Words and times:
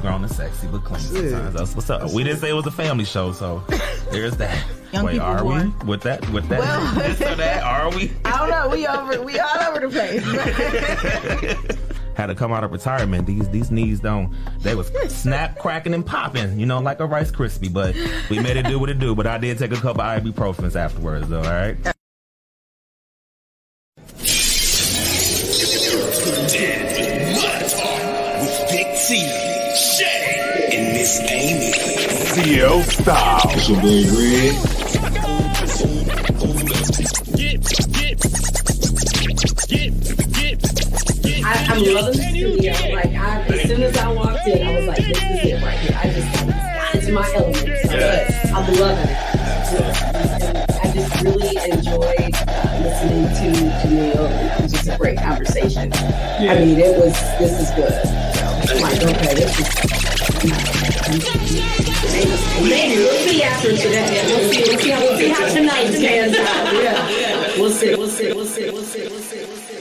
grown 0.00 0.22
and 0.22 0.32
sexy, 0.32 0.66
but 0.68 0.84
clean 0.84 1.00
sometimes. 1.00 1.54
That's 1.54 1.74
what's 1.74 1.90
up. 1.90 2.10
We 2.12 2.24
didn't 2.24 2.40
say 2.40 2.50
it 2.50 2.54
was 2.54 2.66
a 2.66 2.70
family 2.70 3.04
show, 3.04 3.32
so 3.32 3.62
there's 4.10 4.36
that. 4.36 4.64
Young 4.92 5.04
Wait, 5.04 5.12
people 5.14 5.26
are 5.26 5.44
we 5.44 5.68
with 5.84 6.02
that? 6.02 6.28
With 6.30 6.48
that? 6.48 6.60
Well- 6.60 6.94
this 7.08 7.20
or 7.20 7.34
that? 7.34 7.62
Are 7.62 7.90
we? 7.90 8.12
I 8.24 8.38
don't 8.38 8.50
know. 8.50 8.68
We 8.68 8.86
over. 8.86 9.22
We 9.22 9.38
all 9.38 9.58
over 9.68 9.80
the 9.80 9.88
place. 9.88 10.22
Had 12.14 12.26
to 12.26 12.34
come 12.34 12.52
out 12.52 12.64
of 12.64 12.72
retirement. 12.72 13.26
These 13.26 13.48
these 13.50 13.70
knees 13.70 14.00
don't. 14.00 14.34
They 14.60 14.74
was 14.74 14.86
snap, 15.12 15.58
cracking, 15.58 15.92
and 15.92 16.06
popping. 16.06 16.58
You 16.58 16.66
know, 16.66 16.78
like 16.80 17.00
a 17.00 17.06
Rice 17.06 17.30
Krispie. 17.30 17.72
But 17.72 17.94
we 18.30 18.38
made 18.38 18.56
it 18.56 18.66
do 18.66 18.78
what 18.78 18.88
it 18.88 18.98
do. 18.98 19.14
But 19.14 19.26
I 19.26 19.38
did 19.38 19.58
take 19.58 19.72
a 19.72 19.76
couple 19.76 20.02
ibuprofens 20.02 20.76
afterwards, 20.76 21.28
though. 21.28 21.42
All 21.42 21.44
right. 21.44 21.76
It's 33.68 33.74
your 33.74 33.82
boy 33.82 34.06
Greg. 34.14 34.54
I, 41.44 41.66
I'm 41.68 41.82
loving 41.82 42.14
the 42.14 42.22
studio. 42.30 42.72
Like, 42.94 43.10
I, 43.16 43.42
as 43.42 43.60
soon 43.68 43.82
as 43.82 43.96
I 43.96 44.12
walked 44.12 44.46
in, 44.46 44.64
I 44.64 44.76
was 44.76 44.86
like, 44.86 44.98
this 44.98 45.18
is 45.18 45.50
it 45.50 45.62
right 45.64 45.78
here. 45.80 45.98
I 46.00 46.06
just 46.12 46.30
got 46.46 46.94
into 46.94 47.10
my 47.12 47.26
element. 47.34 47.56
So 47.56 47.98
I'm 48.54 48.66
loving 48.76 49.10
it. 49.10 49.18
And 50.14 50.30
I 50.80 50.86
just 50.94 51.10
really 51.24 51.56
enjoyed 51.68 52.34
uh, 52.46 52.70
listening 52.84 53.26
to 53.34 53.46
Jamil. 53.82 54.30
It 54.30 54.62
was 54.62 54.70
just 54.70 54.88
a 54.88 54.96
great 54.96 55.18
conversation. 55.18 55.92
I 55.92 56.54
mean, 56.60 56.78
it 56.78 56.96
was, 56.96 57.14
this 57.40 57.58
is 57.58 57.70
good. 57.74 57.90
So 58.68 58.76
I'm 58.76 58.82
like, 58.82 59.02
okay, 59.02 59.34
this 59.34 59.58
is. 59.58 60.85
Maybe 61.08 62.96
we'll 62.96 63.28
see 63.28 63.42
after 63.44 63.70
today. 63.76 64.24
We'll 64.26 64.50
see. 64.50 64.62
We'll 64.66 64.78
see 64.80 64.90
how, 64.90 65.00
we'll 65.00 65.16
see 65.16 65.28
how 65.28 65.46
tonight 65.54 65.92
pans 65.92 66.36
out. 66.36 66.74
Yeah. 66.74 67.60
We'll 67.60 67.70
see. 67.70 67.94
We'll 67.94 68.08
see. 68.08 68.32
We'll 68.32 68.44
see. 68.44 68.70
We'll 68.70 68.82
see. 68.82 69.02
We'll 69.06 69.20
see. 69.20 69.36
We'll 69.36 69.52
see. 69.52 69.76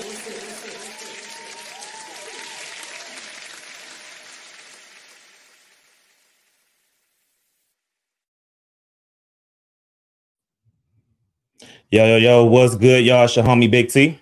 Yo, 11.89 12.05
yo, 12.05 12.17
yo, 12.17 12.43
what's 12.45 12.75
good, 12.75 13.03
y'all? 13.03 13.25
It's 13.25 13.35
your 13.35 13.45
homie 13.45 13.71
Big 13.71 13.89
T. 13.89 14.19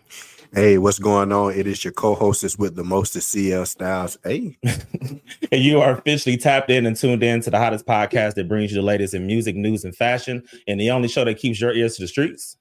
Hey, 0.53 0.77
what's 0.77 0.99
going 0.99 1.31
on? 1.31 1.53
It 1.53 1.65
is 1.65 1.83
your 1.83 1.93
co-hostess 1.93 2.59
with 2.59 2.75
the 2.75 2.83
most 2.83 3.15
of 3.15 3.23
CL 3.23 3.65
Styles. 3.65 4.19
Hey, 4.23 4.55
And 5.51 5.63
you 5.63 5.81
are 5.81 5.97
officially 5.97 6.37
tapped 6.37 6.69
in 6.69 6.85
and 6.85 6.95
tuned 6.95 7.23
in 7.23 7.41
to 7.41 7.49
the 7.49 7.57
hottest 7.57 7.87
podcast 7.87 8.35
that 8.35 8.47
brings 8.47 8.71
you 8.71 8.75
the 8.75 8.85
latest 8.85 9.15
in 9.15 9.25
music, 9.25 9.55
news, 9.55 9.83
and 9.83 9.95
fashion, 9.95 10.43
and 10.67 10.79
the 10.79 10.91
only 10.91 11.07
show 11.07 11.25
that 11.25 11.39
keeps 11.39 11.59
your 11.59 11.73
ears 11.73 11.95
to 11.95 12.03
the 12.03 12.07
streets. 12.07 12.57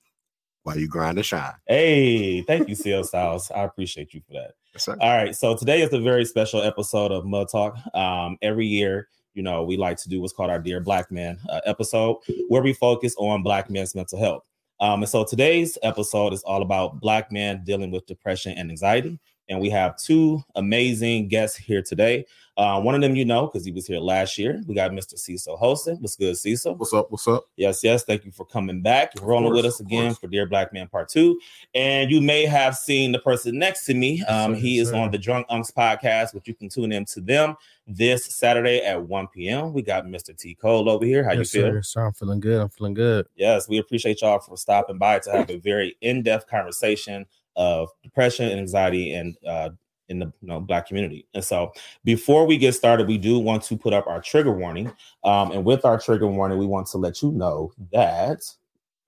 while 0.62 0.78
you 0.78 0.88
grind 0.88 1.18
and 1.18 1.26
shine. 1.26 1.52
Hey, 1.66 2.40
thank 2.42 2.66
you, 2.66 2.74
CL 2.74 3.04
Styles. 3.04 3.50
I 3.50 3.62
appreciate 3.64 4.14
you 4.14 4.22
for 4.26 4.32
that. 4.34 4.52
Yes. 4.72 4.88
All 4.88 4.96
right, 4.96 5.36
so 5.36 5.54
today 5.54 5.82
is 5.82 5.92
a 5.92 6.00
very 6.00 6.24
special 6.24 6.62
episode 6.62 7.12
of 7.12 7.26
Mud 7.26 7.48
Talk. 7.50 7.76
Um, 7.94 8.38
every 8.40 8.66
year, 8.66 9.08
you 9.34 9.42
know, 9.42 9.64
we 9.64 9.76
like 9.76 9.98
to 9.98 10.08
do 10.08 10.18
what's 10.22 10.32
called 10.32 10.48
our 10.50 10.58
Dear 10.58 10.80
Black 10.80 11.10
Man 11.10 11.38
uh, 11.50 11.60
episode, 11.66 12.16
where 12.48 12.62
we 12.62 12.72
focus 12.72 13.14
on 13.18 13.42
Black 13.42 13.68
men's 13.68 13.94
mental 13.94 14.18
health. 14.18 14.44
Um, 14.82 15.00
and 15.00 15.08
so 15.08 15.22
today's 15.22 15.78
episode 15.84 16.32
is 16.32 16.42
all 16.42 16.60
about 16.60 16.98
Black 16.98 17.30
men 17.30 17.62
dealing 17.64 17.92
with 17.92 18.04
depression 18.06 18.58
and 18.58 18.68
anxiety. 18.68 19.20
And 19.48 19.60
we 19.60 19.70
have 19.70 19.96
two 19.96 20.42
amazing 20.56 21.28
guests 21.28 21.56
here 21.56 21.82
today. 21.82 22.24
Uh, 22.56 22.80
one 22.80 22.94
of 22.94 23.00
them 23.00 23.16
you 23.16 23.24
know 23.24 23.46
because 23.46 23.64
he 23.64 23.72
was 23.72 23.86
here 23.86 23.98
last 23.98 24.36
year. 24.36 24.60
We 24.66 24.74
got 24.74 24.90
Mr. 24.90 25.18
Cecil 25.18 25.56
Holston. 25.56 25.96
What's 26.00 26.16
good, 26.16 26.36
Cecil? 26.36 26.74
What's 26.74 26.92
up? 26.92 27.10
What's 27.10 27.26
up? 27.26 27.44
Yes, 27.56 27.82
yes. 27.82 28.04
Thank 28.04 28.26
you 28.26 28.30
for 28.30 28.44
coming 28.44 28.82
back. 28.82 29.12
You're 29.14 29.24
rolling 29.24 29.52
with 29.52 29.64
us 29.64 29.80
again 29.80 30.14
for 30.14 30.26
Dear 30.26 30.46
Black 30.46 30.72
Man 30.72 30.86
Part 30.86 31.08
Two. 31.08 31.40
And 31.74 32.10
you 32.10 32.20
may 32.20 32.44
have 32.44 32.76
seen 32.76 33.12
the 33.12 33.18
person 33.18 33.58
next 33.58 33.86
to 33.86 33.94
me. 33.94 34.22
Um, 34.24 34.54
he 34.54 34.78
is 34.78 34.92
on 34.92 35.10
the 35.10 35.18
Drunk 35.18 35.48
Unks 35.48 35.72
podcast, 35.72 36.34
which 36.34 36.46
you 36.46 36.54
can 36.54 36.68
tune 36.68 36.92
in 36.92 37.06
to 37.06 37.22
them 37.22 37.56
this 37.86 38.26
Saturday 38.26 38.84
at 38.84 39.02
1 39.02 39.28
p.m. 39.28 39.72
We 39.72 39.80
got 39.80 40.04
Mr. 40.04 40.36
T 40.36 40.54
Cole 40.54 40.90
over 40.90 41.06
here. 41.06 41.24
How 41.24 41.32
yes, 41.32 41.54
you 41.54 41.62
feel? 41.62 41.72
Sir. 41.72 41.82
So 41.82 42.00
I'm 42.02 42.12
feeling 42.12 42.40
good. 42.40 42.60
I'm 42.60 42.68
feeling 42.68 42.94
good. 42.94 43.26
Yes, 43.34 43.66
we 43.66 43.78
appreciate 43.78 44.20
y'all 44.20 44.38
for 44.38 44.58
stopping 44.58 44.98
by 44.98 45.20
to 45.20 45.30
have 45.30 45.50
a 45.50 45.58
very 45.58 45.96
in-depth 46.02 46.48
conversation 46.48 47.26
of 47.56 47.90
depression 48.02 48.48
and 48.48 48.58
anxiety 48.58 49.12
and 49.12 49.36
uh 49.46 49.68
in 50.12 50.20
the 50.20 50.26
you 50.40 50.48
know, 50.48 50.60
black 50.60 50.86
community. 50.86 51.26
And 51.34 51.44
so 51.44 51.72
before 52.04 52.46
we 52.46 52.56
get 52.56 52.74
started, 52.74 53.08
we 53.08 53.18
do 53.18 53.40
want 53.40 53.64
to 53.64 53.76
put 53.76 53.92
up 53.92 54.06
our 54.06 54.20
trigger 54.20 54.52
warning. 54.52 54.92
Um, 55.24 55.50
and 55.50 55.64
with 55.64 55.84
our 55.84 55.98
trigger 55.98 56.28
warning, 56.28 56.58
we 56.58 56.66
want 56.66 56.86
to 56.88 56.98
let 56.98 57.22
you 57.22 57.32
know 57.32 57.72
that 57.92 58.42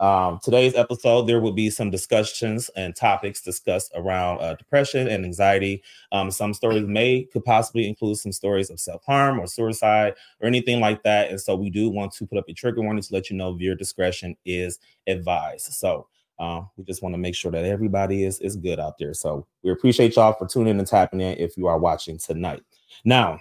um, 0.01 0.41
today's 0.43 0.75
episode, 0.75 1.23
there 1.23 1.41
will 1.41 1.53
be 1.53 1.71
some 1.71 1.89
discussions 1.89 2.69
and 2.75 2.97
topics 2.97 3.41
discussed 3.41 3.93
around 3.95 4.41
uh, 4.41 4.55
depression 4.55 5.07
and 5.07 5.25
anxiety. 5.25 5.83
Um, 6.11 6.31
some 6.33 6.53
stories 6.53 6.85
may 6.85 7.25
could 7.33 7.45
possibly 7.45 7.89
include 7.89 8.19
some 8.19 8.33
stories 8.33 8.71
of 8.71 8.81
self-harm 8.81 9.39
or 9.39 9.47
suicide 9.47 10.15
or 10.41 10.49
anything 10.49 10.81
like 10.81 11.05
that. 11.05 11.31
And 11.31 11.41
so 11.41 11.55
we 11.55 11.71
do 11.71 11.89
want 11.91 12.13
to 12.15 12.27
put 12.27 12.39
up 12.39 12.49
a 12.49 12.53
trigger 12.53 12.83
warning 12.83 13.03
to 13.03 13.15
let 13.15 13.31
you 13.31 13.37
know 13.37 13.55
viewer 13.55 13.77
discretion 13.77 14.37
is 14.45 14.81
advised. 15.07 15.73
So 15.73 16.09
um, 16.39 16.69
we 16.77 16.85
just 16.85 17.03
want 17.03 17.15
to 17.15 17.19
make 17.19 17.35
sure 17.35 17.51
that 17.53 17.65
everybody 17.65 18.25
is 18.25 18.41
is 18.41 18.57
good 18.57 18.81
out 18.81 18.99
there. 18.99 19.15
So 19.15 19.47
we 19.63 19.71
appreciate 19.71 20.17
y'all 20.17 20.33
for 20.33 20.47
tuning 20.47 20.71
in 20.73 20.79
and 20.79 20.89
tapping 20.89 21.21
in 21.21 21.39
if 21.39 21.57
you 21.57 21.67
are 21.67 21.79
watching 21.79 22.19
tonight. 22.19 22.63
Now, 23.05 23.41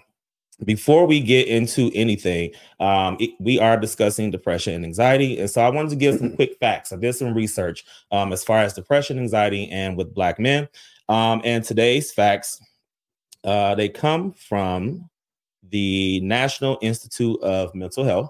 before 0.63 1.07
we 1.07 1.19
get 1.19 1.47
into 1.47 1.91
anything, 1.95 2.51
um, 2.79 3.17
it- 3.19 3.33
we 3.39 3.59
are 3.59 3.77
discussing 3.77 4.31
depression 4.31 4.75
and 4.75 4.85
anxiety, 4.85 5.39
and 5.39 5.49
so 5.49 5.61
I 5.61 5.69
wanted 5.69 5.89
to 5.89 5.95
give 5.95 6.19
some 6.19 6.35
quick 6.35 6.57
facts. 6.59 6.93
I 6.93 6.97
did 6.97 7.13
some 7.13 7.33
research 7.33 7.83
um, 8.11 8.31
as 8.31 8.43
far 8.43 8.59
as 8.59 8.73
depression, 8.73 9.17
anxiety, 9.17 9.69
and 9.71 9.97
with 9.97 10.13
Black 10.13 10.39
men. 10.39 10.69
Um, 11.09 11.41
and 11.43 11.63
today's 11.63 12.13
facts, 12.13 12.61
uh, 13.43 13.75
they 13.75 13.89
come 13.89 14.31
from 14.33 15.09
the 15.69 16.19
National 16.21 16.77
Institute 16.81 17.41
of 17.41 17.73
Mental 17.73 18.03
Health. 18.03 18.29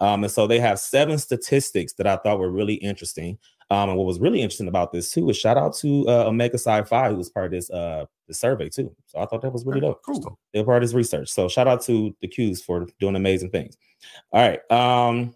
Um, 0.00 0.24
and 0.24 0.32
so 0.32 0.46
they 0.46 0.58
have 0.60 0.78
seven 0.78 1.18
statistics 1.18 1.94
that 1.94 2.06
I 2.06 2.16
thought 2.16 2.38
were 2.38 2.50
really 2.50 2.74
interesting. 2.74 3.38
Um, 3.70 3.90
and 3.90 3.98
what 3.98 4.06
was 4.06 4.20
really 4.20 4.42
interesting 4.42 4.68
about 4.68 4.92
this 4.92 5.10
too 5.10 5.28
is 5.30 5.36
shout 5.36 5.56
out 5.56 5.74
to 5.76 6.06
uh, 6.08 6.24
Omega 6.26 6.58
Psi 6.58 6.82
Phi, 6.82 7.08
who 7.08 7.16
was 7.16 7.30
part 7.30 7.46
of 7.46 7.52
this 7.52 7.70
uh, 7.70 8.04
the 8.28 8.34
survey 8.34 8.68
too. 8.68 8.94
So 9.06 9.18
I 9.18 9.26
thought 9.26 9.42
that 9.42 9.52
was 9.52 9.64
really 9.64 9.80
dope. 9.80 10.02
Cool. 10.04 10.38
They're 10.52 10.64
part 10.64 10.82
of 10.82 10.88
this 10.88 10.94
research. 10.94 11.30
So 11.30 11.48
shout 11.48 11.66
out 11.66 11.82
to 11.82 12.14
the 12.20 12.28
Qs 12.28 12.62
for 12.62 12.86
doing 13.00 13.16
amazing 13.16 13.50
things. 13.50 13.76
All 14.32 14.46
right. 14.46 14.70
Um, 14.70 15.34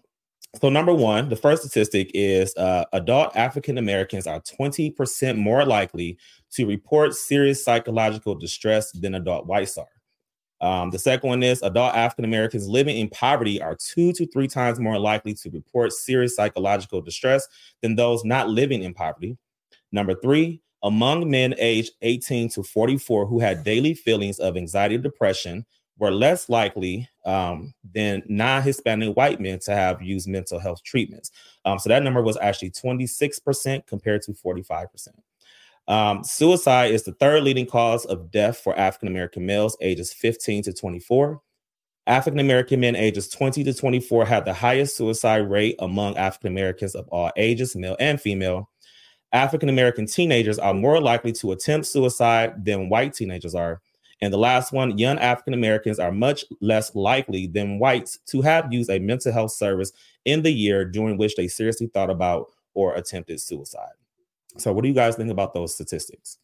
so 0.59 0.69
number 0.69 0.93
one, 0.93 1.29
the 1.29 1.35
first 1.35 1.61
statistic 1.61 2.09
is 2.13 2.55
uh, 2.55 2.85
adult 2.93 3.35
African 3.35 3.77
Americans 3.77 4.25
are 4.25 4.41
20% 4.41 5.37
more 5.37 5.63
likely 5.63 6.17
to 6.53 6.65
report 6.65 7.13
serious 7.13 7.63
psychological 7.63 8.33
distress 8.33 8.91
than 8.91 9.13
adult 9.15 9.45
whites 9.45 9.77
are. 9.77 9.85
Um, 10.61 10.89
the 10.89 10.99
second 10.99 11.29
one 11.29 11.43
is 11.43 11.61
adult 11.61 11.95
African 11.95 12.25
Americans 12.25 12.67
living 12.67 12.97
in 12.97 13.09
poverty 13.09 13.61
are 13.61 13.75
two 13.75 14.11
to 14.13 14.27
three 14.27 14.47
times 14.47 14.79
more 14.79 14.99
likely 14.99 15.33
to 15.35 15.49
report 15.49 15.93
serious 15.93 16.35
psychological 16.35 17.01
distress 17.01 17.47
than 17.81 17.95
those 17.95 18.25
not 18.25 18.49
living 18.49 18.83
in 18.83 18.93
poverty. 18.93 19.37
Number 19.91 20.15
three, 20.15 20.61
among 20.83 21.29
men 21.29 21.55
aged 21.57 21.93
18 22.01 22.49
to 22.49 22.63
44 22.63 23.25
who 23.25 23.39
had 23.39 23.63
daily 23.63 23.93
feelings 23.93 24.39
of 24.39 24.57
anxiety 24.57 24.95
or 24.95 24.99
depression 24.99 25.65
were 25.97 26.11
less 26.11 26.49
likely 26.49 27.07
um, 27.25 27.73
than 27.93 28.23
non 28.27 28.63
Hispanic 28.63 29.15
white 29.15 29.39
men 29.39 29.59
to 29.59 29.75
have 29.75 30.01
used 30.01 30.27
mental 30.27 30.57
health 30.59 30.81
treatments. 30.83 31.31
Um, 31.65 31.77
so 31.77 31.89
that 31.89 32.03
number 32.03 32.21
was 32.21 32.37
actually 32.37 32.71
26% 32.71 33.85
compared 33.85 34.21
to 34.23 34.31
45%. 34.31 34.87
Um, 35.89 36.23
suicide 36.23 36.93
is 36.93 37.03
the 37.03 37.13
third 37.13 37.41
leading 37.41 37.65
cause 37.65 38.05
of 38.05 38.29
death 38.29 38.59
for 38.59 38.77
African 38.77 39.07
American 39.07 39.47
males 39.47 39.75
ages 39.81 40.13
15 40.13 40.63
to 40.63 40.73
24. 40.73 41.41
African 42.05 42.39
American 42.39 42.79
men 42.79 42.95
ages 42.95 43.27
20 43.27 43.63
to 43.63 43.73
24 43.73 44.25
have 44.25 44.45
the 44.45 44.53
highest 44.53 44.95
suicide 44.95 45.49
rate 45.49 45.75
among 45.79 46.15
African 46.15 46.51
Americans 46.51 46.93
of 46.93 47.07
all 47.09 47.31
ages, 47.37 47.75
male 47.75 47.97
and 47.99 48.21
female. 48.21 48.69
African 49.33 49.67
American 49.67 50.05
teenagers 50.05 50.59
are 50.59 50.75
more 50.75 51.01
likely 51.01 51.31
to 51.33 51.53
attempt 51.53 51.87
suicide 51.87 52.63
than 52.63 52.89
white 52.89 53.15
teenagers 53.15 53.55
are. 53.55 53.81
And 54.21 54.31
the 54.31 54.37
last 54.37 54.71
one, 54.71 54.97
young 54.97 55.17
African 55.17 55.55
Americans 55.55 55.97
are 55.97 56.11
much 56.11 56.45
less 56.61 56.93
likely 56.93 57.47
than 57.47 57.79
whites 57.79 58.19
to 58.27 58.41
have 58.41 58.71
used 58.71 58.91
a 58.91 58.99
mental 58.99 59.31
health 59.31 59.53
service 59.53 59.91
in 60.25 60.43
the 60.43 60.51
year 60.51 60.85
during 60.85 61.17
which 61.17 61.35
they 61.35 61.47
seriously 61.47 61.87
thought 61.87 62.11
about 62.11 62.47
or 62.75 62.93
attempted 62.93 63.39
suicide. 63.41 63.89
So, 64.57 64.73
what 64.73 64.81
do 64.83 64.87
you 64.87 64.95
guys 64.95 65.15
think 65.15 65.31
about 65.31 65.53
those 65.53 65.73
statistics? 65.73 66.37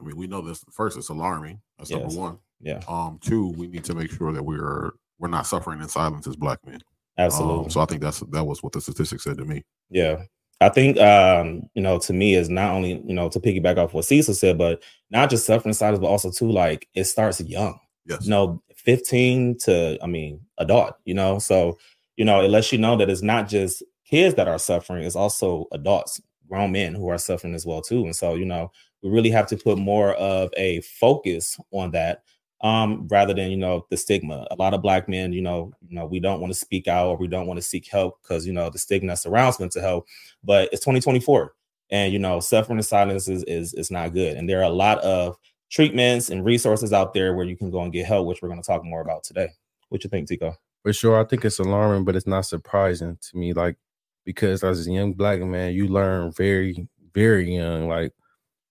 I 0.00 0.04
mean, 0.04 0.16
we 0.16 0.26
know 0.26 0.40
this. 0.40 0.64
First, 0.72 0.96
it's 0.96 1.08
alarming. 1.08 1.60
That's 1.78 1.90
Yes. 1.90 2.00
number 2.00 2.14
one. 2.20 2.38
Yeah, 2.60 2.80
Um, 2.88 3.18
two, 3.20 3.48
we 3.56 3.66
need 3.66 3.84
to 3.84 3.94
make 3.94 4.10
sure 4.10 4.32
that 4.32 4.42
we're 4.42 4.92
we're 5.18 5.28
not 5.28 5.46
suffering 5.46 5.80
in 5.80 5.88
silence 5.88 6.26
as 6.26 6.36
black 6.36 6.58
men. 6.66 6.80
absolutely. 7.18 7.64
Um, 7.66 7.70
so 7.70 7.80
I 7.80 7.84
think 7.86 8.00
that's 8.00 8.20
that 8.20 8.44
was 8.44 8.62
what 8.62 8.72
the 8.72 8.80
statistics 8.80 9.22
said 9.24 9.36
to 9.38 9.44
me. 9.44 9.62
Yeah. 9.90 10.24
I 10.60 10.68
think 10.70 10.98
um, 10.98 11.62
you 11.74 11.82
know, 11.82 11.98
to 12.00 12.12
me 12.12 12.34
is 12.34 12.48
not 12.48 12.72
only, 12.72 13.02
you 13.06 13.12
know, 13.14 13.28
to 13.28 13.38
piggyback 13.40 13.76
off 13.76 13.92
what 13.94 14.04
Cecil 14.04 14.34
said, 14.34 14.56
but 14.58 14.82
not 15.10 15.30
just 15.30 15.46
suffering 15.46 15.74
silence, 15.74 16.00
but 16.00 16.06
also 16.08 16.30
too 16.30 16.50
like 16.50 16.88
it 16.94 17.04
starts 17.04 17.40
young. 17.40 17.78
Yes. 18.06 18.24
You 18.24 18.30
know, 18.30 18.62
15 18.76 19.58
to 19.60 19.98
I 20.02 20.06
mean 20.06 20.40
adult, 20.58 20.94
you 21.04 21.14
know. 21.14 21.38
So, 21.38 21.78
you 22.16 22.24
know, 22.24 22.40
it 22.42 22.48
lets 22.48 22.72
you 22.72 22.78
know 22.78 22.96
that 22.96 23.10
it's 23.10 23.22
not 23.22 23.48
just 23.48 23.82
kids 24.08 24.34
that 24.36 24.48
are 24.48 24.58
suffering, 24.58 25.04
it's 25.04 25.16
also 25.16 25.66
adults, 25.72 26.20
grown 26.48 26.72
men 26.72 26.94
who 26.94 27.08
are 27.08 27.18
suffering 27.18 27.54
as 27.54 27.66
well 27.66 27.82
too. 27.82 28.04
And 28.04 28.14
so, 28.14 28.34
you 28.34 28.44
know, 28.44 28.70
we 29.02 29.10
really 29.10 29.30
have 29.30 29.46
to 29.48 29.56
put 29.56 29.78
more 29.78 30.14
of 30.14 30.50
a 30.56 30.80
focus 30.80 31.58
on 31.72 31.90
that 31.92 32.22
um, 32.64 33.06
rather 33.10 33.34
than 33.34 33.50
you 33.50 33.56
know 33.58 33.86
the 33.90 33.96
stigma. 33.96 34.46
A 34.50 34.56
lot 34.56 34.74
of 34.74 34.82
black 34.82 35.08
men, 35.08 35.32
you 35.32 35.42
know, 35.42 35.72
you 35.86 35.94
know, 35.94 36.06
we 36.06 36.18
don't 36.18 36.40
want 36.40 36.52
to 36.52 36.58
speak 36.58 36.88
out 36.88 37.08
or 37.08 37.16
we 37.16 37.28
don't 37.28 37.46
want 37.46 37.58
to 37.58 37.62
seek 37.62 37.86
help 37.86 38.20
because 38.22 38.46
you 38.46 38.52
know 38.52 38.70
the 38.70 38.78
stigma 38.78 39.16
surrounds 39.16 39.60
mental 39.60 39.82
health. 39.82 40.04
But 40.42 40.70
it's 40.72 40.80
2024, 40.80 41.54
and 41.90 42.12
you 42.12 42.18
know, 42.18 42.40
suffering 42.40 42.78
in 42.78 42.82
silence 42.82 43.28
is, 43.28 43.44
is 43.44 43.74
is 43.74 43.90
not 43.90 44.14
good. 44.14 44.38
And 44.38 44.48
there 44.48 44.60
are 44.60 44.64
a 44.64 44.70
lot 44.70 44.98
of 45.00 45.36
treatments 45.70 46.30
and 46.30 46.44
resources 46.44 46.92
out 46.92 47.12
there 47.12 47.34
where 47.34 47.44
you 47.44 47.56
can 47.56 47.70
go 47.70 47.82
and 47.82 47.92
get 47.92 48.06
help, 48.06 48.26
which 48.26 48.40
we're 48.40 48.48
going 48.48 48.62
to 48.62 48.66
talk 48.66 48.82
more 48.82 49.02
about 49.02 49.24
today. 49.24 49.48
What 49.90 50.02
you 50.02 50.08
think, 50.08 50.28
T 50.28 50.38
Cole? 50.38 50.56
For 50.82 50.92
sure, 50.92 51.20
I 51.20 51.24
think 51.24 51.44
it's 51.44 51.58
alarming, 51.58 52.04
but 52.04 52.16
it's 52.16 52.26
not 52.26 52.46
surprising 52.46 53.18
to 53.20 53.36
me. 53.36 53.52
Like 53.52 53.76
because 54.24 54.64
as 54.64 54.86
a 54.86 54.90
young 54.90 55.12
black 55.12 55.40
man, 55.40 55.72
you 55.74 55.88
learn 55.88 56.32
very, 56.32 56.88
very 57.14 57.54
young, 57.54 57.88
like, 57.88 58.12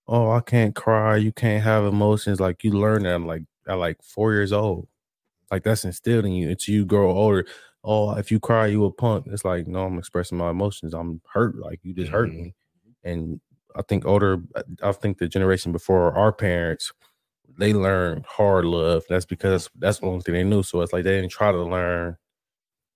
oh, 0.08 0.32
I 0.32 0.42
can't 0.42 0.76
cry, 0.76 1.18
you 1.18 1.32
can't 1.32 1.64
have 1.64 1.86
emotions. 1.86 2.40
Like 2.40 2.64
you 2.64 2.72
learn 2.72 3.04
that 3.04 3.22
like 3.22 3.44
at 3.68 3.76
like 3.76 4.02
four 4.04 4.34
years 4.34 4.52
old. 4.52 4.88
Like 5.52 5.64
that's 5.64 5.86
instilled 5.86 6.26
in 6.26 6.34
you. 6.34 6.50
It's 6.50 6.68
you 6.68 6.86
grow 6.86 7.12
older. 7.12 7.46
Oh, 7.84 8.12
if 8.16 8.32
you 8.32 8.40
cry, 8.40 8.68
you 8.68 8.86
a 8.86 8.92
punk. 8.92 9.28
It's 9.28 9.46
like, 9.46 9.68
no, 9.68 9.86
I'm 9.86 10.00
expressing 10.00 10.38
my 10.38 10.50
emotions. 10.50 10.94
I'm 10.94 11.22
hurt. 11.32 11.58
Like 11.58 11.80
you 11.84 11.94
just 11.94 12.12
hurt 12.12 12.30
me. 12.30 12.54
Mm-hmm. 13.06 13.10
And 13.10 13.42
I 13.76 13.82
think 13.84 14.06
older, 14.06 14.42
I 14.82 14.92
think 14.94 15.18
the 15.18 15.28
generation 15.28 15.72
before 15.72 16.16
our 16.16 16.32
parents, 16.32 16.92
they 17.58 17.74
learned 17.74 18.26
hard 18.26 18.66
love. 18.66 19.04
That's 19.10 19.26
because 19.26 19.70
that's 19.78 20.00
the 20.00 20.08
only 20.08 20.22
thing 20.22 20.34
they 20.34 20.44
knew. 20.44 20.64
So 20.64 20.82
it's 20.82 20.94
like 20.94 21.04
they 21.04 21.16
didn't 21.16 21.32
try 21.32 21.52
to 21.52 21.62
learn, 21.62 22.18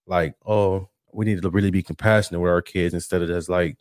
like, 0.07 0.36
oh, 0.45 0.89
we 1.18 1.25
need 1.25 1.42
to 1.42 1.50
really 1.50 1.72
be 1.72 1.81
compassionate 1.81 2.40
with 2.40 2.52
our 2.52 2.62
kids 2.62 2.94
instead 2.94 3.24
of 3.24 3.28
just 3.28 3.50
like 3.50 3.75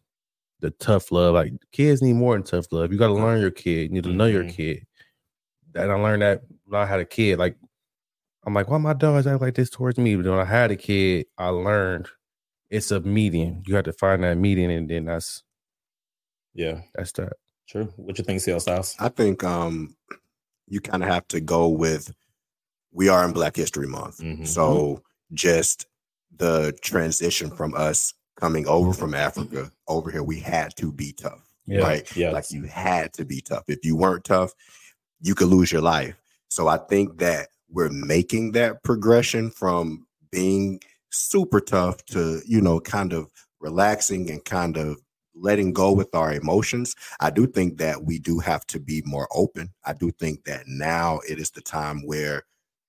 the 0.60 0.70
tough 0.70 1.12
love. 1.12 1.34
Like 1.34 1.52
kids 1.70 2.00
need 2.00 2.14
more 2.14 2.32
than 2.34 2.42
tough 2.42 2.64
love. 2.72 2.90
You 2.90 2.98
got 2.98 3.08
to 3.08 3.12
learn 3.12 3.42
your 3.42 3.50
kid. 3.50 3.82
You 3.82 3.88
need 3.90 4.04
to 4.04 4.10
know 4.12 4.24
your 4.24 4.44
Mhm. 4.44 4.52
kid. 4.54 4.86
And 5.74 5.92
I 5.92 5.94
learned 5.96 6.22
that 6.22 6.42
when 6.64 6.80
I 6.80 6.86
had 6.86 6.98
a 6.98 7.04
kid. 7.04 7.38
Like 7.38 7.56
I'm 8.46 8.54
like, 8.54 8.70
why 8.70 8.78
my 8.78 8.94
dogs 8.94 9.26
act 9.26 9.42
like 9.42 9.54
this 9.54 9.68
towards 9.68 9.98
me? 9.98 10.16
But 10.16 10.24
when 10.24 10.38
I 10.38 10.44
had 10.46 10.70
a 10.70 10.76
kid, 10.76 11.26
I 11.36 11.48
learned 11.48 12.08
it's 12.70 12.90
a 12.90 13.00
median. 13.00 13.62
You 13.66 13.74
have 13.76 13.84
to 13.84 13.92
find 13.92 14.24
that 14.24 14.38
median, 14.38 14.70
and 14.70 14.88
then 14.88 15.04
that's 15.04 15.42
Yeah, 16.54 16.80
that's 16.94 17.12
that. 17.12 17.34
true. 17.68 17.92
What 17.96 18.16
you 18.16 18.24
think, 18.24 18.40
CL 18.40 18.60
Styles? 18.60 18.96
I 18.98 19.10
think 19.10 19.44
um 19.44 19.94
you 20.68 20.80
kind 20.80 21.02
of 21.02 21.10
have 21.10 21.28
to 21.28 21.40
go 21.42 21.68
with 21.68 22.14
we 22.92 23.10
are 23.10 23.22
in 23.26 23.32
Black 23.32 23.56
History 23.56 23.86
Month. 23.86 24.20
Mhm. 24.20 24.46
So 24.46 25.02
just 25.34 25.86
the 26.38 26.76
transition 26.82 27.50
from 27.50 27.74
us 27.74 28.14
coming 28.38 28.66
over 28.66 28.92
from 28.92 29.14
Africa 29.14 29.70
over 29.88 30.10
here, 30.10 30.22
we 30.22 30.38
had 30.40 30.76
to 30.76 30.92
be 30.92 31.12
tough. 31.12 31.42
Yeah. 31.66 31.80
Right. 31.80 32.16
Yes. 32.16 32.32
Like 32.32 32.50
you 32.50 32.62
had 32.64 33.12
to 33.14 33.24
be 33.24 33.40
tough. 33.40 33.64
If 33.66 33.84
you 33.84 33.96
weren't 33.96 34.24
tough, 34.24 34.52
you 35.20 35.34
could 35.34 35.48
lose 35.48 35.72
your 35.72 35.82
life. 35.82 36.14
So 36.48 36.68
I 36.68 36.76
think 36.76 37.18
that 37.18 37.48
we're 37.68 37.90
making 37.90 38.52
that 38.52 38.82
progression 38.84 39.50
from 39.50 40.06
being 40.30 40.80
super 41.10 41.60
tough 41.60 42.04
to, 42.06 42.40
you 42.46 42.60
know, 42.60 42.78
kind 42.78 43.12
of 43.12 43.28
relaxing 43.60 44.30
and 44.30 44.44
kind 44.44 44.76
of 44.76 44.98
letting 45.34 45.72
go 45.72 45.92
with 45.92 46.14
our 46.14 46.32
emotions. 46.32 46.94
I 47.20 47.30
do 47.30 47.46
think 47.46 47.78
that 47.78 48.04
we 48.04 48.18
do 48.18 48.38
have 48.38 48.66
to 48.68 48.78
be 48.78 49.02
more 49.04 49.28
open. 49.34 49.72
I 49.84 49.92
do 49.92 50.10
think 50.10 50.44
that 50.44 50.62
now 50.66 51.20
it 51.28 51.38
is 51.38 51.50
the 51.50 51.60
time 51.60 52.06
where 52.06 52.44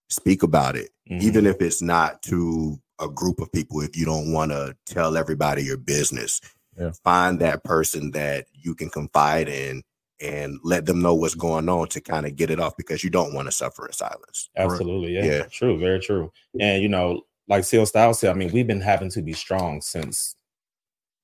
speak 0.09 0.43
about 0.43 0.75
it, 0.75 0.91
Mhm. 1.09 1.21
even 1.21 1.45
if 1.45 1.61
it's 1.61 1.81
not 1.81 2.21
to 2.23 2.79
a 2.99 3.07
group 3.07 3.39
of 3.39 3.51
people. 3.51 3.81
If 3.81 3.95
you 3.95 4.05
don't 4.05 4.31
want 4.33 4.51
to 4.51 4.75
tell 4.85 5.17
everybody 5.17 5.63
your 5.63 5.77
business, 5.77 6.41
Yeah. 6.79 6.91
find 7.03 7.39
that 7.39 7.63
person 7.63 8.11
that 8.11 8.45
you 8.53 8.73
can 8.75 8.89
confide 8.89 9.47
in 9.49 9.83
and 10.19 10.57
let 10.63 10.85
them 10.87 11.01
know 11.01 11.13
what's 11.13 11.35
going 11.35 11.69
on 11.69 11.87
to 11.89 12.01
kind 12.01 12.25
of 12.25 12.35
get 12.35 12.49
it 12.49 12.59
off 12.59 12.75
because 12.75 13.03
you 13.03 13.09
don't 13.11 13.33
want 13.35 13.47
to 13.47 13.51
suffer 13.51 13.85
in 13.85 13.93
silence. 13.93 14.49
Absolutely, 14.57 15.13
yeah. 15.13 15.25
Yeah. 15.25 15.43
True, 15.43 15.77
very 15.77 15.99
true. 15.99 16.31
And 16.59 16.81
you 16.81 16.89
know, 16.89 17.21
like 17.47 17.63
CL 17.63 17.85
Style 17.85 18.13
said, 18.15 18.31
I 18.31 18.33
mean, 18.33 18.51
we've 18.51 18.65
been 18.67 18.81
having 18.81 19.09
to 19.11 19.21
be 19.21 19.33
strong 19.33 19.79
since 19.81 20.35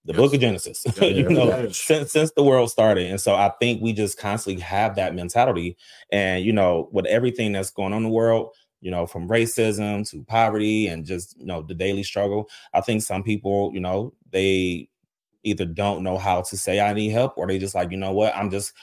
the 0.06 0.13
Yes. 0.13 0.18
book 0.21 0.33
of 0.33 0.39
Genesis, 0.41 0.83
Yeah, 1.01 1.07
you 1.07 1.30
know, 1.30 1.45
yes. 1.47 1.77
since 1.77 2.12
since 2.12 2.31
the 2.35 2.44
world 2.44 2.69
started. 2.69 3.07
And 3.09 3.19
so 3.19 3.33
I 3.35 3.51
think 3.59 3.81
we 3.81 3.94
just 3.94 4.18
constantly 4.19 4.62
have 4.62 4.95
that 4.97 5.15
mentality. 5.15 5.75
And 6.12 6.44
you 6.45 6.53
know, 6.53 6.88
with 6.91 7.06
everything 7.07 7.51
that's 7.53 7.71
going 7.71 7.94
on 7.94 7.97
in 7.97 8.03
the 8.03 8.09
world, 8.09 8.53
you 8.83 8.91
know, 8.91 9.07
from 9.07 9.30
racism 9.30 10.07
to 10.12 10.24
poverty 10.25 10.88
and 10.88 11.06
just 11.06 11.39
you 11.39 11.45
know 11.45 11.62
the 11.62 11.74
daily 11.74 12.03
struggle, 12.03 12.50
I 12.74 12.81
think 12.81 13.01
some 13.01 13.24
people, 13.24 13.71
you 13.74 13.80
know, 13.80 14.13
they 14.31 14.89
either 15.44 15.65
don't 15.65 16.03
know 16.03 16.18
how 16.18 16.41
to 16.41 16.57
say 16.57 16.80
I 16.80 16.94
need 16.94 17.09
help 17.09 17.38
or 17.38 17.47
they 17.47 17.57
just 17.59 17.75
like, 17.75 17.91
you 17.91 17.97
know 17.97 18.12
what, 18.12 18.35
I'm 18.35 18.50
just 18.51 18.74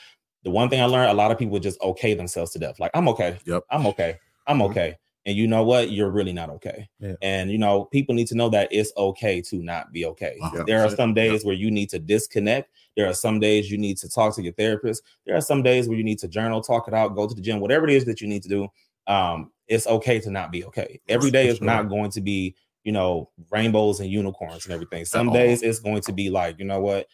the 0.43 0.51
one 0.51 0.71
thing 0.71 0.81
I 0.81 0.87
learned, 0.87 1.11
a 1.11 1.15
lot 1.15 1.31
of 1.31 1.39
people 1.39 1.59
just 1.59 1.81
okay 1.83 2.15
themselves 2.15 2.53
to 2.53 2.59
death. 2.59 2.81
Like, 2.81 2.91
I'm 2.95 3.09
okay. 3.09 3.39
Yep. 3.45 3.65
I'm 3.71 3.87
okay. 3.87 4.19
I'm 4.47 4.59
Mhm. 4.59 4.71
okay. 4.71 4.97
And 5.27 5.37
you 5.37 5.47
know 5.47 5.63
what? 5.63 5.91
You're 5.91 6.11
really 6.11 6.33
not 6.33 6.49
okay. 6.49 6.89
Yeah. 6.99 7.13
And 7.21 7.51
you 7.51 7.59
know, 7.59 7.85
people 7.85 8.15
need 8.15 8.27
to 8.29 8.35
know 8.35 8.49
that 8.49 8.69
it's 8.71 8.91
okay 8.97 9.43
to 9.43 9.57
not 9.57 9.93
be 9.93 10.07
okay. 10.07 10.39
There 10.67 10.81
are 10.83 10.89
some 10.97 11.13
days 11.13 11.45
where 11.45 11.55
you 11.55 11.71
need 11.71 11.91
to 11.91 11.99
disconnect. 11.99 12.71
There 12.97 13.07
are 13.07 13.13
some 13.13 13.39
days 13.39 13.71
you 13.71 13.77
need 13.77 13.99
to 13.99 14.09
talk 14.09 14.35
to 14.37 14.43
your 14.43 14.55
therapist. 14.55 15.03
There 15.27 15.37
are 15.37 15.43
some 15.43 15.63
days 15.63 15.89
where 15.89 15.99
you 15.99 16.05
need 16.05 16.19
to 16.21 16.29
journal, 16.29 16.63
talk 16.63 16.89
it 16.89 16.95
out, 16.95 17.15
go 17.15 17.29
to 17.29 17.35
the 17.35 17.43
gym, 17.43 17.61
whatever 17.61 17.87
it 17.87 17.93
is 17.95 18.07
that 18.07 18.21
you 18.23 18.29
need 18.29 18.43
to 18.45 18.49
do. 18.49 18.69
Um, 19.07 19.53
it's 19.69 19.87
okay 19.87 20.21
to 20.21 20.31
not 20.31 20.51
be 20.51 20.65
okay. 20.65 21.01
Every 21.09 21.31
day 21.31 21.49
is 21.49 21.61
not 21.61 21.89
going 21.89 22.11
to 22.13 22.21
be, 22.21 22.57
you 22.85 22.93
know, 22.93 23.31
rainbows 23.51 24.01
and 24.01 24.11
unicorns 24.11 24.65
and 24.65 24.75
everything. 24.75 25.05
Some 25.05 25.33
days 25.33 25.63
it's 25.63 25.81
going 25.81 26.03
to 26.03 26.13
be 26.13 26.31
like, 26.31 26.59
you 26.59 26.65
know 26.65 26.81
what? 26.81 27.07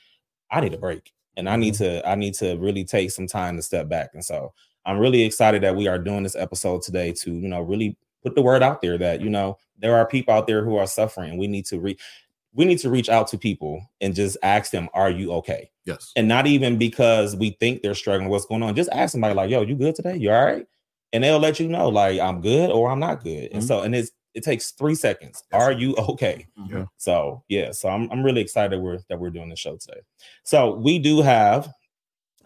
I 0.50 0.60
need 0.60 0.74
a 0.74 0.78
break. 0.78 1.12
And 1.36 1.48
I 1.48 1.56
need 1.56 1.74
Mm-hmm. 1.74 2.00
to, 2.00 2.08
I 2.08 2.14
need 2.14 2.34
to 2.34 2.56
really 2.56 2.84
take 2.84 3.10
some 3.10 3.26
time 3.26 3.56
to 3.56 3.62
step 3.62 3.88
back. 3.88 4.10
And 4.14 4.24
so 4.24 4.54
I'm 4.86 4.98
really 4.98 5.22
excited 5.22 5.62
that 5.64 5.76
we 5.76 5.86
are 5.86 5.98
doing 5.98 6.22
this 6.22 6.36
episode 6.36 6.82
today 6.82 7.12
to, 7.12 7.30
you 7.30 7.48
know, 7.48 7.60
really 7.60 7.96
put 8.22 8.34
the 8.34 8.42
word 8.42 8.62
out 8.62 8.80
there 8.80 8.96
that, 8.96 9.20
you 9.20 9.28
know, 9.28 9.58
there 9.78 9.96
are 9.96 10.06
people 10.06 10.32
out 10.32 10.46
there 10.46 10.64
who 10.64 10.76
are 10.76 10.86
suffering. 10.86 11.36
We 11.36 11.46
need 11.46 11.66
to 11.66 11.78
reach, 11.78 12.00
we 12.54 12.64
need 12.64 12.78
to 12.78 12.88
reach 12.88 13.10
out 13.10 13.28
to 13.28 13.38
people 13.38 13.86
and 14.00 14.14
just 14.14 14.38
ask 14.42 14.70
them, 14.70 14.88
are 14.94 15.10
you 15.10 15.32
okay? 15.32 15.70
Yes. 15.84 16.12
And 16.16 16.26
not 16.26 16.46
even 16.46 16.78
because 16.78 17.36
we 17.36 17.50
think 17.60 17.82
they're 17.82 17.94
struggling, 17.94 18.30
what's 18.30 18.46
going 18.46 18.62
on. 18.62 18.74
Just 18.74 18.90
ask 18.92 19.12
somebody 19.12 19.34
like, 19.34 19.50
yo, 19.50 19.60
you 19.60 19.74
good 19.74 19.94
today? 19.94 20.16
You 20.16 20.32
all 20.32 20.44
right? 20.44 20.66
And 21.13 21.22
they'll 21.25 21.39
let 21.39 21.60
you 21.60 21.69
know, 21.69 21.89
like, 21.89 22.19
I'm 22.20 22.41
good 22.41 22.70
or 22.70 22.91
I'm 22.91 22.98
not 23.01 23.22
good. 23.22 23.51
And 23.53 23.63
Mhm. 23.63 23.67
so, 23.67 23.82
and 23.82 23.94
it's 23.94 24.10
it 24.34 24.43
takes 24.44 24.72
three 24.72 24.94
seconds. 24.94 25.43
Yes. 25.51 25.63
Are 25.63 25.72
you 25.72 25.94
okay? 25.96 26.46
Yeah. 26.69 26.84
So 26.98 27.43
yeah, 27.48 27.70
so 27.72 27.89
I'm 27.89 28.10
I'm 28.10 28.22
really 28.22 28.43
excited 28.43 28.72
that 28.72 28.81
we're 28.82 28.98
that 29.08 29.19
we're 29.19 29.31
doing 29.31 29.48
the 29.48 29.56
show 29.56 29.77
today. 29.77 30.01
So 30.44 30.75
we 30.75 30.98
do 30.98 31.22
have 31.22 31.72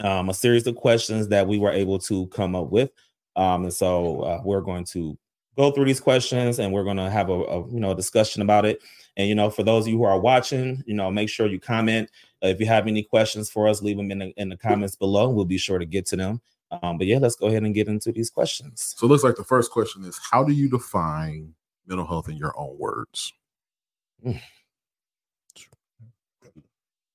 um, 0.00 0.28
a 0.30 0.34
series 0.34 0.66
of 0.66 0.76
questions 0.76 1.28
that 1.28 1.46
we 1.48 1.58
were 1.58 1.72
able 1.72 1.98
to 2.00 2.26
come 2.28 2.54
up 2.54 2.70
with, 2.70 2.90
um, 3.36 3.64
and 3.64 3.72
so 3.74 4.20
uh, 4.20 4.40
we're 4.44 4.60
going 4.60 4.84
to 4.84 5.18
go 5.58 5.70
through 5.72 5.84
these 5.84 6.00
questions 6.00 6.58
and 6.60 6.72
we're 6.72 6.84
going 6.84 6.96
to 6.96 7.10
have 7.10 7.28
a, 7.28 7.34
a 7.34 7.68
you 7.70 7.80
know 7.80 7.92
discussion 7.92 8.40
about 8.40 8.64
it. 8.64 8.80
And 9.16 9.28
you 9.28 9.34
know, 9.34 9.50
for 9.50 9.62
those 9.64 9.84
of 9.84 9.88
you 9.92 9.98
who 9.98 10.04
are 10.04 10.20
watching, 10.20 10.82
you 10.86 10.94
know, 10.94 11.10
make 11.10 11.28
sure 11.28 11.48
you 11.48 11.58
comment 11.60 12.08
Uh, 12.42 12.48
if 12.48 12.60
you 12.60 12.66
have 12.66 12.86
any 12.86 13.02
questions 13.02 13.50
for 13.50 13.68
us. 13.68 13.82
Leave 13.82 13.96
them 13.96 14.10
in 14.12 14.18
the 14.20 14.28
in 14.36 14.48
the 14.48 14.56
comments 14.56 14.94
below. 14.96 15.28
We'll 15.28 15.44
be 15.44 15.58
sure 15.58 15.78
to 15.78 15.84
get 15.86 16.06
to 16.06 16.16
them. 16.16 16.40
Um, 16.70 16.98
but 16.98 17.06
yeah, 17.06 17.18
let's 17.18 17.36
go 17.36 17.46
ahead 17.46 17.64
and 17.64 17.74
get 17.74 17.88
into 17.88 18.12
these 18.12 18.30
questions. 18.30 18.94
So 18.96 19.06
it 19.06 19.10
looks 19.10 19.24
like 19.24 19.36
the 19.36 19.44
first 19.44 19.70
question 19.70 20.04
is 20.04 20.18
how 20.30 20.44
do 20.44 20.52
you 20.52 20.68
define 20.68 21.54
mental 21.86 22.06
health 22.06 22.28
in 22.28 22.36
your 22.36 22.54
own 22.56 22.78
words? 22.78 23.32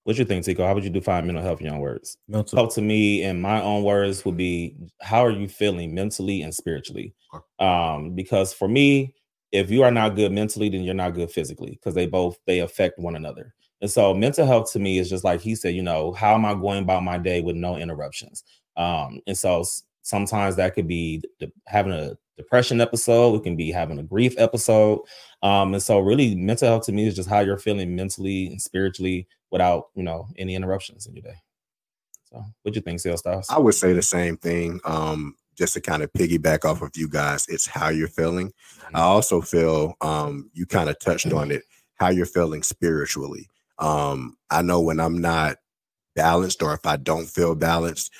What 0.04 0.20
you 0.20 0.26
think, 0.26 0.46
T 0.46 0.54
Cole? 0.54 0.68
How 0.68 0.76
would 0.76 0.84
you 0.84 0.92
define 0.92 1.26
mental 1.26 1.44
health 1.44 1.60
in 1.62 1.66
your 1.66 1.76
own 1.76 1.82
words? 1.82 2.18
Mental. 2.28 2.58
help 2.58 2.74
to 2.76 2.82
me 2.82 3.24
in 3.24 3.42
my 3.42 3.60
own 3.62 3.84
words 3.84 4.24
would 4.24 4.38
be 4.38 4.76
how 5.02 5.26
are 5.26 5.32
you 5.32 5.48
feeling 5.48 5.96
mentally 5.96 6.44
and 6.44 6.54
spiritually 6.54 7.14
um 7.60 8.14
because 8.14 8.54
for 8.54 8.68
me 8.68 9.14
if 9.52 9.72
you 9.72 9.84
are 9.84 9.92
not 9.92 10.16
good 10.16 10.32
mentally 10.32 10.70
then 10.70 10.84
you're 10.84 10.94
not 10.94 11.16
good 11.16 11.32
physically 11.32 11.72
because 11.72 11.96
they 11.96 12.06
both 12.06 12.38
they 12.46 12.60
affect 12.60 13.00
one 13.00 13.16
another 13.16 13.54
and 13.82 13.90
so 13.90 14.14
mental 14.14 14.46
health 14.46 14.72
to 14.72 14.80
me 14.80 15.00
is 15.00 15.10
just 15.10 15.24
like 15.24 15.42
he 15.42 15.56
said 15.56 15.74
you 15.74 15.82
know 15.82 16.14
how 16.14 16.36
am 16.36 16.46
i 16.46 16.54
going 16.54 16.84
about 16.84 17.04
my 17.04 17.18
day 17.18 17.42
with 17.42 17.56
no 17.56 17.76
interruptions 17.76 18.44
um 18.78 19.20
and 19.28 19.38
so 19.38 19.64
sometimes 20.02 20.56
that 20.56 20.76
could 20.76 20.88
be 20.88 21.24
de- 21.40 21.52
having 21.68 21.94
a 21.94 22.18
depression 22.38 22.82
episode 22.82 23.36
it 23.36 23.44
can 23.44 23.56
be 23.56 23.72
having 23.72 24.00
a 24.00 24.04
grief 24.04 24.34
episode 24.38 25.00
um 25.42 25.74
and 25.74 25.82
so 25.82 26.00
really 26.00 26.36
mental 26.36 26.68
health 26.68 26.86
to 26.86 26.92
me 26.92 27.08
is 27.08 27.16
just 27.16 27.30
how 27.30 27.40
you're 27.40 27.58
feeling 27.58 27.96
mentally 27.96 28.48
and 28.48 28.62
spiritually 28.62 29.28
without 29.52 29.88
you 29.96 30.04
know 30.04 30.28
any 30.38 30.56
interruptions 30.56 31.08
in 31.08 31.16
your 31.16 31.24
day 31.24 31.36
so 32.26 32.44
what 32.64 32.74
do 32.74 32.78
you 32.78 32.82
think 32.82 33.00
CL 33.00 33.18
Styles 33.18 33.48
I 33.50 33.60
would 33.60 33.76
say 33.76 33.94
the 33.94 34.02
same 34.02 34.36
thing. 34.38 34.82
Um, 34.84 35.36
just 35.56 35.74
to 35.74 35.82
kind 35.82 36.04
of 36.04 36.12
piggyback 36.14 36.66
off 36.66 36.82
of 36.82 36.92
you 36.96 37.10
guys, 37.10 37.46
it's 37.48 37.66
how 37.66 37.90
you're 37.90 38.08
feeling. 38.08 38.52
I 38.94 39.02
also 39.02 39.42
feel 39.42 39.96
um, 40.02 40.50
you 40.54 40.66
kind 40.66 40.90
of 40.90 41.00
touched 41.00 41.32
on 41.32 41.52
it, 41.52 41.64
how 41.96 42.10
you're 42.10 42.26
feeling 42.26 42.62
spiritually. 42.62 43.50
Um, 43.80 44.38
I 44.50 44.62
know 44.62 44.82
when 44.82 45.00
I'm 45.00 45.20
not 45.20 45.58
balanced 46.16 46.62
or 46.62 46.74
if 46.74 46.86
I 46.86 46.98
don't 46.98 47.26
feel 47.26 47.56
balanced, 47.56 48.12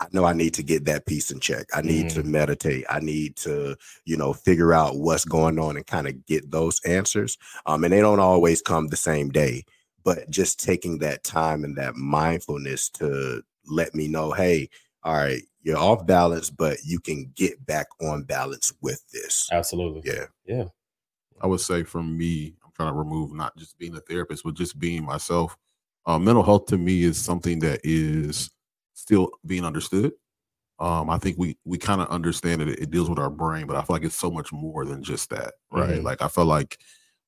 I 0.00 0.06
know 0.12 0.24
I 0.24 0.32
need 0.32 0.54
to 0.54 0.62
get 0.62 0.84
that 0.84 1.06
piece 1.06 1.30
in 1.30 1.40
check. 1.40 1.66
I 1.74 1.82
need 1.82 2.10
to 2.10 2.22
meditate. 2.22 2.84
I 2.88 3.00
need 3.00 3.34
to, 3.36 3.76
you 4.04 4.16
know, 4.16 4.32
figure 4.32 4.72
out 4.72 4.96
what's 4.96 5.24
going 5.24 5.58
on 5.58 5.76
and 5.76 5.86
kind 5.86 6.06
of 6.06 6.24
get 6.26 6.50
those 6.50 6.80
answers. 6.84 7.36
Um, 7.66 7.82
and 7.82 7.92
they 7.92 8.00
don't 8.00 8.20
always 8.20 8.62
come 8.62 8.86
the 8.86 8.96
same 8.96 9.30
day, 9.30 9.64
but 10.04 10.30
just 10.30 10.62
taking 10.62 10.98
that 10.98 11.24
time 11.24 11.64
and 11.64 11.76
that 11.76 11.96
mindfulness 11.96 12.88
to 12.90 13.42
let 13.66 13.94
me 13.94 14.06
know, 14.06 14.30
hey, 14.30 14.70
all 15.02 15.14
right, 15.14 15.42
you're 15.62 15.78
off 15.78 16.06
balance, 16.06 16.48
but 16.48 16.78
you 16.84 17.00
can 17.00 17.32
get 17.34 17.64
back 17.66 17.88
on 18.00 18.22
balance 18.22 18.72
with 18.80 19.02
this. 19.10 19.48
Absolutely. 19.50 20.02
Yeah. 20.04 20.26
Yeah. 20.46 20.64
I 21.40 21.46
would 21.46 21.60
say 21.60 21.82
for 21.82 22.02
me, 22.02 22.54
I'm 22.64 22.70
trying 22.72 22.92
to 22.92 22.98
remove 22.98 23.32
not 23.32 23.56
just 23.56 23.76
being 23.78 23.96
a 23.96 24.00
therapist, 24.00 24.44
but 24.44 24.54
just 24.54 24.78
being 24.78 25.04
myself. 25.04 25.56
Uh, 26.06 26.18
mental 26.18 26.42
health 26.42 26.66
to 26.66 26.78
me 26.78 27.02
is 27.02 27.18
something 27.18 27.58
that 27.58 27.80
is 27.84 28.50
still 28.98 29.30
being 29.46 29.64
understood. 29.64 30.12
Um, 30.80 31.10
I 31.10 31.18
think 31.18 31.38
we 31.38 31.56
we 31.64 31.78
kind 31.78 32.00
of 32.00 32.08
understand 32.08 32.62
it. 32.62 32.68
It 32.80 32.90
deals 32.90 33.10
with 33.10 33.18
our 33.18 33.30
brain, 33.30 33.66
but 33.66 33.76
I 33.76 33.82
feel 33.82 33.96
like 33.96 34.04
it's 34.04 34.14
so 34.18 34.30
much 34.30 34.52
more 34.52 34.84
than 34.84 35.02
just 35.02 35.30
that, 35.30 35.54
right? 35.72 36.00
Mhm. 36.00 36.04
Like 36.04 36.22
I 36.22 36.28
feel 36.28 36.44
like 36.46 36.78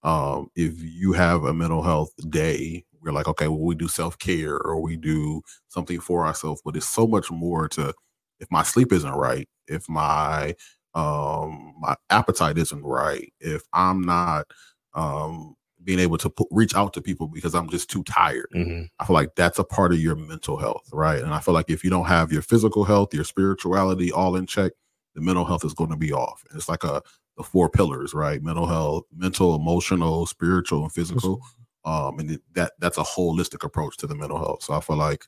um, 0.02 0.48
if 0.54 0.74
you 0.82 1.12
have 1.12 1.44
a 1.44 1.52
mental 1.54 1.82
health 1.82 2.12
day, 2.30 2.84
we're 3.00 3.12
like, 3.12 3.28
okay, 3.28 3.48
well, 3.48 3.60
we 3.60 3.74
do 3.74 3.88
self 3.88 4.18
care 4.18 4.56
or 4.58 4.80
we 4.80 4.96
do 4.96 5.42
something 5.68 6.00
for 6.00 6.26
ourselves, 6.26 6.62
but 6.64 6.76
it's 6.76 6.88
so 6.88 7.06
much 7.06 7.30
more 7.30 7.68
to. 7.70 7.92
If 8.40 8.50
my 8.50 8.62
sleep 8.62 8.92
isn't 8.92 9.12
right, 9.12 9.48
if 9.68 9.88
my 9.88 10.54
um 10.94 11.74
my 11.80 11.96
appetite 12.10 12.58
isn't 12.58 12.82
right, 12.84 13.32
if 13.40 13.62
I'm 13.72 14.00
not 14.02 14.46
um 14.94 15.54
being 15.84 15.98
able 15.98 16.18
to 16.18 16.28
put, 16.28 16.46
reach 16.50 16.74
out 16.74 16.92
to 16.94 17.00
people 17.00 17.26
because 17.28 17.54
I'm 17.54 17.68
just 17.70 17.90
too 17.90 18.02
tired. 18.04 18.48
Mhm. 18.54 18.88
I 18.98 19.06
feel 19.06 19.14
like 19.14 19.34
that's 19.34 19.58
a 19.58 19.64
part 19.64 19.92
of 19.92 20.00
your 20.00 20.14
mental 20.14 20.56
health, 20.58 20.88
right? 20.92 21.22
And 21.22 21.32
I 21.32 21.40
feel 21.40 21.54
like 21.54 21.70
if 21.70 21.82
you 21.82 21.90
don't 21.90 22.06
have 22.06 22.32
your 22.32 22.42
physical 22.42 22.84
health, 22.84 23.14
your 23.14 23.24
spirituality 23.24 24.12
all 24.12 24.36
in 24.36 24.46
check, 24.46 24.72
the 25.14 25.20
mental 25.20 25.44
health 25.44 25.64
is 25.64 25.74
going 25.74 25.90
to 25.90 25.96
be 25.96 26.12
off. 26.12 26.44
And 26.50 26.58
It's 26.58 26.68
like 26.68 26.84
a 26.84 27.02
the 27.36 27.42
four 27.44 27.70
pillars, 27.70 28.12
right? 28.12 28.42
Mental 28.42 28.66
health, 28.66 29.04
mental, 29.16 29.54
emotional, 29.54 30.26
spiritual, 30.26 30.82
and 30.82 30.92
physical. 30.92 31.40
Um, 31.84 32.18
and 32.18 32.32
it, 32.32 32.42
that 32.52 32.72
that's 32.78 32.98
a 32.98 33.02
holistic 33.02 33.64
approach 33.64 33.96
to 33.98 34.06
the 34.06 34.14
mental 34.14 34.38
health. 34.38 34.62
So 34.62 34.74
I 34.74 34.80
feel 34.80 34.96
like 34.96 35.24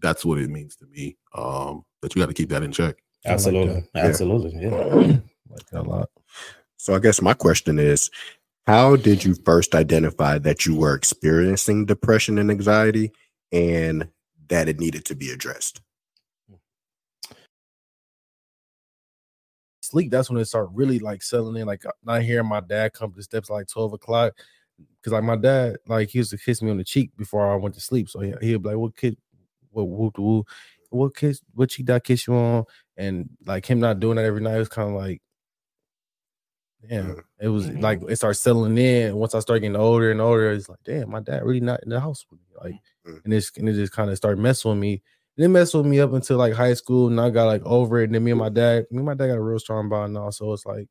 that's 0.00 0.24
what 0.24 0.38
it 0.38 0.50
means 0.50 0.76
to 0.76 0.86
me. 0.86 1.16
Um, 1.34 1.84
that 2.02 2.14
you 2.14 2.20
got 2.20 2.26
to 2.26 2.34
keep 2.34 2.50
that 2.50 2.62
in 2.62 2.72
check. 2.72 2.96
I 3.24 3.30
like 3.30 3.34
Absolutely. 3.36 3.88
Yeah. 3.94 4.06
Absolutely. 4.06 4.62
Yeah. 4.62 4.70
like 5.50 5.66
that 5.72 5.80
a 5.80 5.82
lot. 5.82 6.10
So 6.76 6.94
I 6.94 6.98
guess 6.98 7.20
my 7.22 7.34
question 7.34 7.78
is, 7.78 8.10
how 8.68 8.96
did 8.96 9.24
you 9.24 9.34
first 9.46 9.74
identify 9.74 10.36
that 10.36 10.66
you 10.66 10.76
were 10.76 10.94
experiencing 10.94 11.86
depression 11.86 12.36
and 12.36 12.50
anxiety 12.50 13.10
and 13.50 14.06
that 14.48 14.68
it 14.68 14.78
needed 14.78 15.06
to 15.06 15.16
be 15.16 15.30
addressed? 15.30 15.80
sleep, 19.80 20.10
that's 20.10 20.28
when 20.28 20.38
it 20.38 20.44
start 20.44 20.68
really 20.74 20.98
like 20.98 21.22
settling 21.22 21.62
in. 21.62 21.66
Like 21.66 21.82
not 22.04 22.22
hearing 22.22 22.46
my 22.46 22.60
dad 22.60 22.92
come 22.92 23.10
to 23.10 23.16
the 23.16 23.22
steps 23.22 23.48
like 23.48 23.68
12 23.68 23.94
o'clock. 23.94 24.34
Cause 25.02 25.14
like 25.14 25.24
my 25.24 25.36
dad, 25.36 25.78
like 25.86 26.10
he 26.10 26.18
used 26.18 26.30
to 26.32 26.36
kiss 26.36 26.60
me 26.60 26.70
on 26.70 26.76
the 26.76 26.84
cheek 26.84 27.10
before 27.16 27.50
I 27.50 27.56
went 27.56 27.74
to 27.76 27.80
sleep. 27.80 28.10
So 28.10 28.20
he, 28.20 28.34
he'd 28.42 28.62
be 28.62 28.68
like, 28.68 28.76
What 28.76 28.94
kid 28.94 29.16
what 29.70 29.84
whoop 29.84 30.18
whoop 30.18 30.46
what 30.90 31.16
kiss 31.16 31.40
what 31.54 31.70
cheek 31.70 31.86
did 31.86 31.94
I 31.94 32.00
kiss 32.00 32.26
you 32.26 32.34
on? 32.34 32.64
And 32.98 33.30
like 33.46 33.64
him 33.64 33.80
not 33.80 33.98
doing 33.98 34.16
that 34.16 34.26
every 34.26 34.42
night 34.42 34.58
was 34.58 34.68
kind 34.68 34.90
of 34.90 34.94
like 34.94 35.22
yeah, 36.88 37.02
Mm. 37.02 37.22
it 37.40 37.48
was 37.48 37.68
like 37.70 38.00
it 38.08 38.16
started 38.16 38.34
settling 38.38 38.78
in. 38.78 39.16
Once 39.16 39.34
I 39.34 39.40
started 39.40 39.60
getting 39.60 39.76
older 39.76 40.10
and 40.10 40.20
older, 40.20 40.50
it's 40.52 40.68
like, 40.68 40.78
damn, 40.84 41.10
my 41.10 41.20
dad 41.20 41.44
really 41.44 41.60
not 41.60 41.82
in 41.82 41.88
the 41.90 42.00
house 42.00 42.24
with 42.30 42.40
me. 42.40 42.46
Like, 42.62 42.80
Mm. 43.06 43.24
and 43.24 43.34
it's 43.34 43.50
and 43.56 43.68
it 43.68 43.74
just 43.74 43.92
kind 43.92 44.10
of 44.10 44.16
started 44.16 44.40
messing 44.40 44.70
with 44.70 44.78
me. 44.78 45.02
And 45.36 45.44
it 45.44 45.48
messed 45.48 45.74
with 45.74 45.86
me 45.86 46.00
up 46.00 46.12
until 46.12 46.36
like 46.38 46.54
high 46.54 46.74
school, 46.74 47.08
and 47.08 47.20
I 47.20 47.30
got 47.30 47.46
like 47.46 47.62
over 47.64 48.00
it. 48.00 48.04
And 48.04 48.14
then 48.14 48.24
me 48.24 48.30
and 48.32 48.40
my 48.40 48.48
dad, 48.48 48.86
me 48.90 48.98
and 48.98 49.06
my 49.06 49.14
dad 49.14 49.28
got 49.28 49.38
a 49.38 49.42
real 49.42 49.58
strong 49.58 49.88
bond 49.88 50.14
now. 50.14 50.30
So 50.30 50.52
it's 50.52 50.66
like 50.66 50.88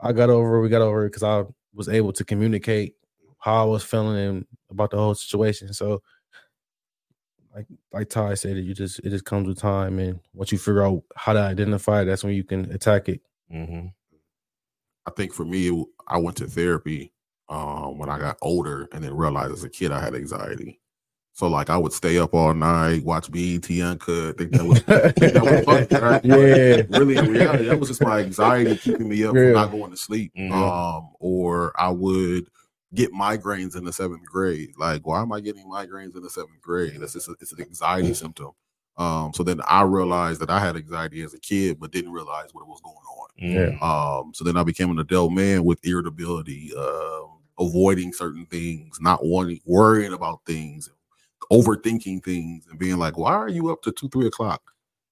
I 0.00 0.12
got 0.12 0.30
over 0.30 0.56
it, 0.56 0.62
we 0.62 0.68
got 0.68 0.82
over 0.82 1.04
it 1.06 1.10
because 1.10 1.22
I 1.22 1.44
was 1.74 1.88
able 1.88 2.12
to 2.14 2.24
communicate 2.24 2.94
how 3.38 3.62
I 3.62 3.64
was 3.66 3.84
feeling 3.84 4.16
and 4.18 4.46
about 4.70 4.90
the 4.90 4.98
whole 4.98 5.14
situation. 5.14 5.72
So 5.74 6.02
like 7.54 7.66
like 7.92 8.08
Ty 8.08 8.34
said, 8.34 8.56
it 8.56 8.62
you 8.62 8.74
just 8.74 9.00
it 9.00 9.10
just 9.10 9.24
comes 9.24 9.48
with 9.48 9.58
time, 9.58 9.98
and 9.98 10.20
once 10.34 10.52
you 10.52 10.58
figure 10.58 10.84
out 10.84 11.02
how 11.16 11.32
to 11.32 11.40
identify 11.40 12.02
it, 12.02 12.04
that's 12.04 12.22
when 12.24 12.34
you 12.34 12.44
can 12.44 12.70
attack 12.72 13.08
it. 13.08 13.20
hmm 13.50 13.86
I 15.10 15.14
think 15.14 15.32
for 15.32 15.44
me, 15.44 15.84
I 16.06 16.18
went 16.18 16.36
to 16.38 16.46
therapy 16.46 17.12
um, 17.48 17.98
when 17.98 18.08
I 18.08 18.18
got 18.18 18.36
older, 18.42 18.88
and 18.92 19.02
then 19.02 19.14
realized 19.14 19.52
as 19.52 19.64
a 19.64 19.68
kid 19.68 19.90
I 19.90 20.00
had 20.00 20.14
anxiety. 20.14 20.80
So 21.32 21.48
like 21.48 21.70
I 21.70 21.76
would 21.78 21.92
stay 21.92 22.18
up 22.18 22.34
all 22.34 22.52
night, 22.54 23.04
watch 23.04 23.30
BET 23.30 23.68
Uncut. 23.70 24.36
Think 24.38 24.50
that 24.52 24.64
was, 24.64 24.78
think 24.80 25.32
that 25.32 25.42
was 25.42 25.64
fun, 25.88 26.02
right? 26.02 26.24
Yeah. 26.24 26.82
really 26.98 27.16
in 27.16 27.30
reality, 27.30 27.64
that 27.64 27.78
was 27.80 27.88
just 27.88 28.02
my 28.02 28.20
anxiety 28.20 28.76
keeping 28.76 29.08
me 29.08 29.24
up 29.24 29.34
Yeah. 29.34 29.44
from 29.44 29.52
not 29.52 29.70
going 29.70 29.90
to 29.90 29.96
sleep. 29.96 30.32
Mhm. 30.38 30.52
Um, 30.52 31.10
or 31.18 31.72
I 31.80 31.90
would 31.90 32.48
get 32.94 33.12
migraines 33.12 33.76
in 33.76 33.84
the 33.84 33.92
seventh 33.92 34.24
grade. 34.26 34.70
Like, 34.76 35.06
why 35.06 35.22
am 35.22 35.32
I 35.32 35.40
getting 35.40 35.64
migraines 35.66 36.14
in 36.16 36.22
the 36.22 36.30
seventh 36.30 36.60
grade? 36.60 36.96
That's 37.00 37.14
just 37.14 37.28
a, 37.28 37.36
it's 37.40 37.52
an 37.52 37.62
anxiety 37.62 38.12
symptom. 38.14 38.50
Um, 39.00 39.32
so 39.34 39.42
then 39.42 39.62
I 39.66 39.82
realized 39.82 40.42
that 40.42 40.50
I 40.50 40.60
had 40.60 40.76
anxiety 40.76 41.22
as 41.22 41.32
a 41.32 41.40
kid, 41.40 41.80
but 41.80 41.90
didn't 41.90 42.12
realize 42.12 42.50
what 42.52 42.68
was 42.68 42.82
going 42.82 42.96
on. 42.96 43.28
Yeah. 43.38 43.78
Um, 43.80 44.32
so 44.34 44.44
then 44.44 44.58
I 44.58 44.62
became 44.62 44.90
an 44.90 44.98
adult 44.98 45.32
man 45.32 45.64
with 45.64 45.78
irritability, 45.84 46.72
um, 46.76 47.38
avoiding 47.58 48.12
certain 48.12 48.44
things, 48.44 48.98
not 49.00 49.24
wanting, 49.24 49.60
worrying 49.64 50.12
about 50.12 50.40
things, 50.44 50.90
overthinking 51.50 52.22
things, 52.22 52.66
and 52.68 52.78
being 52.78 52.98
like, 52.98 53.16
"Why 53.16 53.32
are 53.32 53.48
you 53.48 53.72
up 53.72 53.80
to 53.82 53.92
two, 53.92 54.10
three 54.10 54.26
o'clock, 54.26 54.60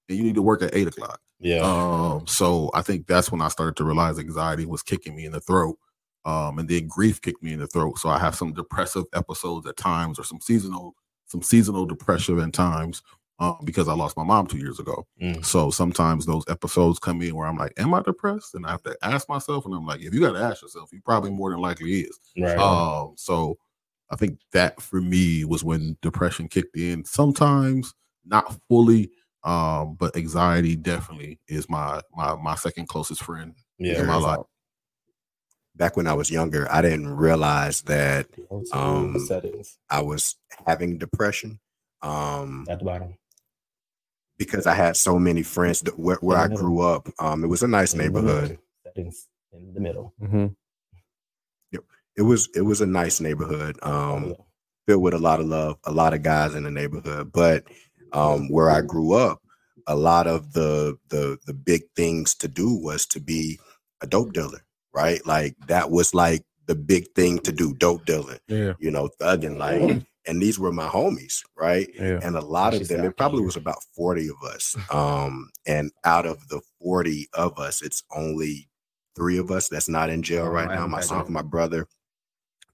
and 0.09 0.19
you 0.19 0.25
need 0.25 0.35
to 0.35 0.43
work 0.43 0.61
at 0.61 0.75
eight 0.75 0.89
o'clock?" 0.89 1.21
Yeah. 1.41 1.61
Um, 1.61 2.27
so 2.27 2.71
I 2.75 2.83
think 2.83 3.07
that's 3.07 3.33
when 3.33 3.41
I 3.41 3.49
started 3.49 3.77
to 3.77 3.85
realize 3.85 4.19
anxiety 4.19 4.67
was 4.67 4.83
kicking 4.83 5.17
me 5.17 5.25
in 5.25 5.33
the 5.33 5.41
throat. 5.41 5.79
Um, 6.27 6.59
and 6.59 6.69
then 6.69 6.89
grief 6.89 7.23
kicked 7.23 7.43
me 7.43 7.55
in 7.55 7.61
the 7.61 7.67
throat. 7.67 7.99
So 7.99 8.11
I 8.11 8.19
have 8.19 8.35
some 8.35 8.53
depressive 8.53 9.05
episodes 9.15 9.67
at 9.67 9.79
times, 9.79 10.19
or 10.19 10.25
some 10.25 10.41
seasonal, 10.43 10.95
some 11.25 11.41
seasonal 11.41 11.87
depression 11.87 12.39
at 12.41 12.53
times, 12.53 13.03
um, 13.41 13.59
because 13.65 13.89
I 13.89 13.95
lost 13.95 14.17
my 14.17 14.25
mom 14.25 14.47
two 14.47 14.59
years 14.59 14.81
ago. 14.81 15.07
Mm. 15.23 15.45
So 15.45 15.71
sometimes 15.71 16.27
those 16.27 16.45
episodes 16.49 16.99
come 16.99 17.23
in 17.23 17.37
where 17.37 17.47
I'm 17.47 17.57
like, 17.57 17.73
"Am 17.77 17.95
I 17.95 18.03
depressed?" 18.03 18.55
And 18.55 18.67
I 18.67 18.71
have 18.73 18.83
to 18.83 18.97
ask 19.03 19.29
myself, 19.29 19.65
and 19.65 19.75
I'm 19.75 19.87
like, 19.87 20.01
"If 20.01 20.13
you 20.13 20.21
got 20.21 20.33
to 20.33 20.43
ask 20.43 20.63
yourself, 20.63 20.91
you 20.93 21.01
probably 21.05 21.31
more 21.31 21.51
than 21.51 21.61
likely 21.61 22.01
is." 22.01 22.19
right. 22.39 22.59
Um, 22.59 23.15
so 23.17 23.59
I 24.11 24.17
think 24.17 24.41
that 24.53 24.81
for 24.81 25.01
me 25.01 25.45
was 25.45 25.63
when 25.63 25.97
depression 26.03 26.49
kicked 26.49 26.77
in. 26.77 27.05
Sometimes 27.05 27.95
not 28.25 28.57
fully, 28.69 29.11
um, 29.45 29.95
but 29.95 30.17
anxiety 30.17 30.77
definitely 30.77 31.39
is 31.47 31.69
my 31.69 32.01
my 32.15 32.35
my 32.37 32.55
second 32.57 32.89
closest 32.89 33.23
friend 33.23 33.55
yeah. 33.79 34.01
in 34.01 34.07
my 34.07 34.17
life. 34.17 34.41
Back 35.77 35.97
when 35.97 36.09
I 36.09 36.15
was 36.15 36.29
younger, 36.29 36.67
I 36.73 36.83
didn't 36.83 37.15
realize 37.15 37.83
that 37.83 38.27
Um, 38.73 39.17
I 39.89 40.03
was 40.03 40.35
having 40.67 40.99
depression. 40.99 41.61
Um, 42.03 42.67
at 42.69 42.81
the 42.81 42.85
bottom. 42.85 43.15
Because 44.39 44.67
I 44.67 44.75
had 44.75 44.97
so 44.97 45.19
many 45.19 45.43
friends 45.43 45.81
that, 45.83 45.99
where, 45.99 46.17
where 46.21 46.39
I 46.39 46.49
middle. 46.49 46.59
grew 46.65 46.81
up. 46.81 47.09
Um, 47.19 47.45
it 47.45 47.49
was 47.49 47.63
a 47.63 47.69
nice 47.69 47.93
In 47.93 47.99
neighborhood. 48.01 48.43
middle. 48.43 48.63
Settings 48.85 49.27
in 49.53 49.75
the 49.75 49.81
middle. 49.81 50.15
Mm-hmm. 50.23 50.47
It 52.17 52.23
was 52.23 52.49
it 52.53 52.63
was 52.63 52.81
a 52.81 52.87
nice 52.87 53.21
neighborhood. 53.21 53.79
Um, 53.81 54.35
filled 54.89 55.03
with 55.05 55.15
a 55.15 55.19
lot 55.19 55.39
of 55.39 55.47
love, 55.47 55.77
a 55.85 55.93
lot 55.93 56.15
of 56.15 56.23
guys 56.25 56.57
in 56.57 56.65
the 56.65 56.71
neighborhood. 56.71 57.31
But 57.33 57.63
um, 58.13 58.49
where 58.49 58.71
I 58.71 58.81
grew 58.81 59.13
up, 59.13 59.39
a 59.87 59.95
lot 59.95 60.27
of 60.27 60.53
the 60.53 60.99
the 61.11 61.39
the 61.47 61.55
big 61.55 61.83
things 61.95 62.35
to 62.37 62.49
do 62.49 62.75
was 62.75 63.07
to 63.07 63.21
be 63.21 63.61
a 64.03 64.09
dope 64.09 64.33
dealer, 64.33 64.65
right? 64.93 65.25
Like 65.27 65.55
that 65.69 65.93
was 65.93 66.13
like 66.13 66.43
the 66.67 66.75
big 66.75 67.07
thing 67.15 67.39
to 67.41 67.53
do, 67.53 67.73
dope 67.75 68.05
dealing, 68.05 68.41
Yeah, 68.49 68.73
you 68.81 68.91
know, 68.91 69.09
thugging 69.21 69.57
like. 69.57 70.05
And 70.29 70.41
these 70.43 70.59
were 70.59 70.73
my 70.73 70.87
homies, 70.87 71.43
right? 71.57 71.89
yeah. 71.95 72.21
and 72.23 72.37
a 72.37 72.41
lot 72.41 72.75
She 72.75 72.83
of 72.83 72.89
them 72.89 73.05
it 73.07 73.17
probably 73.17 73.39
can't." 73.39 73.47
was 73.47 73.57
about 73.57 73.83
40 73.97 74.29
of 74.29 74.43
us 74.55 74.77
um 74.93 75.51
and 75.67 75.91
out 76.05 76.27
of 76.27 76.47
the 76.49 76.61
40 76.81 77.29
of 77.35 77.59
us 77.59 77.83
it's 77.83 78.03
only 78.15 78.69
three 79.17 79.39
of 79.39 79.51
us 79.51 79.69
that's 79.69 79.89
not 79.89 80.11
in 80.11 80.23
jail 80.23 80.45
Oh, 80.47 80.51
right 80.51 80.67
I 80.69 80.75
now 80.75 80.81
haven't 80.83 80.91
myself 80.93 81.29
my 81.29 81.43
brother 81.43 81.89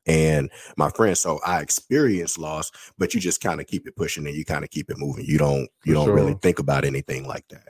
and 0.06 0.50
my 0.76 0.90
friend 0.90 1.16
so 1.16 1.40
i 1.46 1.60
experienced 1.62 2.38
loss 2.38 2.70
but 2.98 3.14
you 3.14 3.20
just 3.20 3.40
kind 3.40 3.60
of 3.60 3.66
keep 3.66 3.86
it 3.88 3.96
pushing 3.96 4.26
and 4.26 4.36
you 4.36 4.44
kind 4.44 4.62
of 4.62 4.70
keep 4.70 4.90
it 4.90 4.98
moving 4.98 5.24
you 5.24 5.38
don't 5.38 5.68
you 5.84 5.94
For 5.94 5.94
don't 5.94 6.10
really 6.14 6.34
think 6.42 6.58
about 6.58 6.84
anything 6.84 7.26
like 7.26 7.46
that 7.48 7.68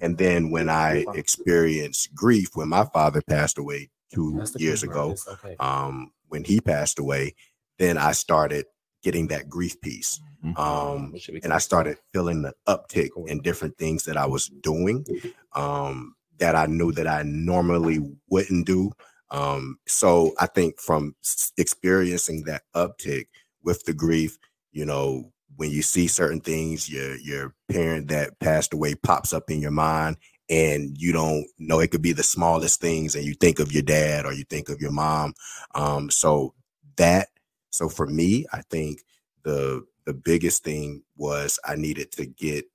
and 0.00 0.16
then 0.16 0.50
when 0.50 0.70
i 0.70 1.04
experienced 1.14 2.14
grief 2.14 2.48
when 2.54 2.68
my 2.68 2.84
father 2.86 3.20
passed 3.20 3.58
away 3.58 3.90
two 4.12 4.32
years 4.56 4.82
key, 4.82 4.88
ago 4.88 5.10
It's 5.10 5.28
okay. 5.28 5.56
um 5.60 6.10
when 6.28 6.44
he 6.44 6.60
passed 6.60 6.98
away 6.98 7.34
then 7.78 7.98
i 7.98 8.12
started 8.12 8.64
getting 9.04 9.28
that 9.28 9.48
grief 9.48 9.80
piece 9.80 10.20
Mhm. 10.44 10.58
um 10.58 11.12
What 11.12 11.20
should 11.22 11.34
we 11.34 11.40
and 11.44 11.52
I 11.52 11.58
started 11.58 11.98
feeling 12.12 12.42
the 12.42 12.54
uptick 12.68 13.10
in 13.28 13.40
different 13.42 13.78
things 13.78 14.04
that 14.04 14.16
I 14.16 14.26
was 14.26 14.48
doing 14.62 15.06
um, 15.54 16.14
that 16.38 16.56
I 16.56 16.66
knew 16.66 16.92
that 16.92 17.06
I 17.06 17.22
normally 17.24 18.00
wouldn't 18.28 18.66
do. 18.66 18.90
Um, 19.30 19.78
so 19.86 20.34
I 20.40 20.46
think 20.46 20.80
from 20.80 21.14
experiencing 21.56 22.44
that 22.44 22.62
uptick 22.74 23.26
with 23.62 23.84
the 23.84 23.94
grief, 23.94 24.36
you 24.72 24.84
know, 24.84 25.32
when 25.56 25.70
you 25.70 25.82
see 25.82 26.08
certain 26.08 26.40
things, 26.40 26.88
your 26.90 27.16
your 27.18 27.54
parent 27.68 28.08
that 28.08 28.38
passed 28.40 28.74
away 28.74 28.94
pops 28.96 29.32
up 29.32 29.50
in 29.50 29.60
your 29.60 29.70
mind, 29.70 30.16
and 30.50 30.96
you 30.98 31.12
don't 31.12 31.46
know 31.58 31.80
it 31.80 31.90
could 31.92 32.02
be 32.02 32.12
the 32.12 32.22
smallest 32.24 32.80
things, 32.80 33.14
and 33.14 33.24
you 33.24 33.34
think 33.34 33.60
of 33.60 33.72
your 33.72 33.82
dad 33.82 34.26
or 34.26 34.32
you 34.32 34.44
think 34.44 34.68
of 34.68 34.80
your 34.80 34.90
mom. 34.92 35.34
Um, 35.74 36.10
so 36.10 36.54
that 36.96 37.28
so 37.74 37.88
for 37.88 38.06
me, 38.06 38.46
I 38.52 38.62
think 38.70 39.02
the 39.44 39.84
the 40.06 40.14
biggest 40.14 40.64
thing 40.64 41.02
was 41.16 41.58
I 41.64 41.76
needed 41.76 42.12
to 42.12 42.26
get 42.26 42.66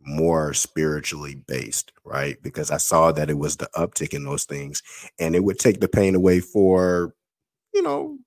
more 0.00 0.54
spiritually 0.54 1.34
based, 1.34 1.92
right? 2.04 2.40
Because 2.42 2.70
I 2.70 2.76
saw 2.78 3.12
that 3.12 3.30
it 3.30 3.38
was 3.38 3.56
the 3.56 3.68
uptick 3.76 4.14
in 4.14 4.24
those 4.24 4.44
things, 4.44 4.82
and 5.18 5.34
it 5.36 5.44
would 5.44 5.58
take 5.58 5.80
the 5.80 5.88
pain 5.88 6.14
away 6.14 6.40
for, 6.40 7.14
you 7.74 7.82
know, 7.82 8.18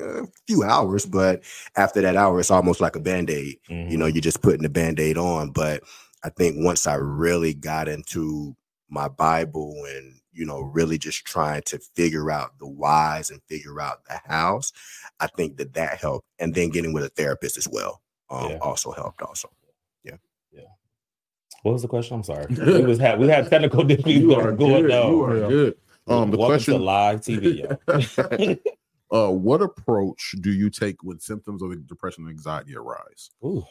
a 0.00 0.26
few 0.48 0.64
hours. 0.64 1.06
But 1.06 1.44
after 1.76 2.02
that 2.02 2.16
hour, 2.16 2.40
it's 2.40 2.50
almost 2.52 2.80
like 2.80 2.96
a 2.96 3.00
band 3.00 3.30
aid. 3.30 3.58
You 3.88 3.98
know, 3.98 4.06
Mhm. 4.06 4.14
you're 4.14 4.22
just 4.22 4.42
putting 4.42 4.62
the 4.62 4.70
band 4.70 5.00
aid 5.00 5.18
on. 5.18 5.52
But 5.52 5.84
I 6.24 6.30
think 6.30 6.56
once 6.64 6.86
I 6.88 6.94
really 6.96 7.54
got 7.54 7.88
into 7.88 8.56
my 8.90 9.08
Bible 9.08 9.74
and 9.88 10.20
you 10.32 10.44
know, 10.46 10.60
really 10.60 10.98
just 10.98 11.24
trying 11.24 11.62
to 11.66 11.78
figure 11.78 12.30
out 12.30 12.58
the 12.58 12.66
whys 12.66 13.30
and 13.30 13.40
figure 13.48 13.80
out 13.80 14.04
the 14.06 14.20
hows, 14.26 14.72
I 15.20 15.26
think 15.26 15.56
that 15.58 15.74
that 15.74 15.98
helped. 15.98 16.26
And 16.38 16.54
then 16.54 16.70
getting 16.70 16.92
with 16.92 17.04
a 17.04 17.08
therapist 17.10 17.56
as 17.58 17.68
well 17.68 18.00
um, 18.30 18.50
Yeah. 18.50 18.58
also 18.58 18.92
helped. 18.92 19.22
Also, 19.22 19.48
yeah, 20.04 20.16
yeah. 20.52 20.62
What 21.62 21.72
was 21.72 21.82
the 21.82 21.88
question? 21.88 22.16
I'm 22.16 22.24
sorry. 22.24 22.46
We 22.50 22.82
was 22.84 22.98
had 22.98 23.18
we 23.18 23.28
had 23.28 23.48
technical 23.50 23.84
difficulties 23.84 24.20
You 24.22 24.34
are 24.34 24.52
going 24.52 24.82
good. 24.86 24.90
on. 24.92 25.12
You 25.12 25.22
are 25.24 25.48
good. 25.48 25.74
Um, 26.08 26.30
the 26.32 26.36
Welcome 26.36 26.56
question. 26.56 26.74
to 26.78 26.80
live 26.84 27.20
TV, 27.20 27.78
uh, 29.12 29.30
what 29.30 29.62
approach 29.62 30.34
do 30.40 30.50
you 30.50 30.68
take 30.70 31.02
when 31.04 31.20
symptoms 31.20 31.62
of 31.62 31.86
depression 31.86 32.24
and 32.24 32.30
anxiety 32.30 32.74
arise? 32.74 33.30
Ooh, 33.44 33.64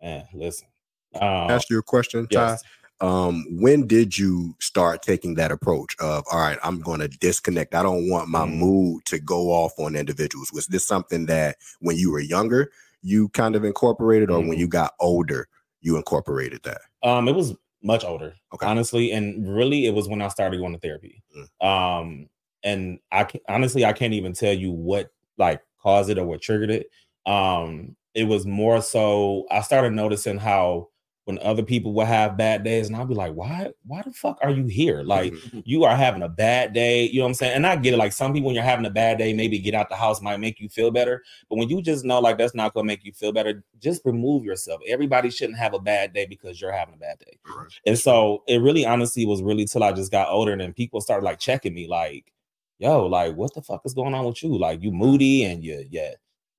man, 0.00 0.24
listen. 0.32 0.68
Um, 1.16 1.50
ask 1.50 1.68
you 1.70 1.78
a 1.78 1.82
question, 1.82 2.28
Ty. 2.28 2.58
Um, 3.00 3.44
when 3.50 3.86
did 3.86 4.16
you 4.16 4.54
start 4.60 5.02
taking 5.02 5.34
that 5.34 5.50
approach 5.52 5.94
of 6.00 6.24
all 6.32 6.38
right, 6.40 6.58
I'm 6.62 6.80
going 6.80 7.00
to 7.00 7.08
disconnect. 7.08 7.74
I 7.74 7.82
don't 7.82 8.08
want 8.08 8.28
my 8.28 8.46
Mm. 8.46 8.58
mood 8.58 9.04
to 9.06 9.18
go 9.18 9.48
off 9.50 9.72
on 9.78 9.96
individuals. 9.96 10.52
Was 10.52 10.66
this 10.68 10.86
something 10.86 11.26
that 11.26 11.56
when 11.80 11.96
you 11.96 12.10
were 12.12 12.20
younger 12.20 12.70
you 13.06 13.28
kind 13.30 13.54
of 13.54 13.64
incorporated, 13.64 14.30
or 14.30 14.38
when 14.40 14.56
Mm. 14.56 14.60
you 14.60 14.66
got 14.66 14.94
older 14.98 15.46
you 15.82 15.96
incorporated 15.98 16.62
that? 16.62 16.80
Um, 17.02 17.28
it 17.28 17.34
was 17.34 17.54
much 17.82 18.02
older, 18.02 18.34
Okay. 18.54 18.64
honestly, 18.64 19.12
and 19.12 19.46
really, 19.54 19.84
it 19.84 19.92
was 19.92 20.08
when 20.08 20.22
I 20.22 20.28
started 20.28 20.56
going 20.58 20.72
to 20.72 20.78
therapy. 20.78 21.22
Um, 21.60 22.30
and 22.62 22.98
I 23.12 23.26
honestly, 23.48 23.84
I 23.84 23.92
can't 23.92 24.14
even 24.14 24.32
tell 24.32 24.54
you 24.54 24.70
what 24.72 25.10
like 25.36 25.60
caused 25.82 26.08
it 26.08 26.16
or 26.18 26.24
what 26.24 26.40
triggered 26.40 26.70
it. 26.70 26.86
Um, 27.26 27.94
it 28.14 28.24
was 28.24 28.46
more 28.46 28.80
so 28.80 29.44
I 29.50 29.60
started 29.60 29.92
noticing 29.92 30.38
how 30.38 30.88
when 31.24 31.38
other 31.38 31.62
people 31.62 31.94
would 31.94 32.06
have 32.06 32.36
bad 32.36 32.64
days, 32.64 32.86
and 32.86 32.96
I'd 32.96 33.08
be 33.08 33.14
like, 33.14 33.32
"Why? 33.32 33.70
Why 33.86 34.02
the 34.02 34.12
fuck 34.12 34.38
are 34.42 34.50
you 34.50 34.66
here? 34.66 35.02
Like, 35.02 35.34
you 35.64 35.84
are 35.84 35.96
having 35.96 36.22
a 36.22 36.28
bad 36.28 36.72
day. 36.72 37.04
You 37.04 37.18
know 37.18 37.24
what 37.24 37.28
I'm 37.28 37.34
saying? 37.34 37.54
And 37.54 37.66
I 37.66 37.76
get 37.76 37.94
it. 37.94 37.96
Like 37.96 38.12
some 38.12 38.32
people, 38.32 38.46
when 38.46 38.54
you're 38.54 38.64
having 38.64 38.84
a 38.84 38.90
bad 38.90 39.18
day, 39.18 39.32
maybe 39.32 39.58
get 39.58 39.74
out 39.74 39.88
the 39.88 39.96
house 39.96 40.20
might 40.20 40.38
make 40.38 40.60
you 40.60 40.68
feel 40.68 40.90
better. 40.90 41.22
But 41.48 41.56
when 41.56 41.68
you 41.68 41.80
just 41.80 42.04
know 42.04 42.20
like 42.20 42.38
that's 42.38 42.54
not 42.54 42.74
gonna 42.74 42.86
make 42.86 43.04
you 43.04 43.12
feel 43.12 43.32
better, 43.32 43.64
just 43.80 44.02
remove 44.04 44.44
yourself. 44.44 44.80
Everybody 44.86 45.30
shouldn't 45.30 45.58
have 45.58 45.74
a 45.74 45.80
bad 45.80 46.12
day 46.12 46.26
because 46.26 46.60
you're 46.60 46.72
having 46.72 46.94
a 46.94 46.98
bad 46.98 47.18
day. 47.18 47.38
Right. 47.56 47.68
And 47.86 47.98
so 47.98 48.42
it 48.46 48.58
really 48.58 48.84
honestly 48.84 49.24
was 49.24 49.42
really 49.42 49.64
till 49.64 49.82
I 49.82 49.92
just 49.92 50.12
got 50.12 50.28
older 50.28 50.52
and 50.52 50.60
then 50.60 50.72
people 50.72 51.00
started 51.00 51.24
like 51.24 51.38
checking 51.38 51.74
me, 51.74 51.88
like, 51.88 52.32
yo, 52.78 53.06
like 53.06 53.34
what 53.34 53.54
the 53.54 53.62
fuck 53.62 53.82
is 53.84 53.94
going 53.94 54.14
on 54.14 54.26
with 54.26 54.42
you? 54.42 54.58
Like 54.58 54.82
you 54.82 54.92
moody 54.92 55.44
and 55.44 55.64
you 55.64 55.86
yeah, 55.90 56.10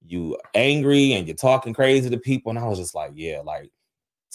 you 0.07 0.37
angry 0.55 1.13
and 1.13 1.27
you're 1.27 1.35
talking 1.35 1.73
crazy 1.73 2.09
to 2.09 2.17
people. 2.17 2.49
And 2.49 2.59
I 2.59 2.67
was 2.67 2.79
just 2.79 2.95
like, 2.95 3.11
yeah, 3.13 3.41
like 3.43 3.71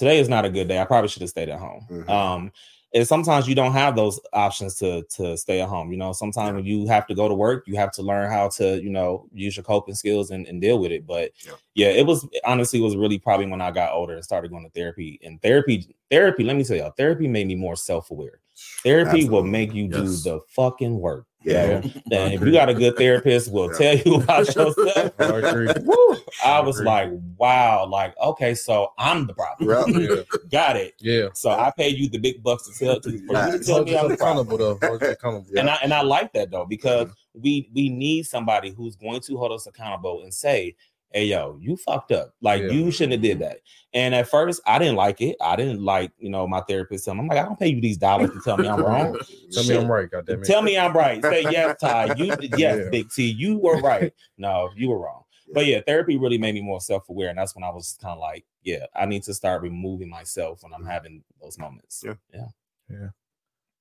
today 0.00 0.18
is 0.18 0.30
not 0.30 0.46
a 0.46 0.50
good 0.50 0.66
day. 0.66 0.80
I 0.80 0.86
probably 0.86 1.08
should 1.08 1.20
have 1.20 1.28
stayed 1.28 1.50
at 1.50 1.58
home. 1.60 1.86
Mhm. 1.90 2.08
Um, 2.08 2.52
and 2.94 3.06
sometimes 3.06 3.46
you 3.46 3.54
don't 3.54 3.72
have 3.72 3.94
those 3.94 4.18
options 4.32 4.74
to 4.76 5.02
to 5.16 5.36
stay 5.36 5.60
at 5.60 5.68
home. 5.68 5.92
You 5.92 5.98
know, 5.98 6.12
sometimes 6.12 6.54
when 6.56 6.64
you 6.64 6.86
have 6.86 7.06
to 7.08 7.14
go 7.14 7.28
to 7.28 7.34
work, 7.34 7.64
you 7.68 7.76
have 7.76 7.92
to 7.92 8.02
learn 8.02 8.30
how 8.30 8.48
to, 8.56 8.82
you 8.82 8.88
know, 8.90 9.26
use 9.32 9.56
your 9.56 9.62
coping 9.62 9.94
skills 9.94 10.30
and, 10.30 10.46
and 10.48 10.60
deal 10.60 10.78
with 10.78 10.90
it. 10.90 11.06
But 11.06 11.32
Yeah. 11.46 11.52
yeah, 11.74 11.88
it 11.88 12.06
was 12.06 12.26
honestly 12.44 12.80
was 12.80 12.96
really 12.96 13.18
probably 13.18 13.46
when 13.46 13.60
I 13.60 13.70
got 13.70 13.92
older 13.92 14.14
and 14.14 14.24
started 14.24 14.50
going 14.50 14.64
to 14.64 14.70
therapy. 14.70 15.20
And 15.22 15.40
therapy, 15.42 15.94
therapy, 16.10 16.42
let 16.42 16.56
me 16.56 16.64
tell 16.64 16.78
y'all, 16.78 16.94
therapy 16.96 17.28
made 17.28 17.46
me 17.46 17.54
more 17.54 17.76
self-aware. 17.76 18.40
Therapy 18.82 19.28
will 19.28 19.44
make 19.44 19.74
you 19.74 19.84
Yes. 19.90 20.22
do 20.22 20.30
the 20.30 20.40
fucking 20.48 20.98
work. 20.98 21.26
Yeah. 21.42 21.80
Yeah. 21.84 21.90
And 22.12 22.34
if 22.34 22.40
you 22.42 22.52
got 22.52 22.68
a 22.68 22.74
good 22.74 22.96
therapist, 22.96 23.50
will 23.52 23.70
Yeah. 23.72 23.94
tell 23.94 23.96
you 23.98 24.14
about 24.22 24.46
yourself. 24.46 24.74
I 25.18 26.20
I 26.44 26.60
was 26.60 26.80
like, 26.80 27.10
wow, 27.36 27.86
like, 27.86 28.14
okay, 28.18 28.54
so 28.54 28.92
I'm 28.98 29.26
the 29.26 29.34
problem. 29.34 30.00
Yeah. 30.00 30.08
Yeah, 30.16 30.22
Got 30.50 30.76
it. 30.76 30.94
yeah. 31.00 31.28
So 31.34 31.50
I 31.50 31.72
pay 31.76 31.88
you 31.88 32.08
the 32.08 32.18
big 32.18 32.42
bucks 32.42 32.68
to 32.68 32.84
tell 32.84 33.00
to, 33.00 33.10
you 33.10 33.26
to 33.26 33.32
Right. 33.32 33.62
tell 33.62 33.84
me 33.84 33.96
I'm 33.96 34.08
you 34.08 34.12
accountable 34.14 34.58
though. 34.58 34.72
Accountable. 34.72 35.46
And 35.56 35.70
I 35.70 35.78
and 35.82 35.92
I 35.94 36.02
like 36.02 36.32
that 36.34 36.50
though 36.50 36.66
because 36.66 37.06
mm-hmm. 37.08 37.40
we 37.40 37.70
we 37.74 37.88
need 37.88 38.24
somebody 38.26 38.70
who's 38.70 38.96
going 38.96 39.20
to 39.20 39.36
hold 39.36 39.52
us 39.52 39.66
accountable 39.66 40.22
and 40.22 40.32
say, 40.32 40.74
"Hey, 41.12 41.26
yo, 41.26 41.58
you 41.60 41.76
fucked 41.76 42.12
up. 42.12 42.34
Like 42.40 42.62
Yeah. 42.62 42.70
you 42.70 42.90
shouldn't 42.90 43.12
have 43.12 43.22
did 43.22 43.38
that." 43.40 43.58
And 43.92 44.14
at 44.14 44.28
first, 44.28 44.60
I 44.66 44.78
didn't 44.78 44.96
like 44.96 45.20
it. 45.20 45.36
I 45.40 45.56
didn't 45.56 45.82
like 45.84 46.12
you 46.18 46.30
know 46.30 46.46
my 46.46 46.60
therapist. 46.62 47.04
telling 47.04 47.18
me, 47.18 47.22
I'm 47.24 47.28
like, 47.28 47.38
I 47.38 47.44
don't 47.48 47.58
pay 47.58 47.68
you 47.68 47.80
these 47.80 47.96
dollars 47.96 48.30
to 48.30 48.40
tell 48.40 48.56
me 48.56 48.68
I'm 48.68 48.80
wrong. 48.80 49.18
Tell 49.52 49.64
me 49.64 49.76
I'm 49.76 49.90
right. 49.90 50.10
Goddamn 50.10 50.42
it. 50.42 50.46
Tell 50.46 50.62
me 50.62 50.78
I'm 50.78 50.92
right. 50.92 51.22
Say 51.22 51.42
yes, 51.50 51.80
Ty. 51.80 52.14
You 52.14 52.26
yes, 52.40 52.58
Yeah. 52.58 52.88
Big 52.90 53.10
T. 53.10 53.24
You 53.30 53.58
were 53.58 53.80
right. 53.80 54.12
No, 54.38 54.70
you 54.76 54.88
were 54.88 54.98
wrong. 54.98 55.24
But 55.52 55.66
yeah, 55.66 55.80
therapy 55.84 56.16
really 56.16 56.38
made 56.38 56.54
me 56.54 56.62
more 56.62 56.80
self 56.80 57.08
aware, 57.08 57.28
and 57.30 57.38
that's 57.38 57.56
when 57.56 57.64
I 57.64 57.70
was 57.70 57.98
kind 58.00 58.12
of 58.12 58.20
like, 58.20 58.44
yeah, 58.62 58.86
I 58.94 59.06
need 59.06 59.24
to 59.24 59.34
start 59.34 59.62
removing 59.62 60.08
myself 60.08 60.62
when 60.62 60.72
I'm 60.72 60.84
having 60.86 61.24
those 61.42 61.58
moments. 61.58 62.04
Yeah. 62.06 62.14
yeah. 62.32 62.46
yeah 62.88 63.08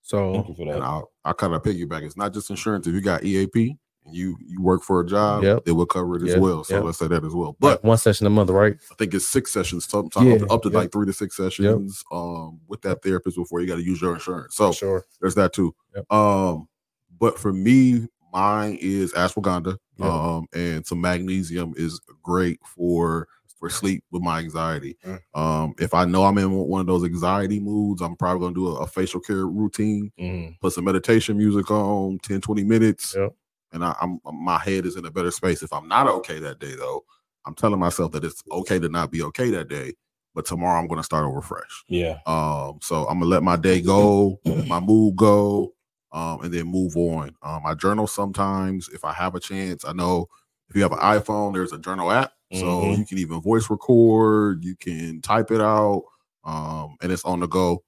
So 0.02 0.34
Thank 0.34 0.48
you 0.50 0.56
for 0.56 0.62
And 0.64 0.72
that. 0.72 0.82
I'll, 0.82 1.12
I 1.24 1.34
kind 1.34 1.54
of 1.54 1.62
piggyback. 1.62 2.02
It's 2.02 2.18
not 2.18 2.34
just 2.34 2.50
insurance. 2.50 2.88
If 2.88 2.96
you 2.96 3.02
got 3.02 3.24
EAP 3.24 3.56
and 3.68 3.78
you 4.12 4.38
you 4.46 4.62
work 4.62 4.82
for 4.84 5.02
a 5.02 5.06
job, 5.06 5.44
Yep. 5.44 5.64
it 5.66 5.72
will 5.74 5.86
cover 5.86 6.16
it 6.18 6.28
as 6.28 6.38
well. 6.40 6.64
So 6.64 6.76
Yep. 6.76 6.84
let's 6.84 6.98
say 7.00 7.08
that 7.08 7.24
as 7.24 7.34
well. 7.34 7.56
but 7.60 7.82
But 7.82 7.88
one 7.88 7.98
session 7.98 8.26
a 8.26 8.30
month, 8.30 8.50
right? 8.50 8.76
I 8.92 8.96
think 8.96 9.14
it's 9.14 9.28
six 9.28 9.52
sessions, 9.52 9.86
sometimes 9.86 10.26
Yeah, 10.28 10.36
up, 10.46 10.52
up 10.52 10.62
to 10.64 10.70
yep. 10.70 10.76
like 10.76 10.92
three 10.92 11.06
to 11.06 11.14
six 11.14 11.36
sessions 11.38 12.04
um, 12.12 12.60
with 12.68 12.82
that 12.82 13.04
therapist 13.04 13.38
before 13.38 13.62
you 13.62 13.68
got 13.68 13.76
to 13.76 13.84
use 13.84 14.02
your 14.02 14.14
insurance. 14.14 14.56
So 14.56 14.72
sure. 14.72 15.06
there's 15.22 15.36
that 15.36 15.54
too. 15.54 15.76
Yep. 15.96 16.12
Um, 16.12 16.68
but 17.20 17.38
for 17.38 17.54
me, 17.54 18.08
mine 18.34 18.78
is 18.82 19.14
ashwagandha. 19.14 19.78
Yep. 19.98 20.08
Um, 20.08 20.48
and 20.54 20.88
some 20.88 21.02
magnesium 21.02 21.74
is 21.78 22.00
great 22.24 22.60
for 22.66 23.28
for 23.60 23.70
sleep 23.70 24.06
with 24.10 24.22
my 24.22 24.40
anxiety. 24.40 24.96
Mm. 25.06 25.20
Um, 25.34 25.74
if 25.80 25.94
I 25.94 26.06
know 26.06 26.24
I'm 26.24 26.38
in 26.38 26.50
one 26.50 26.80
of 26.80 26.88
those 26.88 27.04
anxiety 27.04 27.60
moods, 27.60 28.02
I'm 28.02 28.16
probably 28.16 28.40
gonna 28.40 28.56
do 28.56 28.68
a, 28.70 28.76
a 28.84 28.88
facial 28.88 29.20
care 29.20 29.46
routine, 29.46 30.14
Mhm. 30.18 30.58
put 30.62 30.72
some 30.72 30.86
meditation 30.86 31.38
music 31.38 31.70
on 31.70 32.20
10, 32.24 32.40
20 32.40 32.64
minutes, 32.64 33.16
Yep. 33.18 33.36
And 33.72 33.84
I, 33.84 33.96
I'm 34.02 34.20
my 34.34 34.58
head 34.60 34.86
is 34.86 34.96
in 34.96 35.06
a 35.06 35.12
better 35.12 35.32
space. 35.32 35.64
If 35.64 35.74
I'm 35.74 35.88
not 35.88 36.08
okay 36.08 36.40
that 36.40 36.60
day 36.60 36.76
though, 36.76 37.04
I'm 37.46 37.56
telling 37.56 37.80
myself 37.80 38.12
that 38.14 38.24
it's 38.24 38.44
okay 38.52 38.80
to 38.80 38.90
not 38.90 39.12
be 39.12 39.22
okay 39.24 39.50
that 39.52 39.68
day, 39.68 39.94
but 40.36 40.46
tomorrow 40.46 40.80
I'm 40.80 40.88
gonna 40.88 41.04
start 41.04 41.26
over 41.26 41.42
fresh. 41.42 41.84
Yeah. 41.88 42.18
Um, 42.26 42.80
so 42.82 43.06
I'm 43.08 43.20
gonna 43.20 43.26
let 43.32 43.44
my 43.44 43.56
day 43.56 43.82
go, 43.82 44.40
my 44.68 44.80
mood 44.80 45.16
go, 45.16 45.74
um, 46.12 46.42
and 46.42 46.54
then 46.54 46.66
move 46.68 46.96
on. 46.98 47.36
Um, 47.42 47.62
I 47.66 47.74
journal 47.76 48.08
sometimes 48.08 48.90
if 48.90 49.04
I 49.06 49.14
have 49.14 49.36
a 49.36 49.40
chance. 49.40 49.86
I 49.86 49.94
know 49.94 50.28
if 50.70 50.76
you 50.76 50.82
have 50.84 50.92
an 50.92 51.00
iPhone, 51.00 51.54
there's 51.54 51.74
a 51.74 51.80
journal 51.80 52.12
app, 52.12 52.32
so 52.54 52.66
Mhm. 52.82 52.98
you 52.98 53.06
can 53.06 53.18
even 53.18 53.42
voice 53.42 53.70
record, 53.70 54.64
you 54.64 54.76
can 54.76 55.22
type 55.22 55.52
it 55.52 55.62
out, 55.62 56.04
um, 56.44 56.96
and 57.02 57.12
it's 57.12 57.26
on 57.26 57.40
the 57.40 57.48
go. 57.48 57.84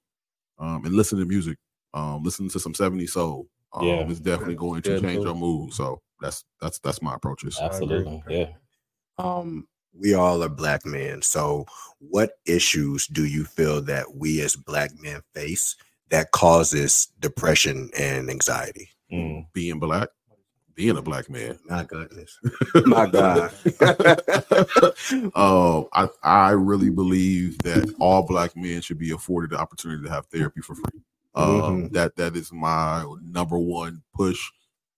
Um, 0.60 0.86
and 0.86 0.94
listen 0.94 1.18
to 1.20 1.26
music. 1.26 1.58
Um, 1.94 2.22
listen 2.24 2.48
to 2.50 2.60
some 2.60 2.74
70s 2.74 3.14
soul. 3.14 3.48
Um, 3.74 3.88
Yeah. 3.88 4.08
it's 4.10 4.20
definitely 4.20 4.56
going 4.56 4.82
to 4.84 4.90
Good 4.90 5.02
change 5.02 5.18
move. 5.18 5.26
your 5.26 5.36
mood. 5.36 5.74
So 5.74 6.02
that's 6.20 6.44
that's 6.60 6.80
that's 6.80 7.02
my 7.02 7.16
approaches. 7.16 7.60
Absolutely. 7.62 8.24
Yeah. 8.30 8.50
Um, 9.18 9.68
we 9.94 10.14
all 10.14 10.42
are 10.44 10.50
black 10.50 10.86
men. 10.86 11.22
So, 11.22 11.66
what 12.00 12.32
issues 12.46 13.08
do 13.08 13.26
you 13.26 13.44
feel 13.44 13.82
that 13.84 14.16
we 14.16 14.42
as 14.42 14.56
black 14.56 14.92
men 15.00 15.22
face 15.34 15.76
that 16.10 16.32
causes 16.32 17.10
depression 17.20 17.90
and 17.98 18.30
anxiety? 18.30 18.90
Mm. 19.12 19.48
Being 19.54 19.80
black, 19.80 20.10
being 20.76 20.98
a 20.98 21.02
black 21.02 21.30
man. 21.30 21.60
My 21.68 21.84
goodness, 21.84 22.40
my 22.86 23.06
God. 23.10 23.52
um, 25.36 25.88
I 25.94 26.08
I 26.24 26.52
really 26.52 26.90
believe 26.90 27.58
that 27.60 27.94
all 28.00 28.24
black 28.24 28.56
men 28.56 28.82
should 28.82 28.98
be 28.98 29.12
afforded 29.12 29.52
the 29.52 29.60
opportunity 29.60 30.04
to 30.04 30.10
have 30.10 30.26
therapy 30.28 30.62
for 30.62 30.76
free. 30.76 31.02
Um, 31.36 31.90
That 31.92 32.16
that 32.18 32.36
is 32.36 32.52
my 32.52 33.06
number 33.22 33.58
one 33.58 34.04
push. 34.14 34.50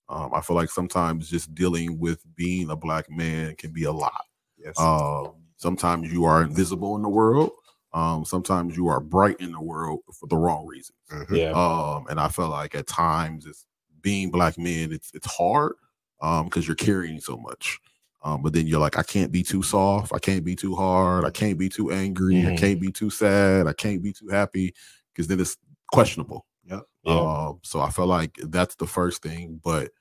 Um, 0.10 0.34
I 0.34 0.42
feel 0.42 0.56
like 0.56 0.70
sometimes 0.70 1.30
just 1.30 1.54
dealing 1.56 2.00
with 2.00 2.24
being 2.36 2.70
a 2.70 2.76
black 2.76 3.10
man 3.10 3.56
can 3.56 3.72
be 3.72 3.84
a 3.86 3.92
lot. 3.92 4.26
yes. 4.58 4.78
Um, 4.78 5.44
sometimes 5.58 6.12
you 6.12 6.26
are 6.26 6.42
invisible 6.44 6.96
in 6.96 7.02
the 7.04 7.10
world. 7.10 7.52
Um, 7.94 8.26
sometimes 8.26 8.76
you 8.76 8.88
are 8.88 9.00
bright 9.00 9.40
in 9.40 9.52
the 9.52 9.62
world 9.62 10.02
for 10.14 10.28
the 10.28 10.36
wrong 10.38 10.66
reasons. 10.66 10.98
Mhm. 11.12 11.36
Yeah. 11.36 11.56
Um, 11.56 12.08
and 12.10 12.20
I 12.20 12.28
feel 12.30 12.50
like 12.50 12.76
at 12.76 12.88
times 12.88 13.46
it's 13.46 13.66
being 14.02 14.32
black 14.32 14.58
men, 14.58 14.92
it's 14.92 15.12
it's 15.14 15.28
hard 15.28 15.74
um 16.22 16.46
because 16.46 16.68
you're 16.68 16.76
carrying 16.76 17.20
so 17.20 17.38
much. 17.38 17.80
Um, 18.24 18.42
but 18.42 18.54
then 18.54 18.68
you're 18.68 18.80
like, 18.80 18.98
I 18.98 19.04
can't 19.04 19.32
be 19.32 19.44
too 19.44 19.64
soft, 19.64 20.14
I 20.14 20.20
can't 20.20 20.46
be 20.46 20.56
too 20.56 20.76
hard, 20.76 21.26
I 21.26 21.30
can't 21.30 21.60
be 21.60 21.68
too 21.70 21.92
angry, 21.92 22.48
I 22.48 22.52
Mhm. 22.52 22.58
can't 22.58 22.80
be 22.80 22.92
too 22.92 23.10
sad, 23.10 23.68
I 23.68 23.74
can't 23.74 24.02
be 24.02 24.14
too 24.14 24.30
happy, 24.30 24.74
because 25.14 25.28
then 25.28 25.40
it's 25.42 25.58
questionable. 25.94 26.46
Yeah. 26.66 26.80
Um, 27.06 27.60
so 27.64 27.80
I 27.82 27.90
feel 27.90 28.08
like 28.08 28.38
that's 28.44 28.76
the 28.76 28.88
first 28.88 29.22
thing. 29.22 29.60
But 29.64 29.92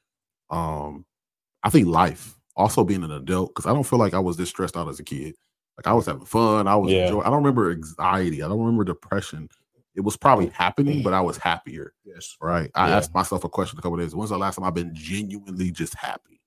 um, 0.51 1.05
I 1.63 1.71
think 1.71 1.89
life, 1.89 2.35
also 2.57 2.85
being 2.85 3.03
an 3.05 3.11
adult, 3.13 3.55
because 3.55 3.67
I 3.71 3.75
don't 3.75 3.85
feel 3.85 3.99
like 3.99 4.15
I 4.15 4.19
was 4.19 4.37
this 4.37 4.49
stressed 4.51 4.77
out 4.77 4.89
as 4.89 5.01
a 5.01 5.05
kid. 5.05 5.35
Like 5.79 5.87
I 5.87 5.93
was 5.95 6.07
having 6.07 6.25
fun, 6.27 6.69
I 6.69 6.77
was 6.77 6.91
Yeah. 6.93 7.05
enjoying. 7.07 7.23
I 7.25 7.31
don't 7.31 7.39
remember 7.43 7.71
anxiety, 7.71 8.43
I 8.43 8.49
don't 8.49 8.61
remember 8.61 8.85
depression. 8.85 9.49
It 9.95 10.01
was 10.03 10.17
probably 10.17 10.47
happening, 10.49 11.03
but 11.03 11.13
I 11.13 11.21
was 11.21 11.37
happier. 11.37 11.93
Yes. 12.05 12.37
Right. 12.41 12.71
I 12.75 12.89
Yeah. 12.89 12.97
asked 12.97 13.15
myself 13.15 13.45
a 13.45 13.49
question 13.49 13.79
a 13.79 13.83
couple 13.83 13.99
days. 13.99 14.15
When's 14.15 14.31
the 14.31 14.39
last 14.39 14.57
time 14.57 14.65
I've 14.65 14.75
been 14.75 14.95
genuinely 14.95 15.71
just 15.71 15.95
happy? 15.95 16.41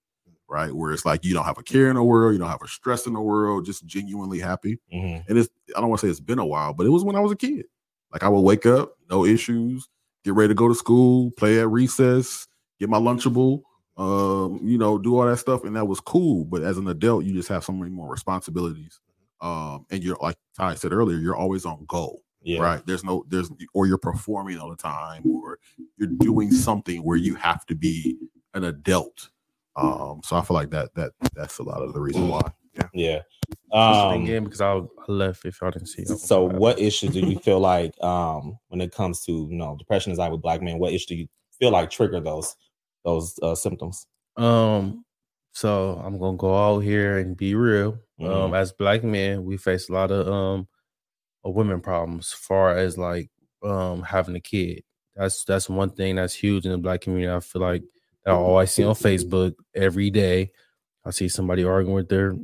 Right. 0.48 0.74
Where 0.74 0.92
it's 0.94 1.06
like 1.06 1.26
you 1.26 1.34
don't 1.34 1.44
have 1.44 1.58
a 1.58 1.64
care 1.64 1.90
in 1.90 1.96
the 1.96 2.04
world, 2.04 2.34
you 2.34 2.40
don't 2.40 2.50
have 2.50 2.62
a 2.64 2.68
stress 2.68 3.08
in 3.08 3.14
the 3.14 3.22
world, 3.22 3.66
just 3.66 3.86
genuinely 3.86 4.40
happy. 4.40 4.80
Mhm. 4.94 5.26
And 5.28 5.38
it's 5.38 5.50
I 5.76 5.80
don't 5.82 5.90
want 5.90 6.00
to 6.02 6.08
say 6.08 6.12
it's 6.12 6.20
been 6.20 6.40
a 6.40 6.46
while, 6.46 6.74
but 6.74 6.86
it 6.86 6.90
was 6.92 7.04
when 7.04 7.16
I 7.16 7.20
was 7.20 7.32
a 7.32 7.36
kid. 7.36 7.66
Like 8.16 8.24
I 8.24 8.30
would 8.30 8.40
wake 8.40 8.66
up, 8.66 8.94
no 9.10 9.26
issues, 9.26 9.90
get 10.24 10.36
ready 10.36 10.48
to 10.48 10.54
go 10.56 10.70
to 10.70 10.74
school, 10.76 11.32
play 11.32 11.60
at 11.60 11.70
recess, 11.70 12.48
get 12.80 12.88
my 12.88 12.98
lunchable, 12.98 13.64
um, 13.98 14.62
you 14.64 14.78
know, 14.78 14.98
do 14.98 15.20
all 15.20 15.26
that 15.26 15.36
stuff, 15.36 15.66
and 15.66 15.76
that 15.76 15.84
was 15.86 16.00
cool. 16.00 16.46
But 16.46 16.62
as 16.64 16.78
an 16.78 16.88
adult, 16.88 17.26
you 17.26 17.34
just 17.34 17.50
have 17.50 17.66
so 17.66 17.74
many 17.74 17.92
more 17.92 18.10
responsibilities. 18.10 19.02
Um, 19.42 19.86
and 19.92 20.02
you're 20.02 20.16
like 20.22 20.38
Ty 20.58 20.76
said 20.76 20.94
earlier, 20.94 21.18
you're 21.18 21.36
always 21.36 21.66
on 21.66 21.84
goal 21.90 22.22
Yeah. 22.42 22.62
right 22.62 22.86
there's 22.88 23.04
no 23.04 23.26
there's 23.28 23.52
or 23.74 23.86
you're 23.86 23.98
performing 23.98 24.60
all 24.60 24.70
the 24.70 24.78
time 24.78 25.24
or 25.30 25.60
you're 25.98 26.08
doing 26.08 26.52
something 26.52 27.04
where 27.04 27.18
you 27.18 27.36
have 27.36 27.66
to 27.66 27.76
be 27.76 28.18
an 28.54 28.64
adult 28.64 29.30
um 29.76 30.22
so 30.24 30.38
i 30.38 30.42
feel 30.42 30.56
like 30.56 30.70
that 30.70 30.94
that 30.96 31.12
that's 31.34 31.58
a 31.60 31.64
lot 31.64 31.82
of 31.82 31.94
the 31.94 32.00
reason 32.00 32.30
why 32.30 32.42
Yeah. 32.94 33.22
Um, 33.72 33.82
Um, 33.94 34.24
again, 34.24 34.44
because 34.46 34.62
I, 34.62 34.74
I 34.78 34.82
left 35.08 35.46
if 35.46 35.60
y'all 35.62 35.72
didn't 35.72 35.88
see. 35.88 36.04
it. 36.04 36.08
so 36.20 36.44
what 36.44 36.80
issues 36.80 37.12
do 37.12 37.20
you 37.20 37.38
feel 37.40 37.60
like 37.60 37.94
um 38.04 38.58
when 38.70 38.80
it 38.82 38.92
comes 38.92 39.24
to 39.26 39.32
you 39.32 39.56
know 39.58 39.76
depression 39.78 40.12
anxiety 40.12 40.32
with 40.34 40.42
black 40.42 40.62
men 40.62 40.78
what 40.80 40.94
issue 40.94 41.08
do 41.08 41.16
you 41.16 41.28
feel 41.60 41.72
like 41.72 41.90
trigger 41.90 42.20
those 42.20 42.56
those 43.04 43.38
uh, 43.42 43.56
symptoms 43.56 44.08
Um, 44.38 45.04
so 45.54 46.02
I'm 46.04 46.18
gonna 46.20 46.38
go 46.38 46.56
out 46.56 46.80
here 46.80 47.18
and 47.18 47.36
be 47.38 47.56
real. 47.56 47.98
Um, 48.20 48.28
Mhm. 48.52 48.58
as 48.58 48.72
black 48.74 49.04
men, 49.04 49.44
we 49.46 49.58
face 49.58 49.90
a 49.90 49.94
lot 49.94 50.12
of 50.12 50.28
um 50.28 50.68
of 51.44 51.54
women 51.54 51.80
problems, 51.82 52.32
far 52.34 52.76
as 52.76 52.98
like 52.98 53.30
um 53.64 54.02
having 54.04 54.36
a 54.36 54.42
kid. 54.42 54.84
That's 55.16 55.44
that's 55.46 55.70
one 55.70 55.90
thing 55.92 56.16
that's 56.16 56.34
huge 56.34 56.66
in 56.66 56.72
the 56.72 56.78
black 56.78 57.02
community. 57.02 57.32
I 57.34 57.40
feel 57.40 57.62
like 57.62 57.84
that 58.26 58.32
I 58.32 58.36
always 58.36 58.72
see 58.72 58.84
on 58.84 58.96
Facebook 58.96 59.54
every 59.74 60.10
day. 60.10 60.52
I 61.06 61.12
see 61.12 61.30
somebody 61.30 61.64
arguing 61.64 61.96
with 61.96 62.10
their 62.10 62.36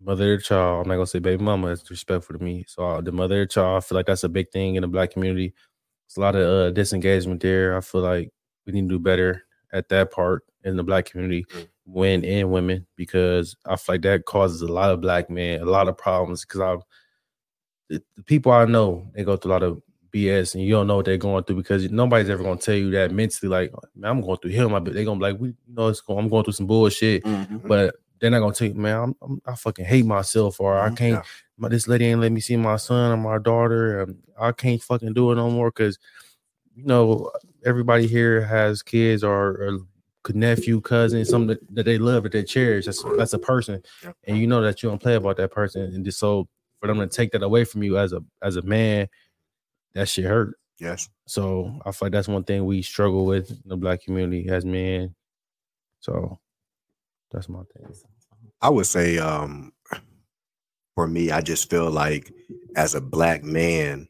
mother 0.00 0.34
or 0.34 0.38
child. 0.38 0.82
I'm 0.82 0.88
not 0.88 0.96
gonna 0.96 1.06
say 1.06 1.18
baby 1.18 1.42
mama. 1.42 1.68
It's 1.68 1.90
respectful 1.90 2.38
to 2.38 2.44
me. 2.44 2.64
So 2.68 2.86
uh, 2.86 3.00
the 3.00 3.12
mother 3.12 3.42
or 3.42 3.46
child, 3.46 3.78
I 3.78 3.80
feel 3.80 3.96
like 3.96 4.06
that's 4.06 4.24
a 4.24 4.28
big 4.28 4.50
thing 4.50 4.76
in 4.76 4.82
the 4.82 4.88
black 4.88 5.10
community. 5.12 5.54
It's 6.06 6.16
a 6.16 6.20
lot 6.20 6.36
of 6.36 6.42
uh, 6.42 6.70
disengagement 6.70 7.42
there. 7.42 7.76
I 7.76 7.80
feel 7.80 8.00
like 8.00 8.30
we 8.66 8.72
need 8.72 8.82
to 8.82 8.88
do 8.88 8.98
better 8.98 9.42
at 9.72 9.88
that 9.90 10.10
part 10.10 10.44
in 10.64 10.76
the 10.76 10.82
black 10.82 11.06
community, 11.06 11.44
men 11.86 12.24
and 12.24 12.50
women, 12.50 12.86
because 12.96 13.56
I 13.66 13.76
feel 13.76 13.94
like 13.94 14.02
that 14.02 14.24
causes 14.24 14.62
a 14.62 14.72
lot 14.72 14.90
of 14.90 15.00
black 15.00 15.28
men 15.30 15.60
a 15.60 15.64
lot 15.64 15.88
of 15.88 15.98
problems. 15.98 16.44
Because 16.44 16.60
I, 16.60 16.76
the, 17.88 18.02
the 18.16 18.22
people 18.22 18.52
I 18.52 18.64
know, 18.64 19.10
they 19.14 19.24
go 19.24 19.36
through 19.36 19.50
a 19.50 19.54
lot 19.54 19.62
of 19.62 19.82
BS, 20.12 20.54
and 20.54 20.62
you 20.62 20.72
don't 20.72 20.86
know 20.86 20.96
what 20.96 21.04
they're 21.04 21.18
going 21.18 21.44
through 21.44 21.56
because 21.56 21.90
nobody's 21.90 22.30
ever 22.30 22.42
gonna 22.42 22.58
tell 22.58 22.74
you 22.74 22.90
that 22.92 23.12
mentally. 23.12 23.50
Like, 23.50 23.72
man, 23.94 24.10
I'm 24.10 24.20
going 24.20 24.38
through 24.38 24.52
hell. 24.52 24.68
My 24.70 24.80
they're 24.80 25.04
gonna 25.04 25.18
be 25.18 25.32
like, 25.32 25.40
we, 25.40 25.48
you 25.48 25.74
know, 25.74 25.88
it's 25.88 26.00
going, 26.00 26.18
I'm 26.18 26.28
going 26.28 26.44
through 26.44 26.54
some 26.54 26.66
bullshit, 26.66 27.22
but 27.66 27.94
they're 28.20 28.30
not 28.30 28.40
gonna 28.40 28.54
tell 28.54 28.68
you, 28.68 28.74
man, 28.74 28.96
I'm, 28.96 29.16
I'm, 29.22 29.42
I 29.46 29.54
fucking 29.54 29.84
hate 29.84 30.06
myself, 30.06 30.60
or 30.60 30.78
I 30.78 30.90
can't. 30.90 31.16
Yeah. 31.16 31.22
My, 31.56 31.68
this 31.68 31.88
lady 31.88 32.06
ain't 32.06 32.20
let 32.20 32.32
me 32.32 32.40
see 32.40 32.56
my 32.56 32.76
son 32.76 33.12
or 33.12 33.16
my 33.16 33.38
daughter. 33.38 34.02
And 34.02 34.18
I 34.38 34.52
can't 34.52 34.82
fucking 34.82 35.14
do 35.14 35.32
it 35.32 35.36
no 35.36 35.50
more 35.50 35.70
because, 35.70 35.98
you 36.74 36.84
know, 36.84 37.32
everybody 37.64 38.06
here 38.06 38.42
has 38.42 38.82
kids 38.82 39.24
or, 39.24 39.50
or 39.62 39.78
nephew, 40.34 40.80
cousin, 40.80 41.24
something 41.24 41.48
that, 41.48 41.74
that 41.74 41.84
they 41.84 41.98
love 41.98 42.22
that 42.24 42.32
they 42.32 42.42
cherish. 42.42 42.86
That's 42.86 43.02
that's 43.16 43.32
a 43.32 43.38
person, 43.38 43.82
and 44.24 44.38
you 44.38 44.46
know 44.46 44.60
that 44.62 44.82
you 44.82 44.88
don't 44.88 45.02
play 45.02 45.14
about 45.14 45.36
that 45.38 45.50
person, 45.52 45.82
and 45.82 46.04
just 46.04 46.18
so 46.18 46.48
for 46.80 46.86
them 46.86 46.98
to 46.98 47.06
take 47.06 47.32
that 47.32 47.42
away 47.42 47.64
from 47.64 47.82
you 47.82 47.98
as 47.98 48.12
a 48.12 48.22
as 48.42 48.56
a 48.56 48.62
man, 48.62 49.08
that 49.94 50.08
shit 50.08 50.24
hurt. 50.24 50.58
Yes. 50.78 51.08
So 51.26 51.80
I 51.84 51.90
feel 51.90 52.06
like 52.06 52.12
that's 52.12 52.28
one 52.28 52.44
thing 52.44 52.64
we 52.64 52.82
struggle 52.82 53.26
with 53.26 53.50
in 53.50 53.62
the 53.66 53.76
black 53.76 54.02
community 54.02 54.48
as 54.48 54.64
men. 54.64 55.14
So 56.00 56.38
that's 57.30 57.48
my 57.48 57.62
thing. 57.74 57.92
I 58.60 58.70
would 58.70 58.86
say 58.86 59.18
um 59.18 59.72
for 60.94 61.06
me, 61.06 61.30
I 61.30 61.40
just 61.40 61.70
feel 61.70 61.90
like 61.90 62.32
as 62.76 62.94
a 62.94 63.00
black 63.00 63.44
man, 63.44 64.08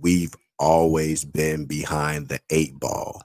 we've 0.00 0.34
always 0.58 1.24
been 1.24 1.64
behind 1.66 2.28
the 2.28 2.40
eight 2.50 2.78
ball. 2.78 3.22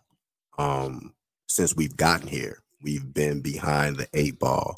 Um 0.58 1.14
since 1.50 1.76
we've 1.76 1.98
gotten 1.98 2.28
here, 2.28 2.62
we've 2.84 3.14
been 3.14 3.42
behind 3.42 3.98
the 3.98 4.08
eight 4.14 4.40
ball. 4.40 4.76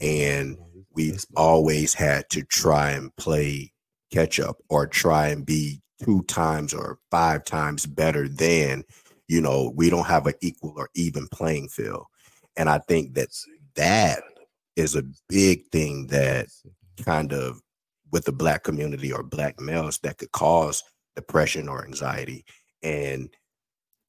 And 0.00 0.56
we've 0.94 1.24
always 1.36 1.94
had 1.94 2.28
to 2.30 2.42
try 2.44 2.90
and 2.90 3.14
play 3.16 3.72
catch 4.12 4.40
up 4.40 4.56
or 4.68 4.86
try 4.86 5.28
and 5.28 5.46
be 5.46 5.80
two 6.02 6.22
times 6.24 6.74
or 6.74 6.98
five 7.10 7.44
times 7.44 7.86
better 7.86 8.28
than 8.28 8.84
you 9.28 9.40
know 9.40 9.72
we 9.76 9.88
don't 9.88 10.06
have 10.06 10.26
an 10.26 10.34
equal 10.42 10.74
or 10.76 10.88
even 10.94 11.28
playing 11.28 11.68
field. 11.68 12.06
And 12.56 12.68
i 12.68 12.78
think 12.78 13.14
that 13.14 13.28
that 13.76 14.22
is 14.76 14.96
a 14.96 15.04
big 15.28 15.66
thing 15.70 16.06
that 16.08 16.48
kind 17.04 17.32
of 17.32 17.60
with 18.10 18.24
the 18.24 18.32
black 18.32 18.62
community 18.62 19.12
or 19.12 19.22
black 19.22 19.58
males 19.60 19.98
that 20.02 20.18
could 20.18 20.32
cause 20.32 20.82
depression 21.16 21.68
or 21.68 21.84
anxiety. 21.84 22.44
And 22.82 23.28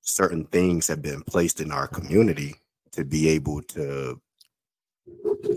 certain 0.02 0.45
things 0.45 0.88
have 0.88 1.02
been 1.02 1.21
placed 1.23 1.62
in 1.62 1.71
our 1.71 1.88
community 1.88 2.56
to 2.91 3.06
be 3.06 3.30
able 3.30 3.62
to 3.62 4.21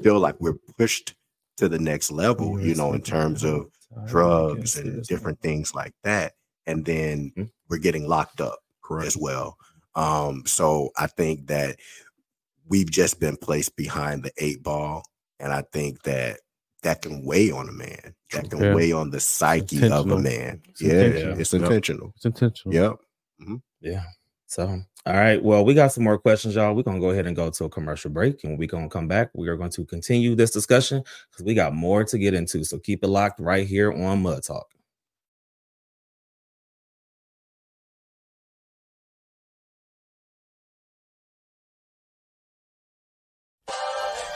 feel 0.02 0.18
like 0.18 0.36
we're 0.40 0.58
pushed 0.78 1.14
to 1.56 1.68
the 1.68 1.78
next 1.78 2.10
level 2.10 2.60
you 2.60 2.74
know 2.74 2.92
in 2.92 3.00
terms 3.00 3.42
of 3.44 3.66
drugs 4.06 4.76
and 4.76 5.02
different 5.06 5.40
things 5.40 5.74
like 5.74 5.94
that. 6.04 6.34
And 6.66 6.84
then 6.84 7.32
Mhm. 7.36 7.50
we're 7.68 7.78
getting 7.78 8.06
locked 8.06 8.40
up 8.40 8.58
correct. 8.82 9.06
as 9.06 9.16
well. 9.16 9.56
Um, 9.94 10.44
so 10.46 10.90
I 10.96 11.06
think 11.06 11.46
that 11.46 11.78
we've 12.68 12.90
just 12.90 13.20
been 13.20 13.36
placed 13.36 13.76
behind 13.76 14.22
the 14.24 14.32
eight 14.38 14.62
ball, 14.62 15.02
and 15.40 15.52
I 15.52 15.62
think 15.72 16.02
that 16.02 16.40
that 16.82 17.02
can 17.02 17.24
weigh 17.24 17.50
on 17.50 17.68
a 17.68 17.72
man. 17.72 18.14
That 18.32 18.50
can 18.50 18.60
Yeah. 18.60 18.74
weigh 18.74 18.92
on 18.92 19.10
the 19.10 19.20
psyche 19.20 19.84
of 19.88 20.10
a 20.10 20.18
man. 20.18 20.62
It's 20.68 20.80
yeah, 20.82 20.92
intentional. 20.92 21.40
it's 21.40 21.52
Yep. 21.52 21.62
intentional. 21.62 22.12
It's 22.16 22.24
intentional. 22.24 22.74
Yep. 22.74 22.92
Mm-hmm. 23.42 23.56
Yeah. 23.80 24.04
So, 24.46 24.80
all 25.06 25.12
right. 25.14 25.42
Well, 25.42 25.64
we 25.64 25.74
got 25.74 25.92
some 25.92 26.04
more 26.04 26.18
questions, 26.18 26.54
y'all. 26.54 26.74
We're 26.74 26.82
gonna 26.84 27.00
go 27.00 27.10
ahead 27.10 27.26
and 27.26 27.34
go 27.34 27.50
to 27.50 27.64
a 27.64 27.68
commercial 27.68 28.10
break, 28.10 28.44
and 28.44 28.58
we're 28.58 28.68
gonna 28.68 28.88
come 28.88 29.08
back. 29.08 29.30
We 29.34 29.48
are 29.48 29.56
going 29.56 29.70
to 29.72 29.84
continue 29.84 30.34
this 30.36 30.52
discussion 30.52 31.02
because 31.30 31.44
we 31.44 31.54
got 31.54 31.74
more 31.74 32.04
to 32.04 32.18
get 32.18 32.34
into. 32.34 32.62
So 32.64 32.78
keep 32.78 33.02
it 33.02 33.08
locked 33.08 33.40
right 33.40 33.66
here 33.66 33.92
on 33.92 34.22
Mud 34.22 34.44
Talk. 34.44 34.66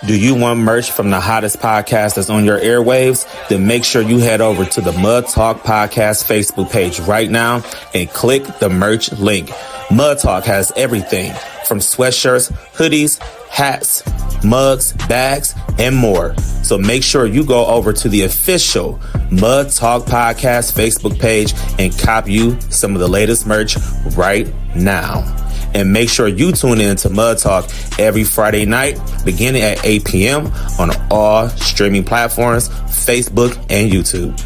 Do 0.07 0.19
you 0.19 0.35
want 0.35 0.61
merch 0.61 0.91
from 0.93 1.11
the 1.11 1.21
hottest 1.21 1.59
podcast 1.59 2.15
that's 2.15 2.31
on 2.31 2.47
your 2.47 2.59
airwaves? 2.59 3.27
Then 3.49 3.67
make 3.67 3.85
sure 3.85 4.01
you 4.01 4.19
head 4.19 4.41
over 4.41 4.65
to 4.65 4.81
the 4.81 4.93
Mud 4.93 5.29
Talk 5.29 5.63
Podcast 5.63 6.25
Facebook 6.25 6.71
page 6.71 7.01
right 7.01 7.31
now 7.31 7.63
and 7.93 8.09
click 8.09 8.45
the 8.61 8.71
merch 8.71 9.13
link. 9.13 9.51
Mud 9.91 10.19
Talk 10.19 10.45
has 10.45 10.73
everything 10.75 11.35
from 11.67 11.81
sweatshirts, 11.81 12.51
hoodies, 12.73 13.19
hats, 13.51 14.03
mugs, 14.43 14.95
bags, 15.07 15.55
and 15.79 15.95
more. 15.95 16.35
So 16.63 16.79
make 16.79 17.03
sure 17.03 17.27
you 17.27 17.45
go 17.45 17.67
over 17.67 17.93
to 17.93 18.09
the 18.09 18.23
official 18.23 18.99
Mud 19.31 19.71
Talk 19.71 20.05
Podcast 20.05 20.73
Facebook 20.73 21.19
page 21.21 21.53
and 21.79 21.97
cop 21.99 22.27
you 22.27 22.59
some 22.71 22.95
of 22.95 23.01
the 23.01 23.09
latest 23.09 23.47
merch 23.47 23.77
right 24.17 24.51
now. 24.75 25.40
And 25.75 25.93
make 25.93 26.09
sure 26.11 26.29
you 26.29 26.53
tune 26.53 26.81
in 26.81 26.97
to 26.97 27.11
Mud 27.11 27.39
Talk 27.39 27.71
every 27.99 28.25
Friday 28.25 28.67
night, 28.67 29.01
beginning 29.25 29.63
at 29.63 29.85
8 29.85 30.05
p.m. 30.05 30.47
on 30.79 30.91
all 31.11 31.49
streaming 31.51 32.05
platforms, 32.05 32.69
Facebook 32.69 33.57
and 33.71 33.91
YouTube. 33.91 34.37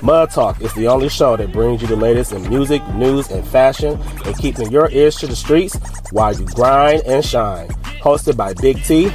Mud 0.00 0.30
Talk 0.30 0.60
is 0.60 0.72
the 0.74 0.86
only 0.86 1.08
show 1.08 1.36
that 1.36 1.52
brings 1.52 1.82
you 1.82 1.88
the 1.88 1.96
latest 1.96 2.32
in 2.32 2.48
music, 2.48 2.86
news, 2.94 3.30
and 3.30 3.46
fashion 3.46 4.00
and 4.24 4.38
keeping 4.38 4.70
your 4.70 4.88
ears 4.92 5.16
to 5.16 5.26
the 5.26 5.34
streets 5.34 5.76
while 6.12 6.32
you 6.32 6.46
grind 6.46 7.02
and 7.04 7.24
shine. 7.24 7.68
Hosted 8.00 8.36
by 8.36 8.54
Big 8.54 8.82
T, 8.84 9.10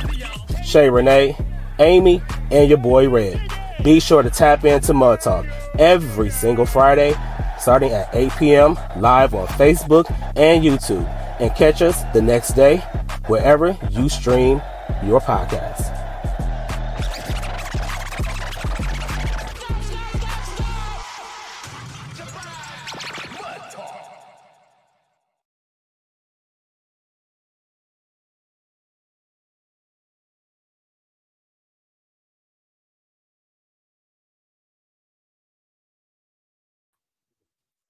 Shay 0.65 0.89
Renee, 0.89 1.37
Amy, 1.79 2.21
and 2.51 2.67
your 2.67 2.77
boy 2.77 3.09
Red. 3.09 3.41
Be 3.81 3.99
sure 3.99 4.23
to 4.23 4.29
tap 4.29 4.65
into 4.65 4.93
Mud 4.93 5.21
Talk 5.21 5.45
every 5.79 6.29
single 6.29 6.65
Friday, 6.65 7.15
starting 7.59 7.91
at 7.91 8.13
8 8.13 8.31
p.m. 8.37 8.77
live 8.97 9.33
on 9.33 9.47
Facebook 9.47 10.05
and 10.35 10.63
YouTube. 10.63 11.07
And 11.39 11.53
catch 11.55 11.81
us 11.81 12.03
the 12.13 12.21
next 12.21 12.53
day 12.53 12.77
wherever 13.27 13.77
you 13.89 14.09
stream 14.09 14.61
your 15.03 15.21
podcast. 15.21 15.92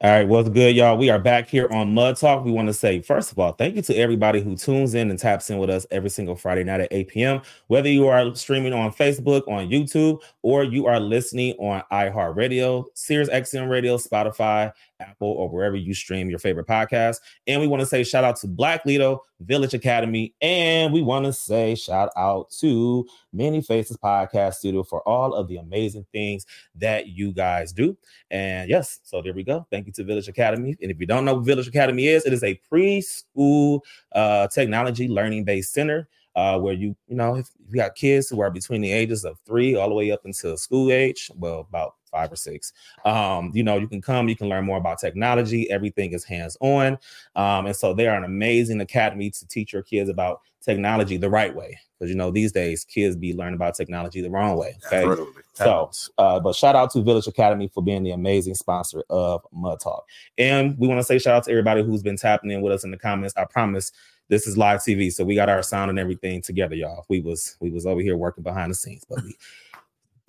All 0.03 0.09
right, 0.09 0.27
what's 0.27 0.49
good, 0.49 0.75
y'all? 0.75 0.97
We 0.97 1.09
are 1.09 1.17
back 1.17 1.47
here 1.47 1.69
on 1.71 1.93
Mud 1.93 2.17
Talk. 2.17 2.43
We 2.43 2.51
want 2.51 2.67
to 2.67 2.73
say, 2.73 2.99
first 2.99 3.31
of 3.31 3.39
all, 3.39 3.53
thank 3.53 3.77
you 3.77 3.81
to 3.83 3.95
everybody 3.95 4.41
who 4.41 4.57
tunes 4.57 4.95
in 4.95 5.09
and 5.09 5.17
taps 5.17 5.49
in 5.49 5.59
with 5.59 5.69
us 5.69 5.87
every 5.91 6.09
single 6.09 6.35
Friday 6.35 6.65
night 6.65 6.81
at 6.81 6.89
8 6.91 7.07
p.m. 7.07 7.41
Whether 7.67 7.87
you 7.87 8.07
are 8.09 8.35
streaming 8.35 8.73
on 8.73 8.91
Facebook, 8.91 9.47
on 9.47 9.69
YouTube, 9.69 10.19
or 10.41 10.65
you 10.65 10.87
are 10.87 10.99
listening 10.99 11.53
on 11.53 11.83
iHeartRadio, 11.89 12.83
Sirius 12.95 13.29
XM 13.29 13.69
Radio, 13.69 13.95
Spotify, 13.95 14.73
Apple, 14.99 15.29
or 15.29 15.49
wherever 15.49 15.75
you 15.75 15.93
stream 15.93 16.29
your 16.29 16.39
favorite 16.39 16.67
podcast. 16.67 17.17
And 17.47 17.61
we 17.61 17.67
want 17.67 17.81
to 17.81 17.85
say 17.85 18.03
shout 18.03 18.23
out 18.23 18.35
to 18.37 18.47
Black 18.47 18.85
Lido, 18.85 19.21
Village 19.41 19.73
Academy, 19.73 20.33
and 20.41 20.93
we 20.93 21.01
want 21.01 21.25
to 21.25 21.33
say 21.33 21.75
shout 21.75 22.09
out 22.15 22.49
to 22.59 23.05
Many 23.31 23.61
Faces 23.61 23.97
Podcast 23.97 24.55
Studio 24.55 24.83
for 24.83 25.01
all 25.07 25.33
of 25.33 25.47
the 25.47 25.57
amazing 25.57 26.05
things 26.11 26.45
that 26.75 27.07
you 27.07 27.31
guys 27.31 27.73
do. 27.73 27.97
And 28.31 28.69
yes, 28.69 28.99
so 29.03 29.21
there 29.21 29.33
we 29.33 29.43
go. 29.43 29.65
Thank 29.71 29.87
you 29.87 29.93
to 29.93 30.03
Village 30.03 30.27
Academy. 30.27 30.75
And 30.81 30.91
if 30.91 30.99
you 30.99 31.05
don't 31.05 31.25
know 31.25 31.35
what 31.35 31.45
Village 31.45 31.67
Academy 31.67 32.07
is, 32.07 32.25
it 32.25 32.33
is 32.33 32.43
a 32.43 32.59
preschool 32.71 33.81
uh, 34.13 34.47
technology 34.47 35.07
learning 35.07 35.43
based 35.45 35.73
center. 35.73 36.07
Uh, 36.35 36.57
where 36.57 36.73
you 36.73 36.95
you 37.07 37.15
know 37.15 37.35
if 37.35 37.47
you 37.69 37.75
got 37.75 37.93
kids 37.93 38.27
who 38.27 38.41
are 38.41 38.49
between 38.49 38.81
the 38.81 38.91
ages 38.91 39.23
of 39.23 39.37
three 39.45 39.75
all 39.75 39.87
the 39.87 39.93
way 39.93 40.09
up 40.09 40.21
until 40.25 40.57
school 40.57 40.91
age, 40.91 41.29
well 41.35 41.59
about 41.59 41.93
five 42.13 42.31
or 42.31 42.35
six. 42.37 42.71
Um, 43.03 43.51
you 43.53 43.63
know, 43.63 43.77
you 43.77 43.87
can 43.87 44.01
come, 44.01 44.29
you 44.29 44.35
can 44.35 44.47
learn 44.47 44.63
more 44.63 44.77
about 44.77 44.99
technology. 44.99 45.69
Everything 45.69 46.13
is 46.13 46.23
hands 46.23 46.55
on. 46.61 46.97
Um, 47.35 47.65
and 47.65 47.75
so 47.75 47.93
they 47.93 48.07
are 48.07 48.15
an 48.15 48.23
amazing 48.23 48.79
academy 48.79 49.29
to 49.31 49.47
teach 49.47 49.73
your 49.73 49.83
kids 49.83 50.09
about 50.09 50.41
technology 50.61 51.17
the 51.17 51.29
right 51.29 51.53
way. 51.53 51.77
Because, 51.99 52.09
you 52.09 52.15
know, 52.15 52.31
these 52.31 52.51
days 52.51 52.85
kids 52.85 53.15
be 53.15 53.33
learning 53.33 53.55
about 53.55 53.75
technology 53.75 54.21
the 54.21 54.29
wrong 54.29 54.57
way. 54.57 54.77
Okay. 54.87 55.03
Absolutely. 55.03 55.41
So, 55.53 55.91
uh, 56.17 56.39
but 56.39 56.55
shout 56.55 56.75
out 56.75 56.91
to 56.91 57.01
Village 57.01 57.27
Academy 57.27 57.69
for 57.73 57.83
being 57.83 58.03
the 58.03 58.11
amazing 58.11 58.55
sponsor 58.55 59.03
of 59.09 59.41
Mud 59.51 59.79
Talk. 59.79 60.05
And 60.37 60.77
we 60.77 60.87
want 60.87 60.99
to 60.99 61.03
say 61.03 61.19
shout 61.19 61.35
out 61.35 61.43
to 61.45 61.51
everybody 61.51 61.83
who's 61.83 62.03
been 62.03 62.17
tapping 62.17 62.51
in 62.51 62.61
with 62.61 62.73
us 62.73 62.83
in 62.83 62.91
the 62.91 62.97
comments. 62.97 63.33
I 63.37 63.45
promise 63.45 63.91
this 64.29 64.47
is 64.47 64.57
live 64.57 64.79
TV, 64.79 65.11
so 65.11 65.23
we 65.23 65.35
got 65.35 65.49
our 65.49 65.61
sound 65.61 65.89
and 65.89 65.99
everything 65.99 66.41
together, 66.41 66.75
y'all. 66.75 67.05
We 67.09 67.19
was 67.19 67.57
we 67.59 67.69
was 67.69 67.85
over 67.85 68.01
here 68.01 68.15
working 68.17 68.43
behind 68.43 68.71
the 68.71 68.75
scenes, 68.75 69.03
but 69.07 69.21
we 69.23 69.35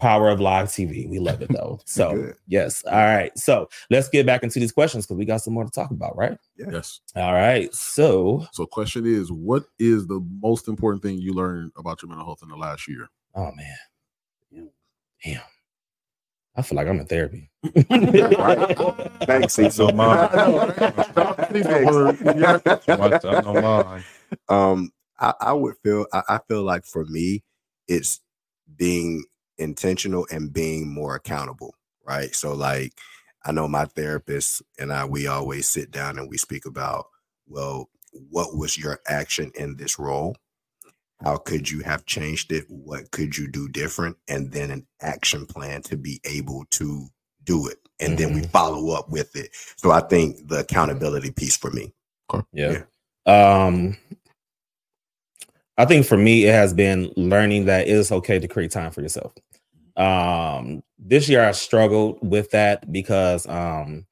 power 0.00 0.28
of 0.28 0.40
live 0.40 0.66
TV. 0.68 1.08
We 1.08 1.18
love 1.18 1.40
it 1.42 1.50
though. 1.52 1.80
So 1.86 2.32
yes. 2.46 2.82
All 2.84 2.92
right. 2.92 3.36
So 3.38 3.68
let's 3.90 4.08
get 4.08 4.26
back 4.26 4.42
into 4.42 4.58
these 4.60 4.72
questions 4.72 5.06
because 5.06 5.16
we 5.18 5.24
got 5.24 5.40
some 5.42 5.54
more 5.54 5.64
to 5.64 5.70
talk 5.70 5.90
about, 5.90 6.16
right? 6.16 6.36
Yes. 6.56 7.00
All 7.16 7.32
right. 7.32 7.72
So 7.74 8.46
So, 8.52 8.66
question 8.66 9.06
is, 9.06 9.30
what 9.30 9.64
is 9.78 10.06
the 10.06 10.20
most 10.42 10.68
important 10.68 11.02
thing 11.02 11.18
you 11.18 11.32
learned 11.32 11.72
about 11.76 12.02
your 12.02 12.08
mental 12.08 12.26
health 12.26 12.42
in 12.42 12.48
the 12.48 12.56
last 12.56 12.88
year? 12.88 13.08
oh 13.34 13.50
man. 13.52 14.70
Damn. 15.24 15.40
I 16.56 16.62
feel 16.62 16.76
like 16.76 16.86
I'm 16.86 17.00
in 17.00 17.06
therapy. 17.06 17.50
Thanks, 19.26 19.54
Cecil. 19.54 19.92
Watch 19.94 20.32
out, 23.24 23.44
no 23.44 23.52
lie. 23.54 24.04
um 24.48 24.90
I, 25.18 25.34
I 25.40 25.52
would 25.52 25.74
feel 25.82 26.06
I, 26.12 26.22
I 26.28 26.38
feel 26.48 26.62
like 26.62 26.84
for 26.84 27.04
me 27.06 27.42
it's 27.88 28.20
being 28.76 29.24
intentional 29.58 30.26
and 30.30 30.52
being 30.52 30.92
more 30.92 31.14
accountable 31.14 31.74
right? 32.06 32.34
So 32.34 32.54
like 32.54 32.92
i 33.46 33.52
know 33.52 33.68
my 33.68 33.84
therapist 33.84 34.62
and 34.78 34.92
i 34.92 35.04
we 35.04 35.26
always 35.26 35.68
sit 35.68 35.90
down 35.90 36.18
and 36.18 36.28
we 36.30 36.38
speak 36.38 36.64
about 36.66 37.06
well 37.46 37.88
what 38.30 38.56
was 38.56 38.78
your 38.78 39.00
action 39.08 39.50
in 39.56 39.76
this 39.76 39.98
role? 39.98 40.36
How 41.24 41.36
could 41.36 41.68
you 41.68 41.80
have 41.80 42.06
changed 42.06 42.52
it? 42.52 42.64
What 42.68 43.10
could 43.10 43.36
you 43.36 43.50
do 43.50 43.68
different? 43.68 44.16
And 44.28 44.52
then 44.52 44.70
an 44.70 44.86
action 45.00 45.46
plan 45.46 45.82
to 45.82 45.96
be 45.96 46.20
able 46.24 46.64
to 46.72 47.08
do 47.42 47.66
it 47.66 47.78
and 48.00 48.16
then 48.18 48.34
we 48.34 48.42
follow 48.42 48.90
up 48.90 49.10
with 49.10 49.34
it. 49.36 49.50
So 49.76 49.90
i 49.90 50.00
think 50.00 50.48
the 50.48 50.60
accountability 50.60 51.30
piece 51.30 51.56
for 51.56 51.70
me. 51.70 51.92
Yeah. 52.52 52.82
Um 53.26 53.96
I 55.76 55.84
think 55.84 56.06
for 56.06 56.16
me 56.16 56.44
it 56.44 56.52
has 56.52 56.72
been 56.72 57.12
learning 57.16 57.64
that 57.66 57.88
it 57.88 57.90
is 57.90 58.12
okay 58.12 58.38
to 58.38 58.48
create 58.48 58.70
time 58.70 58.90
for 58.90 59.00
yourself. 59.02 59.32
Um 59.96 60.82
this 60.98 61.28
year 61.28 61.44
I 61.44 61.52
struggled 61.52 62.18
with 62.28 62.50
that 62.50 62.90
because 62.92 63.46
um 63.48 64.06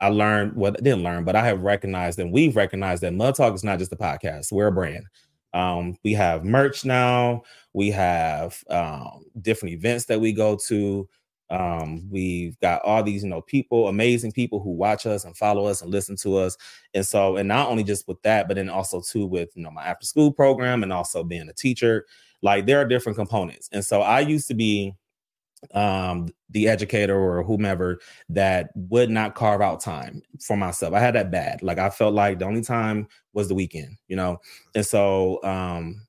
I 0.00 0.08
learned 0.08 0.54
what 0.54 0.72
well, 0.72 0.80
I 0.80 0.82
didn't 0.82 1.02
learn, 1.02 1.24
but 1.24 1.36
I 1.36 1.44
have 1.46 1.62
recognized 1.62 2.18
and 2.18 2.32
we've 2.32 2.56
recognized 2.56 3.02
that 3.02 3.14
Mud 3.14 3.34
Talk 3.34 3.54
is 3.54 3.64
not 3.64 3.78
just 3.78 3.92
a 3.92 3.96
podcast, 3.96 4.52
we're 4.52 4.66
a 4.66 4.72
brand. 4.72 5.06
Um, 5.54 5.96
we 6.02 6.12
have 6.14 6.44
merch 6.44 6.84
now, 6.84 7.42
we 7.72 7.90
have 7.92 8.62
um 8.68 9.24
different 9.40 9.74
events 9.74 10.04
that 10.06 10.20
we 10.20 10.32
go 10.32 10.56
to. 10.66 11.08
Um, 11.54 12.08
we've 12.10 12.58
got 12.58 12.82
all 12.82 13.02
these, 13.04 13.22
you 13.22 13.28
know, 13.28 13.40
people, 13.40 13.86
amazing 13.86 14.32
people 14.32 14.58
who 14.60 14.70
watch 14.70 15.06
us 15.06 15.24
and 15.24 15.36
follow 15.36 15.66
us 15.66 15.82
and 15.82 15.90
listen 15.90 16.16
to 16.16 16.36
us. 16.36 16.56
And 16.94 17.06
so, 17.06 17.36
and 17.36 17.46
not 17.46 17.68
only 17.68 17.84
just 17.84 18.08
with 18.08 18.20
that, 18.22 18.48
but 18.48 18.54
then 18.56 18.68
also 18.68 19.00
too 19.00 19.24
with 19.26 19.50
you 19.54 19.62
know 19.62 19.70
my 19.70 19.84
after 19.84 20.04
school 20.04 20.32
program 20.32 20.82
and 20.82 20.92
also 20.92 21.22
being 21.22 21.48
a 21.48 21.52
teacher. 21.52 22.06
Like 22.42 22.66
there 22.66 22.80
are 22.80 22.84
different 22.84 23.16
components. 23.16 23.68
And 23.72 23.84
so 23.84 24.02
I 24.02 24.20
used 24.20 24.48
to 24.48 24.54
be 24.54 24.94
um 25.72 26.28
the 26.50 26.68
educator 26.68 27.16
or 27.18 27.42
whomever 27.42 27.98
that 28.28 28.70
would 28.74 29.08
not 29.08 29.34
carve 29.34 29.62
out 29.62 29.80
time 29.80 30.22
for 30.40 30.56
myself. 30.56 30.92
I 30.92 31.00
had 31.00 31.14
that 31.14 31.30
bad. 31.30 31.62
Like 31.62 31.78
I 31.78 31.88
felt 31.88 32.14
like 32.14 32.38
the 32.38 32.44
only 32.46 32.62
time 32.62 33.06
was 33.32 33.48
the 33.48 33.54
weekend, 33.54 33.96
you 34.08 34.16
know. 34.16 34.40
And 34.74 34.84
so 34.84 35.42
um 35.44 36.04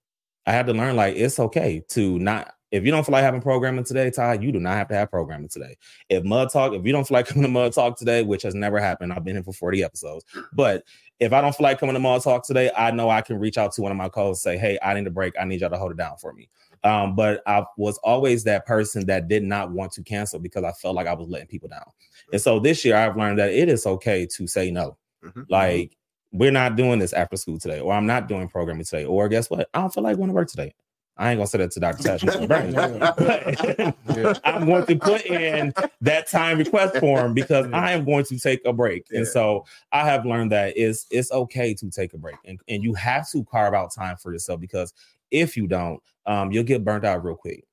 I 0.48 0.52
had 0.54 0.66
to 0.68 0.74
learn 0.74 0.96
like 0.96 1.16
it's 1.16 1.40
okay 1.40 1.84
to 1.90 2.20
not 2.20 2.54
if 2.76 2.84
you 2.84 2.92
don't 2.92 3.06
feel 3.06 3.14
like 3.14 3.24
having 3.24 3.40
programming 3.40 3.86
today, 3.86 4.12
Ty, 4.12 4.34
you 4.36 4.52
do 4.52 4.60
not 4.60 4.74
have 4.74 4.90
to 4.90 4.96
have 4.96 5.10
programming 5.10 5.48
today. 5.48 5.78
If 6.10 6.26
Mud 6.26 6.50
Talk, 6.50 6.74
if 6.74 6.86
you 6.86 6.92
don't 6.92 7.08
feel 7.08 7.16
like 7.16 7.28
coming 7.28 7.44
to 7.44 7.50
Mud 7.50 7.72
Talk 7.72 7.98
today, 7.98 8.22
which 8.22 8.44
has 8.44 8.54
never 8.54 8.80
happened, 8.80 9.14
I've 9.14 9.24
been 9.24 9.36
here 9.36 9.44
for 9.44 9.54
40 9.54 9.82
episodes. 9.82 10.26
But 10.52 10.84
if 11.22 11.32
I 11.32 11.40
don't 11.40 11.56
feel 11.56 11.64
like 11.64 11.80
coming 11.80 11.94
to 11.94 12.02
Mud 12.02 12.22
Talk 12.22 12.46
today, 12.46 12.70
I 12.76 12.92
know 12.92 13.10
I 13.10 13.22
can 13.22 13.40
reach 13.40 13.58
out 13.58 13.72
to 13.74 13.82
one 13.82 13.94
of 13.94 13.98
my 13.98 14.10
co-hosts 14.10 14.44
say, 14.44 14.58
hey, 14.58 14.78
I 14.84 14.94
need 14.94 15.08
a 15.08 15.12
break. 15.12 15.36
I 15.40 15.46
need 15.46 15.62
y'all 15.62 15.70
to 15.70 15.78
hold 15.78 15.92
it 15.92 15.98
down 15.98 16.18
for 16.18 16.34
me. 16.34 16.50
Um, 16.84 17.16
but 17.16 17.42
I 17.48 17.64
was 17.78 17.98
always 18.00 18.44
that 18.44 18.66
person 18.66 19.06
that 19.06 19.30
did 19.30 19.44
not 19.44 19.72
want 19.72 19.94
to 19.94 20.04
cancel 20.04 20.40
because 20.40 20.66
I 20.66 20.74
felt 20.74 20.96
like 20.96 21.08
I 21.08 21.14
was 21.14 21.30
letting 21.30 21.48
people 21.48 21.70
down. 21.70 21.86
And 22.34 22.42
so 22.42 22.60
this 22.60 22.84
year 22.84 22.98
I've 22.98 23.16
learned 23.16 23.40
that 23.40 23.54
it 23.54 23.70
is 23.70 23.86
okay 23.86 24.28
to 24.36 24.48
say 24.48 24.70
no. 24.70 24.98
Mhm. 25.24 25.46
Like, 25.50 25.96
we're 26.34 26.52
not 26.52 26.76
doing 26.76 27.00
this 27.00 27.14
after 27.14 27.38
school 27.38 27.58
today, 27.58 27.80
or 27.80 27.94
I'm 27.94 28.06
not 28.06 28.28
doing 28.28 28.50
programming 28.50 28.84
today, 28.84 29.06
or 29.06 29.30
guess 29.30 29.50
what? 29.50 29.70
I 29.74 29.80
don't 29.80 29.94
feel 29.94 30.04
like 30.04 30.18
going 30.18 30.28
to 30.28 30.34
work 30.34 30.50
today. 30.50 30.74
I 31.18 31.32
ain't 31.32 31.40
gonna 31.40 31.48
say 31.48 31.60
that 31.60 31.72
to 31.72 31.80
Dr. 31.80 32.04
Tash. 32.04 32.24
I'm 34.44 34.66
going 34.66 34.86
to 34.86 34.98
put 34.98 35.26
in 35.26 35.74
that 36.02 36.30
time 36.30 36.58
request 36.58 36.98
form 36.98 37.34
because 37.34 37.68
I 37.72 37.94
am 37.94 38.04
going 38.04 38.26
to 38.26 38.38
take 38.38 38.62
a 38.66 38.74
break. 38.74 39.06
And 39.12 39.26
so 39.26 39.66
I 39.94 40.06
have 40.06 40.26
learned 40.26 40.52
that 40.52 40.74
it's 40.76 41.06
it's 41.10 41.32
okay 41.32 41.74
to 41.76 41.90
take 41.90 42.14
a 42.14 42.18
break 42.18 42.36
and, 42.46 42.60
and 42.68 42.84
you 42.84 42.94
have 42.96 43.30
to 43.32 43.46
carve 43.46 43.74
out 43.74 43.94
time 43.94 44.18
for 44.18 44.34
yourself 44.34 44.60
because 44.60 44.94
if 45.32 45.56
you 45.56 45.68
don't, 45.68 46.02
um, 46.26 46.52
you'll 46.52 46.64
get 46.64 46.84
burnt 46.84 47.06
out 47.06 47.24
real 47.24 47.36
quick. 47.36 47.64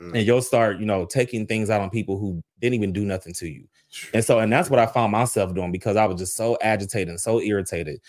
Mm. 0.00 0.16
And 0.16 0.26
you'll 0.26 0.42
start, 0.42 0.78
you 0.78 0.86
know, 0.86 1.06
taking 1.06 1.46
things 1.46 1.70
out 1.70 1.80
on 1.80 1.90
people 1.90 2.18
who 2.18 2.42
didn't 2.60 2.74
even 2.74 2.92
do 2.92 3.04
nothing 3.04 3.32
to 3.34 3.48
you. 3.48 3.66
And 4.14 4.24
so, 4.24 4.38
and 4.38 4.52
that's 4.52 4.70
what 4.70 4.78
I 4.78 4.86
found 4.86 5.12
myself 5.12 5.54
doing 5.54 5.72
because 5.72 5.96
I 5.96 6.06
was 6.06 6.18
just 6.18 6.36
so 6.36 6.56
agitated 6.62 7.08
and 7.08 7.20
so 7.20 7.40
irritated 7.40 8.00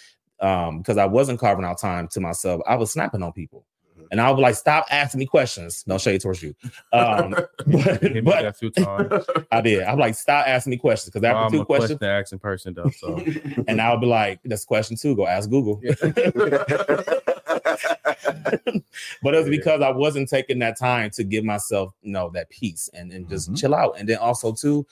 um, 0.42 0.80
because 0.80 0.98
I 0.98 1.06
wasn't 1.06 1.40
carving 1.40 1.66
out 1.66 1.80
time 1.80 2.08
to 2.10 2.20
myself. 2.20 2.62
I 2.68 2.76
was 2.76 2.92
snapping 2.92 3.24
on 3.24 3.32
people. 3.32 3.66
And 4.12 4.19
I 4.19 4.30
was 4.30 4.41
like, 4.41 4.56
stop 4.56 4.86
asking 4.91 5.19
me 5.19 5.26
questions. 5.26 5.84
No 5.88 5.97
shade 5.97 6.19
towards 6.21 6.43
you. 6.43 6.54
Um, 6.93 7.32
but, 7.67 8.02
Hit 8.02 8.13
me 8.13 8.21
but 8.21 8.45
a 8.45 8.52
few 8.54 8.69
times. 8.69 9.26
I 9.52 9.62
did. 9.62 9.84
I'm 9.84 9.97
like, 9.97 10.15
stop 10.15 10.45
asking 10.47 10.71
me 10.71 10.78
questions 10.78 11.10
because 11.12 11.21
Well, 11.24 11.34
after 11.36 11.45
I'm 11.45 11.52
two 11.54 11.62
a 11.62 11.65
questions, 11.65 11.97
question 11.97 12.10
asking 12.10 12.39
person 12.39 12.74
though. 12.74 12.89
So 12.89 13.24
and 13.69 13.82
I'll 13.82 13.97
be 13.97 14.08
like, 14.08 14.39
that's 14.43 14.65
question 14.65 14.97
two. 14.97 15.15
Go 15.15 15.26
ask 15.28 15.50
Google. 15.50 15.82
but 19.21 19.34
it 19.34 19.38
was 19.38 19.45
Yeah. 19.45 19.50
because 19.50 19.82
I 19.82 19.89
wasn't 19.91 20.30
taking 20.30 20.60
that 20.60 20.78
time 20.78 21.10
to 21.12 21.24
give 21.24 21.43
myself, 21.43 21.93
you 22.02 22.12
know, 22.12 22.30
that 22.34 22.50
peace 22.50 22.89
and, 22.93 23.12
and 23.12 23.28
just 23.30 23.52
Mhm. 23.52 23.58
chill 23.60 23.74
out. 23.76 23.95
And 23.97 24.08
then 24.10 24.17
also 24.17 24.52
too, 24.54 24.86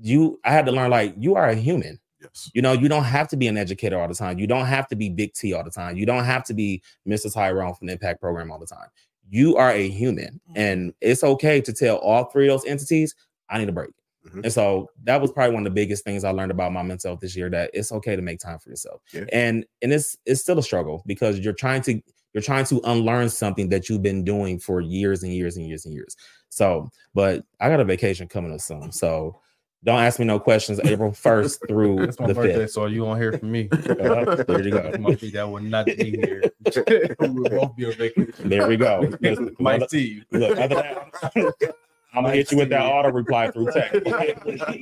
you 0.00 0.40
I 0.44 0.50
had 0.52 0.66
to 0.66 0.72
learn 0.72 0.90
like 0.90 1.14
you 1.18 1.34
are 1.36 1.48
a 1.48 1.54
human. 1.54 1.98
Yes. 2.24 2.50
You 2.54 2.62
know, 2.62 2.72
you 2.72 2.88
don't 2.88 3.04
have 3.04 3.28
to 3.28 3.36
be 3.36 3.46
an 3.46 3.56
educator 3.56 4.00
all 4.00 4.08
the 4.08 4.14
time. 4.14 4.38
You 4.38 4.46
don't 4.48 4.66
have 4.66 4.88
to 4.88 4.96
be 4.96 5.08
Big 5.10 5.34
T 5.34 5.52
all 5.52 5.62
the 5.62 5.70
time. 5.70 5.96
You 5.96 6.06
don't 6.06 6.24
have 6.24 6.44
to 6.46 6.54
be 6.54 6.82
Mr. 7.06 7.32
Tyrone 7.32 7.74
from 7.74 7.86
the 7.86 7.92
Impact 7.92 8.20
Program 8.20 8.50
all 8.50 8.58
the 8.58 8.66
time. 8.66 8.88
you 9.30 9.56
are 9.56 9.70
a 9.70 9.88
human, 9.88 10.38
and 10.54 10.92
it's 11.00 11.24
okay 11.24 11.58
to 11.60 11.72
tell 11.72 11.96
all 11.96 12.24
three 12.24 12.46
of 12.46 12.60
those 12.60 12.68
entities, 12.70 13.14
I 13.48 13.58
need 13.58 13.70
a 13.70 13.72
break. 13.72 13.90
Mhm. 14.28 14.44
And 14.44 14.52
so 14.52 14.90
that 15.04 15.20
was 15.20 15.32
probably 15.32 15.54
one 15.54 15.66
of 15.66 15.72
the 15.72 15.74
biggest 15.74 16.04
things 16.04 16.24
I 16.24 16.30
learned 16.30 16.50
about 16.50 16.72
my 16.72 16.82
mental 16.82 17.10
health 17.12 17.20
this 17.20 17.34
year 17.34 17.48
that 17.50 17.70
it's 17.72 17.90
okay 17.90 18.16
to 18.16 18.22
make 18.22 18.38
time 18.38 18.58
for 18.58 18.68
yourself. 18.68 19.00
Yeah. 19.14 19.24
And 19.32 19.64
and 19.80 19.92
it's 19.94 20.16
it's 20.26 20.42
still 20.42 20.58
a 20.58 20.62
struggle 20.62 21.02
because 21.06 21.38
you're 21.38 21.54
trying 21.54 21.80
to 21.82 22.00
you're 22.34 22.42
trying 22.42 22.64
to 22.66 22.80
unlearn 22.84 23.30
something 23.30 23.68
that 23.70 23.88
you've 23.88 24.02
been 24.02 24.24
doing 24.24 24.58
for 24.58 24.80
years 24.82 25.22
and 25.22 25.32
years 25.32 25.56
and 25.56 25.66
years 25.66 25.86
and 25.86 25.94
years. 25.94 26.16
So, 26.50 26.90
but 27.14 27.44
I 27.60 27.68
got 27.70 27.80
a 27.80 27.84
vacation 27.84 28.28
coming 28.28 28.52
up 28.52 28.60
soon. 28.60 28.92
So 28.92 29.40
don't 29.84 30.00
ask 30.00 30.18
me 30.18 30.24
no 30.24 30.38
questions 30.40 30.80
April 30.84 31.10
1st 31.12 31.68
through 31.68 31.96
That's 32.06 32.18
my 32.18 32.26
the 32.28 32.34
birthday, 32.34 32.64
5th. 32.64 32.70
so 32.70 32.86
you 32.86 33.04
won't 33.04 33.20
hear 33.20 33.32
from 33.38 33.52
me. 33.52 33.68
Uh, 33.70 34.34
there 34.48 34.62
you 34.62 34.70
go. 34.70 34.92
Might 34.98 35.20
be 35.20 35.30
that 35.30 35.48
will 35.48 35.60
not 35.62 35.86
be 35.86 36.10
here. 36.12 36.42
we'll 37.20 37.44
both 37.44 37.76
be 37.76 37.86
on 37.86 37.92
vacation. 37.92 38.48
There 38.48 38.66
we 38.66 38.76
go. 38.76 39.08
Listen, 39.20 39.54
Might 39.60 39.88
see 39.90 40.22
you. 40.32 40.38
Look, 40.38 40.58
other 40.58 40.74
than 40.74 41.52
that, 41.62 41.74
I'm 42.14 42.22
gonna 42.22 42.34
hit 42.34 42.50
you 42.52 42.58
with 42.58 42.68
that 42.70 42.82
auto 42.82 43.10
reply 43.10 43.50
through 43.50 43.72
text. 43.72 44.06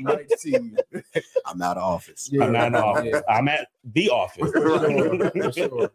Might 0.02 0.30
see 0.38 0.50
you. 0.50 0.76
I'm 1.46 1.60
out 1.62 1.78
of 1.78 1.82
office. 1.82 2.28
Yeah. 2.30 2.44
I'm 2.44 2.52
not 2.52 2.66
in 2.68 2.74
office. 2.76 3.06
Yeah. 3.12 3.20
I'm 3.28 3.48
at 3.48 3.68
the 3.92 4.10
office. 4.10 4.50
For 4.52 5.52
sure. 5.52 5.90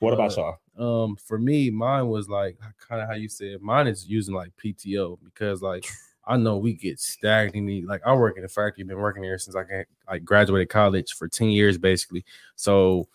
What 0.00 0.14
about 0.14 0.34
y'all? 0.36 0.56
Um, 0.78 1.16
for 1.16 1.38
me, 1.38 1.68
mine 1.70 2.08
was 2.08 2.28
like 2.28 2.56
kind 2.88 3.02
of 3.02 3.08
how 3.08 3.14
you 3.14 3.28
said. 3.28 3.60
Mine 3.60 3.86
is 3.86 4.08
using 4.08 4.34
like 4.34 4.50
PTO 4.56 5.18
because 5.22 5.60
like 5.60 5.84
I 6.28 6.36
know 6.36 6.58
we 6.58 6.74
get 6.74 7.00
stagnant. 7.00 7.86
Like 7.88 8.02
I 8.06 8.14
work 8.14 8.36
in 8.36 8.42
the 8.42 8.48
factory, 8.48 8.84
been 8.84 8.98
working 8.98 9.22
here 9.22 9.38
since 9.38 9.56
I 9.56 9.62
got, 9.64 9.86
like 10.08 10.24
graduated 10.24 10.68
college 10.68 11.12
for 11.14 11.26
ten 11.26 11.48
years 11.48 11.78
basically. 11.78 12.24
So 12.54 13.08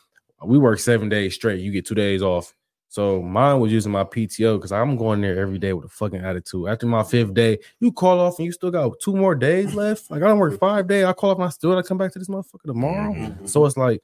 we 0.44 0.58
work 0.58 0.80
seven 0.80 1.08
days 1.10 1.36
straight. 1.36 1.62
You 1.62 1.72
get 1.72 1.86
two 1.86 1.96
days 1.96 2.22
off. 2.22 2.54
So 2.90 3.24
mine 3.24 3.60
was 3.60 3.72
using 3.72 3.92
my 3.92 4.04
PTO 4.04 4.58
because 4.58 4.72
I'm 4.72 4.96
going 4.98 5.20
there 5.22 5.40
every 5.40 5.58
day 5.58 5.74
with 5.74 5.86
a 5.86 5.90
fucking 5.90 6.20
attitude. 6.24 6.68
After 6.68 6.86
my 6.86 7.02
fifth 7.02 7.34
day, 7.34 7.58
you 7.80 7.92
call 7.92 8.20
off 8.20 8.38
and 8.38 8.46
you 8.46 8.52
still 8.52 8.70
got 8.70 9.00
two 9.02 9.16
more 9.16 9.34
days 9.34 9.74
left. 9.74 10.12
Like 10.12 10.22
I 10.22 10.28
don't 10.28 10.38
work 10.38 10.60
five 10.60 10.88
days. 10.88 11.06
I 11.06 11.14
call 11.14 11.32
off 11.32 11.40
I 11.40 11.50
still 11.50 11.72
gotta 11.72 11.82
come 11.88 11.98
back 11.98 12.12
to 12.14 12.20
this 12.20 12.30
motherfucker 12.30 12.66
tomorrow. 12.66 13.14
Mhm. 13.14 13.50
So 13.50 13.66
it's 13.66 13.78
like 13.78 14.02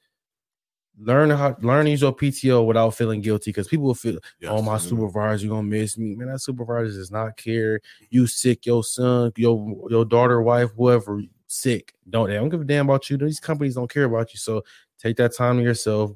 learn 0.99 1.29
how 1.29 1.55
learn 1.61 1.87
use 1.87 2.01
your 2.01 2.15
PTO 2.15 2.65
without 2.65 2.93
feeling 2.93 3.21
guilty 3.21 3.51
because 3.51 3.67
people 3.67 3.85
will 3.85 3.95
feel, 3.95 4.19
Yes. 4.39 4.51
oh 4.51 4.61
my 4.61 4.77
supervisor, 4.77 5.43
you 5.43 5.49
gonna 5.49 5.63
miss 5.63 5.97
me. 5.97 6.15
Man, 6.15 6.27
that 6.27 6.39
supervisor 6.39 6.91
does 6.91 7.11
not 7.11 7.37
care. 7.37 7.79
You 8.09 8.27
sick, 8.27 8.65
your 8.65 8.83
son, 8.83 9.31
your 9.37 9.87
your 9.89 10.05
daughter, 10.05 10.41
wife, 10.41 10.69
whoever 10.75 11.21
sick. 11.47 11.93
Don't 12.09 12.27
they 12.29 12.35
don't 12.35 12.49
give 12.49 12.61
a 12.61 12.65
damn 12.65 12.87
about 12.87 13.09
you. 13.09 13.17
These 13.17 13.39
companies 13.39 13.75
don't 13.75 13.89
care 13.91 14.03
about 14.05 14.33
you. 14.33 14.37
So 14.37 14.63
take 14.99 15.17
that 15.17 15.35
time 15.35 15.57
to 15.57 15.63
yourself. 15.63 16.11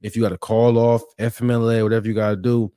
If 0.00 0.16
you 0.16 0.22
got 0.22 0.30
to 0.30 0.38
call 0.38 0.78
off 0.78 1.02
FMLA, 1.18 1.82
whatever 1.82 2.06
you 2.06 2.14
gotta 2.14 2.36
do, 2.36 2.72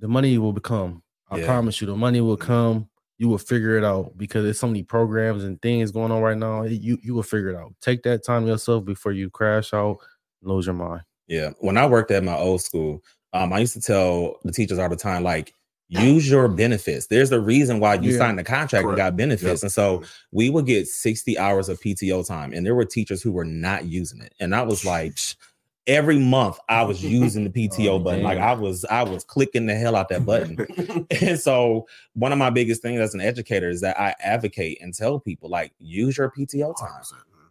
the 0.00 0.08
money 0.08 0.38
will 0.38 0.52
become. 0.52 1.02
I 1.30 1.38
Yeah. 1.38 1.46
promise 1.46 1.80
you, 1.80 1.86
the 1.86 1.96
money 1.96 2.20
will 2.20 2.36
mm-hmm. 2.36 2.46
come. 2.46 2.88
You 3.18 3.28
will 3.28 3.38
figure 3.38 3.76
it 3.76 3.84
out 3.84 4.16
because 4.16 4.44
there's 4.44 4.60
so 4.60 4.68
many 4.68 4.84
programs 4.84 5.42
and 5.42 5.60
things 5.60 5.90
going 5.90 6.12
on 6.12 6.22
right 6.22 6.38
now. 6.38 6.62
You 6.62 6.98
you 7.02 7.14
will 7.14 7.24
figure 7.24 7.50
it 7.50 7.56
out. 7.56 7.74
Take 7.80 8.04
that 8.04 8.24
time 8.24 8.46
yourself 8.46 8.84
before 8.84 9.10
you 9.10 9.28
crash 9.28 9.74
out, 9.74 9.98
lose 10.42 10.66
your 10.66 10.74
mind. 10.74 11.02
Yeah. 11.26 11.50
When 11.60 11.76
I 11.76 11.86
worked 11.86 12.10
at 12.10 12.24
my 12.24 12.36
old 12.36 12.62
school, 12.62 13.02
um, 13.32 13.52
I 13.52 13.58
used 13.58 13.74
to 13.74 13.80
tell 13.80 14.36
the 14.44 14.52
teachers 14.52 14.78
all 14.78 14.88
the 14.88 14.96
time, 14.96 15.22
like, 15.22 15.52
use 15.90 16.28
your 16.28 16.48
benefits. 16.48 17.06
There's 17.06 17.32
a 17.32 17.40
reason 17.40 17.80
why 17.80 17.94
you 17.94 18.12
Yeah. 18.12 18.18
signed 18.18 18.38
the 18.38 18.44
contract 18.44 18.86
and 18.86 18.96
got 18.96 19.16
benefits. 19.16 19.60
Yep. 19.60 19.62
And 19.62 19.72
so 19.72 20.02
we 20.32 20.50
would 20.50 20.66
get 20.66 20.86
60 20.86 21.38
hours 21.38 21.68
of 21.68 21.80
PTO 21.80 22.22
time, 22.26 22.52
and 22.52 22.64
there 22.64 22.74
were 22.74 22.84
teachers 22.84 23.22
who 23.22 23.32
were 23.32 23.44
not 23.44 23.86
using 23.86 24.20
it. 24.22 24.34
And 24.40 24.54
I 24.54 24.62
was 24.62 24.84
like, 24.84 25.18
every 25.86 26.18
month 26.18 26.58
I 26.68 26.82
was 26.82 27.02
using 27.02 27.44
the 27.44 27.50
PTO 27.50 27.92
Oh, 27.94 27.98
button. 27.98 28.22
Like. 28.22 28.36
I 28.38 28.52
was, 28.52 28.84
I 28.86 29.02
was 29.02 29.24
clicking 29.24 29.64
the 29.64 29.74
hell 29.74 29.96
out 29.96 30.10
that 30.10 30.26
button. 30.26 30.66
and 31.22 31.40
so 31.40 31.86
one 32.14 32.30
of 32.32 32.38
my 32.38 32.50
biggest 32.50 32.82
things 32.82 33.00
as 33.00 33.14
an 33.14 33.22
educator 33.22 33.70
is 33.70 33.80
that 33.80 33.98
I 33.98 34.14
advocate 34.20 34.76
and 34.82 34.92
tell 34.94 35.18
people 35.18 35.48
like 35.48 35.72
use 35.78 36.18
your 36.18 36.30
PTO 36.30 36.74
time. 36.78 37.02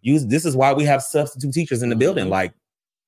Use 0.04 0.28
this 0.28 0.46
is 0.46 0.56
why 0.56 0.72
we 0.72 0.84
have 0.86 1.02
substitute 1.02 1.52
teachers 1.54 1.82
in 1.82 1.90
the 1.90 1.96
building. 1.96 2.28
Mhm. 2.28 2.30
Like 2.30 2.54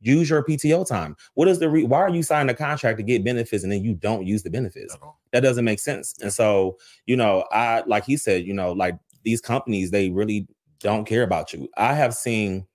use 0.01 0.29
your 0.29 0.43
PTO 0.43 0.88
time. 0.88 1.15
What 1.33 1.47
is 1.47 1.59
the 1.59 1.69
re- 1.69 1.83
why 1.83 1.99
are 1.99 2.09
you 2.09 2.23
signing 2.23 2.49
a 2.49 2.53
contract 2.53 2.97
to 2.97 3.03
get 3.03 3.23
benefits 3.23 3.63
and 3.63 3.71
then 3.71 3.83
you 3.83 3.93
don't 3.93 4.25
use 4.25 4.43
the 4.43 4.49
benefits? 4.49 4.95
That 5.31 5.41
doesn't 5.41 5.65
make 5.65 5.79
sense. 5.79 6.15
And 6.21 6.33
so, 6.33 6.77
you 7.05 7.15
know, 7.15 7.45
I 7.51 7.83
like 7.85 8.05
he 8.05 8.17
said, 8.17 8.45
you 8.45 8.53
know, 8.53 8.71
like 8.71 8.97
these 9.23 9.41
companies, 9.41 9.91
they 9.91 10.09
really 10.09 10.47
don't 10.79 11.05
care 11.05 11.23
about 11.23 11.53
you. 11.53 11.67
I 11.77 11.93
have 11.93 12.13
seen 12.13 12.65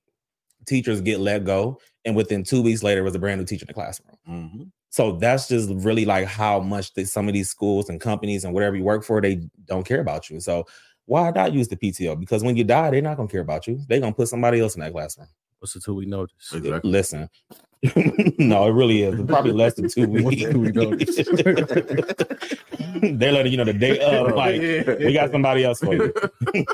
teachers 0.66 1.00
get 1.00 1.20
let 1.20 1.44
go, 1.44 1.78
and 2.04 2.14
within 2.16 2.42
two 2.44 2.62
weeks 2.62 2.82
later 2.82 3.02
was 3.02 3.14
a 3.14 3.18
brand 3.18 3.40
new 3.40 3.46
teacher 3.46 3.64
in 3.64 3.68
the 3.68 3.74
classroom. 3.74 4.16
Mhm. 4.28 4.70
So 4.90 5.12
that's 5.12 5.48
just 5.48 5.70
really 5.70 6.04
like 6.04 6.26
how 6.26 6.60
much 6.60 6.94
that 6.94 7.08
some 7.08 7.26
of 7.26 7.34
these 7.34 7.50
schools 7.50 7.88
and 7.88 8.00
companies 8.00 8.44
and 8.44 8.54
whatever 8.54 8.76
you 8.76 8.84
work 8.84 9.02
for, 9.02 9.20
they 9.20 9.40
don't 9.64 9.84
care 9.84 10.00
about 10.00 10.30
you. 10.30 10.38
So 10.40 10.66
why 11.06 11.30
not 11.30 11.52
use 11.52 11.68
the 11.68 11.76
PTO? 11.76 12.14
Because 12.18 12.44
when 12.44 12.56
you 12.56 12.64
die, 12.64 12.90
they're 12.90 13.02
not 13.02 13.16
gonna 13.16 13.28
care 13.28 13.40
about 13.40 13.66
you. 13.66 13.80
They're 13.88 14.00
gonna 14.00 14.14
put 14.14 14.28
somebody 14.28 14.60
else 14.60 14.74
in 14.76 14.80
that 14.80 14.92
classroom. 14.92 15.28
What's 15.64 15.72
the 15.72 15.80
two 15.80 15.94
week 15.94 16.08
notice? 16.08 16.52
Exactly. 16.52 16.90
Listen. 16.90 17.30
no, 18.38 18.66
it 18.66 18.72
really 18.72 19.02
is. 19.02 19.18
It's 19.18 19.26
probably 19.30 19.52
less 19.52 19.72
than 19.72 19.88
two 19.88 20.06
What's 20.06 20.24
weeks. 20.26 20.42
the 20.44 20.52
two 20.52 20.60
week 20.60 20.74
notice? 20.74 21.16
They're 23.18 23.32
letting 23.32 23.50
you 23.50 23.56
know 23.56 23.64
the 23.64 23.72
day 23.72 23.98
of, 24.00 24.34
like, 24.34 24.60
we 24.98 25.14
got 25.14 25.32
somebody 25.32 25.64
else 25.64 25.78
for 25.78 25.94
you. 25.94 26.12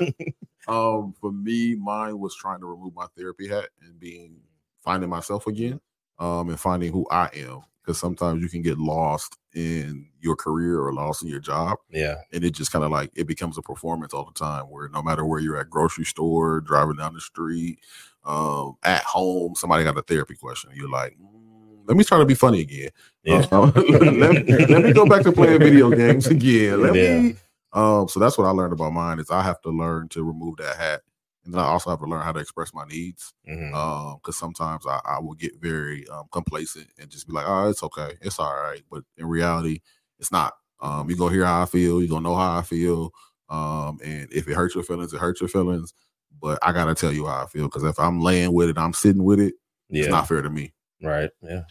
um, 0.67 1.13
for 1.21 1.31
me, 1.31 1.75
mine 1.75 2.19
was 2.19 2.35
trying 2.35 2.59
to 2.59 2.65
remove 2.65 2.93
my 2.93 3.05
therapy 3.17 3.47
hat 3.47 3.69
and 3.81 3.97
being 3.97 4.41
finding 4.83 5.09
myself 5.09 5.47
again, 5.47 5.79
um, 6.19 6.49
and 6.49 6.59
finding 6.59 6.91
who 6.91 7.07
I 7.09 7.29
am. 7.33 7.61
Because 7.81 7.97
sometimes 7.97 8.43
you 8.43 8.49
can 8.49 8.61
get 8.61 8.77
lost 8.77 9.37
in 9.55 10.07
your 10.19 10.35
career 10.35 10.81
or 10.81 10.93
lost 10.93 11.23
in 11.23 11.29
your 11.29 11.39
job, 11.39 11.77
Yeah. 11.89 12.17
and 12.33 12.43
it 12.43 12.51
just 12.51 12.71
kind 12.73 12.83
of 12.85 12.91
like 12.91 13.09
it 13.15 13.25
becomes 13.25 13.57
a 13.57 13.61
performance 13.61 14.13
all 14.13 14.25
the 14.25 14.37
time. 14.37 14.65
Where 14.65 14.89
no 14.89 15.01
matter 15.01 15.25
where 15.25 15.39
you're 15.39 15.57
at, 15.57 15.69
grocery 15.69 16.05
store, 16.05 16.59
driving 16.59 16.97
down 16.97 17.13
the 17.15 17.21
street, 17.21 17.79
um, 18.23 18.75
at 18.83 19.03
home, 19.03 19.55
somebody 19.55 19.83
got 19.83 19.97
a 19.97 20.01
therapy 20.01 20.35
question. 20.35 20.71
You're 20.73 20.89
like, 20.89 21.17
"Mm, 21.19 21.87
let 21.87 21.97
me 21.97 22.03
try 22.03 22.17
to 22.19 22.25
be 22.25 22.35
funny 22.35 22.61
again. 22.61 22.89
Yeah. 23.23 23.45
Uh, 23.51 23.71
let, 23.75 24.45
me, 24.45 24.65
let 24.67 24.83
me 24.83 24.93
go 24.93 25.05
back 25.05 25.23
to 25.23 25.31
playing 25.31 25.59
video 25.59 25.89
games 25.89 26.27
again. 26.27 26.81
Let 26.81 26.95
Yeah. 26.95 27.21
me. 27.21 27.35
Um, 27.73 28.07
so 28.07 28.19
that's 28.19 28.37
what 28.37 28.45
I 28.45 28.51
learned 28.51 28.73
about 28.73 28.93
mine 28.93 29.19
is 29.19 29.31
I 29.31 29.41
have 29.41 29.61
to 29.61 29.69
learn 29.69 30.09
to 30.09 30.23
remove 30.23 30.57
that 30.57 30.75
hat, 30.77 31.01
and 31.45 31.53
then 31.53 31.61
I 31.61 31.65
also 31.65 31.89
have 31.89 31.99
to 31.99 32.05
learn 32.05 32.21
how 32.23 32.31
to 32.33 32.39
express 32.39 32.73
my 32.73 32.85
needs. 32.85 33.33
Mhm. 33.49 33.73
Um, 33.73 34.17
because 34.17 34.37
sometimes 34.37 34.85
I, 34.85 34.99
I 35.05 35.19
will 35.19 35.35
get 35.35 35.53
very 35.61 36.07
um 36.09 36.25
complacent 36.31 36.87
and 36.99 37.09
just 37.09 37.27
be 37.27 37.33
like, 37.33 37.45
oh, 37.47 37.69
it's 37.69 37.81
okay, 37.83 38.17
it's 38.21 38.39
all 38.39 38.53
right. 38.53 38.83
But 38.91 39.03
in 39.17 39.25
reality, 39.25 39.79
it's 40.19 40.31
not. 40.31 40.53
Um, 40.81 41.09
you 41.09 41.15
gonna 41.15 41.33
hear 41.33 41.45
how 41.45 41.61
I 41.61 41.65
feel, 41.65 42.01
you 42.01 42.07
gonna 42.07 42.27
know 42.27 42.35
how 42.35 42.57
I 42.57 42.61
feel. 42.63 43.11
Um, 43.49 43.99
and 44.03 44.27
if 44.31 44.47
it 44.47 44.53
hurts 44.53 44.75
your 44.75 44.83
feelings, 44.83 45.13
it 45.13 45.19
hurts 45.19 45.41
your 45.41 45.47
feelings. 45.49 45.93
But 46.39 46.59
I 46.61 46.71
gotta 46.71 46.95
tell 46.95 47.11
you 47.11 47.25
how 47.27 47.43
I 47.43 47.47
feel 47.47 47.65
because 47.65 47.83
if 47.83 47.99
I'm 47.99 48.19
laying 48.21 48.53
with 48.53 48.69
it, 48.69 48.77
I'm 48.77 48.93
sitting 48.93 49.23
with 49.23 49.39
it. 49.39 49.53
Yeah. 49.89 50.03
It's 50.03 50.09
not 50.11 50.27
fair 50.27 50.41
to 50.41 50.49
me. 50.49 50.73
right. 51.01 51.29
Yeah. 51.41 51.63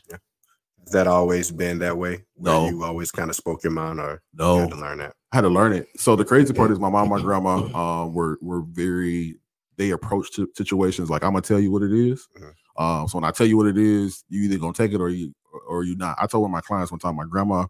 Has 0.85 0.93
that 0.93 1.07
always 1.07 1.51
been 1.51 1.79
that 1.81 1.97
way? 1.97 2.25
Where 2.35 2.53
No. 2.53 2.69
You 2.69 2.85
always 2.85 3.11
kind 3.13 3.31
of 3.31 3.37
spoke 3.37 3.63
your 3.63 3.73
mind 3.73 4.01
or 4.01 4.23
you 4.33 4.39
No, 4.39 4.59
had 4.61 4.71
to 4.71 4.77
learn 4.77 4.99
that? 4.99 5.15
I 5.33 5.37
had 5.37 5.43
to 5.43 5.49
learn 5.49 5.73
it. 5.73 5.89
So 5.97 6.17
the 6.17 6.25
crazy 6.25 6.53
part 6.53 6.71
is 6.71 6.79
my 6.81 6.89
mom, 6.91 7.09
my 7.09 7.21
grandma, 7.23 7.57
um, 8.03 8.15
were 8.15 8.39
were 8.41 8.63
very 8.63 9.37
they 9.77 9.91
approach 9.91 10.33
to 10.33 10.49
situations 10.57 11.09
like 11.11 11.23
I'm 11.25 11.31
gonna 11.33 11.43
tell 11.43 11.61
you 11.61 11.71
what 11.71 11.83
it 11.83 11.93
is. 11.93 12.29
Mhm. 12.39 12.55
Um, 12.77 13.09
so 13.09 13.19
when 13.19 13.25
I 13.25 13.31
tell 13.31 13.47
you 13.47 13.57
what 13.57 13.67
it 13.67 13.79
is, 13.79 14.25
you 14.29 14.43
either 14.43 14.59
gonna 14.59 14.73
take 14.73 14.93
it 14.93 15.01
or 15.01 15.09
you 15.11 15.33
or 15.69 15.85
you 15.85 15.97
not. 15.97 16.17
I 16.21 16.27
told 16.27 16.43
one 16.43 16.51
of 16.51 16.53
my 16.53 16.61
clients 16.61 16.91
one 16.93 16.99
time, 16.99 17.17
my 17.17 17.25
grandma, 17.25 17.63
I 17.63 17.67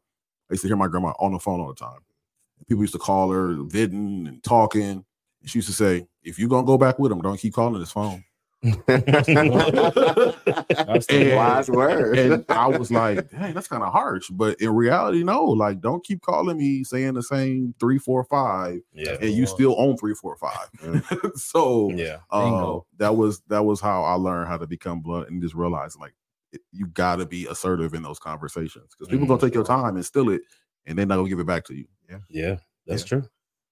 used 0.53 0.63
to 0.63 0.69
hear 0.69 0.77
my 0.77 0.89
grandma 0.89 1.13
on 1.19 1.33
the 1.33 1.39
phone 1.39 1.61
all 1.61 1.69
the 1.69 1.75
time. 1.75 2.01
People 2.69 2.83
used 2.83 2.93
to 2.95 2.99
call 2.99 3.31
her 3.31 3.55
vidden 3.55 4.29
and 4.29 4.43
talking. 4.43 5.05
And 5.41 5.49
she 5.51 5.59
used 5.59 5.69
to 5.69 5.75
say, 5.75 6.07
if 6.23 6.39
you're 6.39 6.49
gonna 6.49 6.67
go 6.67 6.77
back 6.79 6.99
with 6.99 7.11
him, 7.13 7.21
don't 7.21 7.39
keep 7.39 7.55
calling 7.55 7.81
his 7.81 7.91
phone. 7.91 8.25
That's 8.63 8.87
the 11.07 11.31
And- 11.31 11.37
Wise 11.37 11.71
word. 11.71 12.19
and 12.19 12.45
I 12.51 12.67
was 12.67 12.91
like, 12.91 13.31
dang, 13.31 13.55
that's 13.55 13.69
kind 13.69 13.83
of 13.83 13.93
harsh. 13.93 14.29
But 14.31 14.61
in 14.61 14.71
reality, 14.75 15.23
no, 15.25 15.45
like 15.45 15.81
don't 15.81 16.05
keep 16.05 16.21
calling 16.21 16.59
me 16.59 16.85
saying 16.85 17.15
the 17.15 17.23
same 17.23 17.75
three, 17.81 17.99
four, 17.99 18.23
five, 18.25 18.81
Yeah. 18.93 19.17
and 19.21 19.31
you 19.31 19.47
still 19.47 19.75
own 19.79 19.97
three, 19.97 20.15
four, 20.15 20.37
five. 20.37 20.69
so 21.37 21.91
Yeah. 21.93 22.19
uh, 22.31 22.81
that 22.99 23.17
was 23.17 23.41
that 23.49 23.65
was 23.65 23.81
how 23.81 24.03
I 24.05 24.15
learned 24.15 24.49
how 24.49 24.59
to 24.59 24.67
become 24.67 25.01
blunt 25.01 25.31
and 25.31 25.41
just 25.43 25.55
realize 25.55 25.97
like 25.97 26.15
it- 26.53 26.61
you 26.73 26.87
got 26.89 27.17
to 27.17 27.27
be 27.27 27.47
assertive 27.47 27.95
in 27.95 28.03
those 28.03 28.19
conversations 28.19 28.89
because 28.91 29.09
people 29.09 29.27
gonna 29.27 29.41
take 29.41 29.55
your 29.55 29.65
time 29.65 29.97
and 29.97 30.05
steal 30.05 30.29
it, 30.31 30.43
and 30.85 30.99
they're 30.99 31.07
not 31.07 31.17
gonna 31.17 31.29
give 31.31 31.41
it 31.41 31.47
back 31.47 31.65
to 31.67 31.75
you. 31.75 31.87
Yeah. 32.11 32.19
Yeah, 32.29 32.57
that's 32.87 33.03
Yeah. 33.05 33.21
true. 33.21 33.23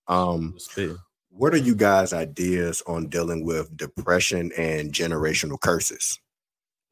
Um, 0.07 0.55
Spit. 0.57 0.97
What 1.39 1.55
are 1.55 1.59
you 1.59 1.75
guys' 1.75 2.13
ideas 2.13 2.83
on 2.87 3.07
dealing 3.07 3.45
with 3.45 3.77
depression 3.77 4.51
and 4.59 4.93
generational 4.93 5.61
curses? 5.61 6.19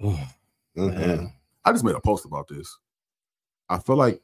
Ooh, 0.04 0.16
Mhm. 0.76 1.32
I 1.64 1.72
just 1.72 1.84
made 1.84 1.96
a 1.96 2.00
post 2.00 2.24
about 2.24 2.46
this. 2.48 2.78
I 3.68 3.78
feel 3.78 3.96
like 3.96 4.22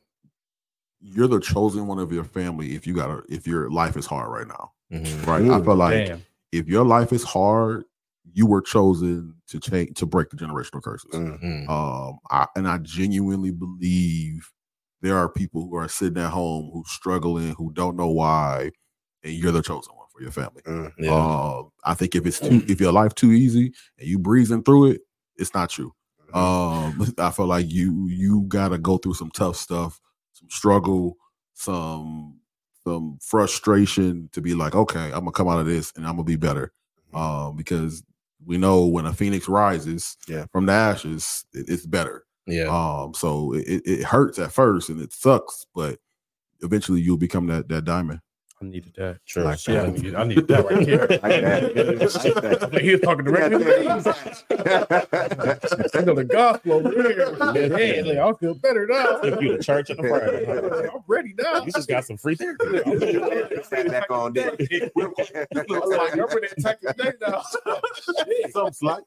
you're 1.00 1.26
the 1.26 1.40
chosen 1.40 1.88
one 1.88 1.98
of 1.98 2.12
your 2.12 2.22
family 2.22 2.76
if 2.76 2.86
you 2.86 2.94
got 2.94 3.08
to 3.08 3.34
if 3.34 3.46
your 3.48 3.68
life 3.70 3.96
is 3.96 4.06
hard 4.06 4.30
right 4.30 4.46
now. 4.46 4.72
Mhm. 4.92 5.26
Right. 5.26 5.50
I 5.50 5.60
feel 5.60 5.74
like 5.74 6.06
Damn. 6.06 6.22
if 6.52 6.68
your 6.68 6.84
life 6.84 7.12
is 7.12 7.24
hard, 7.24 7.84
you 8.32 8.46
were 8.46 8.62
chosen 8.62 9.34
to 9.48 9.58
change 9.58 9.96
to 9.96 10.06
break 10.06 10.30
the 10.30 10.36
generational 10.36 10.82
curses. 10.82 11.10
Mm. 11.12 11.42
Mm. 11.42 11.68
Um, 11.68 12.18
I, 12.30 12.46
and 12.54 12.68
I 12.68 12.78
genuinely 12.78 13.50
believe 13.50 14.48
there 15.00 15.18
are 15.18 15.28
people 15.28 15.62
who 15.68 15.74
are 15.74 15.88
sitting 15.88 16.22
at 16.22 16.30
home 16.30 16.70
who's 16.72 16.90
struggling, 16.90 17.54
who 17.54 17.72
don't 17.72 17.96
know 17.96 18.10
why, 18.10 18.70
and 19.24 19.32
you're 19.32 19.50
the 19.50 19.62
chosen 19.62 19.96
one 19.96 20.01
for 20.12 20.22
your 20.22 20.30
family. 20.30 20.62
Mm. 20.62 20.92
Yeah. 20.98 21.10
Um, 21.14 21.70
I 21.84 21.94
think 21.94 22.14
if 22.14 22.26
it's 22.26 22.38
too, 22.40 22.62
if 22.68 22.80
your 22.80 22.92
life 22.92 23.14
too 23.14 23.32
easy 23.32 23.72
and 23.98 24.08
you 24.08 24.18
breezing 24.18 24.62
through 24.62 24.90
it, 24.92 25.00
it's 25.36 25.54
not 25.54 25.76
you. 25.78 25.92
Um, 26.34 27.14
I 27.18 27.30
feel 27.30 27.46
like 27.46 27.70
you 27.70 28.06
you 28.08 28.42
gotta 28.48 28.78
go 28.78 28.98
through 28.98 29.14
some 29.14 29.30
tough 29.30 29.56
stuff, 29.56 30.00
some 30.32 30.48
struggle, 30.50 31.16
some 31.54 32.38
some 32.84 33.18
frustration 33.22 34.28
to 34.32 34.40
be 34.40 34.54
like, 34.54 34.74
okay, 34.74 35.06
I'm 35.06 35.20
gonna 35.20 35.32
come 35.32 35.48
out 35.48 35.60
of 35.60 35.66
this 35.66 35.92
and 35.96 36.06
I'm 36.06 36.12
gonna 36.14 36.24
be 36.24 36.36
better. 36.36 36.72
Um, 37.14 37.56
because 37.56 38.02
we 38.44 38.56
know 38.58 38.86
when 38.86 39.06
a 39.06 39.12
phoenix 39.12 39.48
rises 39.48 40.16
Yeah. 40.26 40.46
from 40.50 40.66
the 40.66 40.72
ashes, 40.72 41.44
it, 41.52 41.66
it's 41.68 41.86
better. 41.86 42.24
yeah. 42.46 42.64
Um, 42.64 43.14
so 43.14 43.52
it, 43.54 43.82
it 43.84 44.02
hurts 44.04 44.38
at 44.38 44.50
first 44.52 44.88
and 44.88 45.00
it 45.00 45.12
sucks, 45.12 45.64
but 45.74 45.98
eventually 46.60 47.00
you'll 47.00 47.18
become 47.18 47.46
that 47.48 47.68
that 47.68 47.84
diamond. 47.84 48.20
I 48.62 48.64
needed 48.64 48.94
that. 48.96 49.18
True. 49.26 49.42
Like 49.42 49.66
Yeah, 49.66 49.82
I 49.82 49.86
that. 49.90 50.02
need, 50.02 50.14
I 50.14 50.24
need 50.24 50.46
that 50.46 50.64
right 50.64 50.86
here. 50.86 51.08
Like 52.72 52.82
he 52.82 52.92
was 52.92 53.00
talking 53.00 53.24
directly 53.24 53.64
Yeah. 53.64 54.00
I 55.94 56.00
know 56.04 56.14
the 56.14 56.24
gospel 56.28 56.72
over 56.74 56.90
here. 56.90 57.34
Hey, 57.76 58.02
like, 58.02 58.18
I 58.18 58.32
feel 58.38 58.54
better 58.54 58.86
now. 58.86 59.18
Took 59.18 59.40
you 59.42 59.56
to 59.56 59.62
church 59.62 59.90
on 59.90 59.98
a 60.04 60.08
Friday. 60.08 60.46
I'm 60.94 61.00
ready 61.08 61.34
now. 61.36 61.64
You 61.64 61.72
just 61.72 61.88
got 61.88 62.04
some 62.04 62.16
free 62.16 62.36
therapy. 62.36 62.64
Sat 63.64 63.88
back 63.88 64.10
on. 64.10 64.38
I'm 64.38 64.56
like, 64.56 66.12
I'm 66.12 66.20
ready 66.20 66.48
to 66.48 66.54
attack 66.58 66.80
the 66.82 66.94
day 66.96 67.12
now. 67.20 67.42
Something 68.50 68.72
slight. 68.72 69.02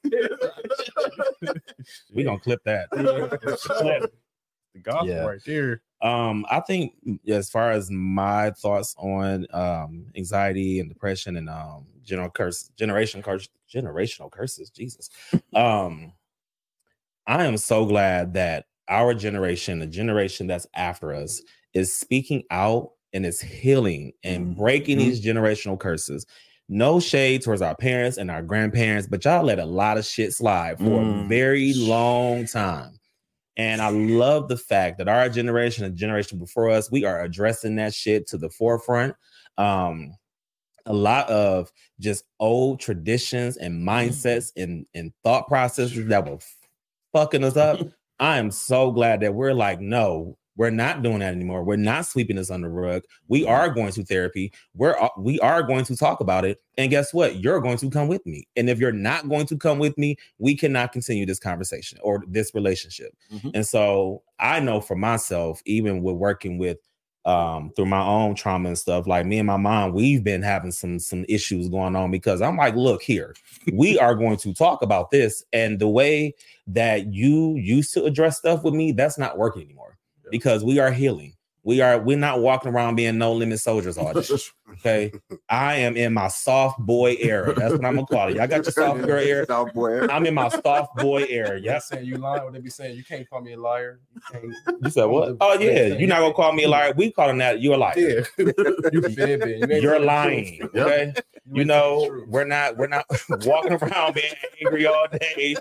we 2.13 2.23
gonna 2.23 2.39
clip 2.39 2.61
that. 2.65 2.89
The 2.91 4.79
gospel 4.81 5.07
Yeah. 5.07 5.25
right 5.25 5.41
there. 5.45 5.81
Um, 6.05 6.45
I 6.51 6.59
think 6.59 6.93
as 7.27 7.49
far 7.49 7.71
as 7.71 7.89
my 7.89 8.51
thoughts 8.51 8.95
on 8.97 9.47
um 9.51 10.05
anxiety 10.15 10.79
and 10.79 10.87
depression 10.89 11.35
and 11.37 11.49
um 11.49 11.87
general 12.03 12.29
curse 12.29 12.69
generation 12.77 13.23
curse 13.23 13.49
generational 13.73 14.31
curses, 14.31 14.69
Jesus. 14.69 15.09
Um 15.55 16.13
I 17.27 17.45
am 17.45 17.57
so 17.57 17.85
glad 17.85 18.33
that 18.35 18.65
our 18.87 19.13
generation, 19.15 19.79
the 19.79 19.87
generation 19.87 20.45
that's 20.47 20.67
after 20.75 21.13
us, 21.13 21.41
is 21.73 21.97
speaking 21.97 22.43
out 22.51 22.91
and 23.13 23.25
is 23.25 23.41
healing 23.41 24.11
and 24.23 24.55
breaking 24.55 24.99
these 24.99 25.25
generational 25.25 25.79
curses. 25.79 26.25
No 26.69 26.99
shade 26.99 27.41
towards 27.43 27.61
our 27.63 27.75
parents 27.75 28.17
and 28.17 28.29
our 28.29 28.43
grandparents, 28.43 29.07
but 29.07 29.23
y'all 29.25 29.43
let 29.43 29.59
a 29.59 29.65
lot 29.65 29.97
of 29.97 30.05
shit 30.05 30.33
slide 30.33 30.77
for 30.77 31.01
a 31.01 31.05
Mm. 31.05 31.27
very 31.29 31.73
long 31.73 32.45
time. 32.45 32.99
And 33.57 33.81
I 33.81 33.89
love 33.89 34.49
the 34.49 34.57
fact 34.57 34.97
that 34.97 35.07
our 35.07 35.29
generation 35.29 35.85
and 35.85 35.95
generation 35.95 36.39
before 36.39 36.69
us, 36.69 36.91
we 36.91 37.05
are 37.05 37.21
addressing 37.21 37.75
that 37.77 37.93
shit 37.93 38.27
to 38.27 38.37
the 38.37 38.49
forefront. 38.49 39.15
Um, 39.57 40.13
a 40.85 40.93
lot 40.93 41.29
of 41.29 41.71
just 41.99 42.25
old 42.39 42.79
traditions 42.79 43.57
and 43.57 43.87
mindsets 43.87 44.51
and, 44.55 44.85
and 44.93 45.13
thought 45.23 45.47
processes 45.47 46.07
that 46.07 46.29
were 46.29 46.39
fucking 47.13 47.43
us 47.43 47.57
up. 47.57 47.79
I 48.19 48.37
am 48.37 48.51
so 48.51 48.91
glad 48.91 49.21
that 49.21 49.33
we're 49.33 49.53
like, 49.53 49.81
no, 49.81 50.37
we're 50.57 50.69
not 50.69 51.01
doing 51.03 51.19
that 51.19 51.33
anymore. 51.33 51.63
We're 51.63 51.75
not 51.75 52.05
sweeping 52.05 52.37
this 52.37 52.49
under 52.49 52.67
the 52.69 52.73
rug. 52.73 53.03
We 53.27 53.45
are 53.45 53.69
going 53.69 53.91
to 53.93 54.05
therapy. 54.05 54.53
We're 54.73 54.97
uh, 54.99 55.09
we 55.17 55.39
are 55.41 55.63
going 55.63 55.85
to 55.85 55.97
talk 55.97 56.21
about 56.21 56.45
it. 56.45 56.61
And 56.77 56.89
guess 56.89 57.13
what? 57.13 57.37
You're 57.37 57.59
going 57.61 57.77
to 57.77 57.89
come 57.89 58.07
with 58.07 58.25
me. 58.25 58.47
And 58.55 58.69
if 58.69 58.79
you're 58.79 58.91
not 58.91 59.27
going 59.27 59.45
to 59.47 59.57
come 59.57 59.79
with 59.79 59.97
me, 59.97 60.15
we 60.39 60.55
cannot 60.55 60.91
continue 60.93 61.25
this 61.25 61.39
conversation 61.39 61.99
or 62.01 62.23
this 62.27 62.53
relationship. 62.55 63.13
Mhm. 63.33 63.51
And 63.53 63.67
so 63.67 64.23
I 64.39 64.59
know 64.59 64.81
for 64.81 64.95
myself, 64.95 65.61
even 65.65 66.01
with 66.03 66.15
working 66.15 66.57
with 66.57 66.77
um 67.25 67.71
through 67.75 67.87
my 67.87 68.01
own 68.05 68.35
trauma 68.35 68.69
and 68.69 68.77
stuff, 68.77 69.07
like 69.07 69.25
me 69.25 69.39
and 69.39 69.47
my 69.47 69.57
mom, 69.57 69.93
we've 69.93 70.23
been 70.23 70.41
having 70.41 70.71
some 70.71 70.99
some 70.99 71.25
issues 71.27 71.67
going 71.67 71.95
on 71.95 72.11
because 72.11 72.41
I'm 72.41 72.55
like, 72.55 72.75
look 72.75 73.01
here, 73.01 73.35
we 73.73 73.99
are 73.99 74.15
going 74.15 74.37
to 74.37 74.53
talk 74.53 74.81
about 74.81 75.11
this. 75.11 75.43
And 75.51 75.79
the 75.79 75.89
way 75.89 76.33
that 76.67 77.13
you 77.13 77.55
used 77.55 77.93
to 77.95 78.05
address 78.05 78.37
stuff 78.37 78.63
with 78.63 78.73
me, 78.73 78.91
that's 78.91 79.17
not 79.17 79.37
working 79.37 79.63
anymore 79.63 79.94
because 80.31 80.63
we 80.63 80.79
are 80.79 80.91
healing. 80.91 81.33
We 81.63 81.81
are 81.81 81.97
we're 81.99 82.15
not 82.17 82.41
walking 82.41 82.71
around 82.71 82.93
being 82.95 83.17
no 83.17 83.33
limit 83.33 83.59
soldiers 83.59 83.97
all 83.97 84.13
day. 84.13 84.21
Okay. 84.79 85.13
I 85.47 85.75
am 85.75 85.95
in 85.95 86.13
my 86.13 86.27
soft 86.27 86.79
boy 86.79 87.15
era. 87.19 87.53
That's 87.53 87.71
what 87.71 87.85
I'm 87.85 87.95
gonna 87.95 88.05
call 88.05 88.27
it. 88.27 88.35
Y'all 88.35 88.45
got 88.45 88.65
your 88.65 88.73
soft 88.73 89.03
girl 89.03 89.19
era. 89.23 89.45
Soft 89.47 89.73
boy 89.73 89.91
era. 89.93 90.11
I'm 90.11 90.25
in 90.25 90.33
my 90.33 90.49
soft 90.49 90.97
boy 90.97 91.23
era. 91.29 91.51
Y'all 91.51 91.63
Yes. 91.63 91.87
saying 91.87 92.05
you 92.05 92.17
lying 92.17 92.43
when 92.43 92.51
they 92.53 92.59
be 92.59 92.69
saying 92.69 92.97
you 92.97 93.03
can't 93.05 93.27
call 93.29 93.39
me 93.41 93.53
a 93.53 93.57
liar. 93.59 94.01
You 94.13 94.21
can't. 94.31 94.53
You 94.83 94.89
said 94.89 95.05
what? 95.05 95.37
Oh 95.39 95.53
yeah. 95.57 95.85
You're 95.85 96.09
not 96.09 96.19
gonna 96.19 96.33
call 96.33 96.51
me 96.51 96.65
a 96.65 96.69
liar. 96.69 96.93
We 96.97 97.09
calling 97.11 97.37
that 97.37 97.61
you 97.61 97.73
a 97.73 97.77
liar. 97.77 97.93
Yeah. 97.97 98.21
You 98.37 98.53
you 98.91 99.01
you're 99.01 99.65
telling 99.65 99.81
the 99.81 99.99
lying. 99.99 100.57
truth. 100.59 100.75
Okay. 100.75 101.01
ain't 101.03 101.21
You 101.53 101.63
telling 101.63 101.67
know, 101.67 102.25
we're 102.27 102.43
not 102.43 102.75
we're 102.77 102.87
not 102.87 103.05
walking 103.45 103.73
around 103.73 104.15
being 104.15 104.33
angry 104.61 104.85
all 104.87 105.07
day. 105.09 105.55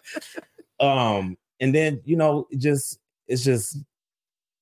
Um, 0.80 1.38
and 1.60 1.72
then 1.74 2.00
you 2.04 2.16
know, 2.16 2.48
just 2.58 2.98
it's 3.28 3.44
just 3.44 3.78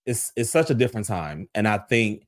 it's 0.07 0.33
it's 0.37 0.51
such 0.51 0.71
a 0.71 0.75
different 0.75 1.07
time. 1.07 1.49
And 1.55 1.67
I 1.69 1.79
think 1.79 2.27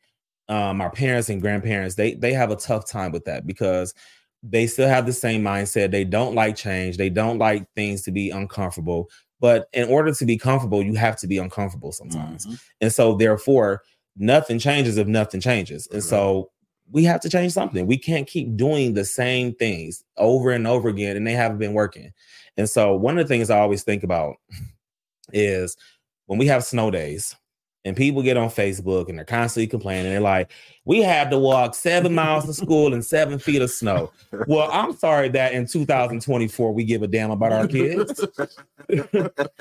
um 0.49 0.81
our 0.81 0.91
parents 0.91 1.31
and 1.31 1.41
grandparents 1.41 1.95
they 1.95 2.15
they 2.15 2.33
have 2.33 2.51
a 2.51 2.57
tough 2.57 2.87
time 2.87 3.13
with 3.13 3.25
that 3.25 3.47
because 3.47 3.95
they 4.43 4.67
still 4.67 4.89
have 4.89 5.07
the 5.07 5.13
same 5.13 5.43
mindset. 5.43 5.91
They 5.91 6.05
don't 6.05 6.35
like 6.35 6.55
change, 6.57 6.99
they 6.99 7.09
don't 7.11 7.39
like 7.39 7.67
things 7.75 8.03
to 8.03 8.13
be 8.13 8.31
uncomfortable. 8.31 9.09
But 9.41 9.69
in 9.73 9.89
order 9.89 10.13
to 10.13 10.25
be 10.27 10.37
comfortable, 10.39 10.83
you 10.83 10.95
have 10.95 11.17
to 11.17 11.27
be 11.27 11.39
uncomfortable 11.39 11.93
sometimes. 11.93 12.47
Mhm. 12.47 12.61
And 12.81 12.93
so, 12.93 13.15
therefore, 13.15 13.83
nothing 14.17 14.59
changes 14.59 14.97
if 14.97 15.07
nothing 15.07 15.41
changes. 15.41 15.89
And 15.93 16.03
so, 16.03 16.51
we 16.93 17.05
have 17.05 17.21
to 17.23 17.31
change 17.31 17.53
something. 17.53 17.87
We 17.87 17.97
can't 17.99 18.27
keep 18.27 18.57
doing 18.57 18.93
the 18.95 19.05
same 19.07 19.55
things 19.55 20.05
over 20.19 20.51
and 20.51 20.67
over 20.67 20.89
again, 20.89 21.17
and 21.17 21.27
they 21.27 21.33
haven't 21.33 21.59
been 21.59 21.73
working. 21.73 22.13
And 22.57 22.69
so, 22.69 22.95
one 22.95 23.19
of 23.19 23.27
the 23.27 23.29
things 23.35 23.51
I 23.51 23.59
always 23.59 23.83
think 23.83 24.03
about 24.03 24.37
is 25.33 25.77
when 26.27 26.39
we 26.39 26.47
have 26.47 26.65
snow 26.65 26.91
days 26.91 27.35
and 27.85 27.97
people 27.97 28.23
get 28.23 28.37
on 28.37 28.49
Facebook 28.49 29.09
and 29.09 29.19
they're 29.19 29.25
constantly 29.27 29.67
complaining. 29.67 30.11
They're 30.11 30.21
like, 30.21 30.51
we 30.87 31.03
had 31.03 31.31
to 31.31 31.39
walk 31.39 31.75
seven 31.75 32.15
miles 32.15 32.47
to 32.47 32.55
school 32.55 32.93
in 32.95 33.03
seven 33.03 33.39
feet 33.39 33.61
of 33.63 33.71
snow. 33.71 34.11
Well, 34.47 34.69
I'm 34.73 34.97
sorry 34.97 35.29
that 35.31 35.53
in 35.53 35.67
2024 35.67 36.73
we 36.73 36.85
give 36.85 37.03
a 37.03 37.07
damn 37.07 37.31
about 37.31 37.53
our 37.53 37.67
kids. 37.67 38.25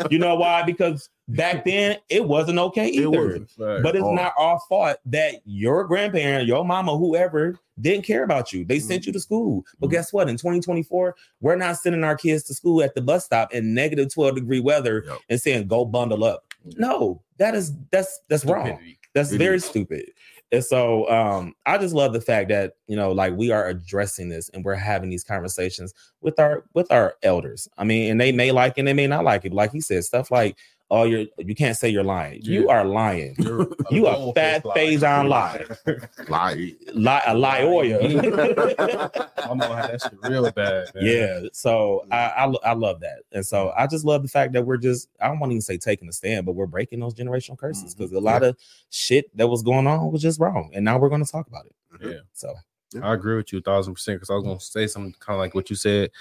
you 0.10 0.20
know 0.20 0.36
why? 0.36 0.64
Because 0.64 1.10
back 1.30 1.64
then 1.66 1.98
it 2.10 2.26
wasn't 2.26 2.60
okay 2.60 2.88
It 2.90 3.02
either. 3.06 3.10
wasn't. 3.10 3.52
Right. 3.58 3.82
But 3.84 3.96
it's 3.96 4.04
Oh. 4.06 4.14
not 4.14 4.34
our 4.38 4.60
fault 4.68 4.98
that 5.06 5.36
your 5.46 5.86
grandparent, 5.86 6.48
your 6.48 6.66
mama, 6.66 6.98
whoever 6.98 7.58
didn't 7.82 8.06
care 8.06 8.24
about 8.24 8.54
you. 8.54 8.64
They 8.66 8.80
sent 8.80 9.06
you 9.06 9.14
to 9.14 9.20
school. 9.20 9.64
But 9.80 9.88
Mhm. 9.88 9.92
guess 9.92 10.14
what? 10.14 10.30
In 10.30 10.38
2024, 10.38 11.16
we're 11.42 11.56
not 11.56 11.78
sending 11.78 12.04
our 12.04 12.16
kids 12.16 12.44
to 12.46 12.54
school 12.54 12.84
at 12.84 12.96
the 12.96 13.02
bus 13.02 13.26
stop 13.26 13.54
in 13.54 13.74
negative 13.74 14.14
12 14.14 14.36
degree 14.36 14.60
weather 14.60 15.04
Yep. 15.08 15.18
and 15.30 15.42
saying 15.42 15.68
go 15.68 15.84
bundle 15.86 16.24
up. 16.24 16.46
No, 16.66 17.22
that 17.38 17.56
is 17.56 17.74
that's 17.92 18.22
that's 18.30 18.46
wrong. 18.46 18.80
That's 19.14 19.32
very 19.32 19.60
stupid. 19.60 20.12
And 20.52 20.64
so 20.64 21.10
um 21.10 21.54
I 21.66 21.78
just 21.78 21.96
love 21.96 22.14
the 22.14 22.22
fact 22.22 22.50
that 22.50 22.74
you 22.88 22.96
know 22.96 23.12
like 23.12 23.36
we 23.36 23.52
are 23.52 23.68
addressing 23.68 24.30
this 24.30 24.50
and 24.50 24.64
we're 24.64 24.76
having 24.76 25.10
these 25.10 25.24
conversations 25.24 25.94
with 26.22 26.40
our 26.40 26.64
with 26.74 26.92
our 26.92 27.16
elders. 27.24 27.68
I 27.78 27.84
mean, 27.84 28.12
and 28.12 28.22
they 28.22 28.32
may 28.32 28.52
like 28.52 28.74
it 28.78 28.82
and 28.82 28.88
they 28.88 28.94
may 28.94 29.08
not 29.08 29.24
like 29.24 29.46
it. 29.46 29.54
Like 29.54 29.72
he 29.72 29.82
said, 29.82 30.04
stuff 30.04 30.32
like 30.32 30.58
oh 30.90 31.04
you're 31.04 31.26
you 31.38 31.56
can't 31.56 31.76
say 31.78 31.90
you're 31.90 32.04
lying. 32.04 32.42
You 32.44 32.70
are 32.70 32.86
lying. 32.86 33.36
You're 33.40 33.68
You 33.90 34.08
a 34.08 34.14
bold-faced 34.14 34.36
fat 34.36 34.66
liar. 34.66 34.76
phase 34.76 35.04
on 35.04 35.30
lie. 35.30 35.66
Lie. 36.28 36.76
Lie 36.94 37.24
a 37.26 37.36
lioya. 37.36 39.28
I'm 39.50 39.58
gonna 39.58 39.76
have 39.76 39.92
that 39.92 40.02
shit 40.02 40.30
real 40.30 40.50
bad. 40.52 40.94
Man. 40.96 41.04
yeah. 41.04 41.40
So 41.52 42.06
I, 42.12 42.18
I 42.18 42.54
I 42.64 42.74
love 42.74 43.00
that. 43.02 43.20
And 43.32 43.46
so 43.46 43.74
I 43.78 43.88
just 43.88 44.06
love 44.06 44.22
the 44.22 44.30
fact 44.30 44.54
that 44.54 44.66
we're 44.66 44.78
just 44.78 45.10
I 45.22 45.28
don't 45.28 45.40
want 45.40 45.52
to 45.52 45.56
even 45.56 45.62
say 45.62 45.78
taking 45.78 46.08
a 46.08 46.14
stand, 46.14 46.46
but 46.46 46.54
we're 46.54 46.68
breaking 46.68 47.00
those 47.00 47.14
generational 47.14 47.58
curses 47.58 47.94
mm-hmm. 47.94 48.04
because 48.04 48.16
a 48.16 48.20
lot 48.20 48.44
of 48.44 48.58
shit 48.90 49.36
that 49.38 49.48
was 49.48 49.64
going 49.64 49.88
on 49.88 50.12
was 50.12 50.22
just 50.22 50.40
wrong. 50.40 50.72
And 50.74 50.86
now 50.86 50.98
we're 50.98 51.10
gonna 51.10 51.26
talk 51.26 51.48
about 51.48 51.66
it. 51.66 51.76
Mm-hmm. 51.96 52.10
Yeah. 52.12 52.20
So 52.34 52.54
I 53.02 53.14
agree 53.14 53.36
with 53.36 53.52
you 53.52 53.60
a 53.60 53.62
thousand 53.62 53.94
percent 53.96 54.18
because 54.18 54.30
I 54.30 54.36
was 54.36 54.44
gonna 54.44 54.60
say 54.60 54.88
something 54.88 55.16
kind 55.20 55.36
of 55.36 55.40
like 55.40 55.56
what 55.56 55.70
you 55.70 55.76
said. 55.76 56.12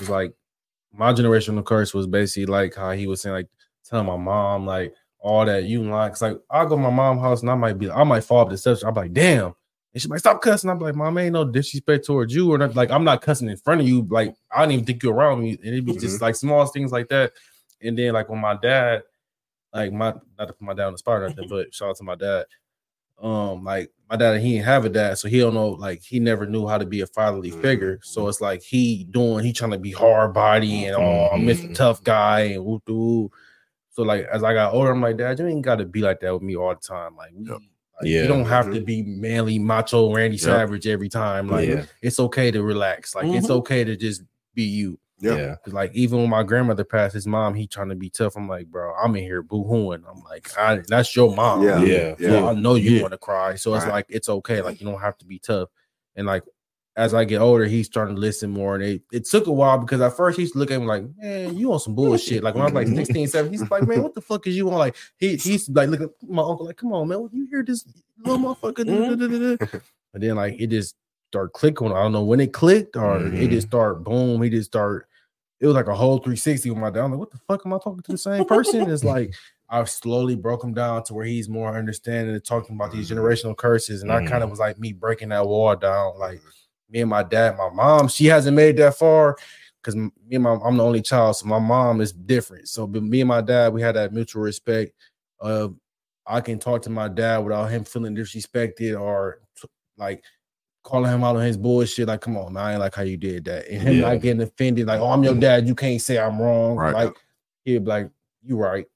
It's 0.00 0.08
like 0.08 0.32
my 0.92 1.12
generational 1.12 1.64
curse 1.64 1.94
was 1.94 2.06
basically 2.06 2.46
like 2.46 2.74
how 2.74 2.92
he 2.92 3.06
was 3.06 3.22
saying, 3.22 3.34
like 3.34 3.48
telling 3.88 4.06
my 4.06 4.16
mom 4.16 4.66
like 4.66 4.94
all 5.18 5.44
that 5.46 5.64
you 5.64 5.82
like. 5.84 6.12
Cause 6.12 6.22
like 6.22 6.38
I'll 6.50 6.66
go 6.66 6.76
to 6.76 6.82
my 6.82 6.90
mom's 6.90 7.20
house 7.20 7.42
and 7.42 7.50
I 7.50 7.54
might 7.54 7.78
be 7.78 7.90
I 7.90 8.04
might 8.04 8.24
fall 8.24 8.40
up 8.40 8.50
the 8.50 8.58
steps. 8.58 8.82
I'm 8.82 8.94
like, 8.94 9.12
damn. 9.12 9.54
And 9.94 10.00
she's 10.00 10.08
like, 10.08 10.20
stop 10.20 10.40
cussing. 10.40 10.70
I'm 10.70 10.78
like, 10.78 10.94
mom, 10.94 11.18
ain't 11.18 11.34
no 11.34 11.44
disrespect 11.44 12.06
towards 12.06 12.34
you 12.34 12.50
or 12.50 12.56
not. 12.56 12.74
Like, 12.74 12.90
I'm 12.90 13.04
not 13.04 13.20
cussing 13.20 13.50
in 13.50 13.58
front 13.58 13.82
of 13.82 13.86
you. 13.86 14.06
Like, 14.08 14.34
I 14.50 14.62
don't 14.62 14.72
even 14.72 14.86
think 14.86 15.02
you're 15.02 15.12
around 15.14 15.42
me. 15.42 15.50
And 15.50 15.66
it'd 15.66 15.84
be 15.84 15.96
just 15.98 16.22
like 16.22 16.34
small 16.34 16.64
things 16.66 16.92
like 16.92 17.08
that. 17.10 17.32
And 17.82 17.98
then 17.98 18.14
like 18.14 18.30
when 18.30 18.40
my 18.40 18.56
dad, 18.56 19.02
like 19.74 19.92
my 19.92 20.14
not 20.38 20.46
to 20.46 20.52
put 20.54 20.62
my 20.62 20.72
dad 20.74 20.86
on 20.86 20.92
the 20.92 20.98
spot 20.98 21.20
or 21.20 21.28
nothing, 21.28 21.46
but 21.48 21.74
shout 21.74 21.90
out 21.90 21.96
to 21.96 22.04
my 22.04 22.14
dad. 22.14 22.46
Um, 23.20 23.64
like 23.64 23.90
my 24.10 24.16
dad, 24.16 24.40
he 24.40 24.54
didn't 24.54 24.64
have 24.64 24.84
a 24.84 24.88
dad, 24.88 25.18
so 25.18 25.28
he 25.28 25.38
don't 25.38 25.54
know, 25.54 25.68
like 25.68 26.02
he 26.02 26.18
never 26.18 26.44
knew 26.46 26.66
how 26.66 26.76
to 26.78 26.84
be 26.86 27.02
a 27.02 27.06
fatherly 27.06 27.50
figure. 27.50 27.98
So 28.02 28.26
it's 28.28 28.40
like 28.40 28.62
he 28.62 29.04
doing, 29.10 29.44
he 29.44 29.52
trying 29.52 29.70
to 29.72 29.78
be 29.78 29.92
hard 29.92 30.34
body 30.34 30.86
and 30.86 30.96
oh, 30.96 31.28
I'm 31.32 31.42
Mr. 31.42 31.68
Mhm. 31.68 31.74
Tough 31.74 32.02
Guy 32.02 32.40
and 32.40 32.64
woo 32.64 32.82
woo. 32.86 33.30
So 33.92 34.02
like 34.02 34.26
as 34.32 34.42
I 34.42 34.54
got 34.54 34.72
older, 34.74 34.90
I'm 34.90 35.00
like, 35.00 35.18
Dad, 35.18 35.38
you 35.38 35.46
ain't 35.46 35.62
got 35.62 35.76
to 35.76 35.84
be 35.84 36.00
like 36.00 36.20
that 36.20 36.32
with 36.32 36.42
me 36.42 36.56
all 36.56 36.74
the 36.74 36.80
time. 36.80 37.14
Like, 37.16 37.30
we, 37.36 37.44
Yep. 37.46 37.52
like, 37.58 37.62
Yeah. 38.04 38.22
you 38.22 38.28
don't 38.28 38.46
have 38.46 38.66
Mhm. 38.66 38.74
to 38.74 38.80
be 38.80 39.02
manly, 39.02 39.58
macho, 39.58 40.12
Randy 40.12 40.36
Yep. 40.38 40.44
Savage 40.44 40.86
every 40.86 41.10
time. 41.10 41.48
Like, 41.48 41.68
Yeah. 41.68 41.84
it's 42.00 42.18
okay 42.18 42.50
to 42.50 42.62
relax. 42.62 43.14
Like, 43.14 43.26
it's 43.26 43.46
Mhm. 43.48 43.56
okay 43.56 43.84
to 43.84 43.94
just 43.94 44.22
be 44.54 44.62
you. 44.64 44.98
Yeah. 45.20 45.36
Yeah. 45.36 45.54
'Cause, 45.62 45.72
like 45.74 45.94
even 45.94 46.18
when 46.20 46.30
my 46.30 46.42
grandmother 46.42 46.82
passed, 46.84 47.14
his 47.14 47.26
mom, 47.28 47.54
he 47.54 47.66
trying 47.68 47.90
to 47.90 47.94
be 47.94 48.10
tough. 48.10 48.34
I'm 48.36 48.48
like, 48.48 48.66
bro, 48.66 48.92
I'm 48.94 49.14
in 49.14 49.22
here 49.22 49.40
boo-hooing. 49.42 50.02
I'm 50.08 50.20
like, 50.24 50.48
I, 50.58 50.80
that's 50.88 51.14
your 51.14 51.32
mom. 51.36 51.62
Yeah. 51.62 51.80
Yeah. 51.84 52.14
So 52.16 52.24
Yeah. 52.26 52.46
I 52.46 52.54
know 52.54 52.74
you 52.74 52.92
Yeah. 52.96 53.02
want 53.02 53.12
to 53.12 53.18
cry. 53.18 53.54
So 53.54 53.74
it's 53.74 53.84
Right. 53.84 53.92
like 53.92 54.06
it's 54.08 54.28
okay. 54.28 54.62
Like 54.62 54.80
you 54.80 54.86
don't 54.90 55.00
have 55.00 55.16
to 55.18 55.24
be 55.26 55.38
tough. 55.38 55.68
And 56.16 56.26
like 56.26 56.42
as 56.96 57.14
I 57.14 57.24
get 57.24 57.40
older, 57.40 57.64
he's 57.64 57.86
starting 57.86 58.14
to 58.16 58.20
listen 58.20 58.50
more. 58.50 58.74
And 58.74 58.84
it, 58.84 59.02
it 59.12 59.24
took 59.24 59.46
a 59.46 59.52
while 59.52 59.78
because 59.78 60.00
at 60.02 60.14
first 60.16 60.38
he's 60.38 60.54
looking 60.54 60.76
at 60.76 60.80
me 60.82 60.86
like, 60.86 61.04
man, 61.16 61.56
you 61.56 61.72
on 61.72 61.78
some 61.80 61.94
bullshit. 61.94 62.42
Like 62.42 62.54
when 62.54 62.62
I 62.62 62.66
was 62.66 62.74
like 62.74 62.86
16, 63.06 63.28
17, 63.28 63.58
he's 63.60 63.70
like, 63.70 63.86
man, 63.86 64.02
what 64.02 64.14
the 64.14 64.20
fuck 64.20 64.46
is 64.46 64.56
you 64.56 64.68
on? 64.70 64.78
Like 64.78 64.96
he 65.16 65.36
he's 65.36 65.68
like 65.70 65.88
looking 65.88 66.06
at 66.06 66.28
my 66.28 66.42
uncle, 66.42 66.66
like, 66.66 66.76
come 66.76 66.92
on, 66.92 67.08
man, 67.08 67.28
you 67.32 67.46
hear 67.50 67.62
this 67.64 67.86
little 68.24 68.38
motherfucker? 68.38 68.84
Mm-hmm. 68.84 69.76
and 70.14 70.22
then 70.22 70.34
like 70.36 70.60
it 70.60 70.66
just 70.68 70.96
started 71.30 71.52
clicking. 71.54 71.92
I 71.92 72.02
don't 72.02 72.12
know 72.12 72.24
when 72.24 72.40
it 72.40 72.52
clicked 72.52 72.96
or 72.96 73.16
it 73.16 73.32
Mhm. 73.32 73.50
just 73.50 73.68
started 73.68 74.04
boom. 74.04 74.42
He 74.42 74.50
just 74.50 74.70
started. 74.70 75.06
It 75.60 75.66
was 75.66 75.76
like 75.76 75.86
a 75.86 75.94
whole 75.94 76.18
360 76.18 76.70
with 76.70 76.78
my 76.78 76.90
dad. 76.90 77.04
I'm 77.04 77.12
like, 77.12 77.20
what 77.20 77.30
the 77.30 77.38
fuck 77.48 77.62
am 77.64 77.72
I 77.72 77.78
talking 77.78 78.02
to 78.02 78.12
the 78.12 78.18
same 78.18 78.44
person? 78.44 78.90
It's 78.90 79.04
like 79.04 79.32
I've 79.70 79.88
slowly 79.88 80.34
broke 80.36 80.62
him 80.62 80.74
down 80.74 81.04
to 81.04 81.14
where 81.14 81.24
he's 81.24 81.48
more 81.48 81.74
understanding 81.74 82.34
and 82.34 82.44
talking 82.44 82.74
about 82.74 82.92
these 82.92 83.08
generational 83.08 83.56
curses. 83.56 84.02
And 84.02 84.12
I 84.12 84.26
kind 84.26 84.42
of 84.42 84.50
was 84.50 84.58
like 84.58 84.78
me 84.78 84.92
breaking 84.92 85.30
that 85.30 85.46
wall 85.46 85.74
down. 85.76 86.18
Like 86.18 86.42
me 86.92 87.00
and 87.00 87.10
my 87.10 87.22
dad, 87.22 87.56
my 87.56 87.70
mom, 87.70 88.08
she 88.08 88.26
hasn't 88.26 88.54
made 88.54 88.76
that 88.76 88.96
far 88.96 89.36
because 89.80 89.96
me 89.96 90.10
and 90.30 90.42
my 90.42 90.52
I'm 90.64 90.76
the 90.76 90.84
only 90.84 91.02
child, 91.02 91.36
so 91.36 91.46
my 91.46 91.58
mom 91.58 92.00
is 92.00 92.12
different. 92.12 92.68
So 92.68 92.86
but 92.86 93.02
me 93.02 93.22
and 93.22 93.28
my 93.28 93.40
dad, 93.40 93.72
we 93.72 93.80
had 93.82 93.96
that 93.96 94.12
mutual 94.12 94.42
respect. 94.42 94.92
Uh, 95.40 95.68
I 96.26 96.40
can 96.40 96.58
talk 96.58 96.82
to 96.82 96.90
my 96.90 97.08
dad 97.08 97.38
without 97.38 97.66
him 97.70 97.84
feeling 97.84 98.14
disrespected 98.14 99.00
or 99.00 99.40
like 99.96 100.22
calling 100.84 101.10
him 101.10 101.24
out 101.24 101.36
on 101.36 101.42
his 101.42 101.56
bullshit. 101.56 102.08
Like, 102.08 102.20
come 102.20 102.36
on, 102.36 102.52
man, 102.52 102.64
I 102.64 102.72
ain't 102.72 102.80
like 102.80 102.94
how 102.94 103.02
you 103.02 103.16
did 103.16 103.44
that, 103.46 103.68
and 103.68 103.82
him 103.82 103.94
Yeah. 103.96 104.10
not 104.12 104.20
getting 104.20 104.42
offended. 104.42 104.86
Like, 104.86 105.00
oh, 105.00 105.10
I'm 105.10 105.24
your 105.24 105.34
dad, 105.34 105.66
you 105.66 105.74
can't 105.74 106.00
say 106.00 106.18
I'm 106.18 106.40
wrong. 106.40 106.76
Right. 106.76 106.94
Like, 106.94 107.14
he'd 107.64 107.84
be 107.84 107.90
like, 107.90 108.10
you 108.44 108.56
right. 108.56 108.86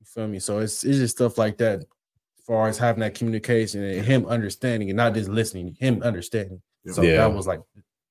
You 0.00 0.06
feel 0.06 0.28
me? 0.28 0.38
So 0.38 0.60
it's 0.60 0.84
it's 0.84 0.98
just 0.98 1.16
stuff 1.16 1.36
like 1.38 1.58
that. 1.58 1.80
As 1.80 2.44
far 2.46 2.68
as 2.68 2.78
having 2.78 3.00
that 3.00 3.14
communication 3.16 3.82
and 3.82 4.06
him 4.06 4.24
understanding 4.26 4.88
and 4.88 4.96
not 4.96 5.14
just 5.14 5.28
listening, 5.28 5.76
him 5.80 6.00
understanding. 6.02 6.62
So 6.92 7.02
Yeah. 7.02 7.16
that 7.16 7.34
was 7.34 7.46
like 7.46 7.60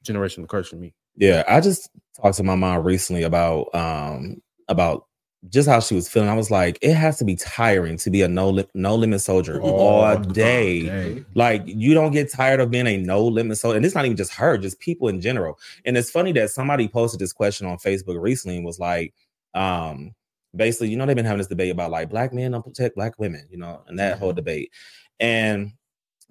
generational 0.06 0.48
curse 0.48 0.70
for 0.70 0.76
me. 0.76 0.94
Yeah, 1.16 1.44
I 1.48 1.62
just 1.62 1.90
talked 2.22 2.38
to 2.38 2.44
my 2.44 2.56
mom 2.56 2.84
recently 2.84 3.24
about 3.24 3.74
um 3.74 4.42
about 4.68 5.06
just 5.50 5.70
how 5.70 5.80
she 5.80 5.94
was 5.94 6.10
feeling. 6.10 6.28
I 6.28 6.34
was 6.34 6.50
like, 6.50 6.80
it 6.82 6.96
has 6.96 7.20
to 7.20 7.26
be 7.26 7.36
tiring 7.36 7.98
to 7.98 8.10
be 8.10 8.24
a 8.24 8.28
no 8.28 8.50
li- 8.50 8.68
no 8.74 8.96
limit 8.96 9.22
soldier 9.22 9.62
all 9.62 10.18
day. 10.18 10.84
day. 10.88 11.26
Like 11.36 11.62
you 11.66 11.94
don't 11.94 12.12
get 12.12 12.32
tired 12.32 12.60
of 12.60 12.72
being 12.72 12.88
a 12.88 12.98
no 12.98 13.24
limit 13.24 13.58
soldier, 13.58 13.78
and 13.78 13.86
it's 13.86 13.94
not 13.96 14.06
even 14.06 14.18
just 14.18 14.34
her, 14.34 14.58
just 14.58 14.80
people 14.80 15.08
in 15.08 15.22
general. 15.22 15.60
And 15.86 15.98
it's 15.98 16.10
funny 16.10 16.32
that 16.34 16.50
somebody 16.50 16.88
posted 16.88 17.20
this 17.20 17.32
question 17.34 17.68
on 17.68 17.78
Facebook 17.78 18.20
recently 18.20 18.58
and 18.58 18.66
was 18.66 18.80
like, 18.80 19.14
um, 19.54 20.16
basically, 20.56 20.90
you 20.90 20.98
know, 20.98 21.06
they've 21.06 21.16
been 21.16 21.26
having 21.26 21.38
this 21.40 21.48
debate 21.48 21.72
about 21.72 21.92
like 21.92 22.10
black 22.10 22.34
men 22.34 22.52
don't 22.52 22.64
protect 22.64 22.96
black 22.96 23.20
women, 23.20 23.48
you 23.52 23.58
know, 23.58 23.84
and 23.88 24.00
that 24.00 24.18
whole 24.18 24.34
debate. 24.34 24.72
And 25.20 25.74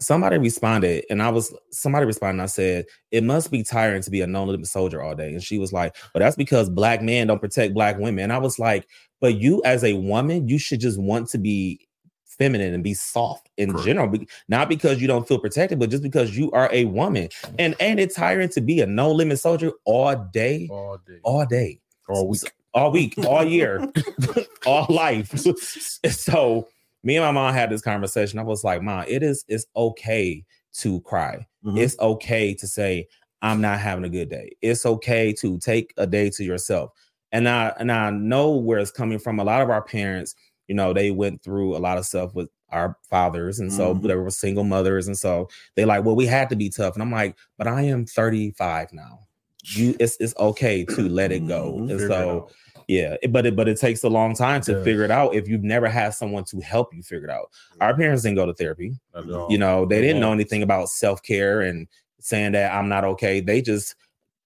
somebody 0.01 0.38
responded, 0.38 1.05
and 1.11 1.22
I 1.22 1.30
was 1.30 1.55
somebody 1.70 2.07
responded. 2.07 2.34
And 2.34 2.42
I 2.42 2.47
said, 2.47 2.86
"It 3.11 3.24
must 3.24 3.51
be 3.51 3.62
tiring 3.62 4.03
to 4.03 4.11
be 4.11 4.20
a 4.20 4.26
no-limit 4.26 4.66
soldier 4.66 5.03
all 5.03 5.14
day." 5.14 5.28
And 5.32 5.42
she 5.42 5.59
was 5.59 5.72
like, 5.72 5.97
"But 6.12 6.20
that's 6.20 6.36
because 6.36 6.68
black 6.70 7.03
men 7.03 7.26
don't 7.28 7.40
protect 7.40 7.74
black 7.74 7.99
women." 7.99 8.24
And 8.24 8.32
I 8.32 8.38
was 8.38 8.59
like, 8.59 8.86
"But 9.20 9.36
you, 9.40 9.62
as 9.64 9.84
a 9.84 9.95
woman, 9.95 10.49
you 10.49 10.59
should 10.59 10.80
just 10.80 10.99
want 11.01 11.28
to 11.30 11.38
be 11.38 11.80
feminine 12.26 12.74
and 12.74 12.82
be 12.82 12.95
soft 12.95 13.49
in 13.57 13.70
Correct. 13.70 13.86
general, 13.86 14.12
not 14.49 14.68
because 14.68 15.01
you 15.01 15.07
don't 15.07 15.26
feel 15.28 15.38
protected, 15.38 15.78
but 15.78 15.90
just 15.90 16.03
because 16.03 16.36
you 16.36 16.51
are 16.53 16.68
a 16.72 16.84
woman." 16.86 17.28
And 17.59 17.74
ain't 17.80 18.01
it 18.01 18.14
tiring 18.14 18.49
to 18.51 18.61
be 18.61 18.80
a 18.80 18.86
no-limit 18.86 19.38
soldier 19.38 19.72
all 19.84 20.16
day, 20.32 20.68
All 20.70 20.99
day. 21.07 21.20
all 21.22 21.47
day, 21.47 21.80
All 22.09 22.28
week. 22.28 22.53
all 22.74 22.90
week, 22.90 23.14
all 23.26 23.45
year, 23.45 23.88
all 24.66 24.86
life. 24.88 25.32
so 26.11 26.68
me 27.05 27.16
and 27.16 27.24
my 27.24 27.30
mom 27.32 27.55
had 27.55 27.70
this 27.70 27.82
conversation. 27.82 28.38
I 28.38 28.42
was 28.42 28.64
like, 28.64 28.82
Mom, 28.82 29.05
it 29.09 29.22
is 29.22 29.44
it's 29.48 29.66
okay 29.76 30.44
to 30.74 31.00
cry. 31.02 31.46
Mhm. 31.64 31.78
It's 31.78 31.98
okay 32.00 32.55
to 32.55 32.66
say, 32.66 33.07
I'm 33.42 33.61
not 33.61 33.78
having 33.80 34.05
a 34.05 34.09
good 34.09 34.30
day. 34.30 34.52
It's 34.62 34.86
okay 34.86 35.32
to 35.34 35.59
take 35.59 35.92
a 35.98 36.07
day 36.07 36.30
to 36.30 36.44
yourself. 36.44 36.90
And 37.32 37.48
I 37.48 37.72
and 37.78 37.92
I 37.92 38.11
know 38.11 38.52
where 38.57 38.78
it's 38.78 38.90
coming 38.90 39.18
from. 39.18 39.38
A 39.38 39.44
lot 39.44 39.62
of 39.62 39.70
our 39.70 39.82
parents, 39.82 40.34
you 40.68 40.74
know, 40.74 40.92
they 40.92 41.11
went 41.11 41.42
through 41.42 41.76
a 41.76 41.78
lot 41.80 41.98
of 41.98 42.07
stuff 42.07 42.34
with 42.34 42.48
our 42.70 42.96
fathers, 43.11 43.61
and 43.61 43.72
so 43.72 43.94
Mhm. 43.94 44.02
there 44.09 44.20
were 44.22 44.30
single 44.30 44.64
mothers, 44.64 45.07
and 45.07 45.16
so 45.18 45.48
they 45.76 45.84
like, 45.84 46.05
well, 46.05 46.16
we 46.16 46.26
had 46.26 46.48
to 46.50 46.57
be 46.57 46.70
tough. 46.70 46.94
And 46.94 47.02
I'm 47.02 47.11
like, 47.12 47.36
but 47.59 47.68
I 47.68 47.82
am 47.82 48.07
35 48.07 48.92
now. 48.92 49.20
You 49.62 49.94
it's 50.00 50.16
it's 50.20 50.34
okay 50.38 50.84
to 50.86 51.09
let 51.09 51.32
it 51.32 51.46
go. 51.46 51.82
Mhm. 51.82 51.90
And 51.90 52.00
so. 52.00 52.48
Yeah, 52.89 53.16
but 53.30 53.47
it 53.47 53.57
but 53.57 53.68
it 53.68 53.78
takes 53.78 54.03
a 54.05 54.09
long 54.09 54.35
time 54.35 54.61
to 54.62 54.72
does. 54.72 54.85
figure 54.85 55.03
it 55.05 55.11
out 55.11 55.35
if 55.35 55.49
you've 55.49 55.62
never 55.64 55.89
had 55.89 56.14
someone 56.14 56.45
to 56.45 56.61
help 56.61 56.95
you 56.95 57.03
figure 57.03 57.28
it 57.28 57.30
out. 57.30 57.51
Our 57.80 57.97
parents 57.97 58.22
didn't 58.22 58.37
go 58.37 58.47
to 58.47 58.55
therapy. 58.55 58.99
Not 59.14 59.24
at 59.24 59.30
all. 59.32 59.51
You 59.51 59.59
know, 59.59 59.85
they 59.87 59.97
They 59.97 60.03
didn't 60.09 60.20
know 60.20 60.32
anything 60.32 60.62
about 60.62 60.89
self-care 60.89 61.62
and 61.62 61.87
saying 62.20 62.53
that 62.53 62.72
I'm 62.72 62.89
not 62.89 63.05
okay. 63.05 63.41
They 63.41 63.61
just 63.62 63.95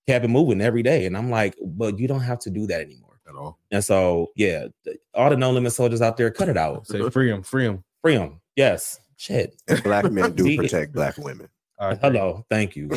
kept 0.07 0.25
it 0.25 0.29
moving 0.29 0.61
every 0.61 0.83
day. 0.83 1.07
And 1.07 1.17
I'm 1.17 1.31
like, 1.31 1.55
but 1.63 1.99
you 1.99 2.09
don't 2.09 2.21
have 2.21 2.39
to 2.41 2.51
do 2.51 2.67
that 2.67 2.81
anymore. 2.81 3.21
at 3.29 3.35
all. 3.35 3.59
And 3.71 3.85
so, 3.85 4.33
yeah, 4.37 4.67
all 5.15 5.31
the 5.31 5.37
no 5.37 5.51
limit 5.53 5.73
soldiers 5.73 6.01
out 6.03 6.17
there, 6.17 6.31
cut 6.31 6.49
it 6.49 6.57
out. 6.57 6.87
Say 6.87 7.09
free 7.11 7.31
him, 7.31 7.43
free 7.43 7.65
him. 7.67 7.85
Free 8.03 8.17
them. 8.17 8.41
Yes. 8.57 9.01
Shit. 9.17 9.55
Black 9.85 10.11
men 10.11 10.33
do 10.35 10.57
protect 10.57 10.93
black 10.93 11.19
women. 11.19 11.49
I. 11.79 11.95
Hello. 11.97 12.45
Thank 12.51 12.75
you. 12.77 12.91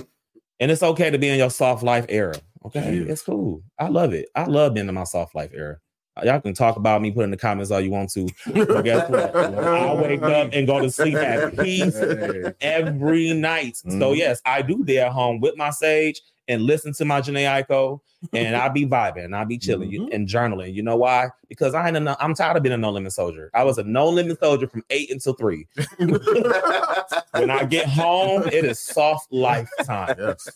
And 0.60 0.72
it's 0.72 0.84
okay 0.84 1.10
to 1.10 1.18
be 1.18 1.28
in 1.30 1.38
your 1.38 1.50
soft 1.50 1.84
life 1.84 2.06
era. 2.10 2.36
Okay. 2.66 2.98
Yeah. 2.98 3.12
It's 3.12 3.24
cool. 3.24 3.64
I 3.80 3.88
love 3.88 4.14
it. 4.14 4.30
I 4.36 4.46
love 4.46 4.74
being 4.76 4.88
in 4.88 4.94
my 4.96 5.04
soft 5.04 5.36
life 5.36 5.52
era. 5.54 5.78
Y'all 6.24 6.42
can 6.42 6.54
talk 6.54 6.76
about 6.76 7.02
me, 7.02 7.10
put 7.10 7.24
in 7.24 7.32
the 7.32 7.38
comments 7.38 7.72
all 7.72 7.80
you 7.80 7.90
want 7.90 8.12
to. 8.12 8.28
But 8.54 8.84
guess 8.84 9.10
what? 9.10 9.34
I 9.36 9.94
wake 9.96 10.22
up 10.22 10.50
and 10.54 10.68
go 10.68 10.80
to 10.82 10.92
sleep 10.92 11.16
at 11.16 11.58
peace 11.60 11.96
every 12.60 13.34
night. 13.34 13.78
So 13.78 13.88
Mhm. 14.12 14.18
yes, 14.18 14.42
I 14.46 14.62
do 14.62 14.84
be 14.84 15.00
at 15.00 15.12
home 15.14 15.40
with 15.40 15.56
my 15.58 15.70
sage 15.70 16.22
and 16.52 16.64
listen 16.64 16.94
to 16.94 17.06
my 17.06 17.22
Jhené 17.22 17.46
Aiko, 17.66 18.00
and 18.34 18.56
I 18.56 18.68
be 18.70 18.86
vibing, 18.86 19.26
and 19.26 19.36
I 19.36 19.44
be 19.46 19.58
chilling 19.58 19.90
you- 19.90 20.10
and 20.12 20.28
journaling. 20.28 20.74
You 20.74 20.84
know 20.84 20.96
why? 20.98 21.30
Because 21.48 21.74
I 21.74 21.88
ain't 21.88 21.98
a 21.98 22.18
I'm 22.24 22.34
tired 22.36 22.58
of 22.58 22.64
being 22.64 22.74
a 22.74 22.78
no 22.78 22.92
limit 22.92 23.14
soldier. 23.14 23.50
I 23.54 23.64
was 23.64 23.78
a 23.78 23.84
no 23.84 24.08
limit 24.10 24.40
soldier 24.40 24.68
from 24.68 24.84
eight 24.90 25.10
until 25.12 25.34
three. 25.34 25.68
when 27.32 27.50
I 27.50 27.64
get 27.66 27.88
home, 27.88 28.44
it 28.48 28.66
is 28.66 28.80
soft 28.80 29.32
lifetime. 29.32 30.16
Yes. 30.20 30.50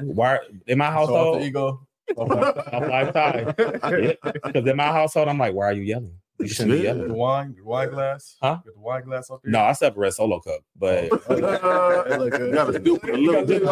Why 0.00 0.38
in 0.66 0.78
my 0.78 0.90
household? 0.90 1.42
Soft 2.16 2.88
lifetime. 2.88 3.54
Because 4.44 4.66
in 4.66 4.76
my 4.76 4.92
household, 4.92 5.28
I'm 5.28 5.38
like, 5.38 5.54
why 5.54 5.66
are 5.66 5.72
you 5.72 5.82
yelling? 5.82 6.18
You 6.40 6.48
shouldn't 6.48 6.72
be 6.78 6.84
yelling. 6.84 7.08
The 7.08 7.14
wine, 7.14 7.54
your 7.56 7.64
wine 7.64 7.90
glass, 7.90 8.36
Huh? 8.42 8.56
Got 8.64 8.74
the 8.74 8.80
wine 8.80 9.04
glass 9.04 9.30
up 9.30 9.40
there. 9.42 9.52
No, 9.52 9.60
I 9.60 9.72
separate 9.72 10.14
solo 10.14 10.40
cup, 10.40 10.60
but 10.76 11.04
You 11.04 11.40
gotta 11.40 12.80
stoop 12.80 13.04
it 13.04 13.14
a 13.14 13.18
little 13.18 13.46
bit. 13.46 13.62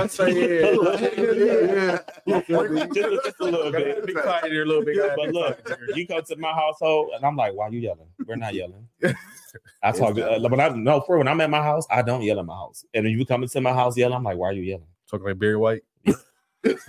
just, 2.26 3.24
just 3.24 3.40
a 3.40 3.44
little 3.44 3.72
bit. 3.72 4.06
Be 4.06 4.12
quiet 4.14 4.44
here 4.52 4.62
a 4.62 4.66
little 4.66 4.84
bit. 4.84 4.96
guys. 4.96 5.10
But 5.16 5.32
look, 5.32 5.78
you 5.96 6.06
come 6.06 6.22
to 6.22 6.36
my 6.36 6.52
household, 6.52 7.10
and 7.14 7.24
I'm 7.24 7.36
like, 7.36 7.54
"Why 7.54 7.68
you 7.68 7.80
yelling? 7.80 8.08
We're 8.26 8.36
not 8.36 8.54
yelling." 8.54 8.88
I 9.82 9.92
talk 9.92 10.18
uh, 10.18 10.38
when 10.40 10.60
I 10.60 10.68
no 10.70 11.00
for 11.00 11.18
when 11.18 11.28
I'm 11.28 11.40
at 11.40 11.50
my 11.50 11.62
house, 11.62 11.86
I 11.90 12.02
don't 12.02 12.22
yell 12.22 12.38
at 12.38 12.46
my 12.46 12.54
house. 12.54 12.84
And 12.94 13.04
when 13.04 13.18
you 13.18 13.26
come 13.26 13.42
into 13.42 13.60
my 13.60 13.72
house 13.72 13.96
yelling, 13.96 14.14
I'm 14.16 14.22
like, 14.24 14.36
"Why 14.38 14.48
are 14.50 14.52
you 14.52 14.62
yelling?" 14.62 14.86
talking 15.10 15.26
like 15.26 15.38
Barry 15.38 15.56
White. 15.56 15.82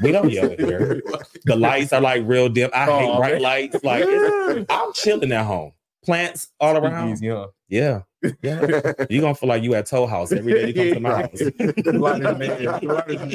We 0.02 0.12
don't 0.12 0.30
yell 0.32 0.52
in 0.52 0.66
here. 0.66 1.02
The 1.46 1.56
lights 1.58 1.92
are 1.92 2.00
like 2.02 2.24
real 2.26 2.48
dim. 2.50 2.70
I 2.74 2.86
hate 2.86 3.10
Oh, 3.10 3.18
bright 3.18 3.34
man. 3.34 3.42
lights. 3.42 3.84
Like 3.84 4.04
it's- 4.06 4.66
I'm 4.70 4.94
chilling 4.94 5.32
at 5.32 5.46
home. 5.46 5.74
Plants 6.06 6.50
all 6.60 6.78
around. 6.78 7.12
Easy, 7.12 7.30
huh? 7.30 7.48
Yeah, 7.70 8.02
yeah. 8.42 8.94
You're 9.10 9.22
gonna 9.22 9.36
feel 9.36 9.50
like 9.50 9.64
you 9.64 9.74
at 9.74 9.86
Toll 9.88 10.06
House 10.06 10.32
every 10.32 10.54
day 10.54 10.68
you 10.68 10.74
come 10.74 10.94
to 10.94 11.00
my 11.00 11.10
house. 11.22 11.42
Light 11.86 12.22
is 12.22 12.48
there. 12.48 12.80
Light 12.82 13.10
is 13.10 13.34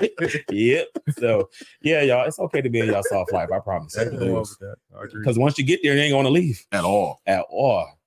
there. 0.00 0.44
yep. 0.50 0.88
So 1.18 1.48
yeah, 1.82 2.02
y'all, 2.02 2.24
it's 2.26 2.38
okay 2.38 2.60
to 2.62 2.68
be 2.70 2.80
in 2.80 2.86
your 2.86 3.02
soft 3.02 3.32
life. 3.32 3.50
I 3.52 3.58
promise. 3.58 3.96
Nothing 3.96 4.18
wrong 4.32 4.40
with 4.40 4.58
that. 4.60 4.76
I 4.98 5.04
agree. 5.04 5.20
Because 5.20 5.38
once 5.38 5.58
you 5.58 5.64
get 5.64 5.80
there, 5.82 5.94
you 5.94 6.00
ain't 6.00 6.12
gonna 6.12 6.30
leave 6.30 6.64
At 6.72 6.84
all. 6.84 7.20
at 7.26 7.44
all. 7.50 7.98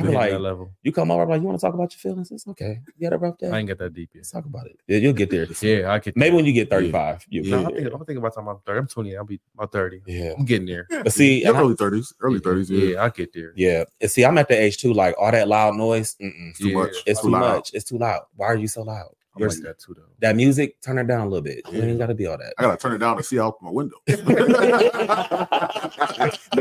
I 0.00 0.02
We 0.04 0.08
be 0.10 0.14
like, 0.14 0.30
that 0.30 0.40
level. 0.40 0.70
you 0.82 0.92
come 0.92 1.10
over, 1.10 1.22
I'm 1.22 1.28
like, 1.28 1.40
you 1.40 1.46
want 1.46 1.58
to 1.60 1.66
talk 1.66 1.74
about 1.74 1.92
your 1.92 1.98
feelings? 1.98 2.30
It's 2.30 2.46
okay. 2.48 2.80
You 2.98 3.06
had 3.06 3.12
a 3.12 3.18
rough 3.18 3.38
day. 3.38 3.50
I 3.50 3.58
ain't 3.58 3.68
get 3.68 3.78
that 3.78 3.92
deep 3.94 4.10
yet. 4.14 4.20
Let's 4.20 4.30
talk 4.30 4.44
about 4.46 4.66
it. 4.66 4.78
Yeah, 4.88 4.98
you'll 4.98 5.12
get 5.12 5.30
there. 5.30 5.46
Yeah, 5.60 5.92
I 5.92 5.98
could. 5.98 6.16
Maybe 6.16 6.36
when 6.36 6.44
you 6.46 6.52
get 6.52 6.70
35, 6.70 7.26
you'll 7.28 7.44
No, 7.46 7.50
get 7.50 7.66
I'm 7.66 7.72
thinking, 7.74 7.92
I'm 7.92 7.98
thinking 8.00 8.16
about 8.18 8.34
time 8.34 8.48
I'm 8.48 8.58
30. 8.66 8.78
I'm 8.80 8.86
20. 8.86 9.16
I'll 9.16 9.24
be 9.24 9.40
about 9.54 9.72
30. 9.72 10.02
Yeah. 10.06 10.32
I'm 10.38 10.44
getting 10.44 10.66
there. 10.66 10.86
But 10.90 11.12
see, 11.12 11.42
Yeah, 11.42 11.48
and 11.50 11.56
I- 11.56 11.60
early 11.60 11.74
thirties, 11.76 12.12
early 12.20 12.38
thirties. 12.40 12.70
Yeah, 12.70 12.84
Yeah, 12.94 13.04
I 13.04 13.08
get 13.10 13.32
there. 13.32 13.52
yeah. 13.56 13.84
And 14.00 14.10
see, 14.10 14.24
I'm 14.24 14.38
at 14.38 14.48
the 14.48 14.60
age 14.60 14.78
too, 14.78 14.92
like 14.92 15.14
all 15.18 15.30
that 15.30 15.48
loud 15.48 15.74
noise. 15.76 16.16
Mm-mm. 16.20 16.56
too 16.56 16.68
Yeah. 16.68 16.74
much. 16.76 16.96
It's 17.06 17.20
too 17.20 17.28
loud. 17.30 17.40
much. 17.56 17.70
It's 17.74 17.84
too 17.84 17.98
loud. 17.98 18.22
Why 18.36 18.46
are 18.46 18.56
you 18.56 18.68
so 18.68 18.82
loud? 18.82 19.10
I 19.36 19.38
Your- 19.38 19.48
like 19.48 19.60
that 19.62 19.78
too, 19.78 19.94
though. 19.94 20.02
that 20.18 20.34
music, 20.34 20.80
turn 20.82 20.98
it 20.98 21.06
down 21.06 21.20
a 21.20 21.24
little 21.30 21.40
bit. 21.42 21.60
You 21.70 21.80
ain't 21.82 21.98
gotta 21.98 22.14
be 22.14 22.26
all 22.26 22.36
that. 22.36 22.52
I 22.58 22.62
gotta 22.62 22.76
turn 22.76 22.94
it 22.94 22.98
down 22.98 23.16
to 23.16 23.22
see 23.22 23.38
out 23.38 23.62
my 23.62 23.70
window. 23.70 23.94
Make 24.08 24.18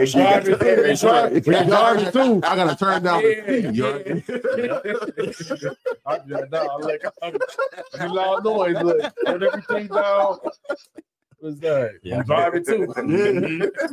sure 0.07 0.21
you 0.21 0.27
got 0.27 0.45
your 0.45 0.55
Driving, 0.57 0.83
Make 0.83 0.97
sure- 0.99 1.29
When 1.29 1.43
you're 1.43 2.11
too, 2.11 2.41
I 2.43 2.55
gotta 2.55 2.75
turn 2.75 2.97
it 2.97 3.03
down 3.03 3.23
to 3.23 3.45
see. 3.47 3.61
You 3.67 3.81
know 3.81 3.91
what 3.93 4.07
I 4.07 4.13
mean? 5.65 5.75
I'm 6.41 6.49
down. 6.49 6.81
Like, 6.81 7.01
I'm, 7.23 7.33
you 8.01 8.07
loud 8.13 8.43
noise. 8.43 8.75
Look, 8.83 9.01
turn 9.25 9.43
everything 9.43 9.87
down. 9.87 10.37
What's 11.39 11.59
that? 11.61 11.91
Yeah. 12.03 12.17
I'm 12.17 12.23
driving 12.25 12.65
too. 12.65 12.85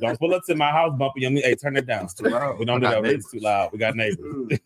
Don't 0.00 0.18
pull 0.18 0.34
up 0.34 0.42
to 0.48 0.54
my 0.56 0.70
house 0.70 0.92
bumping 0.98 1.22
your 1.22 1.30
music. 1.30 1.48
Hey, 1.48 1.54
turn 1.54 1.76
it 1.76 1.86
down. 1.86 2.04
It's 2.04 2.14
too 2.14 2.24
loud. 2.28 2.58
We 2.58 2.64
don't 2.64 2.80
do 2.80 2.86
I 2.88 2.94
got 2.94 3.04
that. 3.04 3.12
It's 3.14 3.30
too 3.30 3.38
loud. 3.38 3.70
We 3.72 3.78
got 3.78 3.94
neighbors. 3.94 4.58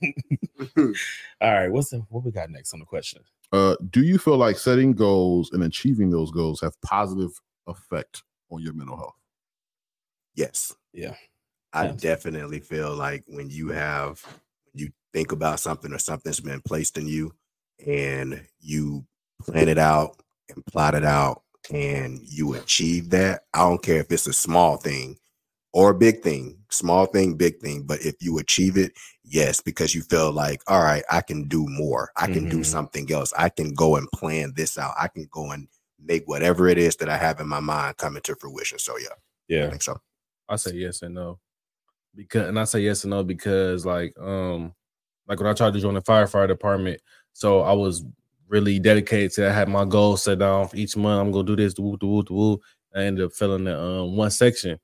all 1.41 1.53
right. 1.53 1.69
What's 1.71 1.91
the, 1.91 1.99
what 2.09 2.25
we 2.25 2.31
got 2.33 2.49
next 2.51 2.73
on 2.73 2.81
the 2.81 2.87
question? 2.87 3.23
Uh, 3.53 3.77
do 3.91 4.03
you 4.03 4.19
feel 4.19 4.37
like 4.37 4.57
setting 4.57 4.93
goals 4.93 5.51
and 5.53 5.63
achieving 5.65 6.11
those 6.11 6.31
goals 6.31 6.61
have 6.61 6.81
positive 6.83 7.31
effect 7.67 8.23
on 8.51 8.63
your 8.63 8.73
mental 8.73 8.97
health? 8.97 9.17
Yes. 10.35 10.75
Yeah. 10.93 11.15
I 11.73 11.87
Yes. 11.87 12.01
definitely 12.01 12.61
feel 12.61 12.95
like 12.95 13.25
when 13.27 13.51
you 13.51 13.69
have 13.69 14.25
you 14.75 14.91
think 15.13 15.33
about 15.33 15.61
something 15.61 15.93
or 15.93 15.99
something's 15.99 16.41
been 16.41 16.63
placed 16.63 16.99
in 16.99 17.07
you 17.07 17.33
and 17.87 18.47
you 18.61 19.07
plan 19.41 19.69
it 19.69 19.79
out 19.79 20.23
and 20.49 20.65
plot 20.67 20.95
it 20.95 21.05
out 21.05 21.43
and 21.73 22.21
you 22.23 22.55
achieve 22.55 23.11
that. 23.11 23.45
I 23.55 23.61
don't 23.61 23.83
care 23.83 24.01
if 24.01 24.11
it's 24.13 24.27
a 24.27 24.33
small 24.33 24.77
thing 24.77 25.19
or 25.73 25.91
a 25.91 25.95
big 25.95 26.21
thing, 26.23 26.59
small 26.71 27.07
thing, 27.07 27.35
big 27.35 27.59
thing, 27.61 27.83
but 27.85 28.01
if 28.05 28.17
you 28.21 28.39
achieve 28.39 28.77
it, 28.77 28.93
yes, 29.25 29.61
because 29.61 29.95
you 29.95 30.03
feel 30.03 30.33
like, 30.33 30.61
all 30.67 30.83
right, 30.83 31.05
I 31.11 31.21
can 31.21 31.47
do 31.49 31.67
more. 31.69 32.11
I 32.17 32.27
can 32.27 32.49
do 32.49 32.59
Mhm. 32.59 32.67
something 32.67 33.13
else. 33.13 33.33
I 33.37 33.49
can 33.51 33.73
go 33.75 33.97
and 33.97 34.11
plan 34.13 34.53
this 34.57 34.77
out. 34.79 34.95
I 34.99 35.09
can 35.09 35.29
go 35.31 35.53
and 35.53 35.69
make 36.03 36.27
whatever 36.27 36.67
it 36.69 36.79
is 36.79 36.97
that 36.97 37.09
I 37.09 37.17
have 37.17 37.39
in 37.41 37.47
my 37.49 37.61
mind 37.61 37.99
come 37.99 38.17
into 38.17 38.35
fruition. 38.35 38.79
So 38.79 38.97
yeah, 38.99 39.09
yeah, 39.49 39.67
I 39.67 39.71
think 39.71 39.83
so. 39.83 40.01
I 40.49 40.57
say 40.57 40.73
yes 40.73 41.03
and 41.03 41.15
no. 41.15 41.39
Because 42.17 42.49
and 42.49 42.59
I 42.59 42.65
say 42.65 42.81
yes 42.81 43.05
and 43.05 43.11
no 43.11 43.23
because 43.23 43.87
like 43.87 44.19
um 44.19 44.75
like 45.29 45.39
when 45.39 45.49
I 45.49 45.53
tried 45.53 45.75
to 45.75 45.81
join 45.81 45.95
the 45.95 46.03
firefighter 46.03 46.49
department, 46.49 47.01
so 47.33 47.61
I 47.61 47.73
was 47.73 48.05
really 48.49 48.81
dedicated 48.81 49.31
to 49.35 49.49
I 49.49 49.53
had 49.53 49.69
my 49.69 49.85
goals 49.85 50.25
set 50.25 50.41
down 50.41 50.67
for 50.67 50.75
each 50.77 50.97
month. 50.97 51.21
I'm 51.21 51.31
gonna 51.31 51.47
do 51.47 51.55
this, 51.55 51.75
the 51.75 51.83
woo, 51.83 51.97
the 52.01 52.07
woo, 52.09 52.25
the 52.25 52.33
woo. 52.35 52.61
I 52.93 53.03
ended 53.03 53.25
up 53.27 53.33
filling 53.33 53.63
the 53.65 53.81
um 53.81 54.17
one 54.17 54.31
section. 54.33 54.81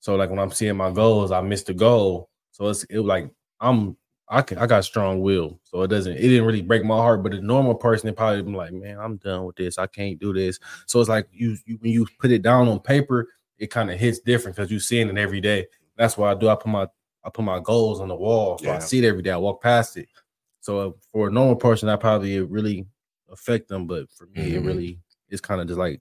So 0.00 0.16
like 0.16 0.30
when 0.30 0.38
I'm 0.38 0.50
seeing 0.50 0.76
my 0.76 0.90
goals, 0.90 1.30
I 1.30 1.40
missed 1.40 1.66
the 1.66 1.74
goal. 1.74 2.30
So 2.50 2.68
it's 2.68 2.84
it 2.84 3.00
like 3.00 3.30
I'm 3.60 3.96
I 4.28 4.42
can 4.42 4.58
I 4.58 4.66
got 4.66 4.84
strong 4.84 5.20
will. 5.20 5.60
So 5.64 5.82
it 5.82 5.88
doesn't 5.88 6.16
it 6.16 6.20
didn't 6.20 6.44
really 6.46 6.62
break 6.62 6.84
my 6.84 6.96
heart, 6.96 7.22
but 7.22 7.34
a 7.34 7.40
normal 7.40 7.74
person 7.74 8.08
it 8.08 8.16
probably 8.16 8.42
be 8.42 8.52
like, 8.52 8.72
man, 8.72 8.98
I'm 8.98 9.16
done 9.18 9.44
with 9.44 9.56
this. 9.56 9.78
I 9.78 9.86
can't 9.86 10.18
do 10.18 10.32
this. 10.32 10.58
So 10.86 11.00
it's 11.00 11.08
like 11.08 11.28
you, 11.30 11.56
you 11.66 11.78
when 11.80 11.92
you 11.92 12.06
put 12.18 12.30
it 12.30 12.42
down 12.42 12.68
on 12.68 12.80
paper, 12.80 13.28
it 13.58 13.70
kind 13.70 13.90
of 13.90 13.98
hits 13.98 14.20
different 14.20 14.56
because 14.56 14.70
you're 14.70 14.80
seeing 14.80 15.08
it 15.08 15.18
every 15.18 15.40
day. 15.40 15.66
That's 15.96 16.16
why 16.16 16.30
I 16.30 16.34
do. 16.34 16.48
I 16.48 16.54
put 16.54 16.68
my 16.68 16.86
I 17.24 17.28
put 17.30 17.44
my 17.44 17.60
goals 17.60 18.00
on 18.00 18.08
the 18.08 18.16
wall, 18.16 18.56
so 18.58 18.70
I 18.70 18.78
see 18.78 18.98
it 18.98 19.04
every 19.04 19.22
day. 19.22 19.30
I 19.30 19.36
walk 19.36 19.62
past 19.62 19.96
it. 19.98 20.08
So 20.60 20.96
for 21.12 21.28
a 21.28 21.30
normal 21.32 21.56
person, 21.56 21.86
that 21.88 22.00
probably 22.00 22.40
really 22.40 22.86
affect 23.30 23.68
them, 23.68 23.86
but 23.86 24.10
for 24.10 24.26
me, 24.26 24.54
it 24.54 24.62
Mhm. 24.62 24.66
really 24.66 25.00
it's 25.28 25.40
kind 25.40 25.60
of 25.60 25.66
just 25.66 25.78
like 25.78 26.00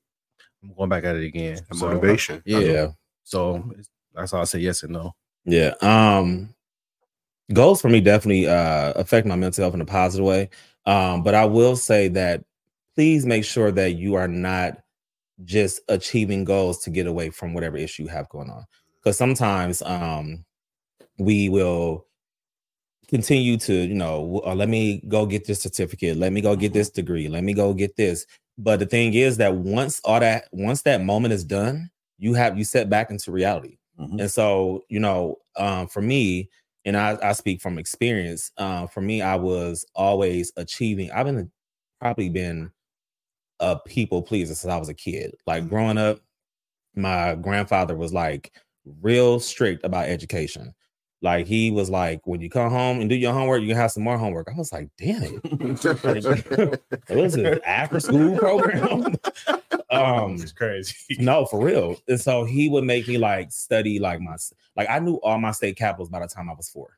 I'm 0.63 0.73
going 0.73 0.89
back 0.89 1.03
at 1.03 1.15
it 1.17 1.25
again. 1.25 1.57
The 1.69 1.75
So, 1.75 1.87
motivation. 1.87 2.41
yeah. 2.45 2.87
So 3.29 3.63
that's 4.15 4.31
how 4.31 4.41
I 4.41 4.45
say 4.45 4.59
yes 4.59 4.81
and 4.81 4.93
no. 4.93 5.13
Yeah. 5.45 5.75
Um 5.81 6.55
goals 7.53 7.81
for 7.81 7.89
me 7.89 8.01
definitely 8.01 8.47
uh 8.47 8.93
affect 8.93 9.27
my 9.27 9.35
mental 9.35 9.63
health 9.63 9.75
in 9.75 9.81
a 9.81 9.85
positive 9.85 10.25
way. 10.25 10.49
Um, 10.87 11.21
but 11.21 11.35
I 11.35 11.45
will 11.45 11.75
say 11.75 12.07
that 12.09 12.43
please 12.95 13.25
make 13.27 13.45
sure 13.45 13.71
that 13.71 13.91
you 13.91 14.15
are 14.15 14.27
not 14.27 14.79
just 15.45 15.81
achieving 15.89 16.43
goals 16.43 16.79
to 16.79 16.89
get 16.89 17.05
away 17.05 17.29
from 17.29 17.53
whatever 17.53 17.77
issue 17.77 18.03
you 18.03 18.09
have 18.09 18.27
going 18.29 18.49
on. 18.49 18.65
Because 18.95 19.15
sometimes 19.17 19.83
um 19.83 20.43
we 21.19 21.49
will 21.49 22.07
continue 23.09 23.57
to, 23.57 23.73
you 23.73 23.95
know, 23.95 24.41
uh, 24.45 24.55
let 24.55 24.69
me 24.69 25.03
go 25.07 25.25
get 25.27 25.45
this 25.45 25.61
certificate, 25.61 26.17
let 26.17 26.33
me 26.33 26.41
go 26.41 26.55
get 26.55 26.73
this 26.73 26.89
degree, 26.89 27.27
let 27.27 27.43
me 27.43 27.53
go 27.53 27.73
get 27.73 27.95
this. 27.95 28.25
But 28.57 28.79
the 28.79 28.85
thing 28.87 29.13
is 29.13 29.37
that 29.37 29.55
once 29.55 30.01
all 30.03 30.19
that 30.19 30.47
once 30.51 30.81
that 30.81 31.01
moment 31.03 31.33
is 31.33 31.43
done, 31.43 31.91
you 32.19 32.33
have 32.35 32.57
you 32.57 32.63
set 32.63 32.89
back 32.89 33.09
into 33.09 33.31
reality. 33.31 33.77
Mhm. 33.99 34.19
And 34.21 34.31
so, 34.31 34.83
you 34.89 34.99
know, 34.99 35.37
um, 35.57 35.87
for 35.87 36.01
me, 36.01 36.49
and 36.85 36.95
I, 36.95 37.17
I 37.21 37.33
speak 37.33 37.61
from 37.61 37.77
experience, 37.77 38.51
uh, 38.57 38.87
for 38.87 39.01
me, 39.01 39.21
I 39.21 39.35
was 39.35 39.85
always 39.95 40.51
achieving. 40.57 41.11
I've 41.11 41.25
been 41.25 41.51
probably 41.99 42.29
been 42.29 42.71
a 43.59 43.77
people 43.77 44.21
pleaser 44.21 44.55
since 44.55 44.71
I 44.71 44.77
was 44.77 44.89
a 44.89 44.93
kid. 44.93 45.35
Like 45.45 45.67
growing 45.67 45.97
up, 45.97 46.19
my 46.95 47.35
grandfather 47.35 47.95
was 47.95 48.13
like 48.13 48.53
real 49.01 49.39
strict 49.39 49.83
about 49.83 50.07
education. 50.07 50.73
Like 51.21 51.47
he 51.47 51.69
was 51.69 51.89
like, 51.89 52.25
when 52.25 52.39
you 52.39 52.49
come 52.49 52.71
home 52.71 53.01
and 53.01 53.09
do 53.09 53.15
your 53.15 53.33
homework, 53.33 53.61
you 53.61 53.67
can 53.67 53.75
have 53.75 53.91
some 53.91 54.03
more 54.03 54.17
homework. 54.17 54.47
I 54.49 54.57
was 54.57 54.71
like, 54.71 54.89
damn 54.97 55.21
it. 55.23 55.41
It 57.09 57.15
was 57.17 57.35
an 57.35 57.59
after 57.65 57.99
school 57.99 58.37
program. 58.37 59.15
um 59.91 60.33
It's 60.35 60.51
crazy. 60.51 60.95
no, 61.19 61.45
for 61.45 61.63
real. 61.63 61.95
And 62.07 62.19
so 62.19 62.43
he 62.45 62.69
would 62.69 62.83
make 62.83 63.07
me 63.07 63.17
like 63.17 63.51
study 63.51 63.99
like 63.99 64.19
my 64.21 64.35
like 64.75 64.89
I 64.89 64.99
knew 64.99 65.15
all 65.17 65.39
my 65.39 65.51
state 65.51 65.77
capitals 65.77 66.09
by 66.09 66.19
the 66.19 66.27
time 66.27 66.49
I 66.49 66.53
was 66.53 66.69
four. 66.69 66.97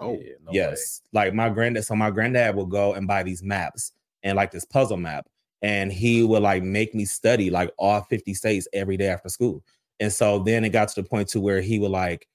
Oh, 0.00 0.14
Yeah, 0.20 0.32
no 0.42 0.50
way. 0.50 0.54
yes. 0.56 1.02
Like 1.12 1.34
my 1.34 1.48
granddad, 1.48 1.84
so 1.84 1.94
my 1.94 2.10
granddad 2.10 2.56
would 2.56 2.70
go 2.70 2.94
and 2.94 3.06
buy 3.06 3.22
these 3.22 3.42
maps 3.42 3.92
and 4.22 4.36
like 4.36 4.50
this 4.50 4.64
puzzle 4.64 4.96
map, 4.96 5.26
and 5.62 5.92
he 5.92 6.22
would 6.24 6.42
like 6.42 6.62
make 6.62 6.94
me 6.94 7.04
study 7.04 7.50
like 7.50 7.70
all 7.78 8.00
50 8.02 8.34
states 8.34 8.66
every 8.72 8.96
day 8.96 9.08
after 9.08 9.28
school. 9.28 9.62
And 10.00 10.12
so 10.12 10.40
then 10.40 10.64
it 10.64 10.70
got 10.70 10.88
to 10.88 11.02
the 11.02 11.08
point 11.08 11.28
to 11.28 11.40
where 11.40 11.60
he 11.60 11.78
would 11.78 11.92
like, 11.92 12.26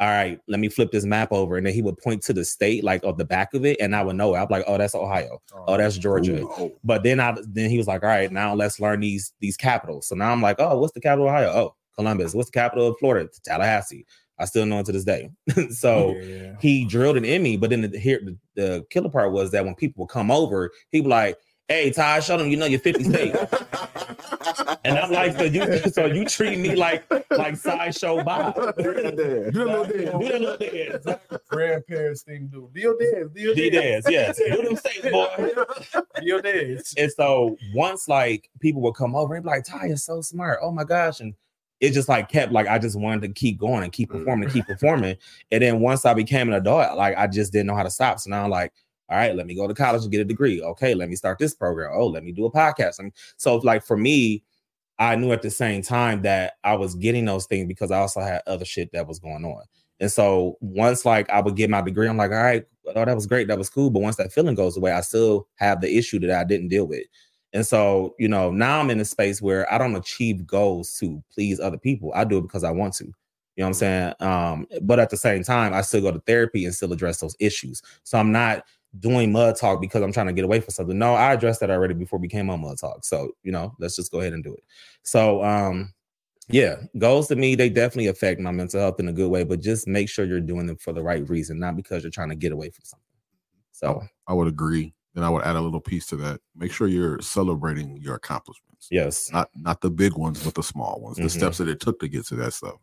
all 0.00 0.08
right, 0.08 0.40
let 0.46 0.60
me 0.60 0.68
flip 0.68 0.92
this 0.92 1.04
map 1.04 1.32
over. 1.32 1.56
And 1.56 1.66
then 1.66 1.74
he 1.74 1.82
would 1.82 1.98
point 1.98 2.22
to 2.24 2.32
the 2.32 2.44
state 2.44 2.84
like 2.84 3.02
of 3.02 3.18
the 3.18 3.24
back 3.24 3.52
of 3.54 3.64
it, 3.64 3.78
and 3.80 3.96
I 3.96 4.02
would 4.02 4.16
know 4.16 4.34
it. 4.34 4.38
I'd 4.38 4.48
be 4.48 4.54
like, 4.54 4.64
oh, 4.68 4.78
that's 4.78 4.94
Ohio. 4.94 5.42
Oh, 5.66 5.76
that's 5.76 5.96
oh, 5.96 6.00
Georgia. 6.00 6.42
Oh, 6.42 6.72
But 6.84 7.02
then 7.02 7.18
I 7.18 7.36
then 7.48 7.68
he 7.68 7.78
was 7.78 7.88
like, 7.88 8.02
all 8.02 8.08
right, 8.08 8.30
now 8.30 8.54
let's 8.54 8.78
learn 8.78 9.00
these 9.00 9.32
these 9.40 9.56
capitals. 9.56 10.06
So 10.06 10.14
now 10.14 10.30
I'm 10.30 10.42
like, 10.42 10.56
oh, 10.60 10.78
what's 10.78 10.92
the 10.92 11.00
capital 11.00 11.26
of 11.26 11.34
Ohio? 11.34 11.50
Oh, 11.50 11.74
Columbus. 11.96 12.34
What's 12.34 12.50
the 12.50 12.58
capital 12.58 12.86
of 12.86 12.96
Florida? 12.98 13.28
Tallahassee. 13.44 14.06
I 14.38 14.44
still 14.44 14.66
know 14.66 14.78
it 14.78 14.86
to 14.86 14.92
this 14.92 15.04
day. 15.04 15.30
so 15.70 16.14
yeah. 16.16 16.54
he 16.60 16.84
drilled 16.84 17.16
it 17.16 17.24
in 17.24 17.42
me. 17.42 17.56
But 17.56 17.70
then 17.70 17.80
the, 17.82 17.98
here 17.98 18.20
the, 18.22 18.36
the 18.54 18.86
killer 18.90 19.10
part 19.10 19.32
was 19.32 19.50
that 19.50 19.64
when 19.64 19.74
people 19.74 20.04
would 20.04 20.12
come 20.12 20.30
over, 20.30 20.70
he'd 20.90 21.02
be 21.02 21.08
like, 21.08 21.36
"Hey, 21.66 21.90
Ty, 21.90 22.20
show 22.20 22.36
them 22.36 22.48
you 22.48 22.56
know 22.56 22.66
your 22.66 22.80
50 22.80 23.02
states." 23.04 23.36
and 24.84 24.98
I'm 24.98 25.10
like, 25.10 25.36
so 25.36 25.44
you 25.44 25.80
so 25.90 26.06
you 26.06 26.24
treat 26.24 26.58
me 26.58 26.74
like 26.74 27.04
like 27.30 27.56
sideshow 27.56 28.22
Bob. 28.22 28.54
Do 28.54 28.62
a 28.62 28.92
little 28.92 29.12
dance. 29.12 29.54
Do 29.54 29.64
that 29.64 30.40
little 30.40 30.56
dance. 30.56 31.40
grandparents 31.48 32.22
thing 32.22 32.50
to 32.50 32.52
do. 32.52 32.70
Deal 32.74 32.96
dance, 32.98 33.32
deal 33.32 33.54
D 33.54 33.70
dance, 33.70 34.06
yes. 34.08 34.38
Do 34.38 34.62
them 34.62 34.76
states, 34.76 35.08
boy. 35.10 35.52
deal 36.20 36.40
dance. 36.40 36.94
And 36.96 37.10
so 37.12 37.56
once 37.74 38.08
like 38.08 38.50
people 38.60 38.82
would 38.82 38.94
come 38.94 39.14
over 39.14 39.34
and 39.34 39.44
be 39.44 39.50
like, 39.50 39.64
Ty 39.64 39.86
is 39.86 40.04
so 40.04 40.20
smart. 40.20 40.58
Oh 40.62 40.70
my 40.70 40.84
gosh. 40.84 41.20
And 41.20 41.34
it 41.80 41.92
just 41.92 42.08
like 42.08 42.28
kept 42.28 42.52
like 42.52 42.66
I 42.66 42.78
just 42.78 42.98
wanted 42.98 43.22
to 43.22 43.28
keep 43.32 43.58
going 43.58 43.84
and 43.84 43.92
keep 43.92 44.10
performing 44.10 44.44
and 44.44 44.52
keep 44.52 44.66
performing. 44.66 45.16
And 45.52 45.62
then 45.62 45.80
once 45.80 46.04
I 46.04 46.14
became 46.14 46.48
an 46.48 46.54
adult, 46.54 46.96
like 46.96 47.16
I 47.16 47.26
just 47.26 47.52
didn't 47.52 47.66
know 47.66 47.76
how 47.76 47.84
to 47.84 47.90
stop. 47.90 48.18
So 48.18 48.30
now 48.30 48.44
I'm 48.44 48.50
like, 48.50 48.72
all 49.08 49.16
right, 49.16 49.34
let 49.34 49.46
me 49.46 49.54
go 49.54 49.66
to 49.66 49.74
college 49.74 50.02
and 50.02 50.12
get 50.12 50.20
a 50.20 50.24
degree. 50.24 50.60
Okay, 50.60 50.94
let 50.94 51.08
me 51.08 51.16
start 51.16 51.38
this 51.38 51.54
program. 51.54 51.92
Oh, 51.94 52.06
let 52.06 52.24
me 52.24 52.32
do 52.32 52.46
a 52.46 52.52
podcast. 52.52 52.98
And 52.98 53.12
so 53.36 53.56
like 53.56 53.84
for 53.84 53.96
me, 53.96 54.42
I 54.98 55.16
knew 55.16 55.32
at 55.32 55.42
the 55.42 55.50
same 55.50 55.82
time 55.82 56.22
that 56.22 56.54
I 56.64 56.74
was 56.74 56.94
getting 56.94 57.24
those 57.24 57.46
things 57.46 57.68
because 57.68 57.90
I 57.90 57.98
also 57.98 58.20
had 58.20 58.42
other 58.46 58.64
shit 58.64 58.90
that 58.92 59.06
was 59.06 59.18
going 59.18 59.44
on. 59.44 59.62
And 60.00 60.10
so 60.10 60.56
once 60.60 61.04
like 61.04 61.28
I 61.30 61.40
would 61.40 61.56
get 61.56 61.70
my 61.70 61.80
degree, 61.80 62.08
I'm 62.08 62.16
like, 62.16 62.30
all 62.30 62.36
right, 62.36 62.64
oh, 62.94 63.04
that 63.04 63.14
was 63.14 63.26
great, 63.26 63.48
that 63.48 63.58
was 63.58 63.70
cool. 63.70 63.90
But 63.90 64.02
once 64.02 64.16
that 64.16 64.32
feeling 64.32 64.54
goes 64.54 64.76
away, 64.76 64.92
I 64.92 65.00
still 65.00 65.48
have 65.56 65.80
the 65.80 65.96
issue 65.96 66.18
that 66.20 66.30
I 66.30 66.44
didn't 66.44 66.68
deal 66.68 66.86
with. 66.86 67.04
And 67.52 67.66
so, 67.66 68.14
you 68.18 68.28
know, 68.28 68.50
now 68.50 68.80
I'm 68.80 68.90
in 68.90 69.00
a 69.00 69.04
space 69.04 69.40
where 69.40 69.72
I 69.72 69.78
don't 69.78 69.96
achieve 69.96 70.46
goals 70.46 70.96
to 70.98 71.22
please 71.32 71.60
other 71.60 71.78
people. 71.78 72.12
I 72.14 72.24
do 72.24 72.38
it 72.38 72.42
because 72.42 72.64
I 72.64 72.70
want 72.70 72.94
to. 72.94 73.04
You 73.04 73.64
know 73.64 73.64
what 73.64 73.68
I'm 73.68 73.74
saying? 73.74 74.14
Um, 74.20 74.66
but 74.82 75.00
at 75.00 75.10
the 75.10 75.16
same 75.16 75.42
time, 75.42 75.74
I 75.74 75.80
still 75.80 76.02
go 76.02 76.12
to 76.12 76.20
therapy 76.20 76.64
and 76.64 76.74
still 76.74 76.92
address 76.92 77.18
those 77.18 77.34
issues. 77.40 77.82
So 78.04 78.16
I'm 78.16 78.30
not 78.30 78.64
doing 78.98 79.32
mud 79.32 79.56
talk 79.56 79.80
because 79.80 80.02
I'm 80.02 80.12
trying 80.12 80.26
to 80.28 80.32
get 80.32 80.44
away 80.44 80.60
from 80.60 80.70
something. 80.70 80.98
No, 80.98 81.14
I 81.14 81.34
addressed 81.34 81.60
that 81.60 81.70
already 81.70 81.94
before 81.94 82.18
we 82.18 82.28
came 82.28 82.48
on 82.50 82.60
mud 82.60 82.78
talk. 82.78 83.04
So, 83.04 83.32
you 83.42 83.52
know, 83.52 83.74
let's 83.78 83.96
just 83.96 84.10
go 84.10 84.20
ahead 84.20 84.32
and 84.32 84.42
do 84.42 84.54
it. 84.54 84.64
So 85.02 85.44
um 85.44 85.92
yeah, 86.50 86.76
goals 86.96 87.28
to 87.28 87.36
me, 87.36 87.54
they 87.56 87.68
definitely 87.68 88.06
affect 88.06 88.40
my 88.40 88.50
mental 88.50 88.80
health 88.80 88.98
in 89.00 89.08
a 89.08 89.12
good 89.12 89.30
way, 89.30 89.44
but 89.44 89.60
just 89.60 89.86
make 89.86 90.08
sure 90.08 90.24
you're 90.24 90.40
doing 90.40 90.66
them 90.66 90.76
for 90.78 90.94
the 90.94 91.02
right 91.02 91.28
reason, 91.28 91.58
not 91.58 91.76
because 91.76 92.02
you're 92.02 92.10
trying 92.10 92.30
to 92.30 92.34
get 92.36 92.52
away 92.52 92.70
from 92.70 92.84
something. 92.84 93.04
So 93.72 94.02
I 94.26 94.32
would 94.32 94.48
agree. 94.48 94.94
And 95.14 95.24
I 95.24 95.28
would 95.30 95.42
add 95.44 95.56
a 95.56 95.60
little 95.60 95.80
piece 95.80 96.06
to 96.06 96.16
that. 96.16 96.40
Make 96.56 96.72
sure 96.72 96.86
you're 96.86 97.20
celebrating 97.20 97.96
your 97.98 98.14
accomplishments. 98.14 98.88
yes. 98.90 99.30
Not 99.32 99.50
not 99.56 99.80
the 99.80 99.90
big 99.90 100.16
ones, 100.16 100.42
but 100.42 100.54
the 100.54 100.62
small 100.62 101.00
ones. 101.00 101.16
The 101.16 101.24
Mhm. 101.24 101.30
steps 101.30 101.58
that 101.58 101.68
it 101.68 101.80
took 101.80 101.98
to 102.00 102.08
get 102.08 102.24
to 102.26 102.36
that 102.36 102.52
stuff. 102.54 102.76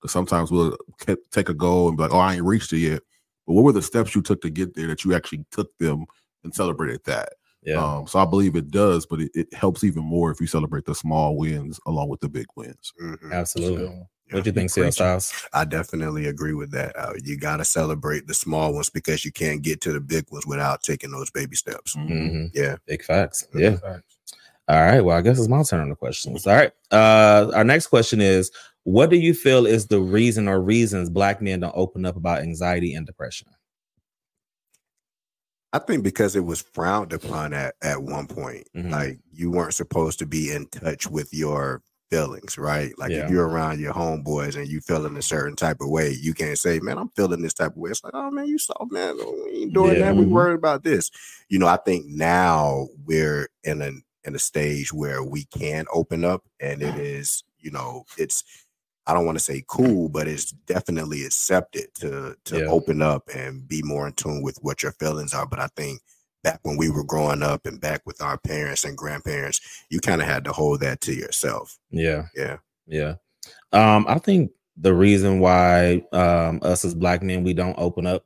Because 0.00 0.10
sometimes 0.12 0.50
we'll 0.50 0.76
ke- 0.98 1.18
take 1.30 1.48
a 1.50 1.54
goal 1.54 1.88
and 1.88 1.96
be 1.96 2.02
like, 2.04 2.12
"Oh, 2.12 2.18
I 2.18 2.34
ain't 2.34 2.44
reached 2.44 2.72
it 2.72 2.78
yet." 2.78 3.02
But 3.46 3.54
what 3.54 3.64
were 3.64 3.72
the 3.72 3.82
steps 3.82 4.14
you 4.14 4.22
took 4.22 4.40
to 4.42 4.50
get 4.50 4.74
there 4.74 4.88
that 4.88 5.04
you 5.04 5.14
actually 5.14 5.44
took 5.50 5.76
them 5.78 6.04
and 6.44 6.54
celebrated 6.54 7.00
that? 7.04 7.30
Yeah. 7.64 7.76
Um, 7.82 8.06
so 8.08 8.18
I 8.18 8.24
believe 8.24 8.56
it 8.56 8.70
does, 8.70 9.06
but 9.06 9.20
it, 9.20 9.30
it 9.34 9.54
helps 9.54 9.84
even 9.84 10.02
more 10.02 10.30
if 10.32 10.40
you 10.40 10.46
celebrate 10.48 10.84
the 10.84 10.94
small 10.94 11.36
wins 11.36 11.78
along 11.86 12.08
with 12.08 12.20
the 12.20 12.28
big 12.28 12.46
wins. 12.56 12.92
Mhm. 13.00 13.32
Absolutely. 13.32 13.86
So, 13.86 14.08
What 14.32 14.44
do 14.44 14.48
you 14.48 14.54
think, 14.54 14.70
CL 14.70 14.90
Styles? 14.92 15.32
I 15.52 15.64
definitely 15.64 16.26
agree 16.26 16.54
with 16.54 16.70
that. 16.72 16.96
Uh, 16.98 17.12
you 17.22 17.36
got 17.36 17.58
to 17.58 17.64
celebrate 17.64 18.26
the 18.26 18.34
small 18.34 18.72
ones 18.72 18.90
because 18.90 19.24
you 19.24 19.30
can't 19.30 19.62
get 19.62 19.80
to 19.82 19.92
the 19.92 20.00
big 20.00 20.24
ones 20.32 20.46
without 20.46 20.82
taking 20.82 21.10
those 21.10 21.30
baby 21.30 21.54
steps. 21.54 21.94
hmm 21.94 22.46
Yeah. 22.54 22.76
Big 22.86 23.04
facts. 23.04 23.46
Yeah. 23.54 23.76
facts. 23.76 24.16
All 24.68 24.80
right. 24.80 25.00
Well, 25.00 25.16
I 25.16 25.20
guess 25.20 25.38
it's 25.38 25.48
my 25.48 25.62
turn 25.62 25.80
on 25.82 25.88
the 25.90 25.96
questions. 25.96 26.46
All 26.46 26.54
right. 26.54 26.72
Uh, 26.90 27.50
our 27.54 27.64
next 27.64 27.88
question 27.88 28.20
is 28.20 28.50
What 28.84 29.10
do 29.10 29.16
you 29.16 29.32
feel 29.34 29.66
is 29.66 29.86
the 29.86 30.00
reason 30.00 30.48
or 30.48 30.60
reasons 30.60 31.08
black 31.08 31.40
men 31.40 31.60
don't 31.60 31.72
open 31.76 32.04
up 32.04 32.16
about 32.16 32.42
anxiety 32.42 32.94
and 32.94 33.06
depression? 33.06 33.48
I 35.72 35.78
think 35.78 36.02
because 36.04 36.36
it 36.36 36.44
was 36.44 36.60
frowned 36.60 37.12
upon 37.12 37.54
at, 37.54 37.74
at 37.82 38.02
one 38.02 38.26
point. 38.26 38.68
Mhm. 38.76 38.90
Like 38.90 39.18
you 39.32 39.50
weren't 39.50 39.74
supposed 39.74 40.18
to 40.18 40.26
be 40.26 40.52
in 40.52 40.66
touch 40.66 41.06
with 41.08 41.32
your 41.32 41.82
feelings, 42.10 42.58
right? 42.58 42.92
Like 42.98 43.10
Yeah. 43.10 43.24
if 43.24 43.30
you're 43.30 43.48
around 43.48 43.80
your 43.80 43.94
homeboys 43.94 44.54
and 44.56 44.68
you 44.68 44.82
feeling 44.82 45.16
a 45.16 45.22
certain 45.22 45.56
type 45.56 45.78
of 45.80 45.88
way, 45.88 46.10
you 46.10 46.34
can't 46.34 46.58
say, 46.58 46.78
Man, 46.80 46.98
I'm 46.98 47.08
feeling 47.16 47.40
this 47.40 47.54
type 47.54 47.70
of 47.70 47.76
way. 47.78 47.90
It's 47.90 48.04
like, 48.04 48.12
oh 48.14 48.30
man, 48.30 48.48
you 48.48 48.58
saw 48.58 48.84
man, 48.90 49.16
we 49.16 49.62
ain't 49.62 49.72
doing 49.72 49.94
Yeah. 49.94 50.06
that. 50.06 50.16
We 50.16 50.26
Mhm. 50.26 50.30
worried 50.30 50.56
about 50.56 50.82
this. 50.84 51.10
You 51.48 51.58
know, 51.58 51.68
I 51.68 51.78
think 51.78 52.04
now 52.06 52.88
we're 53.04 53.48
in 53.64 53.80
an 53.80 54.02
in 54.24 54.34
a 54.36 54.38
stage 54.38 54.92
where 54.92 55.24
we 55.24 55.46
can 55.46 55.84
open 55.92 56.22
up 56.24 56.44
and 56.60 56.80
it 56.82 56.94
is, 56.96 57.42
you 57.58 57.70
know, 57.72 58.04
it's 58.18 58.44
I 59.06 59.14
don't 59.14 59.26
want 59.26 59.36
to 59.38 59.44
say 59.44 59.64
cool, 59.68 60.08
but 60.08 60.28
it's 60.28 60.52
definitely 60.52 61.24
accepted 61.24 61.92
to 61.96 62.36
to 62.44 62.58
Yeah. 62.60 62.66
open 62.66 63.02
up 63.02 63.28
and 63.34 63.66
be 63.66 63.82
more 63.82 64.06
in 64.06 64.12
tune 64.14 64.42
with 64.42 64.58
what 64.62 64.82
your 64.82 64.92
feelings 64.92 65.34
are. 65.34 65.46
But 65.46 65.58
I 65.58 65.68
think 65.76 66.00
back 66.44 66.60
when 66.62 66.76
we 66.76 66.90
were 66.90 67.04
growing 67.04 67.42
up 67.42 67.66
and 67.66 67.80
back 67.80 68.02
with 68.04 68.20
our 68.20 68.36
parents 68.38 68.84
and 68.84 68.96
grandparents, 68.96 69.60
you 69.90 70.00
kind 70.00 70.20
of 70.20 70.26
had 70.28 70.44
to 70.44 70.52
hold 70.52 70.80
that 70.80 71.00
to 71.02 71.14
yourself. 71.14 71.78
Yeah. 71.90 72.26
Yeah. 72.36 72.58
Yeah. 72.86 73.14
Um, 73.72 74.06
I 74.08 74.18
think 74.18 74.50
the 74.76 74.94
reason 74.94 75.38
why 75.40 76.02
um 76.12 76.60
us 76.62 76.84
as 76.84 76.94
black 76.94 77.22
men 77.22 77.44
we 77.44 77.54
don't 77.54 77.78
open 77.78 78.06
up 78.06 78.24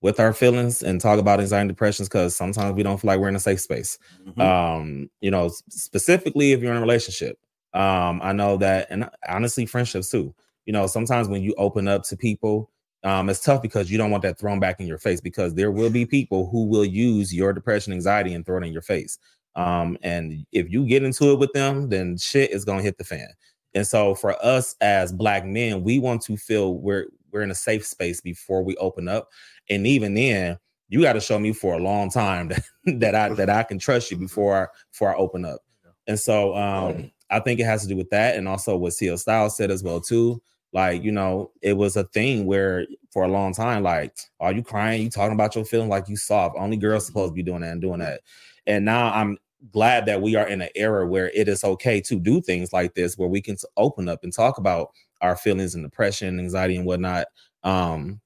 with 0.00 0.20
our 0.20 0.32
feelings 0.32 0.82
and 0.82 1.00
talk 1.00 1.18
about 1.18 1.40
anxiety 1.40 1.62
and 1.62 1.68
depression 1.68 2.04
is 2.04 2.08
because 2.08 2.36
sometimes 2.36 2.74
we 2.76 2.84
don't 2.84 3.00
feel 3.00 3.08
like 3.08 3.18
we're 3.18 3.28
in 3.28 3.34
a 3.34 3.40
safe 3.40 3.60
space. 3.60 3.98
Mhm. 4.28 4.40
Um, 4.40 5.10
you 5.20 5.30
know, 5.30 5.50
specifically 5.70 6.52
if 6.52 6.60
you're 6.60 6.70
in 6.70 6.76
a 6.78 6.80
relationship. 6.82 7.38
Um, 7.74 8.20
I 8.22 8.32
know 8.32 8.56
that 8.58 8.86
and 8.90 9.08
honestly 9.28 9.66
friendships 9.66 10.10
too. 10.10 10.34
You 10.66 10.72
know, 10.72 10.86
sometimes 10.86 11.28
when 11.28 11.42
you 11.42 11.54
open 11.56 11.88
up 11.88 12.02
to 12.04 12.16
people, 12.16 12.70
um, 13.04 13.28
it's 13.28 13.40
tough 13.40 13.62
because 13.62 13.90
you 13.90 13.96
don't 13.96 14.10
want 14.10 14.22
that 14.24 14.38
thrown 14.38 14.60
back 14.60 14.80
in 14.80 14.86
your 14.86 14.98
face 14.98 15.20
because 15.20 15.54
there 15.54 15.70
will 15.70 15.90
be 15.90 16.04
people 16.04 16.48
who 16.50 16.64
will 16.64 16.84
use 16.84 17.32
your 17.34 17.52
depression, 17.52 17.92
anxiety, 17.92 18.34
and 18.34 18.44
throw 18.44 18.58
it 18.58 18.66
in 18.66 18.72
your 18.72 18.82
face. 18.82 19.18
Um, 19.54 19.96
and 20.02 20.46
if 20.52 20.70
you 20.70 20.86
get 20.86 21.02
into 21.02 21.32
it 21.32 21.38
with 21.38 21.52
them, 21.52 21.88
then 21.88 22.16
shit 22.16 22.50
is 22.50 22.64
gonna 22.64 22.82
hit 22.82 22.98
the 22.98 23.04
fan. 23.04 23.28
And 23.74 23.86
so 23.86 24.14
for 24.14 24.34
us 24.44 24.74
as 24.80 25.12
black 25.12 25.44
men, 25.44 25.82
we 25.82 25.98
want 25.98 26.22
to 26.22 26.36
feel 26.36 26.74
we're 26.74 27.06
we're 27.30 27.42
in 27.42 27.50
a 27.50 27.56
safe 27.56 27.86
space 27.86 28.20
before 28.20 28.62
we 28.62 28.76
open 28.76 29.08
up. 29.08 29.28
And 29.68 29.86
even 29.86 30.14
then, 30.14 30.58
you 30.88 31.02
got 31.02 31.12
to 31.12 31.20
show 31.20 31.38
me 31.38 31.52
for 31.52 31.74
a 31.74 31.78
long 31.78 32.10
time 32.10 32.48
that, 32.48 32.64
that 32.86 33.14
I 33.14 33.28
that 33.30 33.50
I 33.50 33.62
can 33.62 33.78
trust 33.78 34.10
you 34.10 34.16
before 34.16 34.64
I 34.64 34.66
before 34.90 35.14
I 35.14 35.18
open 35.18 35.44
up. 35.44 35.60
And 36.06 36.18
so 36.18 36.56
um 36.56 37.10
I 37.30 37.40
think 37.40 37.60
it 37.60 37.64
has 37.64 37.82
to 37.82 37.88
do 37.88 37.96
with 37.96 38.10
that 38.10 38.36
and 38.36 38.48
also 38.48 38.76
what 38.76 38.94
CL 38.94 39.18
Styles 39.18 39.56
said 39.56 39.70
as 39.70 39.82
well 39.82 40.00
too. 40.00 40.40
Like, 40.72 41.02
you 41.02 41.12
know, 41.12 41.50
it 41.62 41.74
was 41.74 41.96
a 41.96 42.04
thing 42.04 42.46
where 42.46 42.86
for 43.10 43.24
a 43.24 43.28
long 43.28 43.54
time, 43.54 43.82
like, 43.82 44.14
are 44.38 44.52
you 44.52 44.62
crying? 44.62 45.02
You 45.02 45.10
talking 45.10 45.32
about 45.32 45.54
your 45.54 45.64
feeling 45.64 45.88
like 45.88 46.08
you 46.08 46.16
soft. 46.16 46.56
Only 46.58 46.76
girls 46.76 47.06
supposed 47.06 47.30
to 47.30 47.34
be 47.34 47.42
doing 47.42 47.62
that 47.62 47.72
and 47.72 47.80
doing 47.80 48.00
that. 48.00 48.20
And 48.66 48.84
now 48.84 49.12
I'm 49.12 49.38
glad 49.72 50.06
that 50.06 50.20
we 50.20 50.36
are 50.36 50.46
in 50.46 50.60
an 50.60 50.68
era 50.74 51.06
where 51.06 51.30
it 51.30 51.48
is 51.48 51.64
okay 51.64 52.00
to 52.02 52.20
do 52.20 52.40
things 52.40 52.72
like 52.72 52.94
this, 52.94 53.16
where 53.16 53.28
we 53.28 53.40
can 53.40 53.56
open 53.76 54.08
up 54.08 54.24
and 54.24 54.32
talk 54.32 54.58
about 54.58 54.90
our 55.20 55.36
feelings 55.36 55.74
and 55.74 55.84
depression, 55.84 56.38
anxiety, 56.38 56.76
and 56.76 56.86
whatnot. 56.86 57.26
Um, 57.64 58.20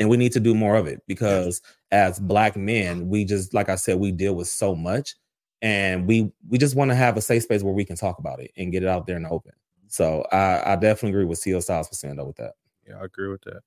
and 0.00 0.10
we 0.10 0.16
need 0.16 0.32
to 0.32 0.40
do 0.40 0.54
more 0.54 0.76
of 0.76 0.86
it 0.86 1.00
because 1.06 1.62
as 1.90 2.18
black 2.18 2.56
men, 2.56 3.08
we 3.08 3.24
just 3.24 3.54
like 3.54 3.68
I 3.68 3.76
said, 3.76 3.98
we 3.98 4.12
deal 4.12 4.34
with 4.34 4.48
so 4.48 4.74
much, 4.74 5.14
and 5.62 6.06
we 6.06 6.30
we 6.48 6.58
just 6.58 6.76
want 6.76 6.90
to 6.90 6.94
have 6.94 7.16
a 7.16 7.20
safe 7.20 7.42
space 7.42 7.62
where 7.62 7.72
we 7.74 7.84
can 7.84 7.96
talk 7.96 8.18
about 8.18 8.40
it 8.40 8.50
and 8.56 8.72
get 8.72 8.82
it 8.82 8.88
out 8.88 9.06
there 9.06 9.16
in 9.16 9.22
the 9.22 9.30
open. 9.30 9.52
So 9.88 10.26
I, 10.32 10.72
I 10.72 10.76
definitely 10.76 11.10
agree 11.10 11.24
with 11.24 11.38
CL 11.38 11.60
Styles 11.62 11.88
for 11.88 11.94
saying 11.94 12.16
though 12.16 12.26
with 12.26 12.36
that. 12.36 12.52
Yeah, 12.86 12.96
I 13.00 13.04
agree 13.04 13.28
with 13.28 13.42
that. 13.42 13.60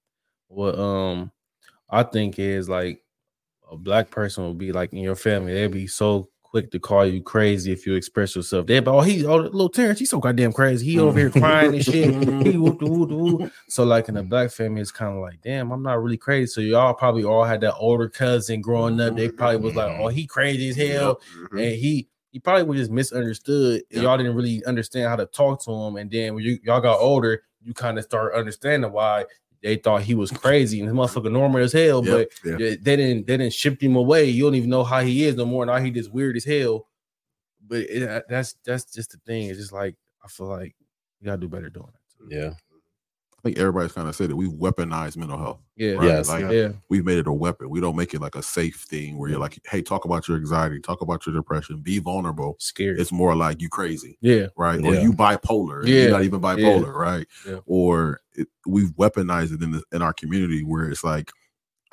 What 0.48 0.78
um 0.78 1.32
I 1.90 2.04
think 2.04 2.40
is 2.40 2.70
like 2.70 3.04
a 3.72 3.78
black 3.78 4.10
person 4.10 4.44
will 4.44 4.54
be 4.54 4.72
like 4.72 4.94
in 4.94 5.00
your 5.00 5.16
family, 5.16 5.54
they'd 5.54 5.68
be 5.68 5.88
so 5.88 6.30
quick 6.50 6.72
to 6.72 6.80
call 6.80 7.06
you 7.06 7.22
crazy 7.22 7.72
if 7.72 7.86
you 7.86 7.94
express 7.96 8.36
yourself. 8.36 8.66
They 8.66 8.80
but 8.80 8.96
oh, 8.96 9.02
he 9.02 9.26
oh 9.26 9.38
little 9.38 9.70
Terrence, 9.70 10.00
he's 10.00 10.10
so 10.10 10.20
goddamn 10.20 10.54
crazy. 10.54 10.86
He 10.86 11.00
over 11.00 11.18
here 11.18 11.30
crying 11.30 11.76
and 11.76 11.86
shit. 11.86 12.10
Mm-hmm. 12.10 12.42
He 12.42 12.58
whoop, 12.58 12.82
whoop, 12.82 13.10
whoop. 13.10 13.52
So 13.68 13.84
like 13.84 14.10
in 14.10 14.16
the 14.16 14.22
mm-hmm. 14.22 14.30
black 14.30 14.52
family, 14.52 14.82
it's 14.82 14.92
kind 14.92 15.16
of 15.16 15.22
like, 15.22 15.42
damn, 15.42 15.72
I'm 15.72 15.84
not 15.84 16.02
really 16.02 16.18
crazy. 16.18 16.48
So 16.48 16.62
y'all 16.62 16.94
probably 16.94 17.24
all 17.24 17.44
had 17.44 17.62
that 17.62 17.76
older 17.76 18.10
cousin 18.10 18.62
growing 18.62 19.00
up. 19.00 19.16
They 19.16 19.28
mm-hmm. 19.28 19.38
probably 19.38 19.58
was 19.58 19.76
like, 19.76 20.00
oh, 20.00 20.08
he 20.08 20.26
crazy 20.26 20.70
as 20.70 20.76
hell. 20.76 21.22
And 21.52 21.76
he 21.76 22.08
he 22.32 22.40
probably 22.40 22.64
was 22.64 22.80
just 22.80 22.92
misunderstood. 22.92 23.84
and 23.92 24.04
Y'all 24.04 24.18
didn't 24.18 24.36
really 24.36 24.64
understand 24.66 25.08
how 25.08 25.16
to 25.16 25.26
talk 25.26 25.64
to 25.66 25.72
him, 25.72 25.98
and 25.98 26.10
then 26.10 26.36
when 26.36 26.44
you 26.44 26.60
y'all 26.64 26.82
got 26.82 27.00
older, 27.00 27.44
you 27.62 27.74
kind 27.74 27.98
of 27.98 28.04
start 28.04 28.34
understanding 28.34 28.92
why 28.92 29.26
they 29.62 29.76
thought 29.76 30.02
he 30.04 30.16
was 30.16 30.32
crazy 30.32 30.80
and 30.80 30.88
his 30.88 30.96
motherfucker 30.96 31.32
normal 31.32 31.62
as 31.62 31.74
hell, 31.74 32.04
Yep, 32.06 32.30
but 32.44 32.50
yeah. 32.50 32.76
they, 32.82 32.96
didn't 32.96 33.28
they 33.28 33.38
didn't 33.38 33.54
ship 33.54 33.82
him 33.82 33.96
away. 33.96 34.26
You 34.26 34.44
don't 34.44 34.56
even 34.56 34.70
know 34.70 34.84
how 34.84 35.02
he 35.02 35.26
is 35.26 35.36
no 35.36 35.46
more. 35.46 35.66
Now 35.66 35.78
he 35.78 35.92
just 35.92 36.12
weird 36.12 36.38
as 36.38 36.46
hell. 36.46 36.88
But 37.68 37.80
it, 37.82 38.24
that's 38.30 38.56
that's 38.66 38.86
just 38.92 39.12
the 39.12 39.18
thing. 39.26 39.50
It's 39.50 39.60
just 39.60 39.74
like 39.74 39.96
I 40.24 40.28
feel 40.28 40.48
like 40.48 40.76
you 41.20 41.26
gotta 41.26 41.42
do 41.42 41.50
better 41.50 41.70
doing 41.70 41.88
it. 41.88 42.36
Yeah. 42.36 42.54
I 43.40 43.42
think 43.42 43.58
everybody's 43.58 43.94
kind 43.94 44.10
of 44.10 44.16
said 44.16 44.30
that 44.30 44.36
we've 44.36 44.52
weaponized 44.52 45.16
mental 45.16 45.38
health. 45.38 45.60
Yeah, 45.78 45.94
Right? 45.94 46.08
Yes. 46.08 46.28
Like 46.28 46.52
yeah, 46.52 46.70
we've 46.90 47.06
made 47.06 47.20
it 47.20 47.28
a 47.28 47.32
weapon. 47.32 47.70
We 47.70 47.80
don't 47.80 47.96
make 47.96 48.14
it 48.14 48.20
like 48.20 48.36
a 48.36 48.44
safe 48.44 48.82
thing 48.82 49.18
where 49.18 49.30
you're 49.30 49.40
like, 49.40 49.58
hey, 49.66 49.82
talk 49.82 50.04
about 50.04 50.28
your 50.28 50.36
anxiety, 50.36 50.82
talk 50.82 51.00
about 51.00 51.26
your 51.26 51.34
depression, 51.34 51.80
be 51.80 52.00
vulnerable. 52.00 52.58
scary. 52.60 53.00
It's 53.00 53.14
more 53.14 53.36
like 53.38 53.62
you 53.62 53.70
crazy, 53.70 54.18
yeah, 54.20 54.48
right? 54.58 54.84
Or 54.84 54.94
you 54.94 55.14
bipolar. 55.14 55.88
Yeah. 55.88 56.02
You're 56.02 56.12
not 56.12 56.24
even 56.24 56.42
bipolar, 56.42 56.94
right? 56.94 57.26
Yeah. 57.48 57.60
Or 57.66 58.20
it, 58.34 58.48
we've 58.68 58.92
weaponized 58.92 59.54
it 59.54 59.64
in 59.64 59.72
the, 59.72 59.84
in 59.94 60.02
our 60.02 60.14
community 60.14 60.64
where 60.64 60.90
it's 60.90 61.06
like, 61.06 61.32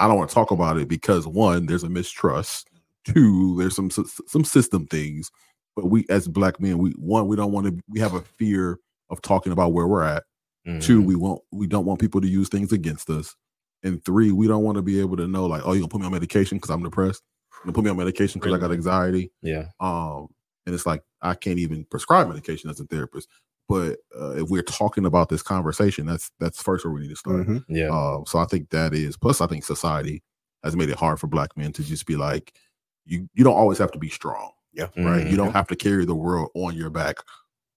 I 0.00 0.08
don't 0.08 0.18
want 0.18 0.28
to 0.28 0.34
talk 0.34 0.50
about 0.50 0.78
it 0.78 0.88
because 0.88 1.28
one, 1.28 1.66
there's 1.66 1.84
a 1.84 1.88
mistrust. 1.88 2.68
Two, 3.04 3.56
there's 3.56 3.76
some 3.76 3.88
some 3.90 4.44
system 4.44 4.88
things. 4.88 5.30
But 5.76 5.86
we 5.90 6.06
as 6.08 6.26
black 6.26 6.60
men, 6.60 6.78
we 6.78 6.90
one, 6.92 7.28
we 7.28 7.36
don't 7.36 7.52
want 7.52 7.68
to 7.68 7.80
we 7.88 8.00
have 8.00 8.14
a 8.14 8.20
fear 8.20 8.80
of 9.10 9.22
talking 9.22 9.52
about 9.52 9.72
where 9.72 9.86
we're 9.86 10.02
at. 10.02 10.24
Two, 10.80 11.00
Mhm. 11.02 11.04
we 11.06 11.14
want 11.14 11.42
we 11.52 11.66
don't 11.66 11.84
want 11.86 12.00
people 12.00 12.20
to 12.20 12.26
use 12.28 12.48
things 12.48 12.72
against 12.72 13.08
us. 13.08 13.34
And 13.82 14.04
three, 14.04 14.32
we 14.32 14.48
don't 14.48 14.64
want 14.64 14.76
to 14.76 14.82
be 14.82 14.98
able 15.00 15.16
to 15.16 15.26
know 15.28 15.46
like, 15.46 15.62
oh, 15.64 15.72
you 15.72 15.80
gonna 15.80 15.88
put 15.88 16.00
me 16.00 16.06
on 16.06 16.12
medication 16.12 16.58
because 16.58 16.70
I'm 16.70 16.82
depressed. 16.82 17.22
You 17.54 17.58
gonna 17.66 17.72
put 17.74 17.84
me 17.84 17.90
on 17.90 17.96
medication 17.96 18.40
because 18.40 18.54
I 18.54 18.58
got 18.58 18.72
anxiety. 18.72 19.30
Yeah. 19.42 19.66
Um, 19.80 20.26
and 20.66 20.74
it's 20.74 20.86
like 20.86 21.02
I 21.22 21.34
can't 21.34 21.58
even 21.58 21.84
prescribe 21.84 22.28
medication 22.28 22.68
as 22.70 22.80
a 22.80 22.84
therapist. 22.86 23.28
But 23.68 23.98
uh, 24.18 24.30
if 24.36 24.48
we're 24.50 24.62
talking 24.62 25.06
about 25.06 25.28
this 25.28 25.42
conversation, 25.42 26.06
that's 26.06 26.30
that's 26.40 26.60
first 26.62 26.84
where 26.84 26.92
we 26.92 27.00
need 27.02 27.10
to 27.10 27.16
start. 27.16 27.46
Mhm. 27.46 27.64
Yeah. 27.68 27.88
Um, 27.90 28.24
so 28.26 28.38
I 28.40 28.44
think 28.46 28.70
that 28.70 28.92
is 28.92 29.16
plus 29.16 29.40
I 29.40 29.46
think 29.46 29.64
society 29.64 30.22
has 30.64 30.74
made 30.74 30.88
it 30.90 30.96
hard 30.96 31.20
for 31.20 31.26
black 31.28 31.56
men 31.56 31.72
to 31.74 31.84
just 31.84 32.06
be 32.06 32.16
like, 32.16 32.52
you 33.04 33.28
you 33.34 33.44
don't 33.44 33.56
always 33.56 33.78
have 33.78 33.92
to 33.92 33.98
be 33.98 34.08
strong, 34.08 34.50
Yeah. 34.72 34.86
right? 34.96 35.24
Mhm. 35.26 35.30
You 35.30 35.36
don't 35.36 35.52
have 35.52 35.68
to 35.68 35.76
carry 35.76 36.04
the 36.04 36.14
world 36.14 36.50
on 36.54 36.74
your 36.74 36.90
back 36.90 37.18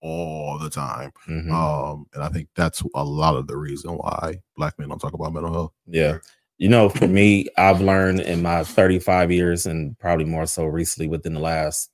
all 0.02 0.58
the 0.58 0.70
time. 0.70 1.12
Mhm. 1.28 1.50
Um, 1.52 2.06
and 2.14 2.22
I 2.22 2.28
think 2.28 2.48
that's 2.56 2.82
a 2.94 3.04
lot 3.04 3.36
of 3.36 3.46
the 3.46 3.56
reason 3.56 3.92
why 3.92 4.40
black 4.56 4.78
men 4.78 4.88
don't 4.88 4.98
talk 4.98 5.12
about 5.14 5.32
mental 5.32 5.52
health. 5.52 5.72
Yeah. 5.86 6.18
You 6.58 6.68
know, 6.68 6.88
for 6.88 7.06
me, 7.08 7.46
I've 7.56 7.80
learned 7.80 8.20
in 8.20 8.42
my 8.42 8.64
35 8.64 9.30
years 9.32 9.66
and 9.66 9.98
probably 9.98 10.24
more 10.26 10.46
so 10.46 10.64
recently 10.66 11.08
within 11.08 11.34
the 11.34 11.40
last 11.40 11.90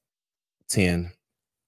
10, 0.70 1.12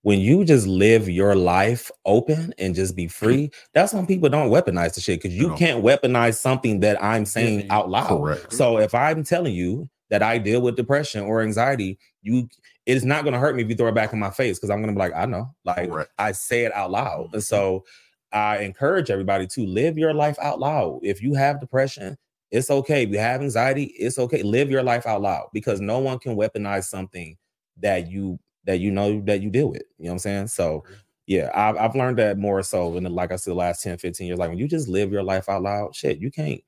when 0.03 0.21
you 0.21 0.45
just 0.45 0.67
live 0.67 1.09
your 1.09 1.35
life 1.35 1.91
open 2.07 2.55
and 2.59 2.75
just 2.75 2.97
be 2.97 3.09
free, 3.09 3.51
that's 3.75 3.93
when 3.93 4.07
people 4.07 4.29
don't 4.29 4.51
weaponize 4.51 4.95
the 4.95 5.01
shit 5.01 5.21
because 5.23 5.37
you 5.37 5.49
No. 5.49 5.57
can't 5.57 5.85
weaponize 5.85 6.37
something 6.37 6.81
that 6.81 7.03
I'm 7.03 7.25
saying 7.25 7.67
Yeah, 7.67 7.75
out 7.77 7.91
loud. 7.91 8.09
Correct. 8.09 8.53
So 8.53 8.79
if 8.79 8.95
I'm 8.95 9.23
telling 9.25 9.55
you 9.55 9.89
that 10.11 10.23
I 10.23 10.39
deal 10.39 10.61
with 10.63 10.77
depression 10.77 11.23
or 11.23 11.43
anxiety, 11.43 11.99
you 12.23 12.49
it's 12.89 13.05
not 13.05 13.23
gonna 13.23 13.39
hurt 13.39 13.55
me 13.55 13.63
if 13.63 13.69
you 13.69 13.77
throw 13.77 13.89
it 13.89 13.95
back 13.95 14.15
in 14.15 14.19
my 14.19 14.31
face 14.31 14.59
because 14.59 14.71
I'm 14.71 14.81
gonna 14.81 14.95
be 14.95 14.99
like, 14.99 15.15
I 15.15 15.27
know, 15.27 15.55
like 15.65 15.91
Correct. 15.91 16.11
I 16.19 16.33
say 16.33 16.65
it 16.65 16.73
out 16.73 16.91
loud. 16.91 17.25
And 17.25 17.35
mm-hmm. 17.35 17.41
so 17.41 17.85
I 18.33 18.59
encourage 18.61 19.11
everybody 19.11 19.47
to 19.49 19.67
live 19.67 19.99
your 19.99 20.15
life 20.15 20.39
out 20.41 20.59
loud. 20.59 21.01
If 21.03 21.23
you 21.23 21.35
have 21.35 21.61
depression, 21.61 22.17
it's 22.51 22.71
okay. 22.71 23.03
If 23.03 23.11
you 23.11 23.19
have 23.19 23.43
anxiety, 23.43 23.85
it's 23.99 24.19
okay. 24.19 24.43
Live 24.43 24.71
your 24.71 24.83
life 24.83 25.07
out 25.07 25.21
loud 25.21 25.49
because 25.53 25.83
no 25.83 25.99
one 25.99 26.19
can 26.19 26.35
weaponize 26.35 26.85
something 26.85 27.37
that 27.77 28.11
you 28.11 28.39
that 28.65 28.81
you 28.81 28.91
know 28.91 29.21
that 29.27 29.43
you 29.43 29.51
deal 29.51 29.69
with. 29.69 29.83
You 29.99 30.07
know 30.07 30.11
what 30.11 30.15
I'm 30.15 30.19
saying? 30.21 30.47
So 30.47 30.83
yeah, 31.27 31.51
I've, 31.55 31.77
I've 31.77 31.95
learned 31.95 32.19
that 32.21 32.39
more 32.39 32.63
so 32.63 32.97
in 32.97 33.05
the, 33.05 33.11
like 33.11 33.33
I 33.33 33.37
said, 33.37 33.51
the 33.51 33.57
last 33.57 33.83
10, 33.83 33.99
15 33.99 34.27
years. 34.27 34.39
Like 34.39 34.49
when 34.49 34.59
you 34.59 34.67
just 34.67 34.89
live 34.89 35.13
your 35.13 35.23
life 35.23 35.51
out 35.51 35.61
loud, 35.61 35.95
shit, 35.95 36.21
you 36.21 36.31
can't 36.31 36.63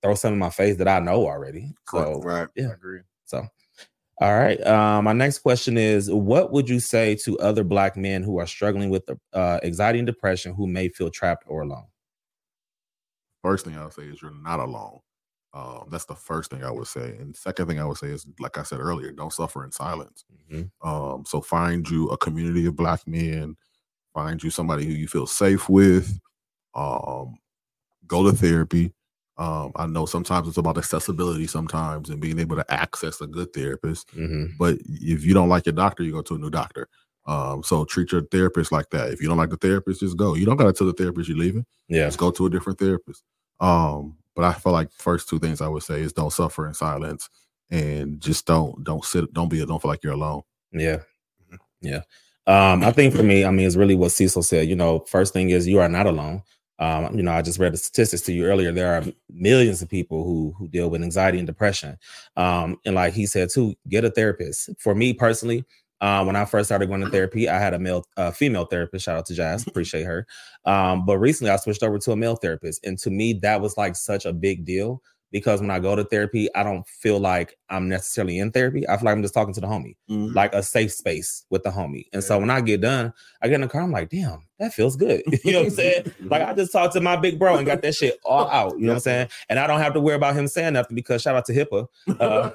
throw 0.00 0.14
something 0.14 0.34
in 0.34 0.38
my 0.38 0.50
face 0.50 0.76
that 0.76 0.86
I 0.86 1.00
know 1.00 1.26
already. 1.26 1.74
So 1.90 2.20
Right. 2.20 2.46
Yeah. 2.54 2.68
I 2.68 2.74
agree. 2.74 3.00
so 3.24 3.48
All 4.18 4.34
right. 4.34 4.64
Um, 4.66 5.04
my 5.04 5.12
next 5.12 5.40
question 5.40 5.76
is: 5.76 6.10
What 6.10 6.50
would 6.52 6.68
you 6.68 6.80
say 6.80 7.14
to 7.16 7.38
other 7.38 7.64
Black 7.64 7.96
men 7.96 8.22
who 8.22 8.38
are 8.38 8.46
struggling 8.46 8.88
with 8.88 9.08
uh, 9.34 9.60
anxiety 9.62 9.98
and 9.98 10.06
depression, 10.06 10.54
who 10.54 10.66
may 10.66 10.88
feel 10.88 11.10
trapped 11.10 11.44
or 11.46 11.62
alone? 11.62 11.86
First 13.42 13.64
thing 13.64 13.76
I 13.76 13.84
would 13.84 13.92
say 13.92 14.02
is 14.04 14.22
you're 14.22 14.32
not 14.32 14.60
alone. 14.60 15.00
Um, 15.54 15.86
that's 15.90 16.04
the 16.04 16.14
first 16.14 16.50
thing 16.50 16.64
I 16.64 16.70
would 16.70 16.86
say. 16.86 17.16
And 17.18 17.34
second 17.36 17.66
thing 17.68 17.80
I 17.80 17.84
would 17.84 17.96
say 17.96 18.08
is, 18.08 18.26
like 18.40 18.58
I 18.58 18.62
said 18.62 18.80
earlier, 18.80 19.12
don't 19.12 19.32
suffer 19.32 19.64
in 19.64 19.72
silence. 19.72 20.24
Mhm. 20.50 20.70
Um, 20.82 21.24
so 21.26 21.40
find 21.40 21.88
you 21.88 22.08
a 22.08 22.18
community 22.18 22.66
of 22.66 22.76
black 22.76 23.06
men, 23.06 23.56
find 24.14 24.42
you 24.42 24.50
somebody 24.50 24.84
who 24.86 24.92
you 24.92 25.08
feel 25.08 25.26
safe 25.26 25.68
with. 25.68 26.18
Um, 26.74 27.38
go 28.06 28.24
to 28.30 28.36
therapy. 28.36 28.94
Um, 29.38 29.72
I 29.76 29.86
know 29.86 30.06
sometimes 30.06 30.48
it's 30.48 30.56
about 30.56 30.78
accessibility 30.78 31.46
sometimes 31.46 32.08
and 32.08 32.20
being 32.20 32.38
able 32.38 32.56
to 32.56 32.72
access 32.72 33.20
a 33.20 33.26
good 33.26 33.52
therapist. 33.52 34.08
Mhm. 34.16 34.56
But 34.58 34.78
if 34.86 35.24
you 35.24 35.34
don't 35.34 35.50
like 35.50 35.66
your 35.66 35.74
doctor, 35.74 36.02
you 36.02 36.12
go 36.12 36.22
to 36.22 36.34
a 36.36 36.38
new 36.38 36.50
doctor. 36.50 36.88
Um, 37.26 37.62
so 37.62 37.84
treat 37.84 38.12
your 38.12 38.22
therapist 38.22 38.72
like 38.72 38.88
that. 38.90 39.10
If 39.12 39.20
you 39.20 39.28
don't 39.28 39.36
like 39.36 39.50
the 39.50 39.56
therapist, 39.56 40.00
just 40.00 40.16
go. 40.16 40.34
You 40.34 40.46
don't 40.46 40.56
gotta 40.56 40.72
tell 40.72 40.86
the 40.86 40.92
therapist 40.92 41.28
you're 41.28 41.36
leaving. 41.36 41.66
Yeah. 41.88 42.06
Just 42.06 42.18
go 42.18 42.30
to 42.30 42.46
a 42.46 42.50
different 42.50 42.78
therapist. 42.78 43.22
Um, 43.60 44.16
but 44.34 44.44
I 44.44 44.52
feel 44.54 44.72
like 44.72 44.90
first 44.92 45.28
two 45.28 45.38
things 45.38 45.60
I 45.60 45.68
would 45.68 45.82
say 45.82 46.00
is 46.02 46.12
don't 46.12 46.32
suffer 46.32 46.66
in 46.66 46.74
silence 46.74 47.28
and 47.70 48.20
just 48.20 48.46
don't 48.46 48.82
don't 48.84 49.04
sit 49.04 49.32
don't 49.34 49.48
be 49.48 49.58
don't 49.66 49.82
feel 49.82 49.90
like 49.90 50.02
you're 50.04 50.12
alone. 50.12 50.42
Yeah. 50.72 50.98
Yeah. 51.80 52.02
Um, 52.46 52.84
I 52.84 52.92
think 52.92 53.12
for 53.14 53.22
me, 53.24 53.44
I 53.44 53.50
mean, 53.50 53.66
it's 53.66 53.76
really 53.76 53.96
what 53.96 54.12
CL 54.12 54.42
said. 54.42 54.68
You 54.68 54.76
know, 54.76 55.00
first 55.00 55.32
thing 55.32 55.50
is 55.50 55.66
you 55.66 55.80
are 55.80 55.88
not 55.88 56.06
alone. 56.06 56.42
Um, 56.78 57.16
you 57.16 57.22
know, 57.22 57.32
I 57.32 57.42
just 57.42 57.58
read 57.58 57.72
the 57.72 57.78
statistics 57.78 58.22
to 58.22 58.32
you 58.32 58.44
earlier. 58.44 58.72
There 58.72 58.94
are 58.94 59.04
millions 59.30 59.82
of 59.82 59.88
people 59.88 60.24
who 60.24 60.54
who 60.58 60.68
deal 60.68 60.90
with 60.90 61.02
anxiety 61.02 61.38
and 61.38 61.46
depression. 61.46 61.96
Um, 62.36 62.78
and 62.84 62.94
like 62.94 63.14
he 63.14 63.26
said 63.26 63.50
too, 63.50 63.74
get 63.88 64.04
a 64.04 64.10
therapist. 64.10 64.70
For 64.78 64.94
me 64.94 65.12
personally, 65.12 65.64
uh, 66.00 66.22
when 66.24 66.36
I 66.36 66.44
first 66.44 66.68
started 66.68 66.88
going 66.88 67.00
to 67.00 67.10
therapy, 67.10 67.48
I 67.48 67.58
had 67.58 67.72
a 67.72 67.78
male, 67.78 68.04
uh, 68.16 68.30
female 68.30 68.66
therapist. 68.66 69.06
Shout 69.06 69.18
out 69.18 69.26
to 69.26 69.34
Jazz, 69.34 69.66
appreciate 69.66 70.04
her. 70.04 70.26
Um, 70.66 71.06
but 71.06 71.18
recently, 71.18 71.50
I 71.50 71.56
switched 71.56 71.82
over 71.82 71.98
to 71.98 72.12
a 72.12 72.16
male 72.16 72.36
therapist, 72.36 72.84
and 72.84 72.98
to 72.98 73.10
me, 73.10 73.32
that 73.34 73.60
was 73.60 73.76
like 73.76 73.96
such 73.96 74.26
a 74.26 74.32
big 74.32 74.64
deal 74.64 75.02
because 75.32 75.60
when 75.60 75.70
I 75.70 75.78
go 75.78 75.96
to 75.96 76.04
therapy, 76.04 76.48
I 76.54 76.62
don't 76.62 76.86
feel 76.86 77.18
like 77.18 77.58
I'm 77.68 77.88
necessarily 77.88 78.38
in 78.38 78.52
therapy. 78.52 78.88
I 78.88 78.96
feel 78.96 79.06
like 79.06 79.16
I'm 79.16 79.22
just 79.22 79.34
talking 79.34 79.54
to 79.54 79.60
the 79.60 79.66
homie, 79.66 79.96
like 80.08 80.54
a 80.54 80.62
safe 80.62 80.92
space 80.92 81.44
with 81.50 81.62
the 81.62 81.70
homie. 81.70 82.06
And 82.12 82.22
so 82.22 82.38
when 82.38 82.50
I 82.50 82.60
get 82.60 82.80
done, 82.80 83.12
I 83.42 83.48
get 83.48 83.56
in 83.56 83.60
the 83.62 83.68
car, 83.68 83.82
I'm 83.82 83.90
like, 83.90 84.10
damn, 84.10 84.45
that 84.58 84.72
feels 84.72 84.96
good. 84.96 85.22
you 85.44 85.52
know 85.52 85.58
what 85.60 85.66
I'm 85.66 85.70
saying? 85.72 86.12
like 86.24 86.42
I 86.42 86.54
just 86.54 86.72
talked 86.72 86.94
to 86.94 87.00
my 87.00 87.16
big 87.16 87.38
bro 87.38 87.56
and 87.56 87.66
got 87.66 87.82
that 87.82 87.94
shit 87.94 88.18
all 88.24 88.48
out. 88.50 88.78
You 88.78 88.86
know 88.86 88.92
what 88.92 88.96
I'm 88.96 89.00
saying? 89.00 89.28
And 89.48 89.58
I 89.58 89.66
don't 89.66 89.80
have 89.80 89.92
to 89.94 90.00
worry 90.00 90.16
about 90.16 90.34
him 90.34 90.48
saying 90.48 90.72
nothing 90.74 90.94
because 90.94 91.22
shout 91.22 91.36
out 91.36 91.44
to 91.46 91.52
HIPAA. 91.52 91.86
Uh, 92.20 92.50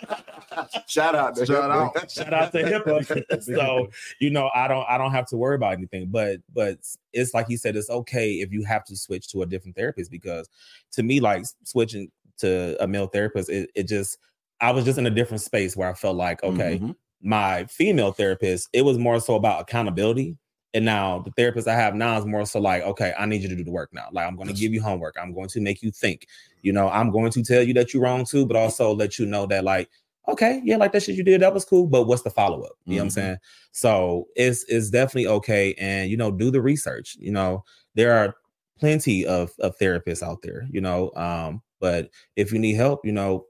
Shout 0.86 1.14
out 1.14 1.36
to 1.36 1.46
Shout 1.46 1.70
HIPAA. 1.70 1.96
out. 2.02 2.10
shout 2.10 2.32
out 2.34 2.52
to 2.52 2.62
HIPAA. 2.62 3.42
so 3.42 3.88
you 4.20 4.30
know, 4.30 4.50
I 4.54 4.66
don't 4.68 4.84
I 4.88 4.98
don't 4.98 5.12
have 5.12 5.26
to 5.26 5.36
worry 5.36 5.54
about 5.54 5.74
anything. 5.74 6.08
But 6.10 6.38
but 6.52 6.78
it's 7.12 7.34
like 7.34 7.46
he 7.48 7.56
said, 7.56 7.76
it's 7.76 7.90
okay 7.90 8.34
if 8.34 8.52
you 8.52 8.64
have 8.64 8.84
to 8.86 8.96
switch 8.96 9.28
to 9.28 9.42
a 9.42 9.46
different 9.46 9.76
therapist 9.76 10.10
because 10.10 10.48
to 10.92 11.02
me, 11.02 11.20
like 11.20 11.44
switching 11.64 12.10
to 12.38 12.76
a 12.82 12.86
male 12.86 13.06
therapist, 13.06 13.48
it, 13.50 13.70
it 13.74 13.84
just 13.88 14.18
I 14.60 14.72
was 14.72 14.84
just 14.84 14.98
in 14.98 15.06
a 15.06 15.10
different 15.10 15.40
space 15.42 15.76
where 15.76 15.88
I 15.88 15.94
felt 15.94 16.16
like, 16.16 16.42
okay, 16.42 16.78
Mhm. 16.78 16.96
my 17.22 17.64
female 17.66 18.12
therapist, 18.12 18.68
it 18.72 18.82
was 18.82 18.98
more 18.98 19.20
so 19.20 19.34
about 19.36 19.60
accountability. 19.62 20.36
And 20.72 20.84
now 20.84 21.18
the 21.20 21.32
therapist 21.32 21.66
I 21.66 21.74
have 21.74 21.94
now 21.94 22.16
is 22.18 22.24
more 22.24 22.46
so 22.46 22.60
like, 22.60 22.82
okay, 22.82 23.12
I 23.18 23.26
need 23.26 23.42
you 23.42 23.48
to 23.48 23.56
do 23.56 23.64
the 23.64 23.72
work 23.72 23.90
now. 23.92 24.08
Like 24.12 24.26
I'm 24.26 24.36
going 24.36 24.48
to 24.48 24.54
give 24.54 24.72
you 24.72 24.80
homework. 24.80 25.16
I'm 25.20 25.32
going 25.34 25.48
to 25.48 25.60
make 25.60 25.82
you 25.82 25.90
think. 25.90 26.26
You 26.62 26.72
know, 26.72 26.88
I'm 26.88 27.10
going 27.10 27.32
to 27.32 27.42
tell 27.42 27.62
you 27.62 27.74
that 27.74 27.92
you're 27.92 28.02
wrong 28.02 28.24
too, 28.24 28.46
but 28.46 28.56
also 28.56 28.94
let 28.94 29.18
you 29.18 29.26
know 29.26 29.46
that 29.46 29.64
like, 29.64 29.90
okay, 30.28 30.60
yeah, 30.64 30.76
like 30.76 30.92
that 30.92 31.02
shit 31.02 31.16
you 31.16 31.24
did, 31.24 31.40
that 31.42 31.52
was 31.52 31.64
cool. 31.64 31.86
But 31.88 32.04
what's 32.04 32.22
the 32.22 32.30
follow 32.30 32.62
up? 32.62 32.72
You 32.84 32.96
know 32.96 32.98
what 32.98 33.02
I'm 33.02 33.08
Mhm. 33.08 33.12
saying? 33.14 33.36
So 33.72 34.28
it's 34.36 34.64
it's 34.68 34.90
definitely 34.90 35.26
okay. 35.26 35.74
And 35.78 36.08
you 36.10 36.16
know, 36.16 36.30
do 36.30 36.50
the 36.52 36.60
research. 36.62 37.16
You 37.18 37.32
know, 37.32 37.64
there 37.96 38.12
are 38.12 38.36
plenty 38.78 39.26
of, 39.26 39.52
of 39.58 39.76
therapists 39.78 40.22
out 40.22 40.42
there, 40.42 40.66
you 40.70 40.80
know. 40.80 41.10
Um, 41.16 41.62
but 41.80 42.10
if 42.36 42.52
you 42.52 42.58
need 42.58 42.74
help, 42.74 43.04
you 43.04 43.12
know, 43.12 43.46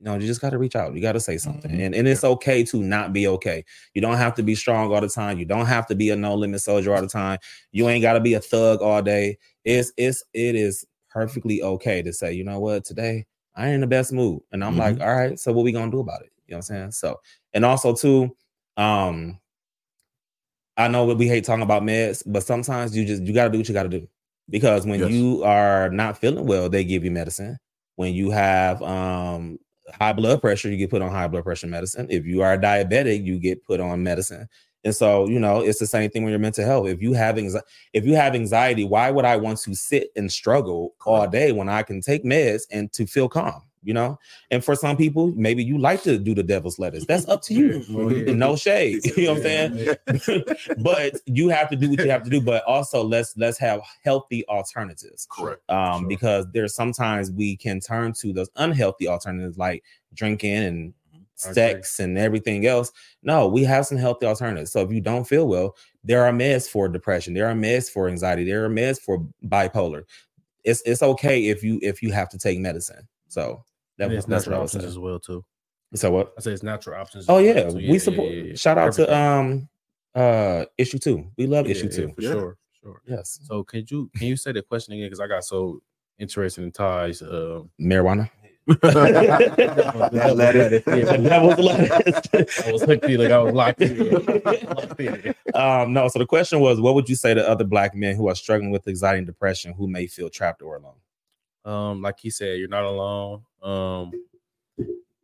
you 0.00 0.04
know, 0.04 0.14
you 0.14 0.26
just 0.26 0.40
got 0.40 0.50
to 0.50 0.58
reach 0.58 0.76
out. 0.76 0.94
You 0.94 1.02
got 1.02 1.12
to 1.12 1.20
say 1.20 1.38
something, 1.38 1.70
Mhm. 1.72 1.80
and 1.86 1.94
and 1.94 2.06
it's 2.08 2.22
okay 2.24 2.62
to 2.64 2.82
not 2.82 3.12
be 3.12 3.26
okay. 3.26 3.64
You 3.94 4.00
don't 4.00 4.16
have 4.16 4.34
to 4.36 4.42
be 4.42 4.54
strong 4.54 4.92
all 4.92 5.00
the 5.00 5.08
time. 5.08 5.38
You 5.38 5.44
don't 5.44 5.66
have 5.66 5.86
to 5.88 5.94
be 5.96 6.10
a 6.10 6.16
no 6.16 6.34
limit 6.34 6.60
soldier 6.60 6.94
all 6.94 7.02
the 7.02 7.08
time. 7.08 7.38
You 7.72 7.88
ain't 7.88 8.02
got 8.02 8.12
to 8.12 8.20
be 8.20 8.34
a 8.34 8.40
thug 8.40 8.80
all 8.80 9.02
day. 9.02 9.38
It's 9.64 9.92
it's 9.96 10.22
it 10.34 10.54
is 10.54 10.84
perfectly 11.10 11.62
okay 11.62 12.02
to 12.02 12.12
say, 12.12 12.32
you 12.32 12.44
know 12.44 12.60
what, 12.60 12.84
today 12.84 13.26
I 13.56 13.66
ain't 13.66 13.74
in 13.76 13.80
the 13.80 13.86
best 13.88 14.12
mood, 14.12 14.40
and 14.52 14.62
I'm 14.62 14.76
like, 14.76 15.00
all 15.00 15.14
right, 15.14 15.38
so 15.38 15.52
what 15.52 15.64
we 15.64 15.72
gonna 15.72 15.90
do 15.90 16.00
about 16.00 16.22
it? 16.22 16.30
You 16.46 16.52
know 16.52 16.58
what 16.58 16.70
I'm 16.70 16.76
saying? 16.76 16.90
So, 16.92 17.16
and 17.52 17.64
also 17.64 17.92
too, 17.94 18.36
um, 18.76 19.40
I 20.76 20.86
know 20.88 21.06
that 21.08 21.16
we 21.16 21.26
hate 21.26 21.44
talking 21.44 21.62
about 21.64 21.82
meds, 21.82 22.22
but 22.24 22.44
sometimes 22.44 22.96
you 22.96 23.04
just 23.04 23.22
you 23.24 23.32
got 23.34 23.44
to 23.44 23.50
do 23.50 23.58
what 23.58 23.66
you 23.68 23.74
got 23.74 23.82
to 23.82 23.88
do 23.88 24.06
because 24.48 24.86
when 24.86 25.00
Yes. 25.00 25.10
you 25.10 25.42
are 25.42 25.90
not 25.90 26.18
feeling 26.18 26.46
well, 26.46 26.68
they 26.68 26.84
give 26.84 27.04
you 27.04 27.10
medicine. 27.10 27.58
When 27.96 28.14
you 28.14 28.30
have 28.30 28.80
um 28.82 29.58
high 29.94 30.12
blood 30.12 30.40
pressure, 30.40 30.70
you 30.70 30.76
get 30.76 30.90
put 30.90 31.02
on 31.02 31.10
high 31.10 31.28
blood 31.28 31.44
pressure 31.44 31.66
medicine. 31.66 32.06
If 32.10 32.24
you 32.26 32.42
are 32.42 32.56
diabetic, 32.58 33.24
you 33.24 33.38
get 33.38 33.64
put 33.64 33.80
on 33.80 34.02
medicine. 34.02 34.48
And 34.84 34.94
so, 34.94 35.26
you 35.28 35.40
know, 35.40 35.60
it's 35.60 35.80
the 35.80 35.86
same 35.86 36.08
thing 36.10 36.22
when 36.22 36.30
you're 36.30 36.38
mental 36.38 36.64
health. 36.64 36.88
If 36.88 37.02
you 37.02 37.12
have 37.12 37.36
anxiety, 37.36 37.66
if 37.92 38.04
you 38.06 38.14
have 38.14 38.34
anxiety, 38.34 38.84
why 38.84 39.10
would 39.10 39.24
I 39.24 39.36
want 39.36 39.58
to 39.60 39.74
sit 39.74 40.08
and 40.16 40.30
struggle 40.30 40.94
all 41.04 41.26
day 41.26 41.52
when 41.52 41.68
I 41.68 41.82
can 41.82 42.00
take 42.00 42.24
meds 42.24 42.62
and 42.70 42.92
to 42.92 43.06
feel 43.06 43.28
calm? 43.28 43.67
You 43.84 43.94
know, 43.94 44.18
and 44.50 44.62
for 44.64 44.74
some 44.74 44.96
people, 44.96 45.32
maybe 45.36 45.62
you 45.64 45.78
like 45.78 46.02
to 46.02 46.18
do 46.18 46.34
the 46.34 46.42
devil's 46.42 46.78
lettuce. 46.78 47.06
That's 47.06 47.28
up 47.28 47.42
to 47.42 47.54
you. 47.54 47.84
Oh, 47.90 48.08
yeah. 48.10 48.32
No 48.34 48.56
shade. 48.56 49.00
You 49.16 49.26
know 49.26 49.34
what 49.34 49.46
I'm 49.46 49.78
saying? 49.78 50.44
but 50.78 51.14
you 51.26 51.48
have 51.48 51.70
to 51.70 51.76
do 51.76 51.90
what 51.90 52.00
you 52.00 52.10
have 52.10 52.24
to 52.24 52.30
do. 52.30 52.40
But 52.40 52.64
also 52.64 53.02
let's 53.02 53.36
let's 53.36 53.58
have 53.58 53.80
healthy 54.04 54.46
alternatives 54.48 55.26
Correct. 55.30 55.62
um, 55.70 56.00
Sure. 56.00 56.08
because 56.08 56.46
there's 56.52 56.74
sometimes 56.74 57.30
we 57.30 57.56
can 57.56 57.80
turn 57.80 58.12
to 58.14 58.32
those 58.32 58.50
unhealthy 58.56 59.08
alternatives 59.08 59.56
like 59.58 59.84
drinking 60.14 60.54
and 60.54 60.94
sex 61.36 62.00
and 62.00 62.18
everything 62.18 62.66
else. 62.66 62.90
No, 63.22 63.46
we 63.46 63.62
have 63.64 63.86
some 63.86 63.98
healthy 63.98 64.26
alternatives. 64.26 64.72
So 64.72 64.80
if 64.80 64.90
you 64.90 65.00
don't 65.00 65.24
feel 65.24 65.46
well, 65.46 65.76
there 66.04 66.24
are 66.24 66.32
meds 66.32 66.68
for 66.68 66.88
depression, 66.88 67.34
there 67.34 67.46
are 67.48 67.54
meds 67.54 67.88
for 67.90 68.08
anxiety, 68.08 68.44
there 68.44 68.64
are 68.64 68.68
meds 68.70 68.98
for 69.00 69.24
bipolar. 69.46 70.02
It's 70.64 70.82
it's 70.84 71.02
okay 71.02 71.46
if 71.46 71.62
you 71.62 71.78
if 71.82 72.02
you 72.02 72.12
have 72.12 72.28
to 72.30 72.38
take 72.38 72.58
medicine. 72.58 73.06
So 73.28 73.64
that 73.98 74.08
was 74.10 74.24
that's 74.26 74.46
natural 74.46 74.62
options 74.62 74.84
as 74.84 74.98
well 74.98 75.18
too. 75.20 75.44
So 75.94 76.10
what? 76.10 76.32
I 76.36 76.40
say 76.42 76.52
it's 76.52 76.62
natural 76.62 77.00
options. 77.00 77.24
as 77.24 77.28
Oh 77.30 77.34
well, 77.34 77.44
yeah, 77.44 77.68
too. 77.70 77.76
we 77.76 77.98
support. 77.98 78.30
yeah, 78.30 78.42
yeah. 78.42 78.54
Shout 78.54 78.78
out 78.78 78.88
Everything. 78.88 79.06
to 79.06 79.16
um 79.16 79.68
uh 80.14 80.64
issue 80.76 80.98
two. 80.98 81.30
We 81.36 81.46
love 81.46 81.66
Yeah, 81.66 81.72
issue 81.72 81.88
yeah, 81.90 81.96
two. 81.96 82.12
for 82.14 82.22
Yeah. 82.22 82.32
sure, 82.32 82.56
sure. 82.82 83.02
Yes, 83.06 83.40
So 83.44 83.64
can 83.64 83.84
you 83.88 84.10
can 84.16 84.26
you 84.28 84.36
say 84.36 84.52
the 84.52 84.62
question 84.62 84.94
again? 84.94 85.06
Because 85.06 85.20
I 85.20 85.26
got 85.26 85.44
so 85.44 85.80
interested 86.18 86.62
in 86.64 86.72
ties. 86.72 87.22
Um, 87.22 87.70
marijuana. 87.80 88.30
That 88.82 90.34
lettuce. 90.36 90.84
that 90.84 91.42
was 91.42 91.56
the 91.56 91.62
lettuce. 91.62 92.64
I 92.66 92.72
was 92.72 92.82
hooked 92.82 93.04
in, 93.04 93.18
like 93.20 93.30
I 93.30 93.38
was 93.38 93.54
locked 93.54 93.80
in. 93.80 94.10
Locked 94.74 95.00
in. 95.00 95.34
um, 95.54 95.92
no, 95.94 96.08
so 96.08 96.18
the 96.18 96.26
question 96.26 96.60
was, 96.60 96.78
what 96.80 96.94
would 96.94 97.08
you 97.08 97.14
say 97.14 97.32
to 97.32 97.48
other 97.48 97.64
black 97.64 97.94
men 97.94 98.14
who 98.16 98.28
are 98.28 98.34
struggling 98.34 98.70
with 98.70 98.86
anxiety 98.86 99.18
and 99.18 99.26
depression 99.26 99.72
who 99.72 99.88
may 99.88 100.06
feel 100.06 100.28
trapped 100.28 100.60
or 100.60 100.76
alone? 100.76 100.96
Um, 101.68 102.00
like 102.00 102.18
he 102.18 102.30
said, 102.30 102.58
you're 102.58 102.68
not 102.68 102.84
alone. 102.84 103.42
Um, 103.62 104.10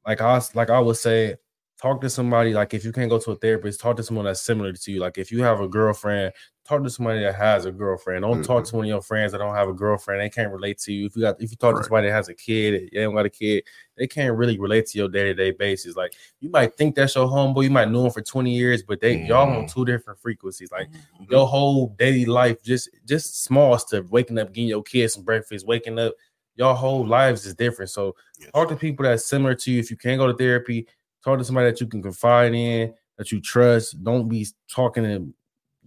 like 0.07 0.21
I 0.21 0.41
like 0.55 0.69
I 0.69 0.79
would 0.79 0.97
say, 0.97 1.37
talk 1.81 2.01
to 2.01 2.11
somebody. 2.11 2.53
Like 2.53 2.75
if 2.75 2.85
you 2.85 2.93
can't 2.93 3.11
go 3.11 3.19
to 3.19 3.33
a 3.33 3.37
therapist, 3.37 3.81
talk 3.81 3.97
to 3.97 4.03
someone 4.03 4.25
that's 4.27 4.41
similar 4.41 4.73
to 4.73 4.93
you. 4.93 5.01
Like 5.01 5.19
if 5.19 5.33
you 5.33 5.43
have 5.43 5.61
a 5.61 5.69
girlfriend, 5.69 6.33
talk 6.67 6.83
to 6.83 6.91
somebody 6.91 7.21
that 7.21 7.35
has 7.35 7.67
a 7.67 7.73
girlfriend. 7.73 8.23
Don't 8.23 8.43
talk 8.43 8.65
to 8.65 8.77
one 8.77 8.87
of 8.87 8.89
your 8.89 9.03
friends 9.03 9.33
that 9.33 9.39
don't 9.39 9.55
have 9.55 9.69
a 9.69 9.73
girlfriend. 9.73 10.21
They 10.21 10.31
can't 10.31 10.53
relate 10.53 10.79
to 10.81 10.93
you. 10.93 11.07
If 11.07 11.17
you 11.17 11.23
got, 11.23 11.41
if 11.41 11.51
you 11.51 11.57
talk 11.57 11.77
to 11.77 11.83
somebody 11.83 12.09
that 12.09 12.15
has 12.15 12.29
a 12.29 12.35
kid, 12.35 12.91
they 12.93 13.03
don't 13.03 13.15
got 13.15 13.27
a 13.27 13.31
kid, 13.31 13.65
they 13.97 14.07
can't 14.07 14.37
really 14.37 14.59
relate 14.59 14.87
to 14.87 14.99
your 14.99 15.09
day 15.09 15.25
to 15.25 15.35
day 15.35 15.51
basis. 15.51 15.97
Like 15.97 16.15
you 16.41 16.51
might 16.51 16.75
think 16.77 16.95
that's 16.95 17.15
your 17.15 17.27
homeboy, 17.27 17.65
you 17.65 17.71
might 17.71 17.91
know 17.91 18.07
him 18.07 18.13
for 18.13 18.23
20 18.23 18.51
years, 18.51 18.83
but 18.83 19.01
they 19.01 19.27
y'all 19.27 19.51
on 19.51 19.67
two 19.67 19.85
different 19.85 20.21
frequencies. 20.21 20.71
Like 20.73 20.89
your 21.31 21.47
whole 21.47 21.89
daily 21.99 22.25
life, 22.25 22.63
just 22.63 22.89
just 23.07 23.45
small 23.45 23.79
stuff, 23.79 24.07
waking 24.11 24.39
up, 24.39 24.53
getting 24.53 24.69
your 24.69 24.83
kids 24.83 25.15
some 25.15 25.23
breakfast, 25.23 25.67
waking 25.67 25.99
up, 25.99 26.15
your 26.57 26.75
whole 26.75 27.07
lives 27.07 27.47
is 27.47 27.55
different. 27.55 27.91
So 27.91 28.15
Yes. 28.39 28.51
talk 28.53 28.69
to 28.69 28.77
people 28.77 29.05
that's 29.05 29.25
similar 29.27 29.55
to 29.55 29.71
you. 29.73 29.81
If 29.81 29.91
you 29.91 29.97
can't 29.97 30.19
go 30.19 30.27
to 30.27 30.35
therapy, 30.37 30.87
talk 31.25 31.39
to 31.39 31.45
somebody 31.45 31.71
that 31.71 31.81
you 31.81 31.87
can 31.87 32.03
confide 32.03 32.55
in, 32.55 32.95
that 33.19 33.31
you 33.33 33.41
trust. 33.41 34.03
Don't 34.05 34.29
be 34.29 34.47
talking 34.71 35.05
to 35.05 35.35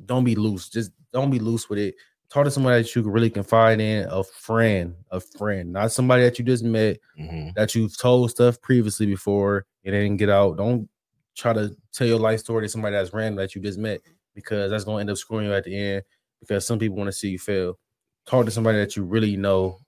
don't 0.05 0.23
be 0.23 0.35
loose. 0.35 0.69
Just 0.69 0.91
don't 1.11 1.31
be 1.31 1.39
loose 1.39 1.69
with 1.69 1.79
it. 1.79 1.95
Talk 2.29 2.45
to 2.45 2.51
somebody 2.51 2.83
that 2.83 2.95
you 2.95 3.01
can 3.01 3.11
really 3.11 3.29
confide 3.29 3.79
in, 3.81 4.05
a 4.09 4.23
friend, 4.23 4.93
a 5.11 5.19
friend, 5.19 5.71
not 5.73 5.91
somebody 5.91 6.23
that 6.23 6.37
you 6.37 6.45
just 6.45 6.63
met 6.63 6.99
Mhm. 7.19 7.53
that 7.55 7.73
you've 7.73 7.97
told 7.97 8.29
stuff 8.29 8.61
previously 8.61 9.05
before 9.05 9.65
and 9.85 9.95
it 9.95 10.01
didn't 10.01 10.17
get 10.17 10.29
out. 10.29 10.57
Don't 10.57 10.87
try 11.35 11.53
to 11.53 11.75
tell 11.93 12.05
your 12.07 12.19
life 12.19 12.39
story 12.41 12.65
to 12.65 12.69
somebody 12.69 12.95
that's 12.95 13.13
random 13.13 13.37
that 13.37 13.55
you 13.55 13.61
just 13.61 13.79
met 13.79 14.01
because 14.35 14.69
that's 14.69 14.83
gonna 14.83 14.99
end 14.99 15.09
up 15.09 15.17
screwing 15.17 15.45
you 15.47 15.53
at 15.53 15.63
the 15.63 15.75
end 15.75 16.03
because 16.41 16.67
some 16.67 16.77
people 16.77 16.97
want 16.97 17.07
to 17.07 17.11
see 17.11 17.29
you 17.29 17.39
fail. 17.39 17.79
Talk 18.27 18.45
to 18.45 18.51
somebody 18.51 18.77
that 18.77 18.95
you 18.95 19.03
really 19.03 19.35
know 19.37 19.79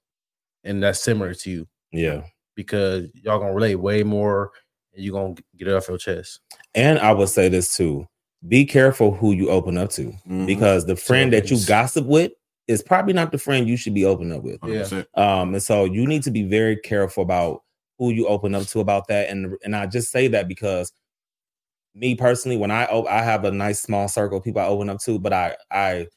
and 0.64 0.82
that's 0.84 1.02
similar 1.02 1.34
to 1.34 1.50
you 1.50 1.68
Yeah. 1.92 2.24
because 2.56 3.08
y'all 3.14 3.40
gonna 3.40 3.54
relate 3.54 3.76
way 3.76 4.04
more 4.04 4.52
and 4.94 5.04
you 5.04 5.12
gonna 5.12 5.36
get 5.58 5.68
it 5.68 5.74
off 5.74 5.88
your 5.88 5.98
chest. 5.98 6.40
And 6.76 7.00
I 7.00 7.12
would 7.14 7.30
say 7.30 7.50
this 7.50 7.76
too: 7.76 8.06
be 8.48 8.66
careful 8.66 9.12
who 9.14 9.32
you 9.34 9.50
open 9.50 9.78
up 9.78 9.90
to, 9.92 10.14
Mhm. 10.28 10.46
because 10.46 10.86
the 10.86 10.96
friend 10.96 11.32
that 11.34 11.50
you 11.52 11.58
gossip 11.66 12.06
with 12.06 12.32
is 12.68 12.82
probably 12.84 13.14
not 13.14 13.32
the 13.32 13.38
friend 13.38 13.68
you 13.68 13.76
should 13.78 13.94
be 13.96 14.06
open 14.06 14.32
up 14.32 14.44
with. 14.44 14.60
100%. 14.62 15.08
Um, 15.16 15.54
and 15.56 15.64
so 15.64 15.86
you 15.86 16.06
need 16.06 16.22
to 16.24 16.32
be 16.32 16.44
very 16.44 16.76
careful 16.78 17.24
about 17.24 17.64
who 17.98 18.12
you 18.12 18.28
open 18.28 18.54
up 18.56 18.66
to 18.68 18.80
about 18.80 19.08
that. 19.08 19.30
And 19.30 19.56
and 19.64 19.76
I 19.76 19.86
just 19.88 20.12
say 20.12 20.28
that 20.30 20.48
because 20.48 20.92
me 21.96 22.16
personally, 22.16 22.56
when 22.58 22.72
I 22.72 22.86
op- 22.86 23.08
I 23.08 23.24
have 23.24 23.44
a 23.46 23.52
nice 23.52 23.82
small 23.82 24.08
circle 24.08 24.38
of 24.38 24.44
people 24.44 24.62
I 24.62 24.66
open 24.68 24.90
up 24.90 25.00
to, 25.02 25.18
but 25.20 25.34
I 25.34 25.56
I 25.72 26.08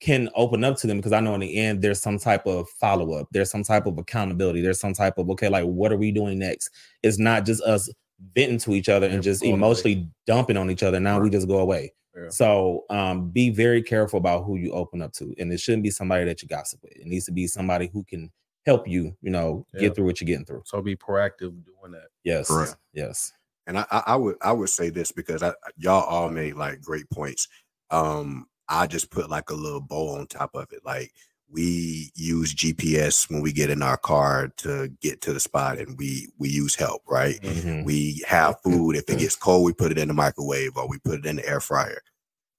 can 0.00 0.30
open 0.34 0.64
up 0.64 0.76
to 0.78 0.86
them 0.86 0.96
because 0.96 1.12
I 1.12 1.20
know 1.20 1.34
in 1.34 1.40
the 1.40 1.56
end 1.56 1.82
there's 1.82 2.00
some 2.00 2.18
type 2.18 2.46
of 2.46 2.68
follow 2.70 3.12
up, 3.12 3.28
there's 3.32 3.50
some 3.50 3.62
type 3.62 3.86
of 3.86 3.98
accountability, 3.98 4.62
there's 4.62 4.80
some 4.80 4.94
type 4.94 5.18
of 5.18 5.28
okay, 5.30 5.48
like 5.48 5.64
what 5.64 5.92
are 5.92 5.96
we 5.98 6.10
doing 6.10 6.38
next? 6.38 6.70
It's 7.02 7.18
not 7.18 7.44
just 7.44 7.62
us 7.62 7.92
venting 8.34 8.58
to 8.58 8.72
each 8.74 8.88
other 8.88 9.06
and 9.06 9.16
Yeah, 9.16 9.20
just 9.20 9.42
going 9.42 9.52
away. 9.52 9.58
emotionally 9.58 10.08
dumping 10.26 10.56
on 10.56 10.70
each 10.70 10.82
other. 10.82 11.00
Now 11.00 11.20
we 11.20 11.30
just 11.30 11.48
go 11.48 11.58
away. 11.58 11.92
Yeah. 12.16 12.28
So 12.30 12.84
um, 12.90 13.30
be 13.30 13.50
very 13.50 13.82
careful 13.82 14.18
about 14.18 14.44
who 14.44 14.56
you 14.56 14.72
open 14.72 15.00
up 15.00 15.12
to, 15.14 15.34
and 15.38 15.52
it 15.52 15.60
shouldn't 15.60 15.82
be 15.84 15.90
somebody 15.90 16.24
that 16.24 16.42
you 16.42 16.48
gossip 16.48 16.80
with. 16.82 16.92
It 16.96 17.06
needs 17.06 17.24
to 17.26 17.32
be 17.32 17.46
somebody 17.46 17.88
who 17.92 18.02
can 18.04 18.30
help 18.66 18.88
you, 18.88 19.16
you 19.22 19.30
know, 19.30 19.64
Yeah. 19.72 19.80
get 19.80 19.94
through 19.94 20.06
what 20.06 20.20
you're 20.20 20.26
getting 20.26 20.44
through. 20.44 20.62
So 20.66 20.82
be 20.82 20.96
proactive 20.96 21.52
doing 21.64 21.92
that. 21.92 22.08
Yes, 22.24 22.48
Correct. 22.48 22.76
yes, 22.92 23.32
and 23.66 23.78
I, 23.78 23.86
I, 23.90 24.02
I 24.08 24.16
would 24.16 24.36
I 24.42 24.52
would 24.52 24.68
say 24.70 24.90
this 24.90 25.12
because 25.12 25.42
I, 25.42 25.52
y'all 25.78 26.04
all 26.04 26.28
made 26.30 26.54
like 26.56 26.80
great 26.82 27.08
points. 27.10 27.46
Um, 27.90 28.46
I 28.70 28.86
just 28.86 29.10
put 29.10 29.28
like 29.28 29.50
a 29.50 29.54
little 29.54 29.80
bow 29.80 30.10
on 30.16 30.26
top 30.28 30.54
of 30.54 30.72
it. 30.72 30.80
Like 30.84 31.12
we 31.52 32.10
use 32.14 32.54
GPS 32.54 33.28
when 33.28 33.42
we 33.42 33.52
get 33.52 33.70
in 33.70 33.82
our 33.82 33.96
car 33.96 34.52
to 34.58 34.88
get 35.00 35.20
to 35.22 35.32
the 35.32 35.40
spot, 35.40 35.78
and 35.78 35.98
we 35.98 36.28
we 36.38 36.48
use 36.48 36.76
help, 36.76 37.02
right? 37.08 37.40
Mhm. 37.42 37.84
We 37.84 38.22
have 38.26 38.56
food. 38.62 38.94
If 38.96 39.10
it 39.10 39.18
gets 39.18 39.36
cold, 39.36 39.64
we 39.64 39.72
put 39.72 39.90
it 39.90 39.98
in 39.98 40.08
the 40.08 40.14
microwave 40.14 40.76
or 40.76 40.88
we 40.88 40.98
put 41.00 41.18
it 41.18 41.26
in 41.26 41.36
the 41.36 41.46
air 41.48 41.60
fryer. 41.60 42.00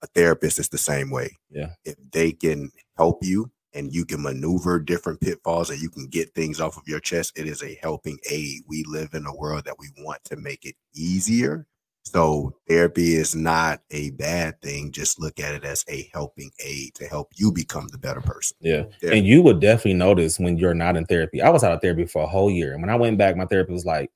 A 0.04 0.08
therapist 0.08 0.60
is 0.60 0.70
the 0.70 0.78
same 0.78 1.10
way. 1.10 1.38
Yeah. 1.50 1.74
If 1.86 1.96
they 2.12 2.32
can 2.34 2.72
help 2.98 3.24
you 3.24 3.52
and 3.74 3.94
you 3.94 4.04
can 4.04 4.22
maneuver 4.22 4.80
different 4.80 5.22
pitfalls 5.22 5.70
and 5.70 5.80
you 5.80 5.90
can 5.90 6.08
get 6.08 6.34
things 6.36 6.60
off 6.60 6.76
of 6.76 6.84
your 6.88 7.00
chest, 7.00 7.32
it 7.38 7.48
is 7.48 7.64
a 7.64 7.76
helping 7.82 8.18
aid. 8.30 8.64
We 8.68 8.84
live 8.86 9.14
in 9.14 9.26
a 9.26 9.34
world 9.36 9.64
that 9.66 9.78
we 9.80 9.88
want 10.00 10.24
to 10.26 10.36
make 10.36 10.66
it 10.66 10.76
easier. 10.94 11.68
So 12.04 12.56
therapy 12.68 13.16
is 13.16 13.36
not 13.36 13.82
a 13.92 14.10
bad 14.12 14.60
thing. 14.62 14.92
Just 14.92 15.20
look 15.20 15.40
at 15.40 15.54
it 15.56 15.64
as 15.64 15.86
a 15.88 16.10
helping 16.14 16.52
aid 16.60 16.96
to 16.96 17.06
help 17.06 17.32
you 17.36 17.52
become 17.52 17.88
the 17.92 17.98
better 17.98 18.22
person. 18.22 18.58
yeah. 18.60 18.84
Yeah. 19.02 19.12
And 19.14 19.26
you 19.26 19.42
would 19.44 19.62
definitely 19.62 19.94
notice 19.94 20.40
when 20.40 20.58
you're 20.58 20.74
not 20.74 20.98
in 20.98 21.06
therapy. 21.06 21.42
I 21.42 21.50
was 21.50 21.64
out 21.64 21.72
of 21.74 21.82
therapy 21.82 22.06
for 22.06 22.24
a 22.24 22.28
whole 22.28 22.50
year, 22.52 22.74
and 22.74 22.82
when 22.82 22.90
I 22.90 22.96
went 22.96 23.18
back, 23.18 23.38
my 23.38 23.46
therapist 23.46 23.74
was 23.74 23.86
like, 23.86 24.12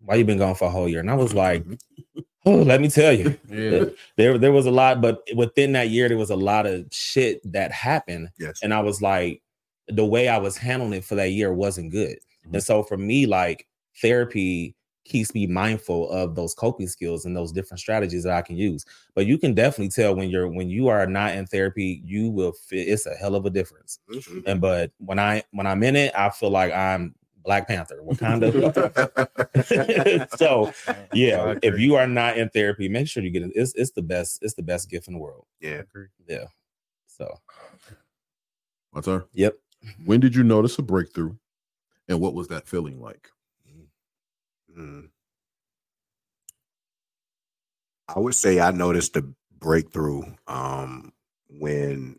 "Why 0.00 0.16
you 0.16 0.24
been 0.24 0.38
gone 0.38 0.54
for 0.54 0.66
a 0.66 0.70
whole 0.70 0.88
year?" 0.88 1.00
And 1.00 1.10
I 1.10 1.14
was 1.14 1.32
like, 1.34 1.64
mm-hmm. 1.64 2.20
"Oh, 2.46 2.56
let 2.62 2.80
me 2.80 2.88
tell 2.88 3.12
you." 3.12 3.38
Yeah. 3.48 3.84
there 4.16 4.36
there 4.36 4.52
was 4.52 4.66
a 4.66 4.70
lot 4.72 5.00
but 5.00 5.22
within 5.36 5.72
that 5.72 5.90
year 5.90 6.08
there 6.08 6.18
was 6.18 6.30
a 6.30 6.36
lot 6.36 6.66
of 6.66 6.86
shit 6.90 7.40
that 7.52 7.70
happened 7.70 8.30
Yes. 8.38 8.58
and 8.62 8.74
i 8.74 8.80
was 8.80 9.00
like 9.00 9.42
the 9.86 10.04
way 10.04 10.28
i 10.28 10.38
was 10.38 10.56
handling 10.56 10.94
it 10.94 11.04
for 11.04 11.14
that 11.14 11.30
year 11.30 11.52
wasn't 11.54 11.92
good 11.92 12.18
and 12.42 12.52
mm-hmm. 12.52 12.58
so 12.58 12.82
for 12.82 12.96
me 12.96 13.26
like 13.26 13.68
therapy 14.02 14.74
keeps 15.04 15.34
me 15.34 15.46
mindful 15.46 16.10
of 16.10 16.34
those 16.34 16.54
coping 16.54 16.88
skills 16.88 17.24
and 17.26 17.36
those 17.36 17.52
different 17.52 17.78
strategies 17.80 18.24
that 18.24 18.32
i 18.34 18.42
can 18.42 18.56
use. 18.56 18.84
But 19.14 19.26
you 19.26 19.36
can 19.38 19.54
definitely 19.54 19.90
tell 19.90 20.14
when 20.16 20.30
you're 20.30 20.48
when 20.48 20.68
you 20.70 20.88
are 20.88 21.06
not 21.06 21.34
in 21.34 21.46
therapy 21.46 22.00
you 22.04 22.30
will 22.30 22.52
feel 22.52 22.84
it's 22.86 23.06
a 23.06 23.14
hell 23.14 23.34
of 23.34 23.44
a 23.46 23.50
difference. 23.50 23.98
Mhm. 24.10 24.42
and 24.46 24.60
but 24.60 24.90
when 24.98 25.18
i 25.18 25.42
when 25.52 25.66
i'm 25.66 25.82
in 25.82 25.96
it 25.96 26.12
i 26.16 26.30
feel 26.30 26.50
like 26.50 26.72
i'm 26.72 27.14
black 27.44 27.68
panther 27.68 28.00
wakanda. 28.02 28.48
So 30.38 30.72
yeah 31.12 31.54
if 31.62 31.78
you 31.78 31.94
are 31.96 32.06
not 32.06 32.38
in 32.38 32.48
therapy 32.50 32.88
make 32.88 33.06
sure 33.08 33.22
you 33.22 33.30
get 33.30 33.42
it. 33.42 33.52
It's, 33.54 33.74
it's 33.74 33.90
the 33.92 34.02
best 34.02 34.38
it's 34.42 34.54
the 34.54 34.62
best 34.62 34.88
gift 34.90 35.08
in 35.08 35.14
the 35.14 35.20
world. 35.20 35.44
Yeah. 35.60 35.82
yeah. 36.26 36.46
So. 37.06 37.38
My 38.92 39.00
turn. 39.00 39.24
yep. 39.32 39.58
When 40.04 40.20
did 40.20 40.34
you 40.34 40.42
notice 40.44 40.78
a 40.78 40.82
breakthrough, 40.82 41.34
and 42.08 42.20
what 42.20 42.32
was 42.32 42.48
that 42.48 42.66
feeling 42.68 43.00
like? 43.00 43.28
Mm. 44.76 45.08
I 48.08 48.18
would 48.18 48.34
say 48.34 48.60
I 48.60 48.70
noticed 48.70 49.16
a 49.16 49.24
breakthrough 49.58 50.22
um, 50.46 51.12
when 51.48 52.18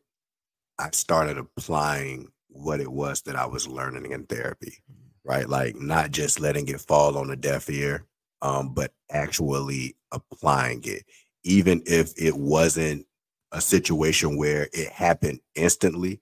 I 0.79 0.89
started 0.91 1.37
applying 1.37 2.29
what 2.49 2.79
it 2.79 2.91
was 2.91 3.21
that 3.23 3.35
I 3.35 3.45
was 3.45 3.67
learning 3.67 4.11
in 4.11 4.25
therapy, 4.25 4.79
right? 5.23 5.47
Like 5.47 5.75
not 5.75 6.11
just 6.11 6.39
letting 6.39 6.67
it 6.67 6.81
fall 6.81 7.17
on 7.17 7.29
a 7.29 7.35
deaf 7.35 7.69
ear, 7.69 8.05
um, 8.41 8.73
but 8.73 8.91
actually 9.11 9.95
applying 10.11 10.81
it, 10.85 11.05
even 11.43 11.83
if 11.85 12.13
it 12.17 12.35
wasn't 12.35 13.05
a 13.51 13.61
situation 13.61 14.37
where 14.37 14.67
it 14.73 14.89
happened 14.89 15.39
instantly. 15.55 16.19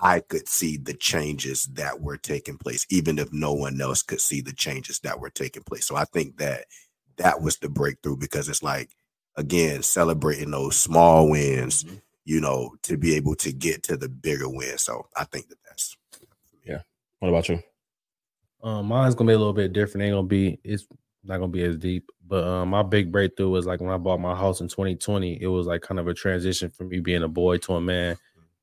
I 0.00 0.20
could 0.20 0.48
see 0.48 0.76
the 0.78 0.94
changes 0.94 1.66
that 1.74 2.00
were 2.00 2.16
taking 2.18 2.58
place, 2.58 2.86
even 2.90 3.18
if 3.18 3.32
no 3.32 3.52
one 3.54 3.80
else 3.80 4.02
could 4.02 4.20
see 4.20 4.40
the 4.40 4.52
changes 4.52 5.00
that 5.00 5.20
were 5.20 5.30
taking 5.30 5.62
place. 5.64 5.86
So 5.86 5.96
I 5.96 6.04
think 6.06 6.38
that 6.38 6.66
that 7.18 7.42
was 7.42 7.58
the 7.58 7.68
breakthrough 7.68 8.16
because 8.16 8.48
it's 8.48 8.62
like, 8.62 8.90
again, 9.36 9.82
celebrating 9.82 10.52
those 10.52 10.76
small 10.76 11.30
wins, 11.30 11.84
you 12.24 12.40
know, 12.40 12.76
to 12.84 12.96
be 12.96 13.14
able 13.16 13.36
to 13.36 13.52
get 13.52 13.82
to 13.84 13.96
the 13.96 14.08
bigger 14.08 14.48
win. 14.48 14.78
So 14.78 15.06
I 15.16 15.24
think 15.24 15.48
that 15.48 15.58
that's 15.68 15.96
Yeah. 16.64 16.82
what 17.20 17.28
about 17.28 17.48
you 17.48 17.62
Um, 18.62 18.86
mine's 18.86 19.14
gonna 19.14 19.28
be 19.28 19.34
a 19.34 19.38
little 19.38 19.52
bit 19.52 19.72
different. 19.72 20.04
Ain't 20.04 20.14
gonna 20.14 20.26
be. 20.26 20.58
It's 20.64 20.86
not 21.24 21.38
gonna 21.38 21.48
be 21.48 21.62
as 21.64 21.78
deep. 21.78 22.10
But 22.26 22.44
um, 22.44 22.70
my 22.70 22.82
big 22.82 23.10
breakthrough 23.12 23.48
was 23.50 23.66
like 23.66 23.80
when 23.80 23.90
I 23.90 23.96
bought 23.98 24.20
my 24.20 24.34
house 24.36 24.60
in 24.60 24.68
2020. 24.68 25.42
It 25.42 25.46
was 25.48 25.66
like 25.66 25.82
kind 25.82 26.00
of 26.00 26.08
a 26.08 26.14
transition 26.14 26.70
from 26.70 26.88
me 26.88 27.00
being 27.00 27.22
a 27.22 27.28
boy 27.28 27.58
to 27.58 27.74
a 27.74 27.80
man 27.80 28.16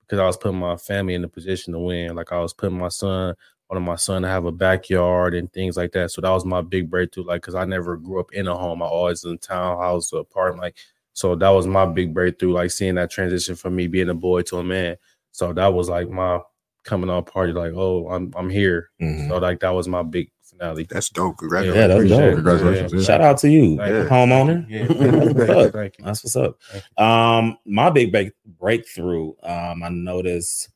because 0.08 0.20
I 0.20 0.26
was 0.26 0.38
putting 0.38 0.60
my 0.60 0.78
family 0.78 1.14
in 1.14 1.22
the 1.22 1.28
position 1.28 1.74
to 1.74 1.80
win. 1.80 2.16
Like 2.16 2.32
I 2.32 2.40
was 2.40 2.54
putting 2.54 2.78
my 2.78 2.88
son, 2.90 3.36
wanting 3.70 3.86
my 3.86 3.96
son 3.96 4.22
to 4.22 4.28
have 4.28 4.46
a 4.46 4.52
backyard 4.52 5.36
and 5.36 5.52
things 5.52 5.76
like 5.78 5.92
that. 5.94 6.12
So 6.12 6.22
that 6.22 6.30
was 6.30 6.46
my 6.46 6.62
big 6.62 6.90
breakthrough. 6.90 7.26
Like 7.26 7.42
because 7.42 7.56
I 7.56 7.66
never 7.66 7.98
grew 7.98 8.20
up 8.20 8.34
in 8.34 8.48
a 8.48 8.56
home. 8.56 8.82
I 8.82 8.86
always 8.86 9.24
in 9.26 9.34
a 9.34 9.38
townhouse 9.38 10.14
or 10.14 10.22
apartment. 10.22 10.62
Like 10.62 10.78
so 11.14 11.36
that 11.36 11.50
was 11.50 11.68
my 11.68 11.86
big 11.86 12.14
breakthrough. 12.14 12.54
Like 12.54 12.72
seeing 12.72 12.96
that 12.96 13.12
transition 13.12 13.56
from 13.56 13.76
me 13.76 13.88
being 13.88 14.10
a 14.10 14.14
boy 14.14 14.44
to 14.44 14.58
a 14.58 14.64
man. 14.64 14.98
So 15.32 15.54
that 15.54 15.74
was 15.74 15.90
like 15.90 16.10
my 16.10 16.40
coming 16.84 17.10
out 17.10 17.26
party. 17.28 17.54
Like 17.54 17.74
oh, 17.76 18.08
I'm 18.10 18.34
I'm 18.36 18.50
here. 18.50 18.90
Mhm. 19.02 19.28
So 19.28 19.38
like 19.38 19.60
that 19.62 19.72
was 19.72 19.88
my 19.88 20.04
big 20.04 20.30
finale. 20.50 20.86
that's 20.90 21.10
dope. 21.10 21.38
Congratulations. 21.38 21.78
Yeah, 21.78 21.88
that's 21.88 22.10
dope. 22.10 22.36
Congratulations. 22.36 22.94
Yeah. 22.94 23.02
shout 23.02 23.22
out 23.22 23.38
to 23.40 23.50
you 23.50 23.78
Thank 23.78 23.92
you. 23.92 24.10
homeowner 24.10 24.66
Yeah, 24.70 24.88
That's 24.88 25.36
what's 25.36 25.50
up. 25.68 25.74
thank 25.74 25.98
you. 26.00 26.06
That's 26.06 26.24
what's 26.24 26.36
up. 26.36 26.58
Um, 27.04 27.58
my 27.66 27.90
big 27.90 28.12
break 28.12 28.32
breakthrough. 28.60 29.34
Um, 29.44 29.84
I 29.84 29.90
noticed. 29.90 30.70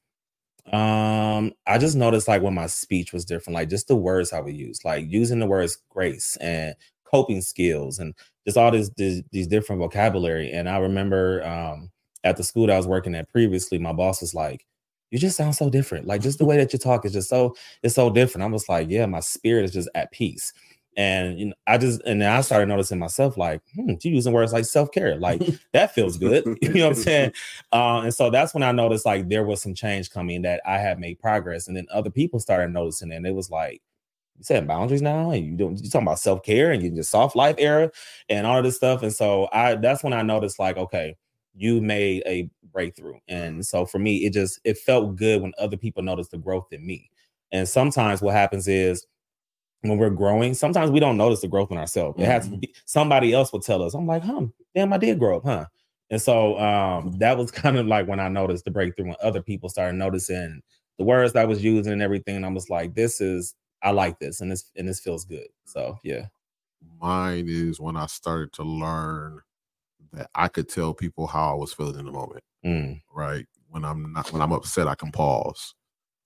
Um, 0.72 1.53
I 1.67 1.78
just 1.80 1.95
noticed 1.95 2.28
like 2.28 2.41
when 2.41 2.53
my 2.53 2.67
speech 2.67 3.11
was 3.13 3.26
different, 3.26 3.55
like 3.55 3.69
just 3.69 3.88
the 3.88 3.95
words 3.95 4.32
I 4.32 4.39
would 4.41 4.55
use, 4.55 4.86
like 4.86 5.05
using 5.09 5.39
the 5.39 5.47
words 5.47 5.78
grace 5.89 6.38
and 6.38 6.76
coping 7.03 7.41
skills, 7.41 7.99
and 7.99 8.13
just 8.45 8.57
all 8.57 8.72
this, 8.72 8.89
these 8.95 9.24
these 9.32 9.47
different 9.47 9.82
vocabulary. 9.82 10.51
And 10.51 10.69
I 10.69 10.78
remember 10.78 11.43
um 11.45 11.91
at 12.24 12.38
the 12.38 12.43
school 12.43 12.67
that 12.67 12.74
I 12.74 12.78
was 12.78 12.88
working 12.88 13.15
at 13.15 13.30
previously, 13.30 13.80
my 13.80 13.91
boss 13.93 14.22
was 14.22 14.34
like, 14.36 14.65
"You 15.12 15.20
just 15.20 15.38
sound 15.38 15.55
so 15.55 15.70
different. 15.70 16.07
Like 16.07 16.22
just 16.22 16.39
the 16.39 16.45
way 16.45 16.57
that 16.57 16.74
you 16.74 16.80
talk 16.80 17.05
is 17.05 17.14
just 17.14 17.30
so 17.30 17.55
it's 17.84 17.95
so 17.95 18.09
different." 18.09 18.43
I 18.43 18.47
was 18.47 18.68
like, 18.70 18.89
"Yeah, 18.89 19.05
my 19.05 19.20
spirit 19.22 19.66
is 19.66 19.74
just 19.74 19.89
at 19.95 20.12
peace." 20.12 20.53
And 20.97 21.39
you 21.39 21.45
know, 21.47 21.53
I 21.68 21.78
just 21.78 22.01
and 22.05 22.22
then 22.22 22.30
I 22.32 22.41
started 22.41 22.68
noticing 22.68 22.99
myself 22.99 23.38
like, 23.38 23.62
hmm, 23.76 23.91
you 24.01 24.12
using 24.12 24.34
words 24.34 24.51
like 24.51 24.66
self 24.66 24.91
care, 24.91 25.16
like 25.18 25.41
that 25.74 25.93
feels 25.93 26.18
good. 26.18 26.45
you 26.62 26.74
know 26.74 26.89
what 26.89 26.97
I'm 26.97 27.03
saying? 27.03 27.34
Uh, 27.74 28.01
and 28.03 28.14
so 28.14 28.30
that's 28.30 28.53
when 28.53 28.64
I 28.64 28.74
noticed 28.74 29.05
like 29.05 29.30
there 29.30 29.45
was 29.45 29.62
some 29.62 29.74
change 29.74 30.09
coming 30.09 30.41
that 30.41 30.62
I 30.66 30.78
had 30.78 30.99
made 30.99 31.20
progress, 31.20 31.68
and 31.68 31.78
then 31.78 31.88
other 31.91 32.09
people 32.09 32.39
started 32.41 32.74
noticing, 32.74 33.14
and 33.14 33.26
it 33.26 33.34
was 33.34 33.49
like, 33.49 33.82
you 34.38 34.43
said 34.43 34.68
boundaries 34.68 35.01
now, 35.01 35.32
and 35.32 35.45
you 35.45 35.55
don't 35.57 35.82
you 35.82 35.89
talking 35.89 36.07
about 36.07 36.20
self 36.20 36.43
care 36.43 36.72
and 36.72 36.84
you 36.84 36.91
just 36.91 37.12
soft 37.12 37.36
life 37.36 37.55
era 37.59 37.91
and 38.30 38.45
all 38.47 38.57
of 38.57 38.64
this 38.66 38.76
stuff. 38.78 39.03
And 39.03 39.14
so 39.14 39.47
I 39.53 39.76
that's 39.76 40.03
when 40.03 40.14
I 40.14 40.22
noticed 40.24 40.59
like, 40.59 40.78
okay, 40.78 41.16
you 41.53 41.81
made 41.81 42.23
a 42.25 42.49
breakthrough, 42.71 43.19
and 43.27 43.65
so 43.65 43.85
for 43.85 43.99
me, 43.99 44.25
it 44.25 44.33
just 44.33 44.59
it 44.63 44.77
felt 44.77 45.15
good 45.15 45.41
when 45.41 45.53
other 45.57 45.77
people 45.77 46.03
noticed 46.03 46.31
the 46.31 46.37
growth 46.37 46.67
in 46.71 46.85
me. 46.85 47.09
And 47.51 47.67
sometimes 47.67 48.21
what 48.21 48.33
happens 48.33 48.67
is 48.67 49.05
when 49.81 49.97
we're 49.97 50.09
growing, 50.09 50.53
sometimes 50.53 50.91
we 50.91 50.99
don't 50.99 51.17
notice 51.17 51.41
the 51.41 51.47
growth 51.47 51.71
in 51.71 51.77
ourselves. 51.77 52.19
It 52.19 52.25
has 52.25 52.47
to 52.47 52.57
be 52.57 52.73
somebody 52.85 53.33
else 53.33 53.51
will 53.51 53.59
tell 53.59 53.83
us. 53.83 53.93
I'm 53.93 54.07
like, 54.07 54.23
huh, 54.23 54.47
damn, 54.75 54.93
I 54.93 54.97
did 54.97 55.19
grow 55.19 55.37
up, 55.37 55.43
huh? 55.45 55.65
And 56.09 56.21
so 56.21 56.59
um, 56.59 57.13
that 57.19 57.37
was 57.37 57.51
kind 57.51 57.77
of 57.77 57.87
like 57.87 58.07
when 58.07 58.19
I 58.19 58.27
noticed 58.27 58.65
the 58.65 58.71
breakthrough 58.71 59.07
when 59.07 59.15
other 59.21 59.41
people 59.41 59.69
started 59.69 59.97
noticing 59.97 60.61
the 60.97 61.05
words 61.05 61.33
that 61.33 61.41
I 61.41 61.45
was 61.45 61.63
using 61.63 61.93
and 61.93 62.01
everything. 62.01 62.35
And 62.35 62.45
I 62.45 62.49
was 62.49 62.69
like, 62.69 62.93
this 62.93 63.21
is 63.21 63.55
I 63.81 63.91
like 63.91 64.19
this 64.19 64.41
and 64.41 64.51
this 64.51 64.69
and 64.75 64.87
this 64.87 64.99
feels 64.99 65.25
good. 65.25 65.47
So 65.65 65.97
yeah. 66.03 66.27
Mine 66.99 67.45
is 67.47 67.79
when 67.79 67.95
I 67.95 68.05
started 68.05 68.53
to 68.53 68.63
learn 68.63 69.39
I 70.36 70.47
could 70.47 70.68
tell 70.70 70.93
people 70.93 71.28
how 71.28 71.51
I 71.51 71.55
was 71.55 71.74
feeling 71.74 71.99
in 71.99 72.05
the 72.05 72.12
moment. 72.12 72.43
Mm, 72.66 73.01
Right 73.14 73.45
when 73.70 73.86
I'm 73.86 74.12
not 74.14 74.32
when 74.34 74.41
I'm 74.41 74.51
upset, 74.51 74.88
I 74.88 74.95
can 74.95 75.12
pause. 75.12 75.74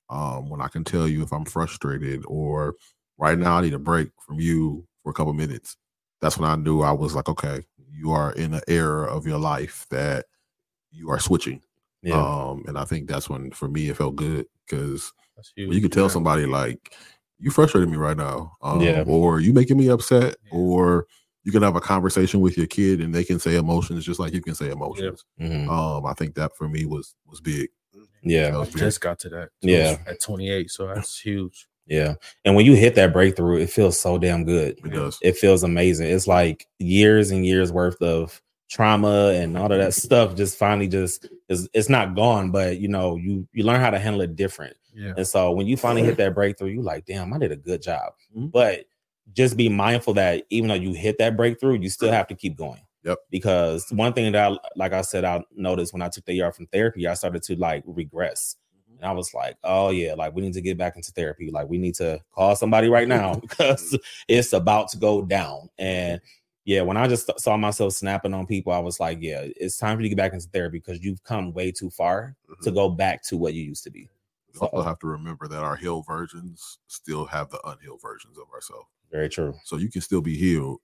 Um, 0.10 0.50
when 0.50 0.62
I 0.62 0.68
can 0.68 0.84
tell 0.84 1.08
you 1.08 1.24
if 1.24 1.32
I'm 1.34 1.46
frustrated 1.46 2.24
or 2.28 2.76
right 3.18 3.38
now 3.38 3.58
I 3.58 3.62
need 3.62 3.74
a 3.74 3.80
break 3.80 4.10
from 4.26 4.40
you 4.40 4.88
for 5.04 5.10
a 5.10 5.14
couple 5.14 5.34
minutes. 5.34 5.78
that's 6.22 6.38
when 6.38 6.50
I 6.50 6.56
knew 6.56 6.82
I 6.82 6.92
was 6.92 7.14
like, 7.16 7.30
okay, 7.30 7.62
you 7.92 8.12
are 8.12 8.32
in 8.34 8.54
an 8.56 8.62
era 8.68 9.06
of 9.06 9.28
your 9.28 9.38
life 9.38 9.86
that 9.92 10.26
you 10.92 11.10
are 11.12 11.20
switching. 11.20 11.62
Yeah. 12.02 12.16
Um, 12.22 12.64
and 12.68 12.78
I 12.78 12.86
think 12.86 13.08
that's 13.08 13.30
when 13.30 13.52
for 13.52 13.68
me 13.68 13.90
it 13.90 13.98
felt 13.98 14.16
good 14.16 14.46
because 14.66 15.12
you 15.56 15.82
could 15.82 15.92
tell 15.92 16.06
Yeah. 16.06 16.10
somebody 16.10 16.46
like 16.46 16.96
you 17.38 17.52
frustrated 17.52 17.90
me 17.90 17.98
right 17.98 18.18
now, 18.18 18.56
um, 18.62 18.82
Yeah. 18.82 19.04
or 19.08 19.40
you 19.40 19.54
making 19.54 19.78
me 19.78 19.90
upset, 19.90 20.38
Yeah. 20.46 20.52
or 20.58 21.08
you 21.46 21.52
can 21.54 21.62
have 21.62 21.76
a 21.78 21.82
conversation 21.82 22.42
with 22.42 22.58
your 22.58 22.68
kid 22.68 23.00
and 23.00 23.16
they 23.16 23.24
can 23.24 23.40
say 23.40 23.56
emotions 23.56 24.04
just 24.04 24.20
like 24.20 24.34
you 24.34 24.42
can 24.42 24.56
say 24.56 24.70
emotions. 24.72 25.24
Mhm. 25.40 25.70
Um, 25.70 26.06
I 26.06 26.14
think 26.14 26.36
that 26.36 26.58
for 26.58 26.68
me 26.68 26.86
was 26.86 27.16
was 27.26 27.40
big. 27.40 27.70
Yeah. 28.24 28.58
was 28.58 28.68
I 28.70 28.72
big. 28.72 28.80
just 28.80 29.00
got 29.02 29.20
to 29.20 29.30
that. 29.30 29.50
So 29.64 29.70
Yeah. 29.70 29.98
At 30.08 30.20
28, 30.20 30.70
so 30.72 30.88
that's 30.88 31.18
huge. 31.26 31.68
Yeah. 31.88 32.16
And 32.44 32.56
when 32.56 32.66
you 32.66 32.74
hit 32.76 32.96
that 32.96 33.14
breakthrough, 33.14 33.58
it 33.62 33.70
feels 33.70 34.00
so 34.00 34.18
damn 34.18 34.44
good. 34.44 34.80
It 34.84 34.92
does. 34.92 35.20
It 35.22 35.38
feels 35.38 35.62
amazing. 35.64 36.08
It's 36.08 36.26
like 36.28 36.68
years 36.80 37.30
and 37.30 37.46
years 37.46 37.72
worth 37.72 38.02
of 38.02 38.42
trauma 38.68 39.28
and 39.36 39.56
all 39.56 39.72
of 39.72 39.78
that 39.78 39.94
stuff 39.94 40.36
just 40.36 40.58
finally 40.58 40.88
just 40.88 41.28
is 41.48 41.70
it's 41.76 41.88
not 41.90 42.16
gone, 42.16 42.50
but 42.50 42.80
you 42.80 42.88
know, 42.88 43.16
you 43.18 43.48
you 43.54 43.64
learn 43.64 43.80
how 43.80 43.92
to 43.92 44.00
handle 44.00 44.22
it 44.22 44.36
different. 44.36 44.76
Yeah. 44.96 45.14
And 45.16 45.28
so 45.28 45.52
when 45.52 45.68
you 45.68 45.78
finally 45.78 46.02
hit 46.04 46.18
that 46.18 46.34
breakthrough, 46.34 46.70
you 46.70 46.82
like, 46.82 47.06
damn, 47.06 47.32
I 47.32 47.38
did 47.38 47.52
a 47.52 47.56
good 47.56 47.84
job. 47.84 48.14
Mhm. 48.36 48.52
But 48.52 48.86
just 49.34 49.58
be 49.58 49.70
mindful 49.70 50.14
that 50.16 50.44
even 50.50 50.70
though 50.70 50.76
you 50.76 50.94
hit 50.94 51.18
that 51.20 51.36
breakthrough, 51.36 51.80
you 51.80 51.90
still 51.90 52.12
have 52.12 52.28
to 52.28 52.36
keep 52.36 52.56
going. 52.56 52.82
Yep. 53.04 53.20
Because 53.30 53.92
one 53.92 54.14
thing 54.14 54.32
that 54.32 54.52
I 54.52 54.58
like 54.76 54.94
I 54.94 55.02
said, 55.02 55.26
I 55.26 55.44
noticed 55.56 55.94
when 55.94 56.02
I 56.02 56.10
took 56.10 56.26
the 56.26 56.34
year 56.34 56.52
from 56.52 56.68
therapy, 56.68 57.08
I 57.08 57.14
started 57.14 57.44
to 57.44 57.56
like 57.56 57.84
regress. 57.86 58.56
Mm-hmm. 58.74 58.98
And 58.98 59.06
I 59.06 59.12
was 59.12 59.34
like, 59.34 59.58
oh 59.64 59.90
yeah, 59.90 60.14
like 60.14 60.34
we 60.34 60.42
need 60.42 60.54
to 60.54 60.62
get 60.62 60.78
back 60.78 60.96
into 60.96 61.12
therapy. 61.12 61.52
Like 61.52 61.70
we 61.70 61.78
need 61.78 61.96
to 61.96 62.20
call 62.34 62.56
somebody 62.56 62.88
right 62.90 63.08
now 63.08 63.36
because 63.42 63.98
it's 64.28 64.54
about 64.54 64.90
to 64.90 64.98
go 64.98 65.22
down. 65.22 65.70
And 65.78 66.20
yeah, 66.66 66.82
when 66.82 66.98
I 66.98 67.08
just 67.08 67.30
saw 67.40 67.56
myself 67.58 67.94
snapping 67.94 68.34
on 68.34 68.48
people, 68.48 68.74
I 68.74 68.80
was 68.80 69.00
like, 69.00 69.20
yeah, 69.22 69.46
it's 69.56 69.78
time 69.78 69.98
for 69.98 70.02
you 70.02 70.10
to 70.10 70.16
get 70.16 70.18
back 70.18 70.34
into 70.34 70.50
therapy 70.50 70.80
because 70.80 71.04
you've 71.04 71.24
come 71.24 71.54
way 71.54 71.72
too 71.72 71.92
far 71.92 72.36
to 72.64 72.72
go 72.72 72.90
back 72.90 73.22
to 73.26 73.38
what 73.38 73.54
you 73.54 73.64
used 73.64 73.84
to 73.84 73.92
be. 73.92 74.10
We 74.56 74.68
also 74.68 74.82
have 74.82 75.00
to 75.00 75.08
remember 75.08 75.48
that 75.48 75.64
our 75.64 75.76
healed 75.76 76.08
versions 76.08 76.80
still 76.88 77.26
have 77.26 77.52
the 77.52 77.60
unhealed 77.68 78.02
versions 78.02 78.38
of 78.40 78.46
ourselves. 78.52 78.88
Very 79.12 79.30
true. 79.30 79.54
So 79.64 79.78
you 79.78 79.90
can 79.90 80.02
still 80.02 80.22
be 80.22 80.36
healed 80.36 80.80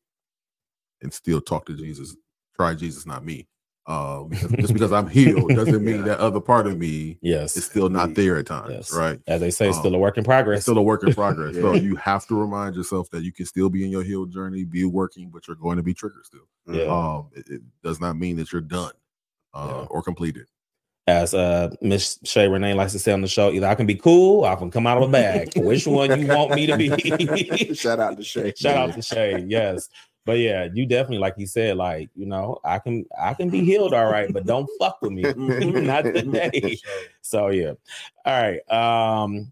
and 1.01 1.13
still 1.13 1.41
talk 1.41 1.65
to 1.65 1.76
Jesus. 1.76 2.15
Try 2.55 2.76
Jesus, 2.76 3.05
not 3.05 3.26
me. 3.26 3.47
Uh, 3.88 4.24
because 4.24 4.51
just 4.51 4.74
because 4.74 4.91
I'm 4.93 5.07
healed 5.09 5.49
doesn't 5.55 5.84
mean 5.84 6.03
that 6.03 6.19
other 6.19 6.39
part 6.39 6.67
of 6.67 6.78
me 6.78 7.17
Yes. 7.22 7.57
is 7.57 7.65
still 7.65 7.89
not 7.89 8.13
there 8.13 8.38
at 8.38 8.45
times, 8.45 8.69
Yes. 8.72 8.93
right? 8.93 9.19
As 9.26 9.41
they 9.41 9.49
say, 9.49 9.67
Um, 9.69 9.74
still 9.74 9.95
a 9.95 9.97
work 9.97 10.17
in 10.19 10.24
progress. 10.24 10.61
Still 10.61 10.78
a 10.78 10.82
work 10.84 11.03
in 11.03 11.13
progress. 11.15 11.55
So 11.55 11.74
you 11.74 11.95
have 11.95 12.28
to 12.28 12.36
remind 12.39 12.76
yourself 12.76 13.09
that 13.09 13.24
you 13.24 13.32
can 13.34 13.47
still 13.47 13.69
be 13.72 13.84
in 13.84 13.89
your 13.89 14.03
healed 14.03 14.32
journey, 14.32 14.63
be 14.65 14.86
working, 14.86 15.30
but 15.32 15.47
you're 15.47 15.55
going 15.57 15.78
to 15.78 15.84
be 15.84 15.95
triggered 15.95 16.26
still. 16.26 16.47
Yeah. 16.67 16.84
Um, 16.84 17.30
it, 17.34 17.49
it 17.49 17.61
does 17.84 17.99
not 17.99 18.17
mean 18.17 18.36
that 18.38 18.51
you're 18.51 18.61
done 18.61 18.91
uh, 19.55 19.67
Yeah. 19.67 19.88
or 19.89 20.03
completed. 20.03 20.45
As 21.12 21.34
uh 21.34 21.76
Miss 21.82 22.20
Shay 22.24 22.47
Renee 22.47 22.74
likes 22.74 22.93
to 22.93 22.99
say 22.99 23.12
on 23.12 23.22
the 23.22 23.28
show, 23.28 23.51
either 23.51 23.68
I 23.68 23.76
can 23.76 23.86
be 23.86 23.95
cool 23.95 24.45
or 24.45 24.49
I 24.49 24.55
can 24.55 24.72
come 24.72 24.88
out 24.88 24.97
of 24.97 25.09
a 25.09 25.12
bag. 25.12 25.51
Which 25.57 25.86
one 25.86 26.20
you 26.20 26.28
want 26.28 26.51
me 26.51 26.66
to 26.68 26.78
be? 26.78 27.74
Shout 27.76 27.99
out 27.99 28.16
to 28.18 28.24
Shay. 28.24 28.53
Shout 28.55 28.78
out 28.78 28.95
to 28.95 29.01
Shay, 29.01 29.43
yes. 29.45 29.89
But 30.26 30.38
yeah, 30.38 30.70
you 30.74 30.86
definitely, 30.86 31.18
like 31.18 31.34
you 31.38 31.47
said, 31.47 31.76
like 31.78 32.09
you 32.16 32.26
know, 32.26 32.59
I 32.64 32.80
can 32.80 33.05
I 33.20 33.34
can 33.34 33.49
be 33.49 33.64
healed, 33.66 33.93
all 33.93 34.09
right, 34.09 34.32
but 34.32 34.45
don't 34.45 34.70
fuck 34.80 35.01
with 35.01 35.12
me, 35.12 35.24
not 35.82 36.03
today. 36.03 36.78
So 37.22 37.49
yeah, 37.49 37.74
all 38.26 38.41
right. 38.41 38.72
Um, 38.72 39.51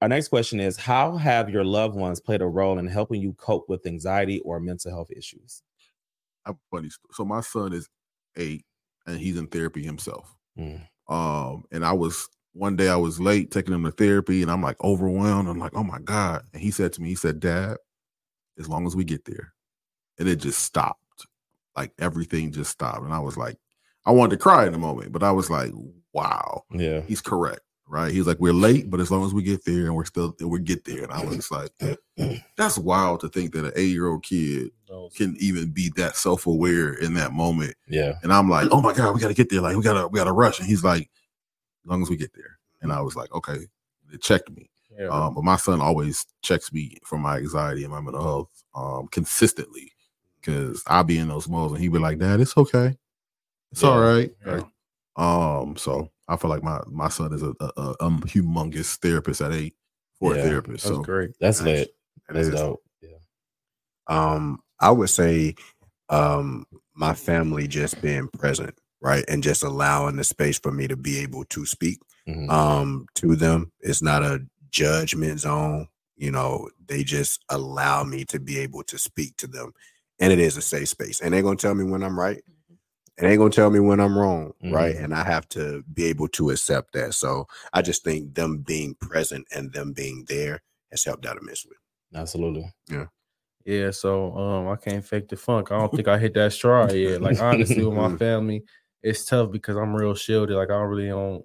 our 0.00 0.08
next 0.08 0.28
question 0.28 0.60
is: 0.60 0.78
How 0.78 1.16
have 1.16 1.50
your 1.50 1.64
loved 1.64 1.94
ones 1.94 2.20
played 2.20 2.40
a 2.40 2.46
role 2.46 2.78
in 2.78 2.86
helping 2.86 3.20
you 3.20 3.34
cope 3.34 3.68
with 3.68 3.84
anxiety 3.84 4.40
or 4.40 4.60
mental 4.60 4.90
health 4.90 5.10
issues? 5.10 5.62
I 6.46 6.52
funny 6.70 6.88
So 7.12 7.24
my 7.24 7.40
son 7.42 7.72
is 7.72 7.88
eight 8.36 8.64
and 9.06 9.18
he's 9.18 9.36
in 9.36 9.48
therapy 9.48 9.82
himself. 9.82 10.34
Mm. 10.60 10.80
Um, 11.08 11.64
and 11.72 11.84
I 11.84 11.92
was 11.92 12.28
one 12.52 12.76
day 12.76 12.88
I 12.88 12.96
was 12.96 13.20
late 13.20 13.50
taking 13.50 13.74
him 13.74 13.84
to 13.84 13.90
therapy 13.90 14.42
and 14.42 14.50
I'm 14.50 14.62
like 14.62 14.82
overwhelmed. 14.82 15.48
I'm 15.48 15.58
like, 15.58 15.74
oh 15.74 15.84
my 15.84 15.98
God. 16.00 16.42
And 16.52 16.62
he 16.62 16.70
said 16.70 16.92
to 16.94 17.02
me, 17.02 17.08
he 17.08 17.14
said, 17.14 17.40
Dad, 17.40 17.76
as 18.58 18.68
long 18.68 18.86
as 18.86 18.94
we 18.96 19.04
get 19.04 19.24
there. 19.24 19.54
And 20.18 20.28
it 20.28 20.36
just 20.36 20.60
stopped. 20.60 21.26
Like 21.76 21.92
everything 21.98 22.52
just 22.52 22.70
stopped. 22.70 23.02
And 23.04 23.14
I 23.14 23.20
was 23.20 23.36
like, 23.36 23.56
I 24.04 24.10
wanted 24.10 24.32
to 24.32 24.42
cry 24.42 24.66
in 24.66 24.74
a 24.74 24.78
moment, 24.78 25.12
but 25.12 25.22
I 25.22 25.30
was 25.32 25.50
like, 25.50 25.72
wow, 26.12 26.64
Yeah, 26.72 27.00
he's 27.02 27.20
correct. 27.20 27.60
Right. 27.86 28.12
He's 28.12 28.26
like, 28.26 28.38
we're 28.38 28.52
late, 28.52 28.88
but 28.88 29.00
as 29.00 29.10
long 29.10 29.24
as 29.24 29.34
we 29.34 29.42
get 29.42 29.64
there 29.64 29.86
and 29.86 29.96
we're 29.96 30.04
still 30.04 30.36
we 30.40 30.60
get 30.60 30.84
there. 30.84 31.02
And 31.02 31.12
I 31.12 31.24
was 31.24 31.50
like, 31.50 31.70
that's 32.56 32.78
wild 32.78 33.20
to 33.20 33.28
think 33.28 33.52
that 33.52 33.64
an 33.64 33.72
eight-year-old 33.74 34.22
kid 34.22 34.70
Those- 34.70 34.70
can 35.16 35.36
even 35.40 35.70
be 35.70 35.90
that 35.96 36.16
self-aware 36.16 36.94
in 36.94 37.14
that 37.14 37.32
moment. 37.32 37.74
yeah, 37.88 38.14
And 38.22 38.32
I'm 38.32 38.48
like, 38.50 38.68
oh 38.70 38.80
my 38.80 38.92
God, 38.92 39.14
we 39.14 39.20
gotta 39.20 39.34
get 39.34 39.50
there. 39.50 39.60
Like 39.60 39.76
we 39.76 39.82
gotta 39.82 40.08
we 40.08 40.18
gotta 40.18 40.32
rush. 40.32 40.58
And 40.58 40.68
he's 40.68 40.84
like, 40.84 41.10
as 41.84 41.90
long 41.90 42.02
as 42.02 42.10
we 42.10 42.16
get 42.16 42.32
there. 42.34 42.58
And 42.82 42.92
I 42.92 43.00
was 43.00 43.16
like, 43.16 43.32
okay, 43.34 43.58
it 44.12 44.22
checked 44.22 44.50
me. 44.50 44.68
yeah. 44.98 45.08
Um, 45.08 45.34
but 45.34 45.44
my 45.44 45.56
son 45.56 45.80
always 45.80 46.26
checks 46.42 46.72
me 46.72 46.96
for 47.04 47.18
my 47.18 47.36
anxiety 47.38 47.84
and 47.84 47.92
my 47.92 48.00
mental 48.00 48.22
health 48.22 48.48
um 48.74 49.08
consistently. 49.08 49.92
Cause 50.42 50.82
I'll 50.86 51.04
be 51.04 51.18
in 51.18 51.28
those 51.28 51.48
modes 51.48 51.72
and 51.74 51.82
he'd 51.82 51.92
be 51.92 51.98
like, 51.98 52.18
Dad, 52.18 52.40
it's 52.40 52.56
okay. 52.56 52.96
It's 53.72 53.84
all 53.84 53.98
Yeah, 54.00 54.06
right. 54.06 54.30
yeah. 54.46 54.62
Um, 55.16 55.76
so 55.76 56.10
I 56.28 56.36
feel 56.36 56.48
like 56.50 56.62
my 56.62 56.80
my 56.86 57.08
son 57.08 57.32
is 57.34 57.42
a, 57.42 57.52
a, 57.60 57.70
a 57.76 57.96
um, 58.00 58.20
humongous 58.22 58.96
therapist 58.96 59.40
at 59.42 59.52
eight 59.52 59.74
for 60.18 60.34
a 60.34 60.42
therapist. 60.42 60.84
That's 60.84 60.96
So 60.96 61.02
great. 61.02 61.30
that's 61.40 61.60
Nice. 61.60 61.66
lit. 61.66 61.94
That's 62.30 62.48
dope. 62.50 62.82
Yeah, 63.02 63.08
Um, 64.06 64.60
I 64.80 64.90
would 64.90 65.10
say 65.10 65.54
um 66.08 66.64
my 66.94 67.14
family 67.14 67.66
just 67.68 68.00
being 68.02 68.28
present, 68.28 68.74
right? 69.00 69.24
And 69.28 69.42
just 69.42 69.62
allowing 69.62 70.16
the 70.16 70.24
space 70.24 70.58
for 70.58 70.72
me 70.72 70.86
to 70.88 70.96
be 70.96 71.18
able 71.18 71.44
to 71.46 71.64
speak 71.66 72.00
Mhm. 72.28 72.50
um 72.50 73.06
to 73.16 73.36
them. 73.36 73.72
It's 73.80 74.02
not 74.02 74.22
a 74.22 74.40
judgment 74.70 75.40
zone, 75.40 75.88
you 76.16 76.30
know, 76.30 76.68
they 76.86 77.02
just 77.04 77.44
allow 77.48 78.04
me 78.04 78.24
to 78.26 78.38
be 78.38 78.58
able 78.58 78.82
to 78.84 78.98
speak 78.98 79.36
to 79.38 79.46
them. 79.46 79.72
And 80.18 80.32
it 80.32 80.38
is 80.38 80.56
a 80.56 80.62
safe 80.62 80.88
space. 80.88 81.20
And 81.20 81.32
they're 81.32 81.42
gonna 81.42 81.56
tell 81.56 81.74
me 81.74 81.84
when 81.84 82.02
I'm 82.02 82.18
right. 82.18 82.42
And 83.18 83.28
they're 83.28 83.36
gonna 83.36 83.50
tell 83.50 83.70
me 83.70 83.80
when 83.80 84.00
I'm 84.00 84.16
wrong, 84.18 84.52
right? 84.62 84.94
Mhm. 84.96 85.04
And 85.04 85.14
I 85.14 85.24
have 85.24 85.48
to 85.50 85.82
be 85.92 86.04
able 86.04 86.28
to 86.28 86.50
accept 86.50 86.92
that. 86.94 87.14
So 87.14 87.46
I 87.72 87.82
just 87.82 88.02
think 88.04 88.34
them 88.34 88.58
being 88.58 88.94
present 88.94 89.46
and 89.54 89.72
them 89.72 89.92
being 89.92 90.24
there 90.28 90.62
has 90.90 91.04
helped 91.04 91.26
out 91.26 91.36
immensely. 91.36 91.76
absolutely. 92.14 92.72
Yeah, 92.88 93.06
so 93.92 94.36
um, 94.36 94.68
I 94.68 94.76
can't 94.76 95.04
fake 95.04 95.28
the 95.28 95.36
funk. 95.36 95.70
I 95.72 95.78
don't 95.78 95.92
think 95.94 96.08
I 96.08 96.18
hit 96.18 96.34
that 96.34 96.52
stride 96.52 96.92
yet. 96.94 97.20
Like 97.22 97.40
honestly, 97.40 97.84
with 97.84 97.94
my 97.96 98.16
family, 98.26 98.64
it's 99.02 99.24
tough 99.24 99.50
because 99.50 99.76
I'm 99.76 99.94
real 99.94 100.14
shielded. 100.14 100.56
Like 100.56 100.70
I 100.70 100.74
don't 100.74 100.88
really 100.88 101.08
don't. 101.08 101.44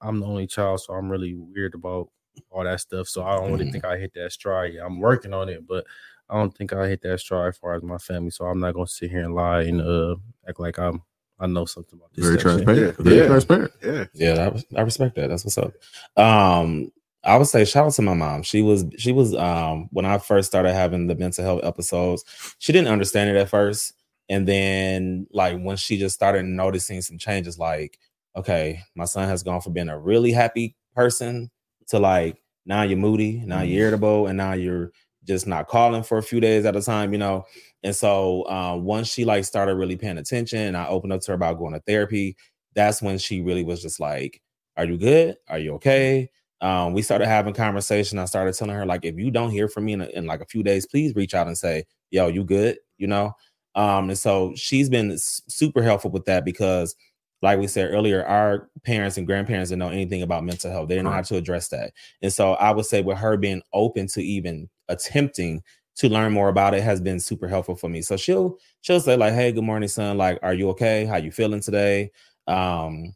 I'm 0.00 0.20
the 0.20 0.26
only 0.26 0.46
child, 0.46 0.80
so 0.80 0.94
I'm 0.94 1.10
really 1.10 1.34
weird 1.34 1.74
about 1.74 2.08
all 2.50 2.64
that 2.64 2.80
stuff. 2.80 3.08
So 3.08 3.22
I 3.24 3.36
don't 3.36 3.52
really 3.52 3.66
Mhm. 3.66 3.72
think 3.72 3.84
I 3.84 3.98
hit 3.98 4.14
that 4.14 4.32
stride 4.32 4.74
yet. 4.74 4.84
I'm 4.86 4.98
working 5.00 5.34
on 5.34 5.48
it, 5.48 5.66
but 5.66 5.84
I 6.28 6.34
don't 6.34 6.56
think 6.56 6.72
I 6.72 6.86
hit 6.88 7.02
that 7.02 7.18
stride 7.20 7.48
as 7.48 7.58
far 7.58 7.74
as 7.74 7.82
my 7.82 7.98
family. 7.98 8.30
So 8.30 8.44
I'm 8.46 8.60
not 8.60 8.74
gonna 8.74 8.86
sit 8.86 9.10
here 9.10 9.24
and 9.24 9.34
lie 9.34 9.62
and 9.62 9.80
uh 9.82 10.16
act 10.48 10.60
like 10.60 10.78
I'm 10.78 11.02
I 11.38 11.46
know 11.46 11.64
something 11.64 11.98
about 11.98 12.12
this. 12.12 12.24
very 12.26 12.38
transparent. 12.38 12.78
Yeah. 12.98 13.04
Very 13.04 13.16
Yeah. 13.16 13.26
transparent. 13.26 13.72
Yeah. 13.82 14.04
Yeah, 14.14 14.50
I, 14.74 14.78
I 14.78 14.82
respect 14.82 15.14
that. 15.16 15.28
That's 15.28 15.44
what's 15.44 15.56
up. 15.58 15.72
Um, 16.16 16.92
I 17.22 17.36
would 17.36 17.46
say 17.48 17.64
shout 17.64 17.86
out 17.86 17.92
to 17.94 18.02
my 18.02 18.14
mom. 18.14 18.42
She 18.42 18.62
was 18.62 18.84
she 18.96 19.12
was 19.12 19.34
um 19.34 19.88
when 19.92 20.06
I 20.06 20.18
first 20.18 20.48
started 20.48 20.72
having 20.72 21.06
the 21.06 21.14
mental 21.14 21.44
health 21.44 21.60
episodes, 21.64 22.24
she 22.58 22.72
didn't 22.72 22.88
understand 22.88 23.30
it 23.30 23.36
at 23.36 23.48
first. 23.50 23.92
And 24.28 24.46
then 24.48 25.26
like 25.32 25.58
when 25.60 25.76
she 25.76 25.98
just 25.98 26.14
started 26.14 26.44
noticing 26.44 27.02
some 27.02 27.18
changes, 27.18 27.58
like, 27.58 27.98
okay, 28.36 28.80
my 28.94 29.04
son 29.04 29.28
has 29.28 29.42
gone 29.42 29.60
from 29.60 29.72
being 29.74 29.88
a 29.88 29.98
really 29.98 30.32
happy 30.32 30.76
person 30.94 31.50
to 31.88 31.98
like 31.98 32.38
now 32.64 32.82
you're 32.82 32.98
moody, 32.98 33.42
now 33.44 33.60
you're 33.62 33.82
irritable, 33.82 34.26
and 34.26 34.36
now 34.38 34.52
you're 34.52 34.92
just 35.26 35.46
not 35.46 35.68
calling 35.68 36.02
for 36.02 36.16
a 36.18 36.22
few 36.22 36.40
days 36.40 36.64
at 36.64 36.76
a 36.76 36.80
time, 36.82 37.12
you 37.12 37.18
know. 37.18 37.44
And 37.82 37.94
so 37.94 38.42
uh, 38.48 38.76
once 38.76 39.08
she 39.08 39.24
like 39.24 39.44
started 39.44 39.74
really 39.74 39.96
paying 39.96 40.18
attention, 40.18 40.60
and 40.60 40.76
I 40.76 40.86
opened 40.88 41.12
up 41.12 41.20
to 41.22 41.32
her 41.32 41.34
about 41.34 41.58
going 41.58 41.74
to 41.74 41.80
therapy, 41.80 42.36
that's 42.74 43.02
when 43.02 43.18
she 43.18 43.40
really 43.42 43.64
was 43.64 43.82
just 43.82 44.00
like, 44.00 44.40
"Are 44.76 44.84
you 44.86 44.96
good? 44.96 45.36
Are 45.48 45.58
you 45.58 45.74
okay?" 45.74 46.30
Um, 46.60 46.92
we 46.92 47.02
started 47.02 47.26
having 47.26 47.54
conversation. 47.54 48.18
I 48.18 48.26
started 48.26 48.54
telling 48.54 48.74
her 48.74 48.84
like, 48.86 49.04
if 49.04 49.18
you 49.18 49.30
don't 49.30 49.50
hear 49.50 49.68
from 49.68 49.86
me 49.86 49.94
in, 49.94 50.02
a, 50.02 50.06
in 50.08 50.26
like 50.26 50.40
a 50.40 50.46
few 50.46 50.62
days, 50.62 50.86
please 50.86 51.14
reach 51.14 51.34
out 51.34 51.46
and 51.46 51.56
say, 51.58 51.84
"Yo, 52.10 52.28
you 52.28 52.44
good?" 52.44 52.78
You 52.98 53.06
know. 53.08 53.32
Um, 53.74 54.10
and 54.10 54.18
so 54.18 54.52
she's 54.56 54.88
been 54.90 55.16
super 55.18 55.82
helpful 55.82 56.10
with 56.10 56.24
that 56.26 56.44
because, 56.44 56.96
like 57.42 57.58
we 57.58 57.66
said 57.66 57.90
earlier, 57.92 58.24
our 58.26 58.68
parents 58.84 59.16
and 59.16 59.26
grandparents 59.26 59.70
didn't 59.70 59.80
know 59.80 59.88
anything 59.88 60.22
about 60.22 60.44
mental 60.44 60.70
health. 60.70 60.88
They 60.88 60.96
didn't 60.96 61.06
know 61.06 61.12
how 61.12 61.22
to 61.22 61.36
address 61.36 61.68
that. 61.68 61.92
And 62.22 62.32
so 62.32 62.54
I 62.54 62.72
would 62.72 62.86
say 62.86 63.00
with 63.02 63.18
her 63.18 63.36
being 63.36 63.62
open 63.72 64.06
to 64.08 64.22
even 64.22 64.68
attempting 64.88 65.62
to 65.96 66.08
learn 66.08 66.32
more 66.32 66.48
about 66.48 66.74
it 66.74 66.82
has 66.82 67.00
been 67.00 67.20
super 67.20 67.48
helpful 67.48 67.76
for 67.76 67.88
me. 67.88 68.02
So 68.02 68.16
she'll 68.16 68.58
she'll 68.82 69.00
say 69.00 69.16
like, 69.16 69.34
"Hey, 69.34 69.52
good 69.52 69.64
morning, 69.64 69.88
son. 69.88 70.18
Like, 70.18 70.38
are 70.42 70.54
you 70.54 70.68
okay? 70.70 71.04
How 71.06 71.16
you 71.16 71.30
feeling 71.32 71.60
today?" 71.60 72.10
Um, 72.46 73.14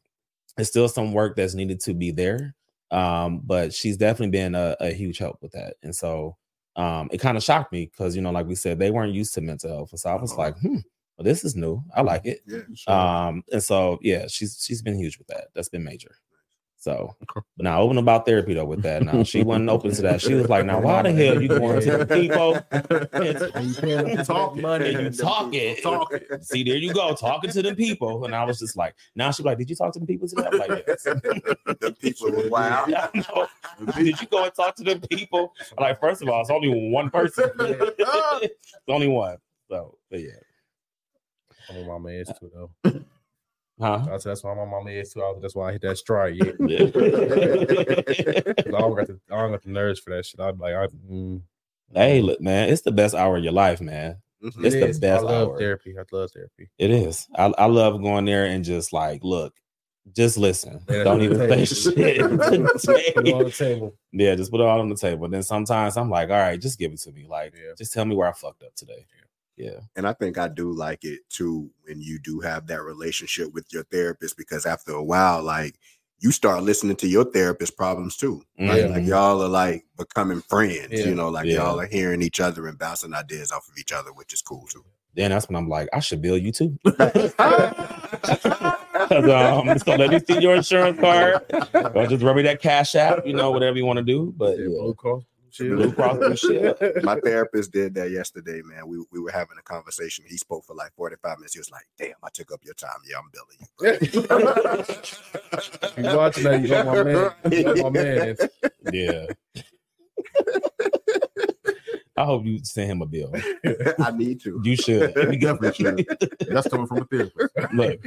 it's 0.59 0.71
still 0.71 0.89
some 0.89 1.13
work 1.13 1.37
that's 1.37 1.55
needed 1.55 1.81
to 1.81 1.95
be 1.95 2.11
there, 2.13 2.55
um, 2.95 3.41
but 3.45 3.75
she's 3.75 3.97
definitely 3.97 4.31
been 4.31 4.55
a, 4.55 4.77
a 4.81 4.93
huge 4.93 5.19
help 5.19 5.39
with 5.43 5.53
that. 5.53 5.75
And 5.83 5.95
so, 5.95 6.37
um, 6.77 7.09
it 7.13 7.19
kind 7.19 7.37
of 7.37 7.43
shocked 7.43 7.73
me 7.73 7.87
because 7.87 8.17
you 8.17 8.23
know, 8.23 8.31
like 8.33 8.47
we 8.47 8.55
said, 8.57 8.79
they 8.79 8.91
weren't 8.91 9.15
used 9.15 9.35
to 9.35 9.41
mental 9.41 9.71
health, 9.71 9.93
and 9.93 10.01
so 10.01 10.11
I 10.11 10.15
was 10.21 10.33
Uh-huh. 10.33 10.43
like, 10.43 10.59
hmm, 10.61 10.79
well, 11.17 11.25
this 11.25 11.45
is 11.45 11.55
new. 11.57 11.83
I 11.95 12.03
like 12.03 12.27
it. 12.27 12.41
Yeah, 12.47 12.61
sure. 12.75 12.95
Um, 12.95 13.43
and 13.53 13.63
so 13.63 13.99
yeah, 14.03 14.27
she's 14.29 14.59
she's 14.65 14.83
been 14.83 14.97
huge 14.99 15.19
with 15.19 15.29
that. 15.29 15.49
That's 15.55 15.69
been 15.69 15.85
major. 15.85 16.17
So, 16.85 17.17
Okay. 17.23 17.41
but 17.57 17.65
now 17.65 17.81
open 17.81 17.97
about 17.97 18.27
therapy 18.27 18.53
though 18.53 18.67
with 18.67 18.83
that. 18.83 19.03
Now 19.03 19.23
she 19.23 19.43
wasn't 19.43 19.71
open 19.71 19.93
to 19.95 20.03
that. 20.03 20.21
She 20.21 20.35
was 20.35 20.51
like, 20.51 20.67
"Now 20.67 20.83
why 20.83 21.01
the 21.01 21.13
hell 21.13 21.41
you 21.41 21.49
going 21.49 21.81
to 21.81 21.97
the 21.97 22.05
people 22.07 22.57
And 23.55 23.67
you 23.69 23.75
paying 23.81 24.05
them 24.17 24.25
talking. 24.27 24.61
money 24.61 24.93
and 24.93 25.05
you 25.05 25.11
talking? 25.25 25.77
Talking. 25.83 26.21
See, 26.43 26.63
there 26.63 26.77
you 26.77 26.93
go, 26.93 27.15
talking 27.15 27.49
to 27.53 27.63
them 27.63 27.75
people." 27.75 28.27
And 28.27 28.35
I 28.35 28.45
was 28.45 28.59
just 28.59 28.77
like, 28.77 28.95
"Now 29.17 29.31
she's 29.31 29.47
like, 29.47 29.57
did 29.57 29.71
you 29.71 29.77
talk 29.77 29.95
to 29.95 29.99
the 29.99 30.05
people 30.05 30.29
today?" 30.29 30.45
I'm 30.53 30.59
like, 30.59 30.85
"Yes." 30.87 31.05
the 31.05 31.97
people 31.99 32.31
were 32.33 32.51
wild. 32.51 32.91
Yeah, 32.91 33.09
I 33.15 33.19
know. 33.19 33.47
Did 33.97 34.21
you 34.21 34.27
go 34.27 34.45
and 34.45 34.53
talk 34.55 34.75
to 34.77 34.85
the 34.85 35.01
people? 35.09 35.55
I'm 35.79 35.85
like, 35.85 35.99
first 36.01 36.21
of 36.21 36.29
all, 36.29 36.43
it's 36.43 36.51
only 36.51 36.69
one 36.91 37.09
person. 37.09 37.49
it's 37.59 38.89
only 38.89 39.09
one. 39.09 39.39
So, 39.71 39.97
but 40.11 40.21
yeah, 40.21 40.33
I'm 41.71 41.77
on 41.79 41.83
my 41.87 41.93
mama 41.95 42.09
is 42.11 42.31
too 42.39 42.51
though. 42.55 43.01
Huh? 43.81 44.05
I 44.11 44.17
said 44.19 44.31
that's 44.31 44.45
why 44.45 44.55
my 44.55 44.65
mama 44.65 44.91
is 44.91 45.13
too. 45.13 45.23
I 45.23 45.31
was- 45.33 45.43
That's 45.43 45.55
why 45.55 45.69
I 45.69 45.73
hit 45.73 45.83
that 45.83 45.99
stride. 45.99 46.37
Yeah. 46.37 46.53
Yeah. 46.61 46.91
'Cause 48.55 48.75
I 48.75 48.81
don't 48.81 48.95
got 48.97 49.07
the 49.07 49.21
I 49.31 49.37
don't 49.41 49.51
got 49.53 49.63
the 49.63 49.71
nerves 49.71 50.01
for 50.01 50.11
that 50.15 50.27
shit. 50.27 50.41
I'd 50.41 50.59
like, 50.59 50.75
I, 50.75 50.87
mm, 51.11 51.43
hey, 51.95 52.21
look, 52.23 52.41
man, 52.41 52.69
it's 52.71 52.83
the 52.83 52.93
best 52.93 53.15
hour 53.15 53.37
of 53.37 53.45
your 53.45 53.53
life, 53.53 53.81
man. 53.81 54.17
Mhm. 54.43 54.65
It's 54.65 54.75
it 54.75 54.81
the 54.81 54.87
is. 54.89 54.99
best 55.01 55.25
I 55.25 55.27
love 55.27 55.49
hour. 55.51 55.59
therapy. 55.59 55.95
I 55.99 56.03
love 56.13 56.31
therapy. 56.33 56.71
It 56.79 56.91
is. 56.91 57.27
I, 57.37 57.53
I 57.59 57.67
love 57.67 58.01
going 58.03 58.25
there 58.27 58.45
and 58.47 58.65
just 58.65 58.93
like, 58.93 59.25
look, 59.25 59.55
just 60.15 60.37
listen. 60.37 60.81
Yeah, 60.91 61.03
Don't 61.05 61.23
even 61.23 61.39
what 61.39 61.49
say 61.49 61.65
shit. 61.65 62.21
Put 62.21 63.27
it 63.27 63.35
on 63.35 63.45
the 63.45 63.55
table. 63.57 63.95
yeah, 64.13 64.35
just 64.35 64.51
put 64.51 64.61
it 64.61 64.67
all 64.67 64.81
on 64.81 64.91
the 64.91 64.97
table. 64.97 65.25
And 65.25 65.33
Then 65.33 65.43
sometimes 65.43 65.97
I'm 65.97 66.11
like, 66.11 66.29
all 66.29 66.37
right, 66.37 66.61
just 66.61 66.79
give 66.79 66.93
it 66.93 67.01
to 67.01 67.13
me. 67.13 67.27
Like, 67.27 67.55
Yeah. 67.55 67.73
just 67.79 67.93
tell 67.95 68.05
me 68.05 68.15
where 68.15 68.29
I 68.29 68.33
fucked 68.33 68.63
up 68.63 68.75
today. 68.75 69.07
Yeah. 69.57 69.81
And 69.97 70.07
I 70.07 70.13
think 70.13 70.37
I 70.39 70.49
do 70.49 70.73
like 70.73 71.05
it 71.05 71.21
too 71.29 71.71
when 71.87 72.01
you 72.01 72.19
do 72.19 72.41
have 72.41 72.67
that 72.69 72.83
relationship 72.83 73.53
with 73.53 73.67
your 73.73 73.85
therapist 73.85 74.37
because 74.37 74.67
after 74.67 74.93
a 74.93 75.03
while, 75.05 75.43
like 75.43 75.77
you 76.21 76.33
start 76.33 76.63
listening 76.63 76.97
to 76.97 77.07
your 77.07 77.25
therapist 77.25 77.77
problems 77.77 78.17
too. 78.17 78.43
Right? 78.59 78.85
Mhm. 78.85 78.91
Like 78.91 79.05
y'all 79.05 79.43
are 79.43 79.49
like 79.49 79.85
becoming 79.97 80.41
friends, 80.41 80.89
Yeah. 80.91 81.07
you 81.07 81.15
know, 81.15 81.29
like 81.29 81.47
Yeah. 81.47 81.57
y'all 81.57 81.79
are 81.81 81.87
hearing 81.87 82.23
each 82.23 82.41
other 82.41 82.67
and 82.67 82.79
bouncing 82.79 83.15
ideas 83.15 83.53
off 83.53 83.69
of 83.69 83.75
each 83.79 83.93
other, 83.93 84.13
which 84.13 84.33
is 84.33 84.43
cool 84.43 84.67
too. 84.67 84.85
Then 85.15 85.31
that's 85.31 85.49
when 85.49 85.55
I'm 85.57 85.69
like, 85.69 85.89
I 85.93 86.01
should 86.01 86.21
bill 86.23 86.37
you 86.39 86.51
too. 86.51 86.77
'Cause, 89.05 89.29
um, 89.29 89.79
so 89.79 89.95
let 89.97 90.11
me 90.11 90.19
see 90.27 90.41
your 90.41 90.57
insurance 90.57 90.99
card. 90.99 91.43
Or 91.95 92.07
just 92.07 92.23
rub 92.23 92.37
me 92.37 92.43
that 92.43 92.61
cash 92.61 92.95
app, 92.95 93.27
you 93.27 93.35
know, 93.35 93.51
whatever 93.51 93.77
you 93.77 93.85
want 93.87 93.99
to 93.99 94.03
do. 94.05 94.33
But 94.37 94.59
Yeah, 94.59 94.65
yeah. 94.65 94.81
Blue 94.81 94.95
Cross. 94.95 95.23
Shit. 95.55 95.71
Blue 95.71 95.93
Cross 95.93 96.17
Blue 96.17 96.35
Shield. 96.37 96.77
My 97.05 97.21
therapist 97.21 97.71
did 97.71 97.95
that 97.95 98.11
yesterday, 98.11 98.61
man. 98.65 98.89
We 98.89 99.05
we 99.13 99.21
were 99.21 99.31
having 99.31 99.57
a 99.57 99.63
conversation. 99.63 100.25
He 100.29 100.37
spoke 100.37 100.65
for 100.65 100.75
like 100.75 100.93
45 100.97 101.39
minutes. 101.39 101.53
He 101.55 101.61
was 101.61 101.71
like, 101.71 101.87
damn, 101.97 102.17
I 102.25 102.29
took 102.33 102.51
up 102.51 102.59
your 102.65 102.75
time. 102.75 102.97
Yeah, 103.09 103.19
I'm 103.19 103.31
billing 103.31 103.59
you. 103.61 104.95
You 106.11 106.17
watching 106.17 106.43
that? 106.45 106.61
You 106.63 106.69
know 106.69 106.85
my 106.85 107.03
man. 107.05 107.33
You 107.53 107.63
know 107.63 107.75
my 107.85 107.91
man. 107.91 108.37
Yeah. 108.93 109.27
I 112.17 112.25
hope 112.25 112.45
you 112.45 112.59
send 112.65 112.91
him 112.91 113.03
a 113.03 113.07
bill. 113.07 113.33
I 114.01 114.11
need 114.11 114.41
to. 114.41 114.61
You 114.65 114.77
should. 114.77 115.15
You 115.15 115.39
definitely 115.39 115.73
should. 115.73 116.07
That's 116.49 116.69
coming 116.69 116.87
from 116.87 116.99
a 116.99 117.05
therapist. 117.05 117.55
Look, 117.73 118.01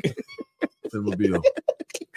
Send 0.90 1.08
him 1.08 1.14
a 1.14 1.16
bill. 1.18 1.42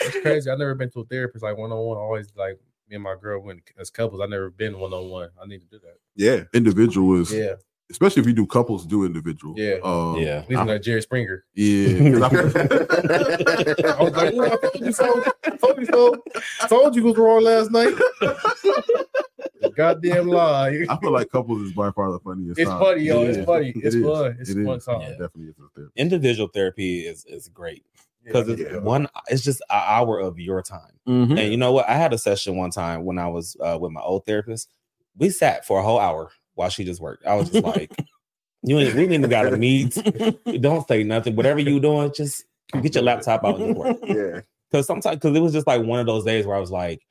It's 0.00 0.20
crazy. 0.20 0.50
I've 0.50 0.58
never 0.58 0.74
been 0.74 0.90
to 0.90 1.00
a 1.00 1.04
therapist 1.04 1.44
like 1.44 1.56
one 1.56 1.72
on 1.72 1.78
one. 1.78 1.96
Always 1.98 2.32
like 2.36 2.58
me 2.90 2.96
and 2.96 3.04
my 3.04 3.14
girl 3.20 3.40
went 3.40 3.62
as 3.78 3.88
couples. 3.88 4.20
I've 4.20 4.28
never 4.30 4.50
been 4.50 4.78
one 4.78 4.92
on 4.92 5.08
one. 5.08 5.30
I 5.40 5.46
need 5.46 5.60
to 5.60 5.66
do 5.66 5.78
that. 5.78 5.94
Yeah. 6.16 6.42
Individual 6.52 7.20
is, 7.20 7.32
Yeah, 7.32 7.54
especially 7.90 8.20
if 8.22 8.26
you 8.26 8.32
do 8.34 8.46
couples, 8.46 8.84
do 8.84 9.04
individual. 9.06 9.54
Yeah. 9.56 9.76
Um, 9.84 10.16
yeah. 10.18 10.44
listen 10.48 10.66
like 10.66 10.82
Jerry 10.82 11.00
Springer. 11.02 11.44
Yeah, 11.54 11.88
I 12.28 14.02
was 14.02 14.12
like, 14.12 14.34
"Ooh, 14.34 14.44
I 14.44 14.56
told 14.56 14.80
you 14.80 14.92
so. 14.92 15.24
I 15.44 15.50
told 15.56 15.78
you 15.78 15.86
so. 15.86 16.22
I 16.62 16.66
told 16.66 16.96
you 16.96 17.04
was 17.04 17.16
wrong 17.16 17.42
last 17.44 17.70
night. 17.70 17.94
Goddamn 19.76 20.26
lie. 20.26 20.84
I, 20.88 20.94
I 20.94 20.98
feel 21.00 21.12
like 21.12 21.30
couples 21.30 21.62
is 21.62 21.72
by 21.72 21.90
far 21.92 22.10
the 22.10 22.18
funniest. 22.20 22.58
It's 22.58 22.68
time. 22.68 22.80
funny, 22.80 23.02
yo. 23.04 23.22
It 23.22 23.28
It's 23.28 23.38
is. 23.38 23.44
funny. 23.46 23.68
It 23.68 23.76
It's 23.84 23.94
is. 23.94 24.04
fun. 24.04 24.36
It's 24.40 24.50
It 24.50 24.58
a 24.58 24.64
fun 24.64 24.76
is. 24.78 24.84
time. 24.84 25.00
It 25.02 25.10
definitely 25.12 25.44
is 25.48 25.54
a 25.58 25.68
therapy. 25.74 25.92
Individual 25.96 26.48
therapy 26.52 27.00
is 27.06 27.24
is 27.26 27.48
great 27.48 27.84
because 28.24 28.48
it's 28.48 28.60
Yeah. 28.60 28.78
one. 28.78 29.08
It's 29.28 29.42
just 29.42 29.60
an 29.70 29.82
hour 29.84 30.18
of 30.18 30.38
your 30.38 30.62
time. 30.62 30.98
Mm-hmm. 31.08 31.38
And 31.38 31.50
you 31.50 31.56
know 31.56 31.72
what? 31.72 31.88
I 31.88 31.94
had 31.94 32.12
a 32.12 32.18
session 32.18 32.56
one 32.56 32.70
time 32.70 33.04
when 33.04 33.18
I 33.18 33.28
was 33.28 33.56
uh, 33.60 33.78
with 33.80 33.92
my 33.92 34.00
old 34.00 34.26
therapist. 34.26 34.68
We 35.16 35.30
sat 35.30 35.66
for 35.66 35.80
a 35.80 35.82
whole 35.82 35.98
hour 35.98 36.30
while 36.54 36.68
she 36.68 36.84
just 36.84 37.00
worked. 37.00 37.26
I 37.26 37.34
was 37.34 37.50
just 37.50 37.64
like, 37.64 37.92
"You 38.62 38.78
ain't, 38.78 38.94
we 38.94 39.02
ain't 39.02 39.12
even 39.12 39.30
got 39.30 39.44
to 39.50 39.56
meet. 39.56 39.96
Don't 40.60 40.86
say 40.86 41.02
nothing. 41.02 41.36
Whatever 41.36 41.58
you 41.60 41.80
doing, 41.80 42.12
just 42.12 42.44
get 42.82 42.94
your 42.94 43.04
laptop 43.04 43.44
out 43.44 43.60
and 43.60 43.74
just 43.74 43.78
work." 43.78 43.96
Yeah. 44.04 44.40
Because 44.70 44.86
sometimes, 44.86 45.16
because 45.16 45.36
it 45.36 45.40
was 45.40 45.52
just 45.52 45.66
like 45.66 45.82
one 45.82 45.98
of 45.98 46.06
those 46.06 46.24
days 46.24 46.46
where 46.46 46.56
I 46.56 46.60
was 46.60 46.70
like, 46.70 47.02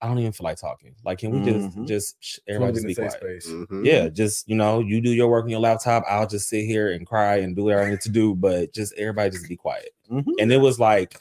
"I 0.00 0.06
don't 0.08 0.18
even 0.18 0.32
feel 0.32 0.44
like 0.44 0.56
talking. 0.56 0.94
Like, 1.04 1.18
can 1.18 1.30
we 1.30 1.40
just 1.44 1.76
Mhm. 1.76 1.86
just 1.86 2.16
sh- 2.20 2.38
It's 2.38 2.40
everybody 2.48 2.72
just 2.72 2.86
be 2.86 2.94
quiet?" 2.94 3.12
space. 3.12 3.46
Mhm. 3.48 3.84
Yeah, 3.84 4.08
just 4.08 4.48
you 4.48 4.54
know, 4.56 4.80
you 4.80 5.00
do 5.02 5.10
your 5.10 5.28
work 5.28 5.44
on 5.44 5.50
your 5.50 5.60
laptop. 5.60 6.04
I'll 6.08 6.26
just 6.26 6.48
sit 6.48 6.64
here 6.64 6.90
and 6.90 7.06
cry 7.06 7.36
and 7.36 7.54
do 7.54 7.64
whatever 7.64 7.82
I 7.86 7.90
need 7.90 8.00
to 8.00 8.08
do, 8.08 8.34
but 8.34 8.72
just 8.72 8.94
everybody 8.96 9.28
just 9.30 9.46
be 9.48 9.56
quiet. 9.56 9.90
Mhm. 10.12 10.24
And 10.38 10.52
it 10.52 10.58
was 10.60 10.78
like 10.78 11.18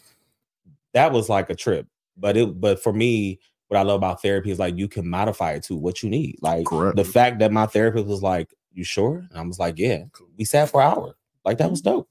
that 0.93 1.11
was 1.11 1.29
like 1.29 1.49
a 1.49 1.55
trip. 1.55 1.87
But 2.17 2.35
it 2.37 2.59
but 2.59 2.81
for 2.83 2.91
me, 2.93 3.39
what 3.69 3.77
I 3.77 3.83
love 3.83 3.95
about 3.97 4.21
therapy 4.21 4.51
is 4.51 4.59
like 4.59 4.77
you 4.77 4.87
can 4.87 5.07
modify 5.07 5.53
it 5.53 5.63
to 5.63 5.75
what 5.75 6.03
you 6.03 6.09
need. 6.09 6.37
Like 6.41 6.65
Correct. 6.65 6.97
the 6.97 7.05
fact 7.05 7.39
that 7.39 7.51
my 7.51 7.65
therapist 7.65 8.07
was 8.07 8.21
like, 8.21 8.53
You 8.73 8.83
sure? 8.83 9.25
And 9.29 9.37
I 9.39 9.41
was 9.43 9.59
like, 9.59 9.77
Yeah. 9.79 10.03
We 10.37 10.45
sat 10.45 10.69
for 10.69 10.81
an 10.81 10.91
hour. 10.91 11.15
Like 11.45 11.57
that 11.59 11.71
was 11.71 11.81
dope. 11.81 12.07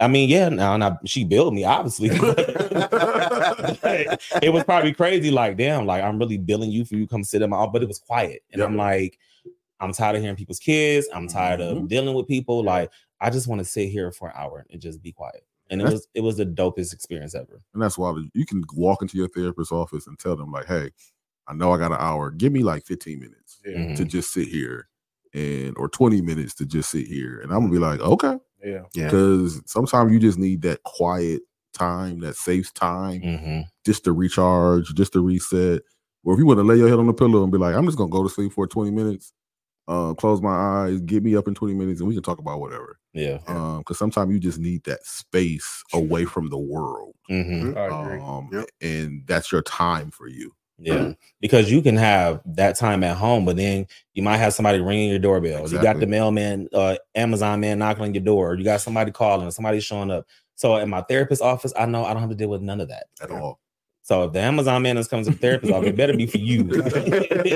I 0.00 0.08
mean, 0.08 0.28
yeah, 0.28 0.48
now 0.48 0.74
and 0.74 0.82
I, 0.82 0.96
she 1.04 1.22
billed 1.24 1.54
me, 1.54 1.62
obviously. 1.64 2.08
it 4.42 4.52
was 4.52 4.64
probably 4.64 4.92
crazy, 4.92 5.30
like, 5.30 5.56
damn, 5.56 5.86
like 5.86 6.02
I'm 6.02 6.18
really 6.18 6.38
billing 6.38 6.70
you 6.70 6.84
for 6.84 6.96
you 6.96 7.06
come 7.06 7.22
sit 7.24 7.42
in 7.42 7.50
my 7.50 7.66
but 7.66 7.82
it 7.82 7.88
was 7.88 7.98
quiet. 8.00 8.42
And 8.52 8.60
Yep. 8.60 8.68
I'm 8.68 8.76
like, 8.76 9.18
I'm 9.80 9.92
tired 9.92 10.16
of 10.16 10.22
hearing 10.22 10.36
people's 10.36 10.58
kids. 10.58 11.08
I'm 11.14 11.28
tired 11.28 11.60
of 11.60 11.88
dealing 11.88 12.14
with 12.14 12.26
people. 12.28 12.62
Like, 12.64 12.90
I 13.20 13.30
just 13.30 13.46
want 13.46 13.60
to 13.60 13.64
sit 13.64 13.88
here 13.90 14.10
for 14.12 14.28
an 14.28 14.34
hour 14.36 14.66
and 14.70 14.80
just 14.80 15.02
be 15.02 15.12
quiet. 15.12 15.44
And 15.72 15.80
it 15.80 15.84
was 15.90 16.06
it 16.14 16.20
was 16.20 16.36
the 16.36 16.46
dopest 16.46 16.92
experience 16.92 17.34
ever. 17.34 17.60
And 17.74 17.82
that's 17.82 17.98
why 17.98 18.14
you 18.34 18.46
can 18.46 18.62
walk 18.74 19.02
into 19.02 19.16
your 19.16 19.28
therapist's 19.28 19.72
office 19.72 20.06
and 20.06 20.18
tell 20.18 20.36
them, 20.36 20.52
like, 20.52 20.66
hey, 20.66 20.90
I 21.48 21.54
know 21.54 21.72
I 21.72 21.78
got 21.78 21.90
an 21.92 21.98
hour. 21.98 22.30
Give 22.30 22.52
me 22.52 22.62
like 22.62 22.84
15 22.86 23.18
minutes 23.18 23.58
Yeah. 23.64 23.78
Mhm. 23.78 23.96
to 23.96 24.04
just 24.04 24.32
sit 24.32 24.46
here 24.48 24.88
and 25.34 25.74
or 25.78 25.88
20 25.88 26.20
minutes 26.22 26.54
to 26.54 26.66
just 26.66 26.90
sit 26.90 27.06
here. 27.06 27.40
And 27.40 27.52
I'm 27.52 27.60
gonna 27.60 27.72
be 27.72 27.78
like, 27.78 28.00
okay. 28.00 28.38
Yeah. 28.64 28.82
Yeah. 28.94 29.06
Because 29.06 29.60
sometimes 29.66 30.12
you 30.12 30.20
just 30.20 30.38
need 30.38 30.62
that 30.62 30.82
quiet 30.84 31.42
time, 31.72 32.20
that 32.20 32.36
safe 32.36 32.72
time, 32.74 33.22
Mhm. 33.22 33.64
just 33.84 34.04
to 34.04 34.12
recharge, 34.12 34.94
just 34.94 35.14
to 35.14 35.20
reset. 35.20 35.82
Or 36.22 36.34
if 36.34 36.38
you 36.38 36.46
want 36.46 36.58
to 36.58 36.64
lay 36.64 36.76
your 36.76 36.88
head 36.88 36.98
on 37.00 37.06
the 37.08 37.14
pillow 37.14 37.42
and 37.42 37.50
be 37.50 37.58
like, 37.58 37.74
I'm 37.74 37.86
just 37.86 37.98
gonna 37.98 38.10
go 38.10 38.22
to 38.22 38.28
sleep 38.28 38.52
for 38.52 38.66
20 38.68 38.90
minutes, 38.92 39.32
uh, 39.88 40.14
close 40.14 40.40
my 40.40 40.50
eyes, 40.54 41.00
get 41.00 41.22
me 41.22 41.36
up 41.36 41.48
in 41.48 41.54
20 41.54 41.74
minutes, 41.74 42.00
and 42.00 42.08
we 42.08 42.14
can 42.14 42.22
talk 42.22 42.38
about 42.38 42.60
whatever. 42.60 42.98
Yeah. 43.12 43.38
Um, 43.46 43.78
because 43.78 43.98
sometimes 43.98 44.32
you 44.32 44.38
just 44.38 44.58
need 44.58 44.84
that 44.84 45.04
space 45.04 45.82
away 45.92 46.24
from 46.24 46.48
the 46.48 46.58
world. 46.58 47.14
Mhm. 47.30 47.76
I 47.76 48.02
agree. 48.02 48.20
Um, 48.20 48.48
Yep. 48.52 48.66
and 48.80 49.22
that's 49.26 49.50
your 49.52 49.62
time 49.62 50.10
for 50.10 50.28
you. 50.28 50.52
Yeah. 50.78 51.12
Because 51.40 51.70
you 51.70 51.80
can 51.82 51.96
have 51.96 52.40
that 52.44 52.76
time 52.76 53.04
at 53.04 53.16
home, 53.16 53.44
but 53.44 53.56
then 53.56 53.86
you 54.14 54.22
might 54.22 54.38
have 54.38 54.52
somebody 54.54 54.80
ringing 54.80 55.10
your 55.10 55.18
doorbell. 55.18 55.68
You 55.70 55.80
got 55.80 56.00
the 56.00 56.06
mailman, 56.06 56.68
uh, 56.72 56.96
Amazon 57.14 57.60
man 57.60 57.78
knocking 57.78 58.02
on 58.04 58.14
your 58.14 58.22
door. 58.24 58.54
You 58.54 58.64
got 58.64 58.80
somebody 58.80 59.12
calling, 59.12 59.50
somebody 59.52 59.78
showing 59.80 60.10
up. 60.10 60.26
So 60.56 60.76
in 60.76 60.88
my 60.90 61.02
therapist's 61.02 61.42
office, 61.42 61.72
I 61.76 61.86
know 61.86 62.04
I 62.04 62.12
don't 62.12 62.20
have 62.20 62.30
to 62.30 62.36
deal 62.36 62.48
with 62.48 62.62
none 62.62 62.80
of 62.80 62.88
that. 62.88 63.06
At 63.20 63.30
all. 63.30 63.60
So 64.12 64.24
if 64.24 64.32
the 64.34 64.40
Amazon 64.40 64.82
man 64.82 64.98
is 64.98 65.08
coming 65.08 65.24
to 65.24 65.30
the 65.30 65.36
therapist's 65.38 65.74
office, 65.74 65.88
it 65.88 65.96
better 65.96 66.14
be 66.14 66.26
for 66.26 66.36
you 66.36 66.60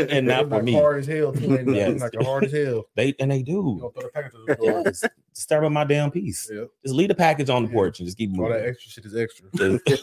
and 0.08 0.26
not 0.26 0.48
for 0.48 0.62
me. 0.62 0.72
hard 0.72 1.00
as 1.00 1.06
hell. 1.06 1.30
Too, 1.34 1.54
ain't 1.58 1.68
it? 1.68 1.74
Yes. 1.76 2.00
Like 2.00 2.14
hard 2.22 2.44
as 2.44 2.52
hell. 2.52 2.84
They 2.94 3.14
and 3.20 3.30
they 3.30 3.42
do. 3.42 3.78
gonna 3.94 4.06
the 4.06 4.10
package 4.14 4.32
to 4.32 4.38
the 4.46 4.54
door. 4.54 4.82
Just 4.84 5.06
Start 5.34 5.64
with 5.64 5.72
my 5.72 5.84
damn 5.84 6.10
piece. 6.10 6.48
Yeah. 6.50 6.64
Just 6.82 6.94
leave 6.96 7.08
the 7.08 7.14
package 7.14 7.50
on 7.50 7.64
the 7.64 7.68
Yeah. 7.68 7.74
porch 7.74 7.98
and 7.98 8.06
just 8.06 8.16
keep 8.16 8.30
moving. 8.30 8.44
All 8.44 8.58
that 8.58 8.66
extra 8.66 8.90
shit 8.90 9.04
is 9.04 9.14
extra. 9.14 9.48
Just, 9.54 10.02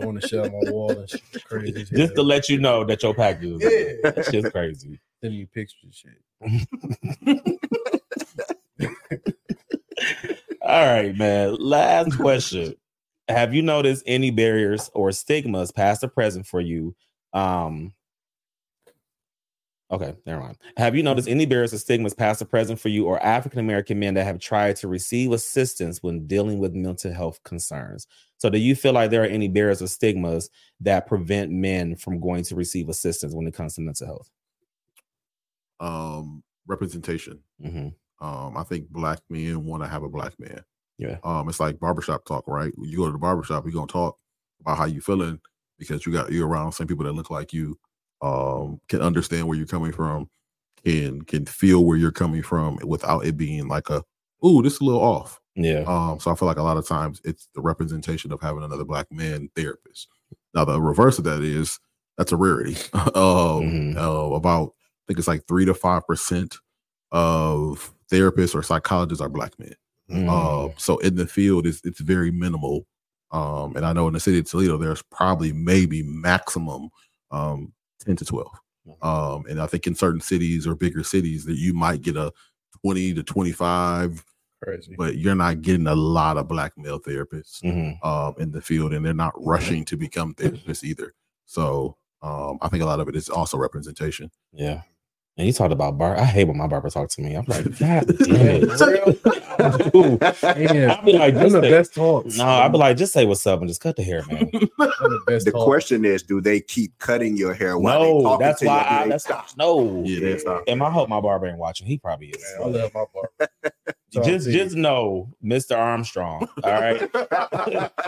Throwing 0.00 0.16
the 0.16 0.20
shit 0.26 0.40
on 0.40 0.50
my 0.50 0.70
wall 0.72 0.90
and 0.90 1.08
shit. 1.08 1.22
Crazy. 1.44 1.82
as 1.82 1.90
just 1.90 2.16
to 2.16 2.22
let 2.24 2.48
you 2.48 2.58
know 2.58 2.82
that 2.86 3.04
your 3.04 3.14
package 3.14 3.62
is 3.62 3.62
Yeah. 3.62 4.10
that 4.10 4.24
shit's 4.24 4.50
crazy. 4.50 4.98
Sending 5.20 5.38
you 5.38 5.46
pictures 5.46 5.94
shit. 5.94 6.18
All 10.60 10.84
right, 10.86 11.16
man. 11.16 11.54
Last 11.60 12.16
question. 12.18 12.74
Have 13.28 13.54
you 13.54 13.62
noticed 13.62 14.02
any 14.06 14.30
barriers 14.30 14.90
or 14.94 15.12
stigmas, 15.12 15.70
past 15.72 16.02
or 16.02 16.08
present, 16.08 16.46
for 16.46 16.60
you? 16.60 16.96
Um, 17.32 17.94
Okay, 19.90 20.14
never 20.26 20.42
mind. 20.42 20.58
Have 20.76 20.94
you 20.94 21.02
noticed 21.02 21.28
any 21.28 21.46
barriers 21.46 21.72
or 21.72 21.78
stigmas, 21.78 22.12
past 22.12 22.42
or 22.42 22.44
present, 22.44 22.78
for 22.78 22.90
you 22.90 23.06
or 23.06 23.18
African 23.22 23.58
American 23.58 23.98
men 23.98 24.12
that 24.14 24.24
have 24.24 24.38
tried 24.38 24.76
to 24.76 24.88
receive 24.88 25.32
assistance 25.32 26.02
when 26.02 26.26
dealing 26.26 26.58
with 26.58 26.74
mental 26.74 27.10
health 27.12 27.42
concerns? 27.42 28.06
So, 28.36 28.50
do 28.50 28.58
you 28.58 28.76
feel 28.76 28.92
like 28.92 29.10
there 29.10 29.22
are 29.22 29.26
any 29.26 29.48
barriers 29.48 29.80
or 29.80 29.86
stigmas 29.86 30.50
that 30.80 31.06
prevent 31.06 31.52
men 31.52 31.96
from 31.96 32.20
going 32.20 32.44
to 32.44 32.54
receive 32.54 32.90
assistance 32.90 33.34
when 33.34 33.46
it 33.46 33.54
comes 33.54 33.76
to 33.76 33.80
mental 33.80 34.06
health? 34.06 34.30
Um, 35.80 36.42
representation. 36.66 37.42
Mhm. 37.60 37.94
Um, 38.20 38.56
I 38.56 38.64
think 38.64 38.88
black 38.90 39.20
men 39.28 39.64
want 39.64 39.82
to 39.82 39.88
have 39.88 40.02
a 40.02 40.08
black 40.08 40.38
man. 40.38 40.64
Yeah. 40.98 41.18
Um, 41.24 41.48
it's 41.48 41.60
like 41.60 41.78
barbershop 41.78 42.24
talk, 42.24 42.44
right? 42.46 42.72
When 42.76 42.90
you 42.90 42.98
go 42.98 43.06
to 43.06 43.12
the 43.12 43.18
barbershop, 43.18 43.64
you're 43.64 43.72
gonna 43.72 43.86
talk 43.86 44.18
about 44.60 44.78
how 44.78 44.84
you 44.84 45.00
feeling 45.00 45.40
because 45.78 46.04
you 46.04 46.12
got 46.12 46.32
you're 46.32 46.48
around 46.48 46.72
some 46.72 46.86
people 46.86 47.04
that 47.04 47.12
look 47.12 47.30
like 47.30 47.52
you, 47.52 47.78
um, 48.20 48.80
can 48.88 49.00
understand 49.00 49.46
where 49.46 49.56
you're 49.56 49.66
coming 49.66 49.92
from, 49.92 50.28
can 50.84 51.22
can 51.22 51.46
feel 51.46 51.84
where 51.84 51.96
you're 51.96 52.10
coming 52.10 52.42
from 52.42 52.78
without 52.84 53.24
it 53.24 53.36
being 53.36 53.68
like 53.68 53.88
a 53.90 54.02
ooh, 54.44 54.62
this 54.62 54.74
is 54.74 54.80
a 54.80 54.84
little 54.84 55.00
off. 55.00 55.40
Yeah. 55.54 55.84
Um, 55.86 56.20
so 56.20 56.30
I 56.30 56.34
feel 56.34 56.46
like 56.46 56.58
a 56.58 56.62
lot 56.62 56.76
of 56.76 56.86
times 56.86 57.20
it's 57.24 57.48
the 57.54 57.60
representation 57.60 58.32
of 58.32 58.40
having 58.40 58.62
another 58.62 58.84
black 58.84 59.10
man 59.10 59.50
therapist. 59.56 60.08
Now 60.54 60.64
the 60.64 60.80
reverse 60.80 61.18
of 61.18 61.24
that 61.24 61.42
is 61.42 61.78
that's 62.16 62.32
a 62.32 62.36
rarity. 62.36 62.76
um, 63.14 63.96
uh, 63.96 64.30
about 64.34 64.74
I 64.74 65.02
think 65.06 65.18
it's 65.18 65.28
like 65.28 65.46
three 65.46 65.64
to 65.64 65.74
five 65.74 66.06
percent 66.06 66.56
of 67.12 67.94
therapists 68.10 68.54
or 68.54 68.62
psychologists 68.62 69.22
are 69.22 69.28
black 69.28 69.58
men. 69.58 69.74
Mm. 70.10 70.28
Um, 70.28 70.72
so 70.78 70.98
in 70.98 71.16
the 71.16 71.26
field, 71.26 71.66
it's 71.66 71.80
it's 71.84 72.00
very 72.00 72.30
minimal. 72.30 72.86
Um, 73.30 73.76
and 73.76 73.84
I 73.84 73.92
know 73.92 74.06
in 74.08 74.14
the 74.14 74.20
city 74.20 74.38
of 74.38 74.46
Toledo, 74.48 74.78
there's 74.78 75.02
probably 75.02 75.52
maybe 75.52 76.02
maximum 76.02 76.88
um, 77.30 77.72
ten 78.00 78.16
to 78.16 78.24
twelve. 78.24 78.52
Um, 79.02 79.44
and 79.50 79.60
I 79.60 79.66
think 79.66 79.86
in 79.86 79.94
certain 79.94 80.20
cities 80.22 80.66
or 80.66 80.74
bigger 80.74 81.04
cities 81.04 81.44
that 81.44 81.56
you 81.58 81.74
might 81.74 82.00
get 82.00 82.16
a 82.16 82.32
twenty 82.82 83.12
to 83.12 83.22
twenty 83.22 83.52
five, 83.52 84.24
Crazy. 84.64 84.94
but 84.96 85.16
you're 85.18 85.34
not 85.34 85.60
getting 85.60 85.86
a 85.86 85.94
lot 85.94 86.38
of 86.38 86.48
black 86.48 86.72
male 86.78 86.98
therapists 86.98 87.62
Mhm. 87.62 88.02
um, 88.02 88.34
in 88.38 88.50
the 88.50 88.62
field, 88.62 88.94
and 88.94 89.04
they're 89.04 89.12
not 89.12 89.34
rushing 89.36 89.84
to 89.86 89.96
become 89.98 90.32
therapists 90.34 90.84
either. 90.84 91.12
So 91.44 91.98
um, 92.22 92.56
I 92.62 92.68
think 92.68 92.82
a 92.82 92.86
lot 92.86 93.00
of 93.00 93.08
it 93.08 93.14
is 93.16 93.28
also 93.28 93.58
representation. 93.58 94.30
Yeah. 94.54 94.82
And 95.38 95.46
you 95.46 95.52
talked 95.52 95.72
about 95.72 95.96
bar. 95.96 96.16
I 96.16 96.24
hate 96.24 96.48
when 96.48 96.56
my 96.58 96.66
barber 96.66 96.90
talks 96.90 97.14
to 97.14 97.22
me. 97.22 97.34
I'm 97.36 97.44
like, 97.46 97.64
God 97.78 98.06
damn 98.18 98.64
it. 98.64 98.80
I'll 100.90 101.04
be 101.04 101.12
like, 101.12 101.34
Them 101.34 101.42
just 101.44 101.52
the 101.54 101.60
say- 101.62 101.70
best 101.70 101.94
talks. 101.94 102.36
No, 102.36 102.44
I'll 102.44 102.68
be 102.68 102.78
like, 102.78 102.96
just 102.96 103.12
say 103.12 103.24
what's 103.24 103.46
up 103.46 103.60
and 103.60 103.68
just 103.68 103.80
cut 103.80 103.94
the 103.94 104.02
hair, 104.02 104.24
man. 104.28 104.50
The 104.50 105.20
best 105.28 105.44
The 105.46 105.52
question 105.52 106.04
is, 106.04 106.24
do 106.24 106.40
they 106.40 106.60
keep 106.60 106.98
cutting 106.98 107.36
your 107.36 107.54
hair 107.54 107.78
while 107.78 108.00
they 108.00 108.12
no, 108.12 108.22
talking 108.22 108.46
that's 108.46 108.58
to 108.60 108.64
you? 108.64 108.70
why 108.70 108.78
or 108.82 108.86
I 108.88 109.04
they 109.04 109.10
that's 109.10 109.24
stop? 109.24 109.46
no. 109.56 110.02
Yeah, 110.04 110.20
they 110.20 110.38
stop. 110.38 110.64
And 110.66 110.82
I 110.82 110.90
hope 110.90 111.08
my 111.08 111.20
barber 111.20 111.46
ain't 111.46 111.58
watching. 111.58 111.86
He 111.86 111.98
probably 111.98 112.28
is. 112.30 112.44
Man, 112.58 112.74
I 112.74 112.78
love 112.80 112.94
my 112.94 113.04
barber. 113.14 113.52
Just 114.10 114.48
just 114.48 114.74
know, 114.74 115.28
Mr. 115.44 115.76
Armstrong. 115.76 116.48
All 116.64 116.72
right. 116.72 117.10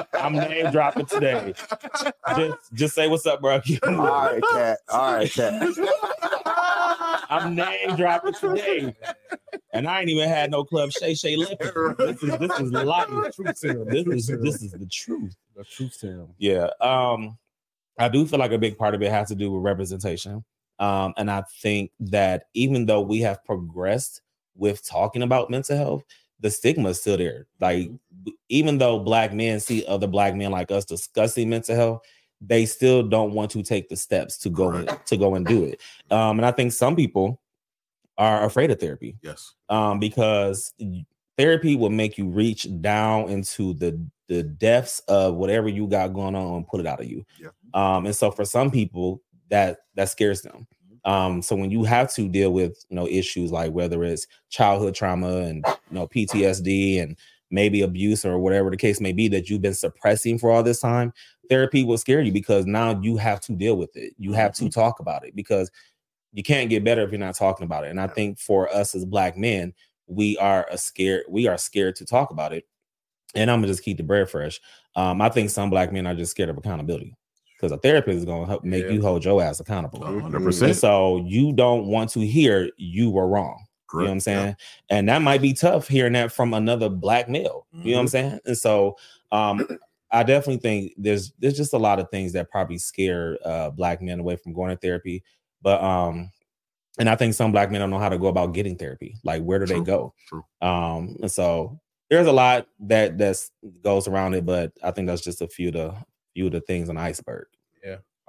I'm 0.15 0.33
name 0.33 0.71
dropping 0.73 1.05
today. 1.05 1.53
Just 2.37 2.73
just 2.73 2.95
say 2.95 3.07
what's 3.07 3.27
up, 3.27 3.43
bro. 3.43 3.61
All 3.83 3.93
right, 3.93 4.43
cat. 4.51 4.79
All 4.89 5.13
right, 5.17 5.31
cat. 5.31 5.63
I'm 7.29 7.55
name 7.55 7.97
dropping 7.97 8.35
today. 8.35 8.95
And 9.73 9.87
I 9.87 10.01
ain't 10.01 10.09
even 10.09 10.29
had 10.29 10.51
no 10.51 10.65
club 10.65 10.91
Shay 10.93 11.15
Shay 11.15 11.37
lipping. 11.37 11.95
This 11.99 12.23
is 12.23 12.39
this 12.39 12.61
is 12.61 12.73
life. 12.73 13.09
This 13.37 13.63
is 13.65 14.27
this 14.27 14.63
is 14.63 14.73
the 14.73 14.89
truth. 14.91 15.35
the 15.57 15.65
truth 15.65 15.95
serum. 15.95 16.35
Yeah. 16.39 16.69
Um, 16.81 17.39
I 17.99 18.09
do 18.09 18.27
feel 18.27 18.39
like 18.39 18.53
a 18.53 18.59
big 18.59 18.79
part 18.79 18.95
of 18.95 19.03
it 19.03 19.11
has 19.11 19.29
to 19.29 19.35
do 19.35 19.53
with 19.53 19.63
representation. 19.63 20.45
Um, 20.79 21.13
and 21.19 21.31
I 21.31 21.45
think 21.61 21.93
that 22.01 22.45
even 22.55 22.87
though 22.87 23.03
we 23.03 23.21
have 23.21 23.45
progressed 23.45 24.23
with 24.57 24.87
talking 24.87 25.23
about 25.23 25.51
mental 25.51 25.77
health, 25.77 26.05
the 26.41 26.51
stigma 26.51 26.89
is 26.89 27.01
still 27.01 27.19
there. 27.19 27.47
Like, 27.61 27.91
even 28.49 28.79
though 28.79 28.99
black 28.99 29.35
men 29.35 29.61
see 29.61 29.85
other 29.85 30.07
black 30.07 30.35
men 30.35 30.51
like 30.51 30.71
us 30.71 30.87
discussing 30.87 31.51
mental 31.51 31.77
health, 31.77 32.01
they 32.41 32.65
still 32.67 33.03
don't 33.03 33.33
want 33.33 33.51
to 33.53 33.63
take 33.63 33.89
the 33.89 33.97
steps 33.97 34.39
to 34.39 34.49
go 34.51 34.71
and, 34.71 34.89
to 35.07 35.17
go 35.17 35.35
and 35.35 35.47
do 35.47 35.65
it. 35.65 35.81
Um, 36.11 36.39
and 36.39 36.47
I 36.47 36.51
think 36.53 36.73
some 36.73 36.97
people 36.97 37.41
are 38.19 38.45
afraid 38.45 38.71
of 38.71 38.79
therapy 38.81 39.17
Yes. 39.23 39.55
um, 39.69 39.99
because 39.99 40.73
therapy 41.39 41.75
will 41.77 41.91
make 41.91 42.19
you 42.19 42.29
reach 42.29 42.67
down 42.81 43.29
into 43.31 43.75
the 43.75 44.01
the 44.29 44.43
depths 44.45 45.01
of 45.09 45.35
whatever 45.35 45.69
you 45.69 45.89
got 45.89 46.13
going 46.15 46.37
on 46.37 46.55
and 46.59 46.67
pull 46.69 46.79
it 46.79 46.87
out 46.87 47.01
of 47.01 47.07
you. 47.11 47.25
Yeah. 47.41 47.49
Um, 47.75 48.07
and 48.07 48.15
so 48.15 48.31
for 48.31 48.45
some 48.45 48.71
people 48.71 49.21
that 49.49 49.79
that 49.97 50.09
scares 50.09 50.43
them. 50.43 50.67
Um, 51.05 51.41
so 51.43 51.57
when 51.57 51.71
you 51.71 51.83
have 51.85 52.13
to 52.15 52.29
deal 52.29 52.53
with 52.53 52.85
you 52.91 52.97
know 52.97 53.09
issues 53.09 53.51
like 53.51 53.73
whether 53.73 54.05
it's 54.05 54.27
childhood 54.51 54.95
trauma 54.95 55.39
and 55.39 55.65
you 55.67 55.95
know 55.95 56.07
PTSD 56.07 57.03
and 57.03 57.17
maybe 57.51 57.83
abuse 57.83 58.25
or 58.25 58.39
whatever 58.39 58.71
the 58.71 58.77
case 58.77 59.01
may 59.01 59.13
be 59.13 59.29
that 59.29 59.49
you've 59.51 59.63
been 59.63 59.75
suppressing 59.75 60.39
for 60.39 60.51
all 60.51 60.63
this 60.63 60.81
time, 60.81 61.13
therapy 61.49 61.83
will 61.85 61.99
scare 61.99 62.21
you 62.21 62.33
because 62.33 62.67
now 62.67 62.99
you 63.03 63.17
have 63.17 63.41
to 63.41 63.53
deal 63.53 63.77
with 63.77 63.95
it. 63.97 64.15
You 64.19 64.33
have 64.33 64.53
to 64.55 64.69
talk 64.69 65.01
about 65.01 65.25
it 65.27 65.35
because 65.35 65.71
you 66.33 66.43
can't 66.43 66.71
get 66.71 66.85
better 66.85 67.03
if 67.03 67.11
you're 67.11 67.19
not 67.19 67.35
talking 67.35 67.65
about 67.65 67.85
it. 67.85 67.91
And 67.91 68.01
I 68.01 68.07
think 68.07 68.39
for 68.39 68.73
us 68.75 68.95
as 68.95 69.05
black 69.05 69.37
men, 69.37 69.73
we 70.07 70.37
are 70.39 70.67
a 70.71 70.79
scared, 70.79 71.25
we 71.29 71.47
are 71.49 71.59
scared 71.59 71.97
to 71.97 72.05
talk 72.05 72.31
about 72.31 72.53
it. 72.53 72.65
And 73.35 73.51
I'm 73.51 73.59
gonna 73.61 73.69
just 73.69 73.83
keep 73.85 73.97
the 73.97 74.03
bread 74.03 74.29
fresh. 74.31 74.61
Um, 74.97 75.21
I 75.21 75.29
think 75.29 75.51
some 75.51 75.71
black 75.71 75.93
men 75.93 76.07
are 76.07 76.15
just 76.15 76.31
scared 76.33 76.49
of 76.49 76.59
accountability 76.59 77.15
because 77.57 77.71
a 77.73 77.79
therapist 77.79 78.19
is 78.19 78.25
gonna 78.25 78.47
help 78.47 78.65
make 78.65 78.85
Yeah. 78.85 78.91
you 78.93 79.03
hold 79.03 79.25
your 79.25 79.43
ass 79.43 79.61
accountable. 79.61 80.05
hundred 80.05 80.37
And 80.37 80.45
percent. 80.45 80.77
so 80.77 81.25
you 81.27 81.53
don't 81.53 81.87
want 81.87 82.11
to 82.11 82.21
hear 82.21 82.71
you 82.77 83.11
were 83.11 83.29
wrong. 83.29 83.65
You 83.93 83.99
know 83.99 84.05
what 84.07 84.13
I'm 84.13 84.21
saying? 84.21 84.57
And 84.89 85.09
that 85.09 85.23
might 85.23 85.43
be 85.43 85.53
tough 85.53 85.89
hearing 85.89 86.13
that 86.15 86.33
from 86.33 86.55
another 86.55 86.89
black 86.89 87.29
male. 87.29 87.67
You 87.85 87.93
know 87.93 87.97
what 87.99 88.03
I'm 88.03 88.09
saying? 88.09 88.41
And 88.47 88.57
so 88.59 88.97
um 89.33 89.67
I 90.13 90.23
definitely 90.23 90.59
think 90.59 90.95
there's 90.97 91.33
there's 91.39 91.57
just 91.57 91.73
a 91.73 91.79
lot 91.79 91.99
of 91.99 92.11
things 92.11 92.33
that 92.33 92.51
probably 92.51 92.79
scare 92.79 93.39
uh 93.45 93.71
black 93.71 94.01
men 94.03 94.21
away 94.21 94.37
from 94.37 94.53
going 94.53 94.71
to 94.71 94.77
therapy. 94.77 95.23
But 95.63 95.83
um 95.83 96.31
and 96.99 97.09
I 97.09 97.17
think 97.17 97.35
some 97.35 97.53
black 97.53 97.71
men 97.71 97.81
don't 97.81 97.91
know 97.91 97.99
how 97.99 98.09
to 98.09 98.19
go 98.19 98.27
about 98.27 98.53
getting 98.55 98.77
therapy. 98.77 99.17
Like 99.25 99.43
where 99.43 99.59
do 99.59 99.67
they 99.67 99.81
go? 99.81 100.15
True. 100.29 100.45
Um 100.61 101.17
and 101.23 101.31
so 101.31 101.81
there's 102.11 102.27
a 102.27 102.33
lot 102.33 102.67
that 102.81 103.19
that's 103.19 103.53
goes 103.83 104.09
around 104.09 104.35
it, 104.35 104.45
but 104.45 104.73
I 104.83 104.91
think 104.91 105.07
that's 105.07 105.23
just 105.23 105.43
a 105.43 105.49
few 105.49 105.69
of 105.69 105.75
the 105.75 105.95
few 106.35 106.47
of 106.47 106.53
the 106.53 106.61
things 106.61 106.89
on 106.89 106.97
the 106.97 107.01
iceberg. 107.01 107.47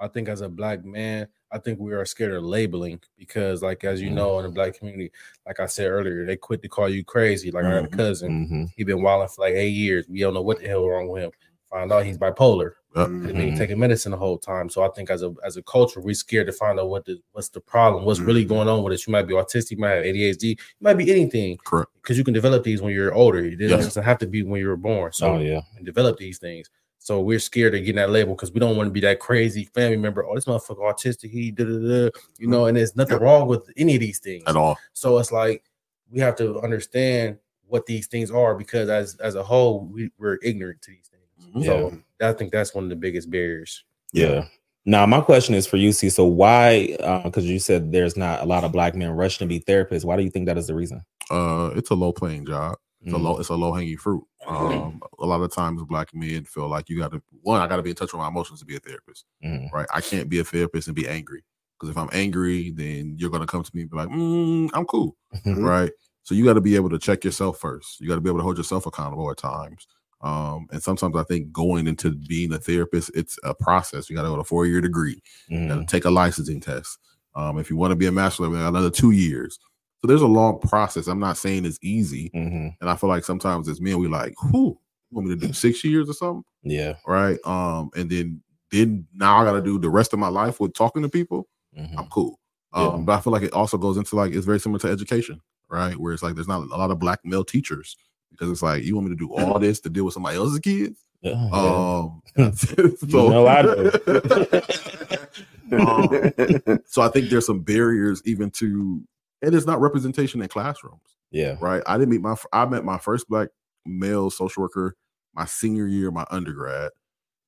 I 0.02 0.08
think 0.08 0.28
as 0.28 0.40
a 0.40 0.48
black 0.48 0.84
man, 0.84 1.28
I 1.52 1.58
think 1.58 1.78
we 1.78 1.92
are 1.92 2.04
scared 2.04 2.32
of 2.34 2.42
labeling 2.42 3.00
because, 3.16 3.62
like 3.62 3.84
as 3.84 4.00
you 4.02 4.10
know, 4.10 4.38
in 4.40 4.44
the 4.44 4.50
black 4.50 4.76
community, 4.78 5.12
like 5.46 5.60
I 5.60 5.66
said 5.66 5.86
earlier, 5.90 6.26
they 6.26 6.36
quit 6.36 6.60
to 6.62 6.68
call 6.68 6.88
you 6.88 7.04
crazy. 7.04 7.50
Like 7.52 7.64
I 7.64 7.70
got 7.70 7.84
a 7.84 7.88
cousin, 7.88 8.48
Mhm. 8.50 8.72
he 8.76 8.84
been 8.84 9.02
wilding 9.02 9.28
for 9.28 9.42
like 9.42 9.54
eight 9.54 9.68
years. 9.74 10.06
We 10.08 10.20
don't 10.20 10.34
know 10.34 10.42
what 10.42 10.58
the 10.60 10.66
hell 10.68 10.88
wrong 10.88 11.08
with 11.08 11.22
him. 11.22 11.30
Find 11.70 11.92
out 11.92 12.04
he's 12.04 12.18
bipolar. 12.18 12.72
Mhm. 12.94 13.26
been 13.34 13.56
taking 13.56 13.78
medicine 13.78 14.12
the 14.12 14.18
whole 14.18 14.36
time. 14.36 14.68
So 14.68 14.82
I 14.82 14.88
think 14.88 15.08
as 15.08 15.22
a 15.22 15.32
as 15.42 15.56
a 15.56 15.62
culture, 15.62 15.98
we're 16.00 16.12
scared 16.14 16.46
to 16.48 16.52
find 16.52 16.78
out 16.78 16.90
what 16.90 17.06
the 17.06 17.18
what's 17.32 17.48
the 17.48 17.60
problem, 17.60 18.04
what's 18.04 18.20
really 18.20 18.44
going 18.44 18.68
on 18.68 18.82
with 18.82 18.92
it. 18.92 19.06
You 19.06 19.12
might 19.12 19.22
be 19.26 19.32
autistic, 19.32 19.70
you 19.70 19.76
might 19.78 19.92
have 19.92 20.04
ADHD, 20.04 20.48
you 20.50 20.56
might 20.82 20.98
be 20.98 21.10
anything. 21.10 21.56
Correct. 21.64 21.90
Because 22.02 22.18
you 22.18 22.24
can 22.24 22.34
develop 22.34 22.64
these 22.64 22.82
when 22.82 22.92
you're 22.92 23.14
older. 23.14 23.38
It 23.38 23.56
doesn't 23.56 24.02
have 24.04 24.18
to 24.18 24.26
be 24.26 24.42
when 24.42 24.60
you 24.60 24.68
were 24.68 24.76
born. 24.76 25.10
So 25.12 25.36
Oh 25.36 25.38
yeah. 25.40 25.62
and 25.76 25.86
develop 25.86 26.18
these 26.18 26.38
things. 26.38 26.68
So 27.02 27.20
we're 27.20 27.40
scared 27.40 27.74
of 27.74 27.80
getting 27.80 27.96
that 27.96 28.10
label 28.10 28.36
because 28.36 28.52
we 28.52 28.60
don't 28.60 28.76
want 28.76 28.86
to 28.86 28.92
be 28.92 29.00
that 29.00 29.18
crazy 29.18 29.64
family 29.74 29.96
member. 29.96 30.24
Oh, 30.24 30.36
this 30.36 30.44
motherfucker 30.44 30.92
autistic. 30.94 31.30
He 31.30 31.50
da 31.50 31.64
da 31.64 31.78
da. 31.78 32.10
You 32.38 32.46
know, 32.46 32.66
and 32.66 32.76
there's 32.76 32.94
nothing 32.94 33.18
wrong 33.18 33.48
with 33.48 33.68
any 33.76 33.96
of 33.96 34.00
these 34.00 34.20
things 34.20 34.44
At 34.46 34.56
all. 34.56 34.78
So 34.92 35.18
it's 35.18 35.32
like 35.32 35.64
we 36.12 36.20
have 36.20 36.36
to 36.36 36.60
understand 36.60 37.38
what 37.66 37.86
these 37.86 38.06
things 38.06 38.30
are 38.30 38.54
because 38.54 38.88
as 38.88 39.16
as 39.16 39.34
a 39.34 39.42
whole, 39.42 39.86
we, 39.86 40.12
we're 40.16 40.38
ignorant 40.44 40.80
to 40.82 40.92
these 40.92 41.08
things. 41.08 41.56
Mhm. 41.56 41.64
So 41.64 41.98
I 42.20 42.32
think 42.34 42.52
that's 42.52 42.72
one 42.72 42.84
of 42.84 42.90
the 42.90 42.96
biggest 42.96 43.30
barriers. 43.30 43.82
Yeah. 44.12 44.46
Now, 44.84 45.04
my 45.06 45.20
question 45.20 45.54
is 45.56 45.66
for 45.66 45.78
you, 45.78 45.92
C. 45.92 46.08
So, 46.08 46.24
why? 46.24 46.96
Because 47.24 47.46
you 47.46 47.58
said 47.58 47.92
there's 47.92 48.16
not 48.16 48.42
a 48.42 48.46
lot 48.46 48.64
of 48.64 48.72
black 48.72 48.94
men 48.94 49.10
rushing 49.10 49.48
to 49.48 49.48
be 49.48 49.60
therapists. 49.60 50.04
Why 50.04 50.16
do 50.16 50.22
you 50.22 50.30
think 50.30 50.46
that 50.46 50.58
is 50.58 50.66
the 50.66 50.74
reason? 50.74 51.02
Uh, 51.30 51.70
it's 51.74 51.90
a 51.90 51.94
low 51.94 52.12
paying 52.12 52.44
job. 52.46 52.76
It's 53.02 53.12
Mhm. 53.12 53.16
a 53.16 53.18
low. 53.18 53.38
It's 53.38 53.48
a 53.48 53.54
low 53.54 53.72
hanging 53.72 53.96
fruit. 53.96 54.24
Um, 54.46 55.00
a 55.18 55.26
lot 55.26 55.40
of 55.40 55.52
times, 55.52 55.82
black 55.84 56.14
men 56.14 56.44
feel 56.44 56.68
like 56.68 56.88
you 56.88 56.98
got 56.98 57.10
to 57.12 57.22
one. 57.42 57.60
I 57.60 57.66
got 57.66 57.76
to 57.76 57.82
be 57.82 57.90
in 57.90 57.96
touch 57.96 58.12
with 58.12 58.20
my 58.20 58.28
emotions 58.28 58.60
to 58.60 58.66
be 58.66 58.76
a 58.76 58.80
therapist. 58.80 59.24
Mhm. 59.44 59.72
Right. 59.72 59.86
I 59.92 60.00
can't 60.00 60.28
be 60.28 60.38
a 60.38 60.44
therapist 60.44 60.88
and 60.88 60.94
be 60.96 61.08
angry 61.08 61.42
because 61.78 61.90
if 61.90 61.98
I'm 61.98 62.10
angry, 62.12 62.70
then 62.70 63.16
you're 63.18 63.30
gonna 63.30 63.46
come 63.46 63.62
to 63.62 63.70
me 63.74 63.82
and 63.82 63.90
be 63.90 63.96
like, 63.96 64.08
mm, 64.08 64.70
"I'm 64.74 64.84
cool." 64.86 65.16
Mhm. 65.44 65.64
Right. 65.64 65.92
So 66.24 66.34
you 66.36 66.44
got 66.44 66.54
to 66.54 66.60
be 66.60 66.76
able 66.76 66.90
to 66.90 66.98
check 66.98 67.24
yourself 67.24 67.58
first. 67.58 68.00
You 68.00 68.06
got 68.08 68.14
to 68.14 68.20
be 68.20 68.30
able 68.30 68.38
to 68.38 68.44
hold 68.44 68.56
yourself 68.56 68.86
accountable 68.86 69.28
at 69.30 69.38
times. 69.38 69.86
Um, 70.20 70.66
and 70.70 70.80
sometimes 70.80 71.16
I 71.16 71.24
think 71.24 71.50
going 71.50 71.88
into 71.88 72.12
being 72.12 72.52
a 72.52 72.58
therapist, 72.58 73.10
it's 73.12 73.36
a 73.42 73.52
process. 73.54 74.08
You 74.08 74.14
got 74.14 74.22
to 74.22 74.28
go 74.28 74.36
to 74.36 74.42
a 74.42 74.44
four 74.44 74.66
year 74.66 74.80
degree. 74.80 75.20
You 75.48 75.66
got 75.68 75.78
to 75.80 75.84
take 75.86 76.04
a 76.04 76.10
licensing 76.10 76.60
test. 76.60 76.96
Um, 77.34 77.58
if 77.58 77.70
you 77.70 77.76
want 77.76 77.90
to 77.90 77.96
be 77.96 78.06
a 78.06 78.12
master, 78.12 78.44
got 78.48 78.68
another 78.68 78.90
two 78.90 79.10
years. 79.10 79.58
So 80.02 80.08
there's 80.08 80.20
a 80.22 80.26
long 80.26 80.58
process. 80.58 81.06
I'm 81.06 81.20
not 81.20 81.36
saying 81.38 81.64
it's 81.64 81.78
easy, 81.80 82.28
Mhm. 82.34 82.74
and 82.80 82.90
I 82.90 82.96
feel 82.96 83.08
like 83.08 83.24
sometimes 83.24 83.68
as 83.68 83.80
men, 83.80 84.00
we 84.00 84.08
like, 84.08 84.34
who 84.36 84.76
want 85.12 85.28
me 85.28 85.36
to 85.36 85.46
do 85.46 85.52
six 85.52 85.84
years 85.84 86.10
or 86.10 86.12
something, 86.12 86.42
Yeah. 86.64 86.94
right? 87.06 87.38
Um, 87.46 87.90
and 87.96 88.10
then 88.10 88.42
then 88.72 89.06
now 89.14 89.36
I 89.36 89.44
got 89.44 89.52
to 89.52 89.60
do 89.62 89.78
the 89.78 89.90
rest 89.90 90.14
of 90.14 90.18
my 90.18 90.28
life 90.28 90.58
with 90.58 90.72
talking 90.72 91.02
to 91.02 91.08
people. 91.08 91.46
Mhm. 91.78 91.94
I'm 91.98 92.06
cool. 92.06 92.40
Um, 92.72 92.84
Yeah. 92.84 92.96
But 93.04 93.18
I 93.18 93.20
feel 93.20 93.32
like 93.32 93.42
it 93.42 93.52
also 93.52 93.76
goes 93.76 93.98
into 93.98 94.16
like 94.16 94.32
it's 94.32 94.46
very 94.46 94.58
similar 94.58 94.78
to 94.80 94.88
education, 94.88 95.40
right? 95.70 95.94
Where 95.96 96.14
it's 96.14 96.22
like 96.22 96.34
there's 96.36 96.48
not 96.48 96.62
a 96.62 96.76
lot 96.76 96.90
of 96.90 96.98
black 96.98 97.20
male 97.22 97.44
teachers 97.44 97.94
because 98.30 98.50
it's 98.50 98.62
like 98.62 98.82
you 98.82 98.94
want 98.96 99.08
me 99.08 99.14
to 99.14 99.18
do 99.18 99.30
all 99.34 99.58
this 99.58 99.78
to 99.80 99.90
deal 99.90 100.06
with 100.06 100.14
somebody 100.14 100.38
else's 100.38 100.58
kids. 100.60 101.04
Yeah. 101.20 101.48
Um, 101.52 102.22
know 103.02 103.46
I 103.46 103.60
um, 105.72 106.80
so 106.86 107.02
I 107.02 107.08
think 107.08 107.30
there's 107.30 107.46
some 107.46 107.60
barriers 107.60 108.22
even 108.24 108.50
to, 108.52 109.02
and 109.42 109.54
it's 109.54 109.66
not 109.66 109.80
representation 109.80 110.40
in 110.40 110.48
classrooms, 110.48 111.16
yeah. 111.30 111.56
right? 111.60 111.82
I 111.86 111.98
didn't 111.98 112.10
meet 112.10 112.22
my, 112.22 112.36
I 112.52 112.64
met 112.66 112.84
my 112.84 112.98
first 112.98 113.28
black 113.28 113.48
male 113.84 114.30
social 114.30 114.62
worker 114.62 114.96
my 115.34 115.44
senior 115.44 115.86
year, 115.86 116.10
my 116.10 116.26
undergrad, 116.30 116.90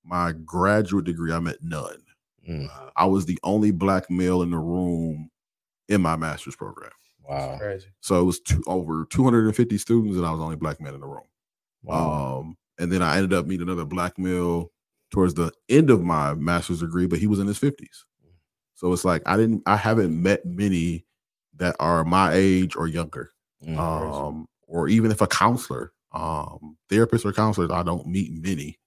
my 0.04 0.32
graduate 0.44 1.04
degree. 1.04 1.32
I 1.32 1.40
met 1.40 1.58
none. 1.62 2.02
Mm, 2.48 2.68
I 2.96 3.06
was 3.06 3.26
the 3.26 3.38
only 3.42 3.70
black 3.70 4.10
male 4.10 4.42
in 4.42 4.50
the 4.50 4.58
room 4.58 5.30
in 5.88 6.00
my 6.00 6.16
master's 6.16 6.56
program. 6.56 6.90
wow. 7.22 7.56
Crazy. 7.58 7.88
So 8.00 8.20
it 8.20 8.24
was 8.24 8.40
two, 8.40 8.62
over 8.66 9.06
250 9.10 9.78
students, 9.78 10.16
and 10.16 10.26
I 10.26 10.30
was 10.30 10.40
the 10.40 10.44
only 10.44 10.56
black 10.56 10.80
man 10.80 10.94
in 10.94 11.00
the 11.00 11.06
room. 11.06 11.24
Wow. 11.82 12.40
Um, 12.40 12.56
and 12.78 12.90
then 12.92 13.02
I 13.02 13.16
ended 13.16 13.32
up 13.32 13.46
meeting 13.46 13.66
another 13.68 13.84
black 13.84 14.18
male 14.18 14.70
towards 15.10 15.34
the 15.34 15.52
end 15.68 15.90
of 15.90 16.02
my 16.02 16.34
master's 16.34 16.80
degree, 16.80 17.06
but 17.06 17.18
he 17.18 17.26
was 17.26 17.38
in 17.38 17.46
his 17.46 17.58
50s. 17.58 18.04
So 18.74 18.92
it's 18.92 19.04
like 19.04 19.22
I 19.26 19.36
didn't, 19.36 19.62
I 19.66 19.76
haven't 19.76 20.20
met 20.20 20.44
many 20.44 21.04
that 21.56 21.76
are 21.78 22.04
my 22.04 22.32
age 22.32 22.76
or 22.76 22.86
younger. 22.86 23.30
Mm, 23.64 23.78
Um, 23.78 24.46
or 24.66 24.88
even 24.88 25.10
if 25.10 25.20
a 25.20 25.26
counselor, 25.26 25.92
um, 26.12 26.76
therapists 26.90 27.24
or 27.24 27.32
counselors, 27.32 27.70
I 27.70 27.82
don't 27.82 28.06
meet 28.06 28.32
many. 28.32 28.78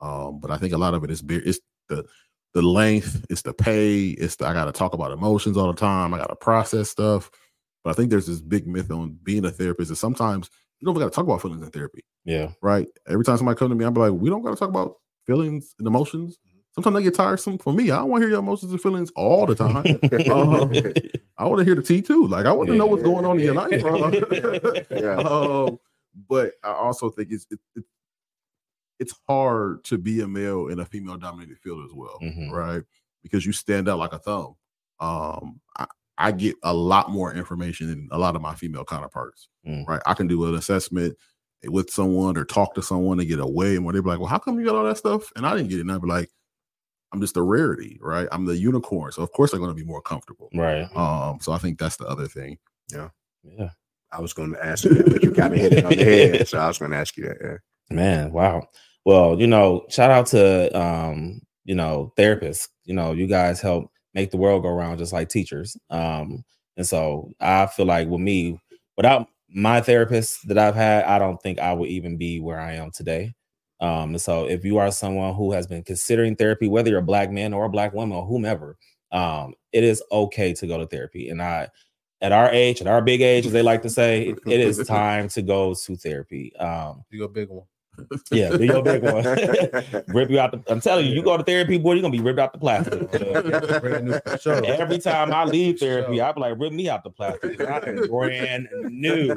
Um, 0.00 0.40
but 0.40 0.50
I 0.50 0.56
think 0.56 0.72
a 0.72 0.78
lot 0.78 0.94
of 0.94 1.04
it 1.04 1.10
is 1.10 1.22
be- 1.22 1.36
it's 1.36 1.60
the 1.88 2.04
the 2.52 2.62
length, 2.62 3.24
it's 3.30 3.42
the 3.42 3.52
pay, 3.52 4.08
it's 4.08 4.36
the 4.36 4.46
I 4.46 4.52
gotta 4.52 4.72
talk 4.72 4.92
about 4.94 5.12
emotions 5.12 5.56
all 5.56 5.68
the 5.68 5.78
time, 5.78 6.12
I 6.14 6.18
gotta 6.18 6.36
process 6.36 6.90
stuff. 6.90 7.30
But 7.84 7.90
I 7.90 7.92
think 7.94 8.10
there's 8.10 8.26
this 8.26 8.40
big 8.40 8.66
myth 8.66 8.90
on 8.90 9.18
being 9.22 9.44
a 9.44 9.50
therapist 9.50 9.90
is 9.90 9.98
sometimes 9.98 10.50
you 10.80 10.86
don't 10.86 10.94
gotta 10.94 11.10
talk 11.10 11.24
about 11.24 11.42
feelings 11.42 11.62
in 11.62 11.70
therapy 11.70 12.04
yeah. 12.24 12.50
right? 12.62 12.86
Every 13.08 13.24
time 13.24 13.36
somebody 13.36 13.58
come 13.58 13.70
to 13.70 13.74
me, 13.74 13.84
I'm 13.84 13.94
like, 13.94 14.12
we 14.12 14.30
don't 14.30 14.42
got 14.42 14.50
to 14.50 14.56
talk 14.56 14.68
about 14.68 14.96
feelings 15.26 15.74
and 15.78 15.86
emotions. 15.86 16.38
Sometimes 16.74 16.96
they 16.96 17.02
get 17.02 17.14
tiresome 17.14 17.58
for 17.58 17.72
me. 17.72 17.90
I 17.90 17.96
don't 17.96 18.08
want 18.10 18.20
to 18.22 18.26
hear 18.26 18.30
your 18.30 18.38
emotions 18.38 18.70
and 18.70 18.80
feelings 18.80 19.10
all 19.16 19.44
the 19.46 19.54
time. 19.56 19.84
Um, 20.30 20.72
I 21.38 21.46
want 21.46 21.58
to 21.58 21.64
hear 21.64 21.74
the 21.74 21.82
T 21.82 22.00
too. 22.02 22.26
Like 22.26 22.46
I 22.46 22.52
want 22.52 22.68
to 22.68 22.76
know 22.76 22.86
what's 22.86 23.02
going 23.02 23.24
on 23.24 23.38
in 23.38 23.44
your 23.44 23.54
life, 23.54 23.80
bro. 23.80 24.10
Yeah. 24.90 25.16
um, 25.28 25.78
but 26.28 26.52
I 26.62 26.72
also 26.72 27.08
think 27.10 27.28
it's 27.32 27.46
it, 27.50 27.58
it, 27.74 27.84
it's 28.98 29.14
hard 29.28 29.82
to 29.84 29.96
be 29.98 30.20
a 30.20 30.28
male 30.28 30.68
in 30.68 30.78
a 30.80 30.84
female 30.84 31.16
dominated 31.16 31.58
field 31.58 31.84
as 31.84 31.92
well, 31.94 32.18
Mhm. 32.22 32.50
right? 32.52 32.82
Because 33.22 33.46
you 33.46 33.52
stand 33.52 33.88
out 33.88 33.98
like 33.98 34.12
a 34.12 34.18
thumb. 34.18 34.54
Um, 35.00 35.60
I, 35.78 35.86
I 36.18 36.32
get 36.32 36.56
a 36.62 36.74
lot 36.74 37.10
more 37.10 37.32
information 37.32 37.86
than 37.88 38.08
a 38.12 38.18
lot 38.18 38.36
of 38.36 38.42
my 38.42 38.54
female 38.54 38.84
counterparts, 38.84 39.48
Mm. 39.66 39.86
right? 39.88 40.02
I 40.04 40.12
can 40.14 40.26
do 40.26 40.44
an 40.44 40.54
assessment 40.54 41.16
with 41.66 41.90
someone 41.90 42.36
or 42.36 42.44
talk 42.44 42.74
to 42.74 42.82
someone 42.82 43.18
and 43.20 43.28
get 43.28 43.40
away, 43.40 43.76
and 43.76 43.84
where 43.84 43.94
they 43.94 44.00
be 44.00 44.08
like, 44.08 44.18
"Well, 44.18 44.28
how 44.28 44.38
come 44.38 44.58
you 44.60 44.66
got 44.66 44.74
all 44.76 44.84
that 44.84 44.98
stuff?" 44.98 45.32
And 45.36 45.46
I 45.46 45.56
didn't 45.56 45.70
get 45.70 45.78
it. 45.78 45.82
And 45.82 45.92
I'd 45.92 46.02
be 46.02 46.08
like, 46.08 46.28
"I'm 47.12 47.20
just 47.20 47.36
a 47.36 47.42
rarity, 47.42 47.98
right? 48.00 48.28
I'm 48.32 48.44
the 48.44 48.56
unicorn, 48.56 49.12
so 49.12 49.22
of 49.22 49.32
course 49.32 49.52
I'm 49.52 49.60
going 49.60 49.70
to 49.70 49.74
be 49.74 49.84
more 49.84 50.02
comfortable." 50.02 50.48
Right. 50.54 50.88
Um, 50.96 51.38
so 51.40 51.52
I 51.52 51.58
think 51.58 51.78
that's 51.78 51.96
the 51.96 52.06
other 52.06 52.26
thing. 52.26 52.58
Yeah, 52.92 53.08
yeah. 53.42 53.70
I 54.12 54.20
was 54.20 54.32
going 54.32 54.52
to 54.52 54.64
ask 54.64 54.84
you, 54.84 54.94
that, 54.94 55.10
but 55.10 55.22
you 55.22 55.32
kind 55.32 55.54
of 55.54 55.60
hit 55.60 55.72
it 55.72 55.84
on 55.84 55.92
the 55.92 56.04
head. 56.04 56.48
So 56.48 56.58
I 56.58 56.66
was 56.66 56.78
going 56.78 56.90
to 56.90 56.96
ask 56.96 57.16
you 57.16 57.26
that. 57.26 57.36
Yeah. 57.40 57.56
Man, 57.94 58.32
wow. 58.32 58.66
Well, 59.04 59.40
you 59.40 59.46
know, 59.46 59.86
shout 59.88 60.10
out 60.10 60.26
to 60.26 60.76
um, 60.78 61.40
you 61.64 61.74
know, 61.74 62.12
therapists. 62.18 62.68
You 62.84 62.94
know, 62.94 63.12
you 63.12 63.26
guys 63.26 63.60
help 63.60 63.90
make 64.14 64.30
the 64.30 64.36
world 64.36 64.62
go 64.62 64.68
around 64.68 64.98
just 64.98 65.12
like 65.12 65.28
teachers. 65.28 65.76
Um, 65.90 66.44
and 66.76 66.86
so 66.86 67.30
I 67.40 67.66
feel 67.66 67.86
like 67.86 68.08
with 68.08 68.20
me, 68.20 68.60
without 68.96 69.28
my 69.48 69.80
therapist 69.80 70.46
that 70.48 70.58
I've 70.58 70.74
had, 70.74 71.04
I 71.04 71.18
don't 71.18 71.40
think 71.42 71.58
I 71.58 71.72
would 71.72 71.88
even 71.88 72.16
be 72.16 72.40
where 72.40 72.60
I 72.60 72.74
am 72.74 72.90
today. 72.90 73.34
Um, 73.80 74.18
so 74.18 74.46
if 74.46 74.64
you 74.64 74.78
are 74.78 74.90
someone 74.92 75.34
who 75.34 75.52
has 75.52 75.66
been 75.66 75.82
considering 75.82 76.36
therapy, 76.36 76.68
whether 76.68 76.90
you're 76.90 76.98
a 76.98 77.02
black 77.02 77.30
man 77.30 77.52
or 77.54 77.64
a 77.64 77.70
black 77.70 77.92
woman 77.94 78.16
or 78.16 78.26
whomever, 78.26 78.76
um, 79.12 79.54
it 79.72 79.84
is 79.84 80.02
okay 80.12 80.52
to 80.54 80.66
go 80.66 80.78
to 80.78 80.86
therapy. 80.86 81.28
And 81.30 81.40
I 81.42 81.68
at 82.22 82.32
our 82.32 82.50
age, 82.50 82.82
at 82.82 82.86
our 82.86 83.00
big 83.00 83.22
age, 83.22 83.46
as 83.46 83.52
they 83.52 83.62
like 83.62 83.80
to 83.82 83.88
say, 83.90 84.28
it- 84.28 84.38
it 84.46 84.60
is 84.60 84.76
time 84.86 85.28
to 85.30 85.40
go 85.42 85.74
to 85.74 85.96
therapy. 85.96 86.54
Um, 86.56 87.02
You 87.10 87.24
a 87.24 87.28
big 87.28 87.48
one. 87.48 87.64
Yeah, 88.30 88.50
do 88.56 88.64
your 88.64 88.82
big 88.82 89.02
one. 89.02 89.24
Rip 90.08 90.30
you 90.30 90.40
out 90.40 90.52
the 90.52 90.62
I'm 90.68 90.80
telling 90.80 91.06
you, 91.06 91.12
you 91.12 91.22
go 91.22 91.36
to 91.36 91.42
therapy, 91.42 91.78
boy, 91.78 91.94
you're 91.94 92.02
gonna 92.02 92.12
be 92.12 92.20
ripped 92.20 92.38
out 92.38 92.52
the 92.52 92.58
plastic. 92.58 93.10
Brand 93.80 94.06
new 94.06 94.20
sure. 94.40 94.64
Every 94.64 94.98
time 94.98 95.32
I 95.32 95.44
leave 95.44 95.78
therapy, 95.78 96.16
Sure. 96.16 96.24
I'm 96.24 96.34
like, 96.36 96.54
rip 96.58 96.72
me 96.72 96.88
out 96.88 97.04
the 97.04 97.10
plastic. 97.10 97.60
I 97.60 97.78
am 97.78 98.08
brand 98.08 98.68
new. 98.88 99.30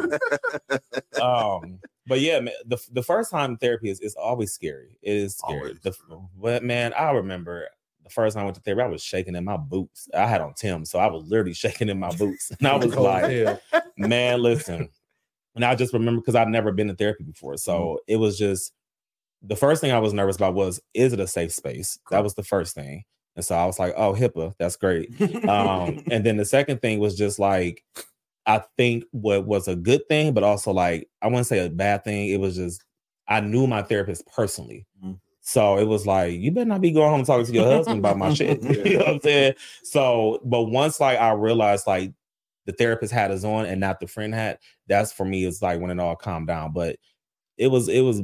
Um, 1.21 1.79
but 2.07 2.19
yeah, 2.21 2.39
man, 2.39 2.53
the 2.65 2.77
the 2.91 3.03
first 3.03 3.31
time 3.31 3.57
therapy 3.57 3.89
is, 3.89 3.99
is 3.99 4.15
always 4.15 4.51
scary. 4.51 4.97
It 5.01 5.15
is 5.15 5.37
scary. 5.37 5.77
The, 5.81 5.93
but 6.37 6.63
man, 6.63 6.93
I 6.93 7.11
remember 7.11 7.67
the 8.03 8.09
first 8.09 8.35
time 8.35 8.41
I 8.41 8.45
went 8.45 8.55
to 8.55 8.61
therapy, 8.61 8.83
I 8.83 8.87
was 8.87 9.01
shaking 9.01 9.35
in 9.35 9.45
my 9.45 9.57
boots. 9.57 10.09
I 10.13 10.27
had 10.27 10.41
on 10.41 10.53
Tim, 10.53 10.85
so 10.85 10.99
I 10.99 11.07
was 11.07 11.23
literally 11.25 11.53
shaking 11.53 11.89
in 11.89 11.99
my 11.99 12.13
boots. 12.15 12.51
And 12.59 12.67
I 12.67 12.75
was 12.75 12.95
like, 12.95 13.61
man, 13.97 14.41
listen. 14.41 14.89
And 15.55 15.63
I 15.63 15.75
just 15.75 15.93
remember 15.93 16.21
because 16.21 16.35
I'd 16.35 16.47
never 16.47 16.71
been 16.71 16.87
to 16.87 16.95
therapy 16.95 17.23
before. 17.23 17.57
So 17.57 17.73
Mm-hmm. 17.79 18.13
it 18.13 18.15
was 18.17 18.37
just 18.37 18.73
the 19.41 19.55
first 19.55 19.81
thing 19.81 19.91
I 19.91 19.99
was 19.99 20.13
nervous 20.13 20.35
about 20.37 20.53
was 20.53 20.81
is 20.93 21.13
it 21.13 21.19
a 21.19 21.27
safe 21.27 21.51
space? 21.53 21.99
That 22.11 22.23
was 22.23 22.33
the 22.35 22.43
first 22.43 22.73
thing. 22.75 23.03
And 23.35 23.43
so 23.43 23.55
I 23.55 23.65
was 23.65 23.79
like, 23.79 23.93
oh, 23.97 24.13
HIPAA, 24.13 24.53
that's 24.59 24.75
great. 24.75 25.09
Um, 25.47 26.03
and 26.11 26.23
then 26.25 26.37
the 26.37 26.45
second 26.45 26.81
thing 26.81 26.99
was 26.99 27.17
just 27.17 27.39
like, 27.39 27.83
I 28.45 28.61
think 28.77 29.05
what 29.11 29.45
was 29.45 29.67
a 29.67 29.75
good 29.75 30.07
thing, 30.07 30.33
but 30.33 30.43
also 30.43 30.71
like, 30.71 31.09
I 31.21 31.27
wouldn't 31.27 31.47
say 31.47 31.65
a 31.65 31.69
bad 31.69 32.03
thing. 32.03 32.29
It 32.29 32.39
was 32.39 32.55
just, 32.55 32.83
I 33.27 33.39
knew 33.41 33.65
my 33.67 33.81
therapist 33.81 34.25
personally. 34.27 34.85
Mhm. 35.03 35.19
So 35.41 35.77
it 35.77 35.85
was 35.85 36.05
like, 36.07 36.33
you 36.39 36.51
better 36.51 36.65
not 36.69 36.81
be 36.81 36.91
going 36.91 37.09
home 37.09 37.19
and 37.19 37.27
talking 37.27 37.45
to 37.45 37.51
your 37.53 37.65
husband 37.65 37.99
about 37.99 38.17
my 38.17 38.33
shit. 38.33 38.61
you 38.85 38.97
know 38.97 39.05
what 39.05 39.07
I'm 39.15 39.19
saying? 39.21 39.53
So, 39.83 40.39
but 40.45 40.63
once 40.63 40.99
like 40.99 41.19
I 41.19 41.31
realized 41.33 41.85
like 41.87 42.13
the 42.65 42.71
therapist 42.73 43.13
had 43.13 43.31
us 43.31 43.43
on 43.43 43.65
and 43.65 43.79
not 43.79 43.99
the 43.99 44.07
friend 44.07 44.33
hat, 44.33 44.59
that's 44.87 45.11
for 45.11 45.25
me, 45.25 45.45
it's 45.45 45.61
like 45.61 45.79
when 45.81 45.91
it 45.91 45.99
all 45.99 46.15
calmed 46.15 46.47
down. 46.47 46.71
But 46.73 46.97
it 47.57 47.67
was, 47.67 47.89
it 47.89 48.01
was 48.01 48.21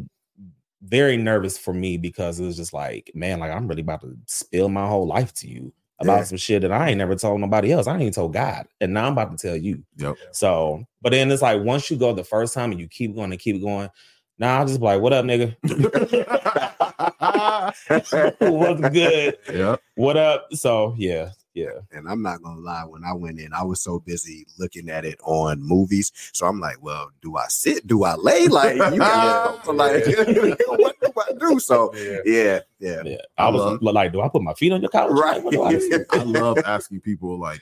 very 0.82 1.18
nervous 1.18 1.58
for 1.58 1.74
me 1.74 1.98
because 1.98 2.40
it 2.40 2.46
was 2.46 2.56
just 2.56 2.74
like, 2.74 3.12
man, 3.14 3.40
like 3.40 3.52
I'm 3.52 3.68
really 3.68 3.82
about 3.82 4.02
to 4.02 4.16
spill 4.28 4.70
my 4.70 4.88
whole 4.88 5.08
life 5.08 5.34
to 5.36 5.48
you 5.48 5.74
about 6.00 6.20
Yeah. 6.20 6.24
some 6.24 6.38
shit 6.38 6.62
that 6.62 6.72
I 6.72 6.90
ain't 6.90 6.98
never 6.98 7.16
told 7.16 7.42
nobody 7.42 7.74
else. 7.74 7.86
I 7.86 7.94
ain't 7.94 8.02
even 8.04 8.14
told 8.14 8.34
God. 8.34 8.66
And 8.80 8.94
now 8.94 9.06
I'm 9.08 9.12
about 9.12 9.32
to 9.32 9.38
tell 9.48 9.58
you. 9.58 9.84
Yep. 9.98 10.16
So, 10.32 10.86
but 11.02 11.10
then 11.12 11.30
it's 11.32 11.42
like 11.42 11.62
once 11.62 11.92
you 11.92 11.98
go 11.98 12.14
the 12.14 12.24
first 12.24 12.54
time 12.54 12.72
and 12.72 12.80
you 12.80 12.88
keep 12.88 13.14
going 13.16 13.32
and 13.32 13.42
keep 13.42 13.62
going, 13.62 13.90
now 14.38 14.60
I'll 14.60 14.66
just 14.66 14.80
be 14.80 14.86
like, 14.86 15.02
what 15.02 15.12
up, 15.12 15.26
nigga? 15.26 15.54
What's 18.40 18.90
good? 18.90 19.38
yeah. 19.54 19.76
What 19.96 20.18
up? 20.18 20.48
So 20.54 20.96
yeah, 20.98 21.30
yeah. 21.66 21.80
And 21.92 22.08
I'm 22.10 22.22
not 22.22 22.42
gonna 22.42 22.60
lie, 22.62 22.84
when 22.86 23.04
I 23.04 23.14
went 23.14 23.40
in, 23.40 23.54
I 23.54 23.64
was 23.64 23.82
so 23.82 24.00
busy 24.00 24.46
looking 24.58 24.90
at 24.90 25.06
it 25.06 25.20
on 25.24 25.62
movies. 25.62 26.12
So 26.34 26.46
I'm 26.48 26.60
like, 26.60 26.82
well, 26.82 27.10
do 27.22 27.38
I 27.38 27.46
sit? 27.50 27.86
Do 27.88 28.04
I 28.04 28.16
lay? 28.16 28.48
Like, 28.48 28.76
you 28.94 28.98
got 29.00 29.68
like, 29.76 30.06
what 30.68 30.96
do 31.02 31.12
I 31.18 31.32
do? 31.40 31.60
So 31.60 31.94
Yeah. 31.96 32.18
yeah, 32.26 32.60
yeah. 32.80 33.02
Yeah. 33.06 33.18
I, 33.38 33.46
I 33.46 33.50
was 33.50 33.62
love- 33.62 33.82
like, 33.82 34.12
do 34.14 34.22
I 34.22 34.30
put 34.30 34.42
my 34.42 34.54
feet 34.54 34.72
on 34.72 34.82
your 34.82 34.90
couch? 34.90 35.10
Right. 35.12 35.44
Like, 35.44 35.52
do 35.54 35.64
I? 35.64 36.00
I 36.20 36.24
love 36.24 36.58
asking 36.66 37.02
people 37.02 37.40
like 37.40 37.62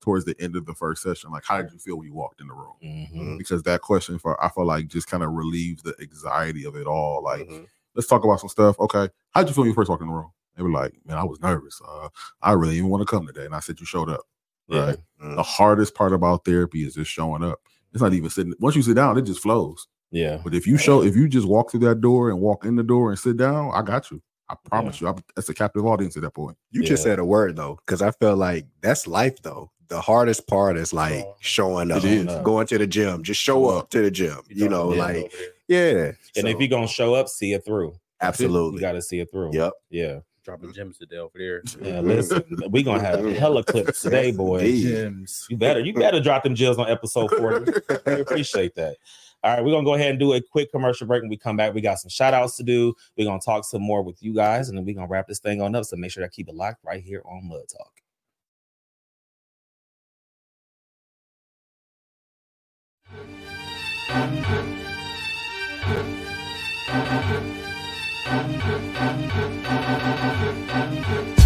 towards 0.00 0.24
the 0.24 0.36
end 0.40 0.54
of 0.54 0.66
the 0.66 0.74
first 0.74 1.02
session, 1.02 1.30
like, 1.32 1.42
how 1.44 1.60
did 1.60 1.72
you 1.72 1.78
feel 1.78 1.96
when 1.98 2.06
you 2.06 2.14
walked 2.14 2.40
in 2.40 2.46
the 2.46 2.54
room? 2.54 2.74
Mhm. 2.84 3.38
Because 3.38 3.62
that 3.64 3.80
question 3.80 4.18
for 4.20 4.42
I 4.42 4.48
feel 4.50 4.64
like 4.64 4.86
just 4.86 5.08
kind 5.08 5.22
of 5.24 5.32
relieves 5.32 5.82
the 5.82 5.94
anxiety 6.00 6.64
of 6.64 6.76
it 6.76 6.86
all. 6.86 7.22
Like, 7.24 7.48
Mhm. 7.48 7.66
let's 7.94 8.06
talk 8.06 8.22
about 8.24 8.38
some 8.40 8.48
stuff. 8.48 8.78
Okay, 8.78 9.08
how 9.32 9.42
did 9.42 9.48
you 9.48 9.54
feel 9.54 9.62
when 9.62 9.70
you 9.70 9.74
first 9.74 9.90
walked 9.90 10.02
in 10.02 10.08
the 10.08 10.14
room? 10.14 10.30
They 10.56 10.62
were 10.62 10.70
like, 10.70 10.94
man, 11.04 11.18
I 11.18 11.24
was 11.24 11.40
nervous. 11.40 11.80
Uh, 11.86 12.08
I 12.42 12.52
really 12.52 12.76
didn't 12.76 12.90
want 12.90 13.02
to 13.02 13.10
come 13.10 13.26
today, 13.26 13.44
and 13.44 13.54
I 13.54 13.60
said 13.60 13.78
you 13.78 13.86
showed 13.86 14.08
up. 14.08 14.22
Yeah. 14.68 14.86
Right. 14.86 14.98
Mm. 15.22 15.36
The 15.36 15.42
hardest 15.42 15.94
part 15.94 16.12
about 16.12 16.44
therapy 16.44 16.84
is 16.84 16.94
just 16.94 17.10
showing 17.10 17.42
up. 17.44 17.60
It's 17.92 18.02
not 18.02 18.12
even 18.12 18.30
sitting. 18.30 18.54
Once 18.58 18.74
you 18.76 18.82
sit 18.82 18.96
down, 18.96 19.16
it 19.16 19.22
just 19.22 19.40
flows. 19.40 19.86
Yeah. 20.10 20.40
But 20.42 20.54
if 20.54 20.66
you 20.66 20.76
show, 20.78 21.02
if 21.02 21.14
you 21.16 21.28
just 21.28 21.46
walk 21.46 21.70
through 21.70 21.80
that 21.80 22.00
door 22.00 22.30
and 22.30 22.40
walk 22.40 22.64
in 22.64 22.76
the 22.76 22.82
door 22.82 23.10
and 23.10 23.18
sit 23.18 23.36
down, 23.36 23.70
I 23.74 23.82
got 23.82 24.10
you. 24.10 24.22
I 24.48 24.54
promise 24.64 25.00
you. 25.00 25.08
I'm, 25.08 25.16
that's 25.34 25.48
a 25.48 25.54
captive 25.54 25.84
audience 25.84 26.16
at 26.16 26.22
that 26.22 26.34
point. 26.34 26.56
You 26.70 26.82
just 26.84 27.02
said 27.02 27.18
a 27.18 27.24
word 27.24 27.56
though, 27.56 27.78
because 27.84 28.00
I 28.02 28.12
feel 28.12 28.36
like 28.36 28.66
that's 28.80 29.06
life 29.06 29.42
though. 29.42 29.70
The 29.88 30.00
hardest 30.00 30.46
part 30.46 30.76
is 30.76 30.92
like 30.92 31.24
showing 31.40 31.90
up, 31.90 31.98
It 31.98 32.28
is. 32.28 32.42
going 32.42 32.66
to 32.68 32.78
the 32.78 32.86
gym. 32.86 33.22
Just 33.22 33.40
show 33.40 33.66
up 33.66 33.90
to 33.90 34.02
the 34.02 34.10
gym. 34.10 34.38
You 34.48 34.68
know, 34.68 34.88
like 34.88 35.32
yeah. 35.68 36.12
And 36.36 36.48
if 36.48 36.58
you're 36.58 36.68
gonna 36.68 36.86
show 36.88 37.14
up, 37.14 37.28
see 37.28 37.52
it 37.52 37.64
through. 37.64 37.94
Absolutely, 38.20 38.54
you 38.54 38.58
absolutely, 38.58 38.80
gotta 38.80 39.02
see 39.02 39.20
it 39.20 39.30
through. 39.30 39.50
yep. 39.52 39.72
Yeah 39.90 40.20
dropping 40.46 40.72
gems 40.72 40.96
today 40.96 41.16
over 41.18 41.36
there. 41.36 41.62
Yeah, 41.82 42.00
listen, 42.00 42.42
we 42.70 42.82
gonna 42.82 43.02
have 43.02 43.22
hella 43.36 43.64
clips 43.64 44.00
today, 44.00 44.30
boys. 44.30 44.82
Gems. 44.82 45.46
You 45.50 45.56
better, 45.58 45.80
you 45.80 45.92
better 45.92 46.20
drop 46.20 46.44
them 46.44 46.54
gems 46.54 46.78
on 46.78 46.88
episode 46.88 47.30
forty. 47.32 47.72
we 48.06 48.20
appreciate 48.20 48.74
that. 48.76 48.96
All 49.42 49.54
right, 49.54 49.64
we're 49.64 49.72
gonna 49.72 49.84
go 49.84 49.94
ahead 49.94 50.10
and 50.10 50.18
do 50.18 50.32
a 50.32 50.40
quick 50.40 50.70
commercial 50.70 51.06
break. 51.06 51.20
When 51.22 51.28
we 51.28 51.36
come 51.36 51.56
back, 51.56 51.74
we 51.74 51.80
got 51.80 51.98
some 51.98 52.08
shout 52.08 52.32
outs 52.32 52.56
to 52.56 52.62
do. 52.62 52.94
We're 53.18 53.26
gonna 53.26 53.40
talk 53.40 53.64
some 53.64 53.82
more 53.82 54.02
with 54.02 54.22
you 54.22 54.32
guys, 54.34 54.68
and 54.68 54.78
then 54.78 54.84
we're 54.86 54.94
gonna 54.94 55.08
wrap 55.08 55.26
this 55.26 55.40
thing 55.40 55.60
on 55.60 55.74
up. 55.74 55.84
So 55.84 55.96
make 55.96 56.12
sure 56.12 56.22
that 56.22 56.32
keep 56.32 56.48
it 56.48 56.54
locked 56.54 56.84
right 56.84 57.02
here 57.02 57.22
on 57.26 57.48
Mud 57.48 57.64
Talk. 57.68 57.92
Thank 66.88 67.56
you. 67.60 67.65
Thank 68.28 68.64
you. 71.40 71.45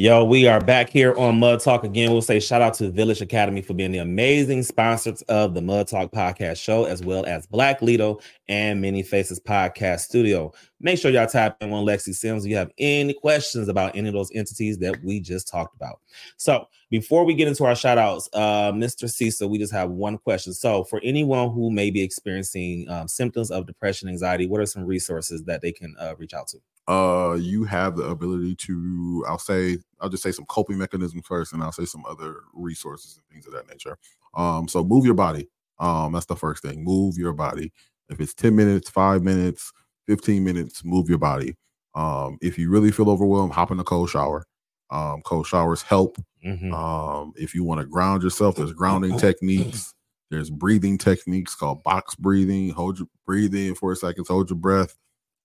Yo, 0.00 0.22
we 0.22 0.46
are 0.46 0.60
back 0.60 0.88
here 0.88 1.12
on 1.18 1.40
Mud 1.40 1.58
Talk 1.58 1.82
again. 1.82 2.12
We'll 2.12 2.22
say 2.22 2.38
shout 2.38 2.62
out 2.62 2.74
to 2.74 2.88
Village 2.88 3.20
Academy 3.20 3.62
for 3.62 3.74
being 3.74 3.90
the 3.90 3.98
amazing 3.98 4.62
sponsors 4.62 5.22
of 5.22 5.54
the 5.54 5.60
Mud 5.60 5.88
Talk 5.88 6.12
podcast 6.12 6.62
show, 6.62 6.84
as 6.84 7.02
well 7.02 7.26
as 7.26 7.48
Black 7.48 7.82
Lido 7.82 8.20
and 8.46 8.80
Many 8.80 9.02
Faces 9.02 9.40
podcast 9.40 10.02
studio. 10.02 10.52
Make 10.80 11.00
sure 11.00 11.10
y'all 11.10 11.26
tap 11.26 11.56
in 11.60 11.72
on 11.72 11.84
Lexi 11.84 12.14
Sims 12.14 12.44
if 12.44 12.50
you 12.50 12.56
have 12.56 12.70
any 12.78 13.12
questions 13.12 13.66
about 13.66 13.96
any 13.96 14.06
of 14.06 14.14
those 14.14 14.30
entities 14.36 14.78
that 14.78 15.02
we 15.02 15.18
just 15.18 15.48
talked 15.48 15.74
about. 15.74 15.98
So 16.36 16.68
before 16.90 17.24
we 17.24 17.34
get 17.34 17.48
into 17.48 17.64
our 17.64 17.74
shout 17.74 17.98
outs, 17.98 18.28
uh, 18.34 18.70
Mr. 18.70 19.10
Cecil, 19.10 19.50
we 19.50 19.58
just 19.58 19.72
have 19.72 19.90
one 19.90 20.16
question. 20.16 20.52
So 20.52 20.84
for 20.84 21.00
anyone 21.02 21.50
who 21.50 21.72
may 21.72 21.90
be 21.90 22.02
experiencing 22.02 22.88
um, 22.88 23.08
symptoms 23.08 23.50
of 23.50 23.66
depression, 23.66 24.08
anxiety, 24.08 24.46
what 24.46 24.60
are 24.60 24.66
some 24.66 24.84
resources 24.84 25.42
that 25.46 25.60
they 25.60 25.72
can 25.72 25.96
uh, 25.98 26.14
reach 26.18 26.34
out 26.34 26.46
to? 26.50 26.58
Uh 26.88 27.36
you 27.38 27.64
have 27.64 27.96
the 27.96 28.04
ability 28.04 28.54
to 28.56 29.24
i'll 29.28 29.38
say 29.38 29.78
i'll 30.00 30.08
just 30.08 30.22
say 30.22 30.32
some 30.32 30.46
coping 30.46 30.78
mechanisms 30.78 31.22
first 31.26 31.52
and 31.52 31.62
i'll 31.62 31.70
say 31.72 31.84
some 31.84 32.02
other 32.08 32.36
resources 32.54 33.16
and 33.18 33.24
things 33.30 33.46
of 33.46 33.52
that 33.52 33.68
nature. 33.68 33.96
Um 34.34 34.66
so 34.68 34.82
move 34.82 35.04
your 35.04 35.14
body. 35.14 35.48
Um 35.78 36.12
that's 36.12 36.26
the 36.26 36.36
first 36.36 36.62
thing. 36.62 36.82
Move 36.84 37.16
your 37.18 37.32
body. 37.34 37.72
If 38.08 38.20
it's 38.20 38.34
10 38.34 38.56
minutes 38.56 38.88
5 38.90 39.22
minutes 39.22 39.72
15 40.06 40.42
minutes 40.42 40.82
move 40.84 41.08
your 41.08 41.18
body. 41.18 41.56
Um 41.94 42.38
if 42.40 42.58
you 42.58 42.70
really 42.70 42.90
feel 42.90 43.10
overwhelmed 43.10 43.52
hop 43.52 43.70
in 43.70 43.78
a 43.80 43.84
cold 43.84 44.08
shower. 44.10 44.46
Um 44.90 45.20
cold 45.22 45.46
showers 45.46 45.82
help. 45.82 46.16
Mhm. 46.46 46.72
um 46.72 47.32
if 47.36 47.54
you 47.54 47.64
want 47.64 47.80
to 47.80 47.86
ground 47.86 48.22
yourself 48.22 48.56
there's 48.56 48.72
grounding 48.72 49.18
techniques. 49.26 49.92
There's 50.30 50.50
breathing 50.50 50.96
techniques 50.98 51.54
called 51.54 51.82
box 51.82 52.14
breathing. 52.14 52.70
Hold 52.70 52.98
your 52.98 53.08
breathe 53.26 53.54
in 53.54 53.74
for 53.74 53.92
a 53.92 53.96
second. 53.96 54.26
Hold 54.26 54.48
your 54.50 54.58
breath 54.58 54.94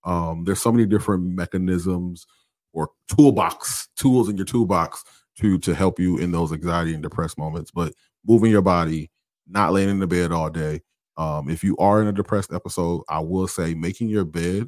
um, 0.05 0.43
there's 0.43 0.61
so 0.61 0.71
many 0.71 0.85
different 0.85 1.23
mechanisms 1.23 2.25
or 2.73 2.89
toolbox 3.15 3.88
tools 3.95 4.30
in 4.30 4.38
your 4.38 4.45
toolbox 4.45 5.03
to 5.39 5.57
to 5.59 5.73
help 5.75 5.99
you 5.99 6.17
in 6.17 6.31
those 6.31 6.51
anxiety 6.51 6.93
and 6.93 7.03
depressed 7.03 7.38
moments. 7.38 7.71
But 7.71 7.93
moving 8.25 8.51
your 8.51 8.61
body, 8.61 9.11
not 9.47 9.73
laying 9.73 9.89
in 9.89 9.99
the 9.99 10.07
bed 10.07 10.31
all 10.31 10.49
day. 10.49 10.81
Um, 11.17 11.49
if 11.49 11.63
you 11.63 11.77
are 11.77 12.01
in 12.01 12.07
a 12.07 12.11
depressed 12.11 12.51
episode, 12.53 13.03
I 13.09 13.19
will 13.19 13.47
say 13.47 13.73
making 13.75 14.09
your 14.09 14.25
bed 14.25 14.67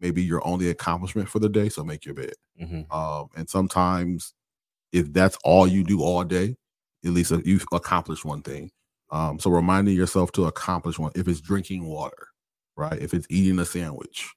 maybe 0.00 0.22
your 0.22 0.46
only 0.46 0.68
accomplishment 0.68 1.28
for 1.28 1.38
the 1.38 1.48
day. 1.48 1.68
So 1.68 1.84
make 1.84 2.04
your 2.04 2.14
bed. 2.14 2.34
Mhm. 2.60 2.92
Um, 2.92 3.28
and 3.36 3.48
sometimes 3.48 4.34
if 4.92 5.12
that's 5.12 5.38
all 5.44 5.66
you 5.66 5.84
do 5.84 6.02
all 6.02 6.24
day, 6.24 6.56
at 7.04 7.12
least 7.12 7.32
you've 7.44 7.64
accomplished 7.72 8.24
one 8.24 8.42
thing. 8.42 8.70
Um, 9.10 9.38
so 9.38 9.50
reminding 9.50 9.96
yourself 9.96 10.32
to 10.32 10.46
accomplish 10.46 10.98
one. 10.98 11.12
If 11.14 11.28
it's 11.28 11.40
drinking 11.40 11.84
water, 11.84 12.28
right? 12.76 13.00
If 13.00 13.14
it's 13.14 13.26
eating 13.30 13.58
a 13.58 13.64
sandwich, 13.64 14.28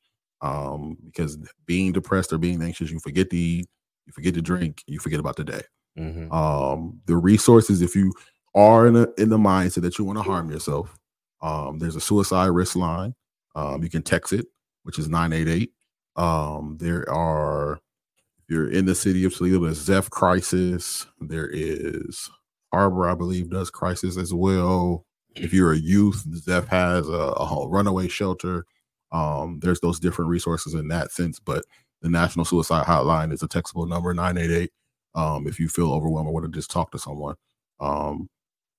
um, 0.45 0.97
because 1.05 1.37
being 1.65 1.91
depressed 1.91 2.31
or 2.33 2.37
being 2.37 2.61
anxious, 2.61 2.91
you 2.91 2.99
forget 2.99 3.29
to 3.29 3.37
eat, 3.37 3.67
you 4.05 4.13
forget 4.13 4.33
to 4.35 4.41
drink, 4.41 4.83
you 4.87 4.99
forget 4.99 5.19
about 5.19 5.35
the 5.35 5.43
day. 5.43 5.61
Mhm. 5.97 6.31
Um, 6.31 6.99
the 7.05 7.15
resources, 7.15 7.81
if 7.81 7.95
you 7.95 8.13
are 8.53 8.87
in 8.87 8.95
a, 8.95 9.07
in 9.17 9.29
the 9.29 9.37
mindset 9.37 9.81
that 9.83 9.97
you 9.97 10.05
want 10.05 10.17
to 10.19 10.23
harm 10.23 10.51
yourself, 10.51 10.97
um, 11.41 11.79
there's 11.79 11.95
a 11.95 12.01
suicide 12.01 12.47
risk 12.47 12.75
line. 12.75 13.13
Um, 13.55 13.83
you 13.83 13.89
can 13.89 14.01
text 14.01 14.33
it, 14.33 14.47
which 14.83 14.99
is 14.99 15.07
988. 15.07 15.71
Um, 16.17 16.77
there 16.79 17.09
are, 17.09 17.73
if 17.73 18.49
you're 18.49 18.69
in 18.69 18.85
the 18.85 18.95
city 18.95 19.23
of 19.25 19.35
Toledo, 19.35 19.59
there's 19.59 19.87
Zepf 19.87 20.09
Crisis. 20.09 21.05
There 21.19 21.49
is 21.51 22.29
Harbor, 22.73 23.09
I 23.09 23.15
believe, 23.15 23.49
does 23.49 23.69
crisis 23.69 24.17
as 24.17 24.33
well. 24.33 25.05
If 25.35 25.53
you're 25.53 25.73
a 25.73 25.77
youth, 25.77 26.25
Zepf 26.45 26.67
has 26.67 27.07
a, 27.09 27.11
a 27.11 27.45
whole 27.45 27.69
runaway 27.69 28.07
shelter. 28.07 28.65
Um, 29.15 29.59
there's 29.61 29.79
those 29.79 29.99
different 29.99 30.29
resources 30.29 30.73
in 30.73 30.89
that 30.89 31.11
sense, 31.11 31.39
but 31.39 31.63
the 32.01 32.09
National 32.09 32.43
Suicide 32.43 32.85
Hotline 32.85 33.31
is 33.31 33.41
a 33.41 33.47
textable 33.47 33.87
number 33.87 34.13
988. 34.13 34.71
Um, 35.15 35.47
if 35.47 35.59
you 35.59 35.69
feel 35.69 35.93
overwhelmed 35.93 36.27
or 36.27 36.33
want 36.33 36.45
to 36.45 36.51
just 36.51 36.69
talk 36.69 36.91
to 36.91 36.99
someone. 36.99 37.35
Um, 37.79 38.27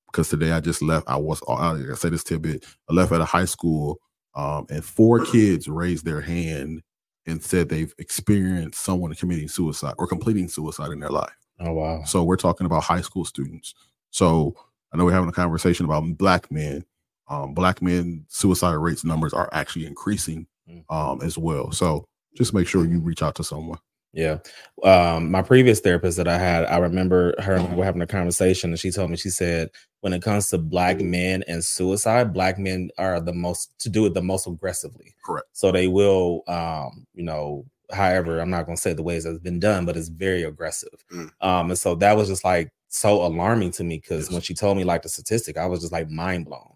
because 0.06 0.28
today 0.28 0.52
I 0.52 0.60
just 0.60 0.82
left. 0.82 1.08
I 1.08 1.16
was 1.16 1.42
I 1.48 1.72
I 1.72 1.94
say 1.94 2.10
this 2.10 2.24
tidbit. 2.24 2.64
I 2.88 2.92
left 2.92 3.12
at 3.12 3.20
a 3.20 3.24
high 3.24 3.44
school, 3.44 3.98
um, 4.34 4.66
and 4.70 4.84
four 4.84 5.24
kids 5.24 5.68
raised 5.68 6.04
their 6.04 6.20
hand 6.20 6.82
and 7.26 7.42
said 7.42 7.68
they've 7.68 7.94
experienced 7.98 8.80
someone 8.82 9.14
committing 9.14 9.48
suicide 9.48 9.94
or 9.98 10.06
completing 10.06 10.48
suicide 10.48 10.92
in 10.92 11.00
their 11.00 11.10
life. 11.10 11.34
Oh 11.60 11.72
wow. 11.72 12.02
So 12.04 12.22
we're 12.22 12.36
talking 12.36 12.66
about 12.66 12.84
high 12.84 13.00
school 13.00 13.24
students. 13.24 13.74
So 14.10 14.54
I 14.92 14.96
know 14.96 15.04
we're 15.04 15.12
having 15.12 15.28
a 15.28 15.32
conversation 15.32 15.84
about 15.84 16.04
black 16.16 16.50
men. 16.50 16.84
Um, 17.28 17.54
black 17.54 17.82
men 17.82 18.24
suicide 18.28 18.74
rates 18.74 19.04
numbers 19.04 19.32
are 19.32 19.48
actually 19.52 19.86
increasing 19.86 20.46
um, 20.90 21.20
as 21.22 21.36
well. 21.36 21.72
So 21.72 22.06
just 22.34 22.54
make 22.54 22.68
sure 22.68 22.84
you 22.84 23.00
reach 23.00 23.22
out 23.22 23.34
to 23.36 23.44
someone. 23.44 23.78
Yeah. 24.12 24.38
Um, 24.82 25.30
my 25.30 25.42
previous 25.42 25.80
therapist 25.80 26.16
that 26.16 26.28
I 26.28 26.38
had, 26.38 26.64
I 26.64 26.78
remember 26.78 27.34
her 27.38 27.54
and 27.54 27.68
I 27.68 27.74
were 27.74 27.84
having 27.84 28.00
a 28.00 28.06
conversation, 28.06 28.70
and 28.70 28.80
she 28.80 28.90
told 28.90 29.10
me, 29.10 29.16
she 29.16 29.28
said, 29.28 29.70
when 30.00 30.14
it 30.14 30.22
comes 30.22 30.48
to 30.50 30.58
black 30.58 31.00
men 31.00 31.44
and 31.48 31.62
suicide, 31.62 32.32
black 32.32 32.58
men 32.58 32.90
are 32.96 33.20
the 33.20 33.34
most 33.34 33.72
to 33.80 33.90
do 33.90 34.06
it 34.06 34.14
the 34.14 34.22
most 34.22 34.46
aggressively. 34.46 35.14
Correct. 35.24 35.48
So 35.52 35.70
they 35.70 35.88
will 35.88 36.44
um, 36.48 37.06
you 37.12 37.24
know, 37.24 37.66
however, 37.92 38.40
I'm 38.40 38.48
not 38.50 38.64
gonna 38.64 38.78
say 38.78 38.94
the 38.94 39.02
ways 39.02 39.24
that 39.24 39.30
it's 39.30 39.42
been 39.42 39.60
done, 39.60 39.84
but 39.84 39.96
it's 39.96 40.08
very 40.08 40.44
aggressive. 40.44 41.04
Mm. 41.12 41.30
Um, 41.42 41.70
and 41.70 41.78
so 41.78 41.94
that 41.96 42.16
was 42.16 42.28
just 42.28 42.44
like 42.44 42.70
so 42.88 43.26
alarming 43.26 43.72
to 43.72 43.84
me 43.84 43.98
because 43.98 44.30
when 44.30 44.40
she 44.40 44.54
told 44.54 44.78
me 44.78 44.84
like 44.84 45.02
the 45.02 45.08
statistic, 45.08 45.58
I 45.58 45.66
was 45.66 45.80
just 45.80 45.92
like 45.92 46.08
mind 46.08 46.46
blown. 46.46 46.72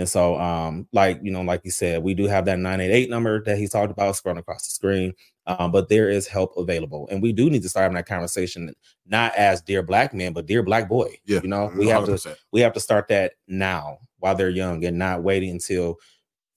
And 0.00 0.08
so, 0.08 0.40
um, 0.40 0.88
like 0.92 1.20
you 1.22 1.30
know, 1.30 1.42
like 1.42 1.60
you 1.62 1.70
said, 1.70 2.02
we 2.02 2.14
do 2.14 2.24
have 2.24 2.46
that 2.46 2.58
988 2.58 3.10
number 3.10 3.44
that 3.44 3.58
he 3.58 3.68
talked 3.68 3.92
about 3.92 4.14
scrolling 4.14 4.38
across 4.38 4.66
the 4.66 4.72
screen. 4.72 5.12
Um, 5.46 5.72
but 5.72 5.90
there 5.90 6.08
is 6.08 6.26
help 6.26 6.56
available, 6.56 7.06
and 7.10 7.20
we 7.20 7.34
do 7.34 7.50
need 7.50 7.60
to 7.64 7.68
start 7.68 7.82
having 7.82 7.96
that 7.96 8.06
conversation, 8.06 8.74
not 9.04 9.34
as 9.34 9.60
dear 9.60 9.82
black 9.82 10.14
man, 10.14 10.32
but 10.32 10.46
dear 10.46 10.62
black 10.62 10.88
boy. 10.88 11.18
Yeah, 11.26 11.40
you 11.42 11.48
know, 11.48 11.70
we 11.76 11.86
have 11.88 12.06
to 12.06 12.36
we 12.50 12.62
have 12.62 12.72
to 12.72 12.80
start 12.80 13.08
that 13.08 13.34
now 13.46 13.98
while 14.20 14.34
they're 14.34 14.48
young 14.48 14.82
and 14.86 14.98
not 14.98 15.22
waiting 15.22 15.50
until 15.50 15.98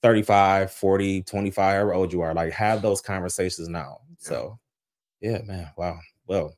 35, 0.04 0.72
40, 0.72 1.24
25, 1.24 1.74
however 1.74 1.94
old 1.94 2.14
you 2.14 2.22
are. 2.22 2.34
Like 2.34 2.54
have 2.54 2.82
those 2.82 3.02
conversations 3.02 3.68
now. 3.68 3.98
So 4.20 4.58
yeah, 5.20 5.40
man. 5.44 5.70
Wow. 5.78 6.00
Well, 6.28 6.54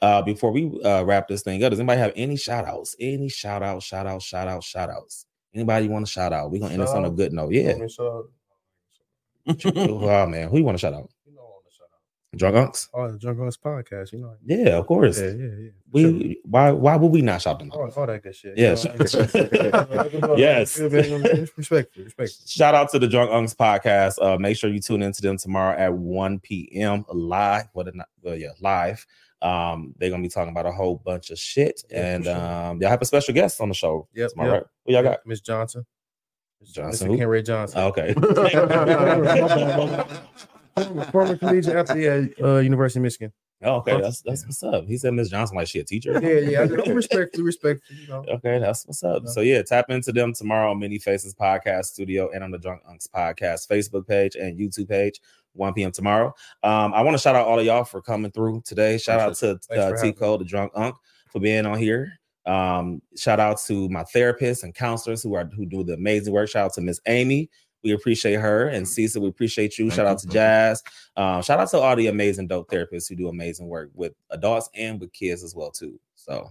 uh, 0.00 0.22
before 0.22 0.52
we 0.52 0.80
uh 0.84 1.02
wrap 1.02 1.26
this 1.26 1.42
thing 1.42 1.64
up, 1.64 1.70
does 1.70 1.80
anybody 1.80 2.00
have 2.00 2.12
any 2.14 2.36
shout 2.36 2.64
outs? 2.64 2.94
Any 3.00 3.28
shout 3.28 3.64
outs, 3.64 3.84
shout 3.84 4.06
outs, 4.06 4.24
shout 4.24 4.46
outs, 4.46 4.66
shout 4.66 4.88
outs? 4.88 5.26
Anybody 5.54 5.86
you 5.86 5.90
want 5.90 6.06
to 6.06 6.12
shout 6.12 6.32
out? 6.32 6.50
We're 6.50 6.60
gonna 6.60 6.74
end 6.74 6.82
this 6.82 6.90
on 6.90 7.04
a 7.04 7.10
good 7.10 7.32
note. 7.32 7.52
Yeah. 7.52 7.74
oh 9.64 10.26
man, 10.26 10.48
who 10.48 10.58
you 10.58 10.64
want 10.64 10.76
to 10.76 10.80
shout 10.80 10.94
out? 10.94 11.10
Drunk 12.36 12.56
Unks? 12.56 12.88
Oh, 12.92 13.10
the 13.10 13.18
Drunk 13.18 13.38
Unks 13.38 13.58
podcast, 13.58 14.12
you 14.12 14.18
know. 14.18 14.34
Yeah, 14.44 14.76
of 14.76 14.86
course. 14.86 15.18
Yeah, 15.18 15.28
yeah, 15.30 15.46
yeah. 15.58 15.70
We 15.90 16.40
why 16.44 16.70
why 16.72 16.96
would 16.96 17.10
we 17.10 17.22
not 17.22 17.40
shout 17.40 17.58
them 17.58 17.72
out? 17.72 17.78
All, 17.78 17.90
all 17.90 18.06
that 18.06 18.22
good 18.22 18.36
shit. 18.36 18.54
Yes. 18.56 18.84
Yes. 20.36 20.78
Respectful, 20.78 22.04
respectful. 22.04 22.46
Shout 22.46 22.74
out 22.74 22.90
to 22.90 22.98
the 22.98 23.08
Drunk 23.08 23.30
Unks 23.30 23.56
podcast. 23.56 24.22
Uh, 24.22 24.36
make 24.38 24.58
sure 24.58 24.68
you 24.68 24.80
tune 24.80 25.02
into 25.02 25.22
them 25.22 25.38
tomorrow 25.38 25.76
at 25.78 25.94
1 25.94 26.40
p.m. 26.40 27.06
live. 27.08 27.68
What 27.72 27.94
not? 27.94 28.08
Well, 28.22 28.36
yeah, 28.36 28.50
live. 28.60 29.06
Um, 29.40 29.94
they're 29.98 30.10
gonna 30.10 30.22
be 30.22 30.28
talking 30.28 30.50
about 30.50 30.66
a 30.66 30.72
whole 30.72 30.96
bunch 30.96 31.30
of 31.30 31.38
shit, 31.38 31.82
Yeah, 31.90 32.14
and 32.14 32.24
sure. 32.24 32.36
um, 32.36 32.80
y'all 32.80 32.90
have 32.90 33.02
a 33.02 33.04
special 33.04 33.34
guest 33.34 33.60
on 33.60 33.68
the 33.68 33.74
show. 33.74 34.08
Yep, 34.14 34.30
tomorrow, 34.30 34.52
yep. 34.52 34.62
right? 34.62 34.66
Who 34.86 34.92
y'all 34.92 35.02
got? 35.02 35.18
Miss 35.26 35.40
Johnson. 35.40 35.86
Ms. 36.60 36.72
Johnson. 36.72 37.08
Mr. 37.08 37.10
who? 37.12 37.18
Ken 37.18 37.28
Ray 37.28 37.42
Johnson. 37.42 37.80
Okay. 37.80 38.14
former, 41.12 41.36
collegiate 41.36 41.76
athlete 41.76 42.04
at 42.04 42.44
uh, 42.44 42.58
University 42.58 42.98
of 42.98 43.04
Michigan. 43.04 43.32
Oh, 43.60 43.76
okay, 43.76 44.00
that's 44.00 44.22
that's 44.22 44.44
what's 44.44 44.62
up. 44.62 44.86
He 44.86 44.96
said 44.96 45.14
Miss 45.14 45.30
Johnson 45.30 45.56
like 45.56 45.66
she 45.66 45.80
a 45.80 45.84
teacher. 45.84 46.12
Yeah, 46.22 46.48
yeah. 46.48 46.60
Respectfully, 46.92 47.42
respectfully, 47.44 47.98
you 48.00 48.06
know. 48.06 48.24
Okay, 48.28 48.60
that's 48.60 48.86
what's 48.86 49.02
up. 49.02 49.24
Yeah. 49.24 49.30
So 49.32 49.40
yeah, 49.40 49.62
tap 49.62 49.90
into 49.90 50.12
them 50.12 50.32
tomorrow 50.32 50.70
on 50.70 50.78
Many 50.78 50.98
Faces 50.98 51.34
Podcast 51.34 51.86
Studio 51.86 52.30
and 52.32 52.44
on 52.44 52.52
the 52.52 52.58
Drunk 52.58 52.82
Unks 52.88 53.08
Podcast 53.08 53.68
Facebook 53.68 54.06
page 54.06 54.36
and 54.36 54.56
YouTube 54.56 54.88
page. 54.88 55.20
1 55.58 55.74
p.m. 55.74 55.92
tomorrow. 55.92 56.34
Um, 56.62 56.94
I 56.94 57.02
want 57.02 57.14
to 57.14 57.20
shout 57.20 57.36
out 57.36 57.46
all 57.46 57.58
of 57.58 57.66
y'all 57.66 57.84
for 57.84 58.00
coming 58.00 58.30
through 58.30 58.62
today. 58.64 58.98
Shout 58.98 59.20
out 59.20 59.34
to 59.36 59.58
Thanks 59.68 60.00
uh, 60.00 60.04
Tico, 60.04 60.38
the 60.38 60.44
Drunk 60.44 60.72
Unk, 60.74 60.94
for 61.30 61.40
being 61.40 61.66
on 61.66 61.78
here. 61.78 62.18
Um, 62.46 63.02
shout 63.16 63.40
out 63.40 63.60
to 63.66 63.88
my 63.90 64.04
therapists 64.04 64.62
and 64.62 64.74
counselors 64.74 65.22
who 65.22 65.34
are 65.34 65.44
who 65.44 65.66
do 65.66 65.84
the 65.84 65.94
amazing 65.94 66.32
work. 66.32 66.48
Shout 66.48 66.66
out 66.66 66.74
to 66.74 66.80
Miss 66.80 67.00
Amy. 67.06 67.50
We 67.84 67.92
appreciate 67.92 68.40
her 68.40 68.68
and 68.68 68.88
Cecil. 68.88 69.22
We 69.22 69.28
appreciate 69.28 69.78
you. 69.78 69.86
Thank 69.86 69.96
shout 69.96 70.06
you, 70.06 70.10
out 70.10 70.18
to 70.20 70.26
you. 70.26 70.32
Jazz. 70.32 70.82
Um, 71.16 71.42
shout 71.42 71.60
out 71.60 71.70
to 71.70 71.78
all 71.78 71.94
the 71.94 72.08
amazing 72.08 72.48
dope 72.48 72.70
therapists 72.70 73.08
who 73.08 73.16
do 73.16 73.28
amazing 73.28 73.68
work 73.68 73.90
with 73.94 74.14
adults 74.30 74.68
and 74.74 75.00
with 75.00 75.12
kids 75.12 75.44
as 75.44 75.54
well 75.54 75.70
too. 75.70 76.00
So 76.14 76.50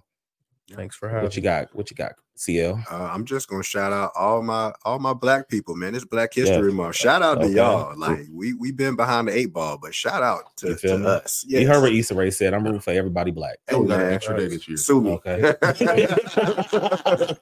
Thanks 0.74 0.96
for 0.96 1.08
having 1.08 1.24
what 1.24 1.36
you 1.36 1.42
got? 1.42 1.74
What 1.76 1.90
you 1.90 1.96
got? 1.96 2.14
CL. 2.36 2.84
Uh, 2.92 2.96
I'm 3.12 3.26
just 3.26 3.48
gonna 3.48 3.64
shout 3.64 3.92
out 3.94 4.12
all 4.16 4.44
my 4.44 4.72
all 4.86 5.00
my 5.00 5.14
black 5.14 5.48
people, 5.50 5.76
man. 5.76 5.96
It's 5.96 6.06
Black 6.06 6.34
History 6.34 6.70
Yeah. 6.70 6.76
Month. 6.76 6.96
Shout 6.98 7.22
out 7.24 7.42
to 7.42 7.50
y'all. 7.50 7.98
Like 7.98 8.26
we 8.32 8.54
we 8.54 8.72
been 8.72 8.96
behind 8.96 9.28
the 9.30 9.36
eight 9.38 9.54
ball, 9.54 9.78
but 9.82 9.96
shout 9.96 10.22
out 10.22 10.56
to, 10.58 10.68
You 10.68 10.76
feel 10.76 10.98
to 10.98 11.04
me? 11.04 11.06
us. 11.08 11.46
You 11.48 11.66
heard 11.68 11.82
what 11.82 11.94
Issa 11.94 12.14
Rae 12.14 12.30
said. 12.30 12.54
I'm 12.54 12.64
rooting 12.64 12.82
for 12.82 12.92
everybody 12.92 13.32
black. 13.32 13.58
Hey, 13.68 13.76
Oh, 13.76 13.82
we 13.82 13.88
got 13.88 14.02
an 14.02 14.06
man. 14.08 14.14
extra 14.14 14.38
day 14.38 14.48
this 14.50 14.68
year. 14.68 14.78
Sue 14.78 15.02
me. 15.02 15.12
Okay. 15.14 15.54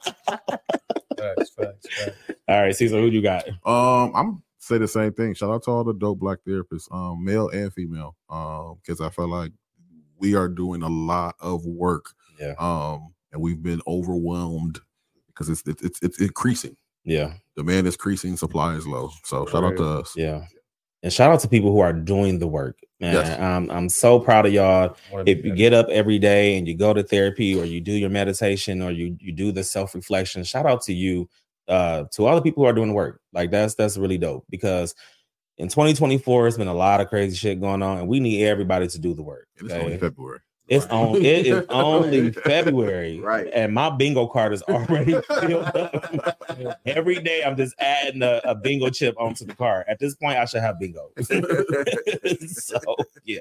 Facts, 1.18 1.50
facts, 1.50 1.50
facts. 1.56 2.16
All 2.48 2.60
right, 2.62 2.74
Cecil, 2.76 3.00
who 3.00 3.06
you 3.08 3.22
got? 3.22 3.48
Um, 3.66 4.12
I'm 4.14 4.42
say 4.58 4.78
the 4.78 4.88
same 4.88 5.12
thing. 5.12 5.34
Shout 5.34 5.50
out 5.50 5.62
to 5.64 5.70
all 5.70 5.84
the 5.84 5.94
dope 5.94 6.18
black 6.18 6.38
therapists, 6.46 6.92
um, 6.92 7.24
male 7.24 7.48
and 7.48 7.72
female, 7.72 8.16
um, 8.28 8.78
because 8.82 9.00
I 9.00 9.08
feel 9.10 9.28
like 9.28 9.52
we 10.18 10.34
are 10.34 10.48
doing 10.48 10.82
a 10.82 10.88
lot 10.88 11.34
of 11.40 11.64
work, 11.66 12.06
Yeah. 12.40 12.54
um, 12.58 13.12
and 13.32 13.40
we've 13.40 13.62
been 13.62 13.80
overwhelmed 13.86 14.80
because 15.28 15.48
it's 15.48 15.62
it's 15.66 15.82
it's, 15.82 16.02
it's 16.02 16.20
increasing. 16.20 16.76
Yeah. 17.04 17.34
Demand 17.56 17.86
is 17.86 17.94
increasing, 17.94 18.36
supply 18.36 18.74
is 18.74 18.86
low. 18.86 19.10
So 19.24 19.46
shout 19.46 19.64
out 19.64 19.76
to 19.76 19.84
us. 19.84 20.14
Yeah. 20.16 20.44
And 21.02 21.12
shout 21.12 21.30
out 21.30 21.40
to 21.40 21.48
people 21.48 21.70
who 21.70 21.80
are 21.80 21.92
doing 21.92 22.38
the 22.38 22.48
work, 22.48 22.78
man. 23.00 23.14
Yes. 23.14 23.38
I'm 23.38 23.70
I'm 23.70 23.88
so 23.88 24.18
proud 24.18 24.46
of 24.46 24.52
y'all. 24.52 24.96
If 25.26 25.44
you 25.44 25.54
get 25.54 25.72
up 25.72 25.88
every 25.88 26.18
day 26.18 26.58
and 26.58 26.66
you 26.66 26.74
go 26.74 26.92
to 26.92 27.02
therapy 27.02 27.58
or 27.58 27.64
you 27.64 27.80
do 27.80 27.92
your 27.92 28.10
meditation 28.10 28.82
or 28.82 28.90
you 28.90 29.16
you 29.20 29.32
do 29.32 29.52
the 29.52 29.62
self-reflection, 29.62 30.44
shout 30.44 30.66
out 30.66 30.82
to 30.82 30.92
you, 30.92 31.28
uh, 31.68 32.04
to 32.12 32.26
all 32.26 32.34
the 32.34 32.42
people 32.42 32.64
who 32.64 32.68
are 32.68 32.72
doing 32.72 32.88
the 32.88 32.94
work. 32.94 33.20
Like 33.32 33.50
that's 33.50 33.74
that's 33.74 33.96
really 33.96 34.18
dope 34.18 34.46
because 34.50 34.94
in 35.58 35.68
2024, 35.68 36.48
it's 36.48 36.56
been 36.56 36.68
a 36.68 36.74
lot 36.74 37.00
of 37.00 37.08
crazy 37.08 37.36
shit 37.36 37.60
going 37.60 37.82
on, 37.82 37.98
and 37.98 38.08
we 38.08 38.20
need 38.20 38.44
everybody 38.44 38.88
to 38.88 38.98
do 38.98 39.14
the 39.14 39.22
work. 39.22 39.48
And 39.58 39.70
it's 39.70 39.74
only? 39.74 39.96
February. 39.98 40.40
It's 40.68 40.86
on. 40.86 41.16
It 41.16 41.46
is 41.46 41.64
only 41.70 42.32
February, 42.32 43.20
Right. 43.20 43.48
And 43.52 43.72
my 43.72 43.90
bingo 43.90 44.26
card 44.26 44.52
is 44.52 44.62
already 44.62 45.12
filled 45.40 45.64
up. 45.64 46.78
Every 46.84 47.20
day, 47.20 47.44
I'm 47.44 47.56
just 47.56 47.74
adding 47.78 48.22
a, 48.22 48.40
a 48.44 48.54
bingo 48.54 48.90
chip 48.90 49.14
onto 49.18 49.44
the 49.44 49.54
card. 49.54 49.84
At 49.88 50.00
this 50.00 50.16
point, 50.16 50.38
I 50.38 50.44
should 50.44 50.62
have 50.62 50.80
bingo. 50.80 51.10
so 52.48 52.78
yeah, 53.24 53.40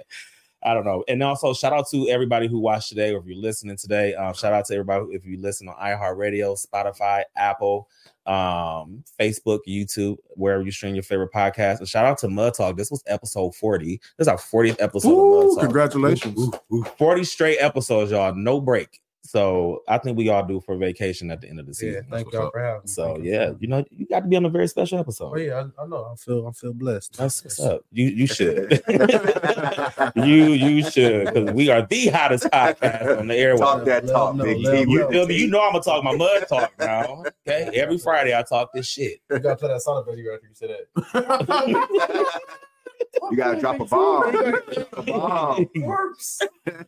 I 0.66 0.74
don't 0.74 0.84
know. 0.84 1.04
And 1.08 1.22
also, 1.22 1.54
shout 1.54 1.74
out 1.74 1.88
to 1.92 2.10
everybody 2.10 2.48
who 2.48 2.60
watched 2.60 2.90
today, 2.90 3.14
or 3.14 3.20
if 3.20 3.26
you're 3.28 3.38
listening 3.38 3.78
today. 3.78 4.16
Uh, 4.16 4.34
shout 4.34 4.52
out 4.52 4.66
to 4.66 4.74
everybody 4.74 5.06
if 5.12 5.24
you 5.24 5.40
listen 5.40 5.70
on 5.70 5.76
iHeartRadio, 5.76 6.58
Spotify, 6.60 7.24
Apple, 7.38 7.88
um, 8.26 9.04
Facebook, 9.20 9.60
YouTube, 9.68 10.18
wherever 10.32 10.64
you 10.64 10.72
stream 10.72 10.96
your 10.96 11.04
favorite 11.04 11.32
podcast. 11.32 11.80
And 11.80 11.88
shout 11.88 12.06
out 12.06 12.18
to 12.20 12.28
Mud 12.28 12.56
Talk. 12.56 12.78
This 12.78 12.90
was 12.90 13.04
episode 13.06 13.56
40. 13.56 14.02
This 14.18 14.26
is 14.26 14.28
our 14.28 14.38
40th 14.38 14.78
episode 14.80 15.12
of 15.12 15.18
Ooh, 15.18 15.48
Mud 15.50 15.56
Talk. 15.56 15.64
congratulations. 15.66 16.50
40 16.98 17.24
straight 17.24 17.58
episodes, 17.60 18.10
y'all, 18.10 18.34
no 18.34 18.60
break. 18.60 19.00
So 19.26 19.82
I 19.88 19.98
think 19.98 20.18
we 20.18 20.30
all 20.30 20.46
do 20.46 20.62
for 20.62 20.78
vacation 20.78 21.32
at 21.32 21.42
the 21.42 21.50
end 21.50 21.60
of 21.60 21.66
the 21.66 21.74
season. 21.74 21.94
Yeah, 21.94 22.00
season. 22.00 22.12
thank 22.12 22.34
y'all 22.34 22.52
for 22.52 22.60
having 22.60 22.82
me. 22.84 22.88
So 22.88 23.14
Thank 23.14 23.26
yeah, 23.26 23.54
you 23.60 23.68
know, 23.68 23.84
you 23.90 24.06
got 24.06 24.20
to 24.20 24.28
be 24.28 24.36
on 24.36 24.46
a 24.46 24.50
very 24.50 24.68
special 24.68 25.00
episode. 25.00 25.32
Oh 25.34 25.38
yeah, 25.38 25.64
I, 25.80 25.84
I 25.84 25.88
know. 25.88 26.12
I 26.12 26.16
feel 26.16 26.48
I 26.48 26.52
feel 26.52 26.74
blessed. 26.74 27.18
That's 27.18 27.44
what's 27.44 27.60
up. 27.60 27.82
You 27.92 28.06
you 28.06 28.28
should. 28.28 28.84
you 30.16 30.54
you 30.54 30.90
should 30.90 31.26
because 31.26 31.52
we 31.54 31.70
are 31.70 31.86
the 31.88 32.08
hottest 32.08 32.44
podcast 32.46 33.20
on 33.20 33.28
the 33.28 33.34
airwaves. 33.34 33.58
Talk 33.60 33.86
that 33.86 34.08
talk, 34.08 34.36
No, 34.36 34.44
Big 34.44 34.62
no, 34.62 34.74
You 34.74 35.10
no. 35.10 35.28
You 35.28 35.48
know 35.48 35.62
I'm 35.62 35.72
gonna 35.72 35.84
talk 35.84 36.04
my 36.04 36.16
mud 36.16 36.46
talk 36.48 36.72
now. 36.80 37.24
Okay, 37.48 37.72
every 37.74 37.98
Friday 37.98 38.38
I 38.38 38.44
talk 38.44 38.74
this 38.74 38.88
shit. 38.88 39.22
You 39.32 39.40
gotta 39.40 39.56
play 39.56 39.70
that 39.70 39.82
song 39.82 40.06
video 40.08 40.36
after 40.36 40.48
you 40.48 40.54
say 40.54 40.68
that. 40.68 42.42
You 43.32 43.38
gotta 43.38 43.60
drop 43.60 43.80
a 43.80 43.86
bomb. 43.86 44.36
a 44.94 45.04
bomb. 45.04 45.68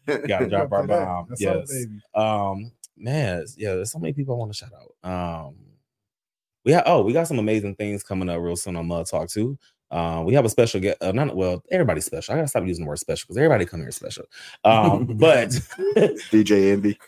Gotta 0.27 0.47
drop 0.47 0.71
our 0.71 0.85
bomb. 0.85 1.25
That's 1.29 1.41
Yes. 1.41 1.85
Um, 2.13 2.71
man, 2.95 3.45
yeah, 3.57 3.73
there's 3.73 3.91
so 3.91 3.99
many 3.99 4.13
people 4.13 4.35
I 4.35 4.37
want 4.37 4.51
to 4.51 4.57
shout 4.57 4.71
out. 4.73 5.09
Um, 5.09 5.55
we 6.63 6.73
have 6.73 6.83
oh, 6.85 7.01
we 7.01 7.13
got 7.13 7.27
some 7.27 7.39
amazing 7.39 7.75
things 7.75 8.03
coming 8.03 8.29
up 8.29 8.39
real 8.39 8.55
soon 8.55 8.75
on 8.75 8.87
Mud 8.87 9.07
Talk 9.07 9.29
too. 9.29 9.57
Um, 9.89 10.25
we 10.25 10.33
have 10.33 10.43
a 10.43 10.49
special 10.49 10.81
get 10.81 11.01
uh, 11.01 11.11
not 11.11 11.35
well, 11.35 11.63
everybody's 11.71 12.05
special. 12.05 12.33
I 12.33 12.37
gotta 12.37 12.47
stop 12.49 12.65
using 12.65 12.83
the 12.83 12.89
word 12.89 12.99
special 12.99 13.25
because 13.27 13.37
everybody 13.37 13.65
come 13.65 13.79
here 13.79 13.91
special. 13.91 14.25
Um, 14.63 15.05
but 15.17 15.49
DJ 16.29 16.73
Envy. 16.73 16.97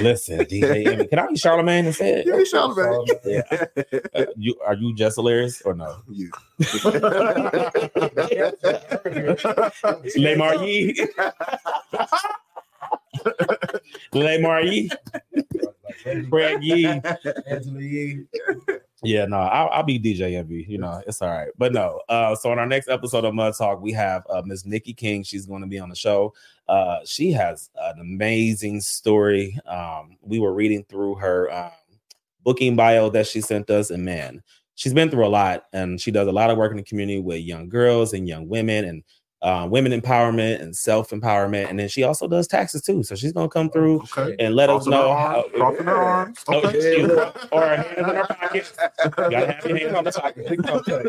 listen, 0.00 0.40
DJ, 0.40 0.86
Envy, 0.86 1.06
can 1.06 1.18
I 1.20 1.26
be 1.28 1.36
Charlemagne 1.36 1.86
instead? 1.86 2.26
Yeah, 2.26 2.42
Charlemagne. 2.44 3.06
Yeah. 3.24 3.42
Uh, 4.14 4.26
you 4.36 4.56
are 4.66 4.74
you 4.74 4.92
just 4.94 5.16
hilarious 5.16 5.62
or 5.62 5.74
no? 5.74 5.98
You. 6.08 6.30
Le 10.16 10.36
Marie. 10.36 10.96
Le 14.12 14.40
Marie. 14.40 14.90
Craig 16.30 16.58
Yee. 16.62 16.86
Angela 16.86 17.80
Yee. 17.80 18.24
Yeah, 19.02 19.26
no, 19.26 19.36
I'll, 19.36 19.68
I'll 19.68 19.82
be 19.82 19.98
DJ 19.98 20.36
Envy. 20.36 20.64
You 20.68 20.78
know, 20.78 21.02
it's 21.06 21.20
all 21.20 21.28
right. 21.28 21.48
But 21.58 21.72
no, 21.72 22.00
uh, 22.08 22.34
so 22.34 22.52
in 22.52 22.58
our 22.58 22.66
next 22.66 22.88
episode 22.88 23.24
of 23.24 23.34
Mud 23.34 23.54
Talk, 23.56 23.80
we 23.80 23.92
have 23.92 24.24
uh, 24.30 24.42
Miss 24.44 24.64
Nikki 24.64 24.94
King. 24.94 25.22
She's 25.22 25.46
going 25.46 25.60
to 25.60 25.68
be 25.68 25.78
on 25.78 25.88
the 25.88 25.96
show. 25.96 26.34
Uh, 26.68 26.98
she 27.04 27.30
has 27.32 27.70
an 27.76 28.00
amazing 28.00 28.80
story. 28.80 29.58
Um, 29.66 30.16
we 30.22 30.38
were 30.38 30.54
reading 30.54 30.84
through 30.88 31.16
her 31.16 31.52
um, 31.52 31.70
booking 32.42 32.74
bio 32.74 33.10
that 33.10 33.26
she 33.26 33.40
sent 33.40 33.70
us, 33.70 33.90
and 33.90 34.04
man, 34.04 34.42
she's 34.76 34.94
been 34.94 35.10
through 35.10 35.26
a 35.26 35.28
lot, 35.28 35.66
and 35.72 36.00
she 36.00 36.10
does 36.10 36.28
a 36.28 36.32
lot 36.32 36.50
of 36.50 36.56
work 36.56 36.70
in 36.70 36.76
the 36.78 36.82
community 36.82 37.20
with 37.20 37.40
young 37.40 37.68
girls 37.68 38.12
and 38.12 38.26
young 38.26 38.48
women, 38.48 38.84
and 38.86 39.04
uh, 39.42 39.66
women 39.70 39.92
empowerment 39.98 40.60
and 40.62 40.74
self 40.74 41.10
empowerment. 41.10 41.68
And 41.68 41.78
then 41.78 41.88
she 41.88 42.02
also 42.02 42.26
does 42.26 42.46
taxes 42.48 42.82
too. 42.82 43.02
So 43.02 43.14
she's 43.14 43.32
going 43.32 43.48
to 43.48 43.52
come 43.52 43.70
through 43.70 44.00
Okay. 44.16 44.34
and 44.38 44.54
let 44.54 44.70
us 44.70 44.84
Crossing 44.86 44.90
know 44.92 45.14
how. 45.14 45.44
crossing 45.54 45.84
her 45.86 45.96
arms. 45.96 46.38
Oh, 46.48 46.66
Okay. 46.66 47.04
or 47.52 47.60
her 47.60 47.76
hands 47.76 47.98
in 47.98 48.04
her 48.04 48.24
pockets. 48.26 48.72
Gotta 49.16 49.52
have 49.52 49.64
your 49.66 49.76
hands 49.78 49.94
on 49.94 50.04
the 50.04 50.12
pocket. 50.12 50.48
Big 50.48 50.62
talk 50.62 50.84
cut. 50.86 51.06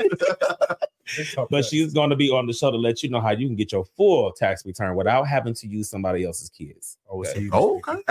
Big 1.16 1.28
talk 1.34 1.48
But 1.50 1.64
she's 1.66 1.94
going 1.94 2.10
to 2.10 2.16
be 2.18 2.30
on 2.30 2.48
the 2.48 2.54
show 2.54 2.70
to 2.70 2.78
let 2.78 3.02
you 3.02 3.10
know 3.10 3.22
how 3.22 3.32
you 3.32 3.48
can 3.48 3.56
get 3.56 3.72
your 3.72 3.86
full 3.96 4.32
tax 4.34 4.66
return 4.66 4.96
without 4.96 5.24
having 5.28 5.54
to 5.56 5.68
use 5.68 5.90
somebody 5.90 6.26
else's 6.26 6.50
kids. 6.50 6.98
Oh, 7.10 7.24
Okay. 7.24 7.50
Oh, 7.54 7.78
okay. 7.88 8.02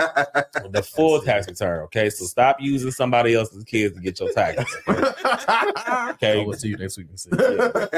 The 0.71 0.81
full 0.83 1.21
tax 1.21 1.47
return. 1.47 1.81
Okay. 1.83 2.09
So 2.09 2.25
stop 2.25 2.57
using 2.59 2.91
somebody 2.91 3.35
else's 3.35 3.63
kids 3.63 3.93
to 3.95 4.01
get 4.01 4.19
your 4.19 4.31
taxes. 4.33 4.65
I 4.87 6.11
Okay. 6.15 6.39
Oh, 6.41 6.45
will 6.45 6.53
see 6.53 6.69
you 6.69 6.77
next 6.77 6.97
week. 6.97 7.07
See. 7.15 7.29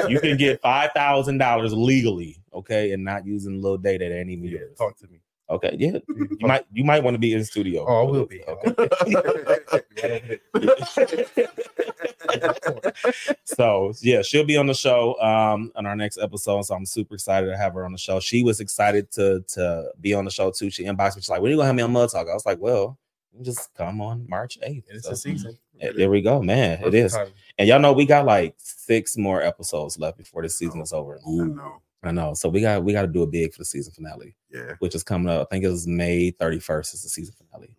You 0.10 0.20
can 0.20 0.36
get 0.38 0.62
five 0.62 0.92
thousand 0.94 1.38
dollars 1.38 1.74
legally, 1.74 2.38
okay, 2.54 2.92
and 2.92 3.04
not 3.04 3.26
using 3.26 3.62
little 3.62 3.78
data 3.78 4.06
that 4.10 4.20
ain't 4.20 4.30
even 4.30 4.46
Yeah, 4.46 4.60
yours. 4.60 4.78
talk 4.78 4.98
to 4.98 5.08
me. 5.08 5.20
Okay, 5.50 5.76
yeah. 5.80 5.98
You 6.08 6.48
might 6.48 6.66
you 6.72 6.84
might 6.84 7.04
want 7.04 7.16
to 7.16 7.20
be 7.20 7.34
in 7.34 7.40
the 7.40 7.46
studio. 7.46 7.86
Oh, 7.88 8.08
I 8.08 8.12
will 8.12 8.26
be. 8.26 8.44
Okay. 8.44 10.40
so 13.46 13.94
yeah, 14.02 14.22
she'll 14.22 14.46
be 14.46 14.58
on 14.58 14.68
the 14.68 14.74
show 14.74 15.20
um 15.22 15.72
on 15.76 15.86
our 15.86 15.96
next 15.96 16.18
episode. 16.20 16.64
So 16.64 16.76
I'm 16.76 16.86
super 16.86 17.16
excited 17.16 17.48
to 17.48 17.58
have 17.58 17.74
her 17.74 17.86
on 17.86 17.92
the 17.92 17.98
show. 17.98 18.20
She 18.20 18.44
was 18.44 18.60
excited 18.60 19.12
to 19.14 19.44
to 19.54 19.92
be 20.02 20.14
on 20.14 20.26
the 20.26 20.32
show 20.32 20.52
too. 20.52 20.70
She 20.70 20.84
inboxed 20.84 21.16
me. 21.16 21.22
She's 21.22 21.30
like, 21.30 21.42
"When 21.42 21.50
are 21.50 21.54
you 21.54 21.58
gonna 21.58 21.68
have 21.68 21.76
me 21.76 21.84
on 21.84 21.92
Mud 21.92 22.10
Talk?" 22.10 22.28
I 22.30 22.34
was 22.34 22.46
like, 22.46 22.60
"Well, 22.60 22.98
just 23.42 23.74
come 23.76 24.02
on 24.02 24.26
March 24.30 24.58
8th. 24.66 24.84
It's 24.90 25.06
So, 25.06 25.12
a 25.12 25.16
season. 25.16 25.58
yeah, 25.80 25.92
there 25.96 26.10
we 26.10 26.22
go, 26.22 26.42
man. 26.42 26.74
It 26.74 26.78
Perfect 26.84 26.96
is. 26.96 27.14
timing. 27.14 27.34
And 27.58 27.68
y'all 27.68 27.80
know 27.80 27.94
we 27.94 28.06
got 28.06 28.26
like 28.26 28.56
six 28.58 29.18
more 29.18 29.42
episodes 29.42 29.98
left 29.98 30.18
before 30.18 30.42
the 30.44 30.50
season 30.50 30.82
is 30.82 30.94
over. 30.94 31.20
I 31.26 31.30
know. 31.32 31.82
I 32.04 32.12
know. 32.12 32.34
So 32.34 32.48
we 32.50 32.62
got 32.62 32.84
we 32.84 32.94
got 32.94 33.02
to 33.02 33.08
do 33.08 33.24
a 33.24 33.28
big 33.28 33.52
for 33.54 33.60
the 33.60 33.66
season 33.66 33.92
finale, 33.94 34.36
Yeah. 34.50 34.74
which 34.80 34.96
is 34.96 35.04
coming 35.04 35.28
up. 35.30 35.48
I 35.50 35.56
think 35.56 35.66
it 35.66 35.70
was 35.70 35.86
May 35.88 36.32
31st 36.32 36.94
is 36.94 37.04
the 37.04 37.10
season 37.10 37.36
finale. 37.38 37.70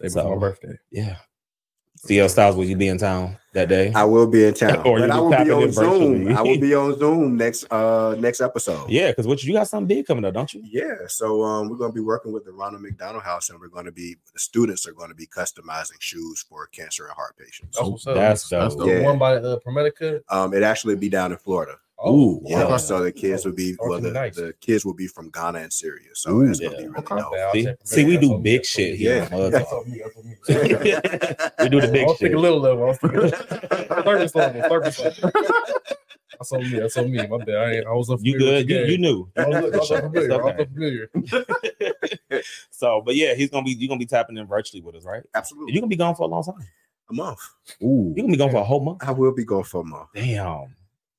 Day 0.00 0.08
So- 0.08 0.22
before 0.22 0.36
my 0.36 0.40
birthday. 0.40 0.78
Yeah. 0.90 1.16
CL 1.98 2.28
Styles, 2.28 2.54
will 2.56 2.64
you 2.66 2.76
be 2.76 2.88
in 2.88 2.98
town 2.98 3.38
that 3.54 3.68
day? 3.70 3.90
I 3.94 4.04
will 4.04 4.26
be 4.26 4.44
in 4.44 4.52
town, 4.62 4.76
Or 4.86 4.98
but 5.00 5.10
I 5.10 5.18
will 5.18 5.30
be 5.44 5.50
on. 5.50 5.72
Zoom. 5.72 6.36
I 6.36 6.42
will 6.42 6.60
be 6.60 6.74
on 6.74 6.96
Zoom 6.98 7.36
next 7.38 7.64
uh 7.72 8.14
next 8.18 8.42
episode. 8.42 8.88
yeah, 8.90 9.10
because 9.10 9.26
what 9.26 9.42
you 9.42 9.54
got 9.54 9.66
something 9.66 9.88
big 9.88 10.06
coming 10.06 10.24
up, 10.26 10.34
don't 10.34 10.52
you? 10.52 10.62
Yeah, 10.64 11.06
so 11.08 11.42
um, 11.42 11.68
we're 11.70 11.76
going 11.78 11.90
to 11.90 11.94
be 11.94 12.02
working 12.02 12.32
with 12.32 12.44
the 12.44 12.52
Ronald 12.52 12.82
McDonald 12.82 13.24
House, 13.24 13.48
and 13.48 13.58
we're 13.58 13.68
going 13.68 13.86
to 13.86 13.92
be 13.92 14.14
the 14.34 14.38
students 14.38 14.86
are 14.86 14.92
going 14.92 15.08
to 15.08 15.14
be 15.14 15.26
customizing 15.26 15.98
shoes 16.00 16.44
for 16.48 16.66
cancer 16.66 17.06
and 17.06 17.14
heart 17.14 17.34
patients. 17.38 17.76
That's 17.78 17.88
what's 17.88 18.06
up. 18.06 18.14
That's 18.14 18.48
That's 18.50 18.74
dope. 18.76 18.84
dope. 18.86 18.88
The 18.94 19.00
Yeah. 19.00 19.06
one 19.06 19.18
by 19.18 19.36
uh, 19.36 19.58
ProMedica. 19.66 20.20
Um, 20.28 20.52
it 20.52 20.62
actually 20.62 20.96
be 20.96 21.08
down 21.08 21.32
in 21.32 21.38
Florida. 21.38 21.76
Oh, 21.98 22.42
Yeah, 22.44 22.64
wow. 22.68 22.76
so 22.76 23.02
the 23.02 23.10
kids 23.10 23.46
will 23.46 23.52
be 23.52 23.74
well, 23.78 23.98
the, 24.00 24.10
nice. 24.10 24.36
the 24.36 24.52
kids 24.60 24.84
will 24.84 24.92
be 24.94 25.06
from 25.06 25.30
Ghana 25.30 25.60
and 25.60 25.72
Syria. 25.72 26.10
So 26.14 26.32
Ooh, 26.36 26.46
that's 26.46 26.60
gonna 26.60 26.76
be 26.76 26.88
really 26.88 26.98
Okay. 26.98 27.16
dope. 27.16 27.34
See, 27.54 27.66
see, 27.84 28.04
we 28.04 28.16
do 28.18 28.28
That's 28.28 28.42
big 28.42 28.64
shit 28.66 28.96
here. 28.96 29.16
Yeah. 29.16 29.24
on 29.24 29.30
Mud 29.42 29.52
That's 29.52 29.70
Talk. 29.70 29.86
on 29.86 29.90
me. 29.90 30.00
That's 30.04 30.16
on 30.16 30.26
me. 30.26 30.36
we 31.62 31.68
do 31.70 31.80
the 31.80 31.88
big 31.92 32.02
I 32.02 32.06
was 32.06 32.12
shit. 32.12 32.18
thinking 32.20 32.38
little 32.38 32.60
level. 32.60 32.84
I 32.84 32.86
was 32.88 32.98
thinking 32.98 33.30
service 34.04 34.34
level. 34.34 34.62
Service 34.68 34.98
level. 35.00 35.30
That's 36.38 36.52
on 36.52 36.70
me. 36.70 36.78
That's 36.78 36.96
on 36.98 37.10
me. 37.10 37.26
My 37.26 37.38
bad. 37.38 37.54
I, 37.56 37.72
ain't, 37.76 37.86
I 37.86 37.92
was 37.92 38.10
You 38.22 38.38
good? 38.38 38.68
You, 38.68 38.84
you 38.84 38.98
knew. 38.98 39.26
I 39.38 39.46
was, 39.46 39.56
I 39.56 39.60
was 39.78 39.86
Sure. 39.88 40.04
I 40.04 40.06
was 40.08 40.24
It's 40.26 40.34
unfamiliar. 40.34 41.08
so, 42.70 43.00
but 43.06 43.16
yeah, 43.16 43.32
he's 43.34 43.48
gonna 43.48 43.64
be 43.64 43.70
you're 43.72 43.88
gonna 43.88 43.98
be 43.98 44.04
tapping 44.06 44.36
in 44.36 44.46
virtually 44.46 44.82
with 44.82 44.96
us, 44.96 45.04
right? 45.06 45.22
Absolutely, 45.34 45.72
You're 45.72 45.80
gonna 45.80 45.88
be 45.88 45.96
gone 45.96 46.14
for 46.14 46.24
a 46.24 46.26
long 46.26 46.42
time. 46.44 46.56
a 47.08 47.14
month. 47.14 47.38
Ooh, 47.82 48.12
you're 48.14 48.24
gonna 48.24 48.32
be 48.32 48.36
gone 48.38 48.50
for 48.50 48.58
a 48.58 48.64
whole 48.64 48.84
month. 48.84 48.98
I 49.02 49.12
will 49.12 49.32
be 49.34 49.46
going 49.46 49.64
for 49.64 49.80
a 49.80 49.84
month. 49.84 50.10
Damn. 50.14 50.74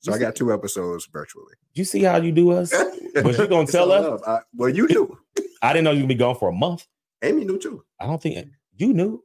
So 0.07 0.15
I 0.15 0.19
got 0.19 0.35
two 0.35 0.53
episodes 0.53 1.07
virtually. 1.11 1.53
You 1.73 1.83
see 1.83 2.03
how 2.03 2.17
you 2.17 2.31
do 2.31 2.51
us? 2.51 2.71
but 3.13 3.37
you 3.37 3.47
gonna 3.47 3.67
tell 3.67 3.91
us? 3.91 4.03
love. 4.03 4.21
I- 4.25 4.41
well, 4.55 4.69
you 4.69 4.87
knew. 4.87 5.17
I 5.61 5.73
didn't 5.73 5.85
know 5.85 5.91
you 5.91 6.01
would 6.01 6.07
be 6.09 6.15
gone 6.15 6.35
for 6.35 6.49
a 6.49 6.53
month. 6.53 6.85
Amy 7.23 7.45
knew 7.45 7.57
too. 7.57 7.83
I 7.99 8.05
don't 8.05 8.21
think 8.21 8.47
you 8.75 8.93
knew. 8.93 9.23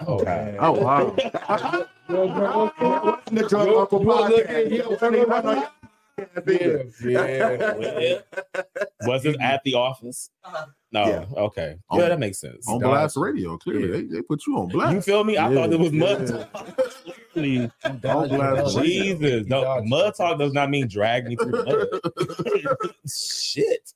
Oh, 0.00 0.22
God. 0.24 0.56
Oh 0.58 0.72
wow. 0.72 1.16
The 6.34 6.40
Drunk 6.42 6.60
Yo, 6.62 6.78
Uncle 6.80 7.10
you 7.10 7.18
wanna 7.18 7.28
look 7.38 7.40
Podcast. 7.40 7.40
at- 7.40 7.40
You 7.40 7.40
don't 7.40 7.40
even 7.40 7.60
run 7.60 7.74
on 7.74 7.82
your- 7.82 7.92
Yeah, 7.92 8.20
yeah. 8.54 9.08
Was 9.08 9.24
it 9.26 9.36
at 9.40 9.60
the 9.64 9.74
office? 9.74 10.30
Uh-huh. 10.44 10.66
No. 10.92 11.06
Yeah. 11.06 11.24
Okay. 11.36 11.76
On- 11.90 11.98
Yeah, 12.00 12.08
that 12.08 12.18
makes 12.18 12.38
sense. 12.38 12.68
On 12.68 12.78
blast 12.78 13.16
radio, 13.16 13.56
clearly 13.56 13.86
Yeah. 13.86 13.92
they, 13.92 14.02
they 14.16 14.22
put 14.22 14.46
you 14.46 14.56
on 14.58 14.68
blast. 14.68 14.94
You 14.94 15.00
feel 15.02 15.24
me? 15.24 15.36
I 15.36 15.48
Yeah, 15.50 15.54
thought 15.54 15.72
it 15.72 15.78
was 15.80 15.92
mud 15.92 16.20
yeah. 16.28 16.44
talk. 16.44 16.78
Literally. 17.34 17.70
On 17.84 18.28
blast. 18.28 18.78
Jesus. 18.78 19.46
No, 19.46 19.82
mud 19.84 20.14
talk 20.14 20.38
does 20.38 20.52
not 20.52 20.68
mean 20.70 20.86
drag 20.88 21.26
me 21.26 21.36
through 21.36 21.64
mud. 21.64 21.86
Shit. 23.08 23.92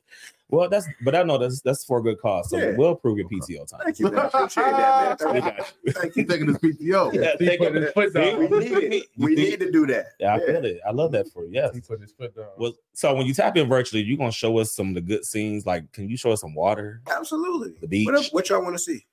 Well, 0.48 0.68
that's 0.68 0.86
but 1.02 1.16
I 1.16 1.24
know 1.24 1.38
that's 1.38 1.60
that's 1.60 1.84
for 1.84 1.98
a 1.98 2.02
good 2.02 2.20
cause. 2.20 2.50
So 2.50 2.56
Yeah. 2.56 2.74
we'll 2.76 2.94
prove 2.94 3.18
your 3.18 3.28
PTO 3.28 3.68
time. 3.68 3.80
Thank 3.82 3.98
you, 3.98 4.10
man. 4.10 4.26
Appreciate 4.26 4.62
that, 4.62 5.18
We 5.26 5.32
man. 5.32 5.40
got 5.42 5.72
you. 5.82 5.92
Thank 5.92 6.16
you. 6.16 6.24
taking 6.24 6.46
his 6.46 6.58
PTO. 6.58 7.12
Yeah, 7.12 7.32
He 7.38 7.46
take 7.46 7.60
his 7.60 7.90
foot 7.92 8.14
down. 8.14 8.38
We 8.38 8.48
need 8.58 8.72
it. 8.94 9.06
We 9.18 9.34
need 9.34 9.58
to 9.60 9.72
do 9.72 9.86
that. 9.88 10.06
Yeah, 10.20 10.34
I 10.36 10.38
feel 10.38 10.64
it. 10.64 10.78
I 10.86 10.92
love 10.92 11.10
that 11.12 11.28
for 11.32 11.44
you. 11.44 11.50
Yes. 11.52 11.74
He 11.74 11.80
put 11.80 12.00
his 12.00 12.12
foot 12.12 12.34
down. 12.36 12.46
Well, 12.58 12.74
so 12.92 13.12
when 13.14 13.26
you 13.26 13.34
tap 13.34 13.56
in 13.56 13.68
virtually, 13.68 14.02
you're 14.02 14.18
gonna 14.18 14.30
show 14.30 14.56
us 14.58 14.72
some 14.72 14.90
of 14.90 14.94
the 14.94 15.00
good 15.00 15.24
scenes. 15.24 15.66
Like, 15.66 15.90
can 15.92 16.08
you 16.08 16.16
show 16.16 16.30
us 16.30 16.42
some 16.42 16.54
water? 16.54 17.02
Absolutely. 17.10 17.74
The 17.80 17.88
beach. 17.88 18.06
What, 18.06 18.26
what 18.30 18.48
y'all 18.48 18.62
want 18.62 18.74
to 18.76 18.78
see? 18.78 19.04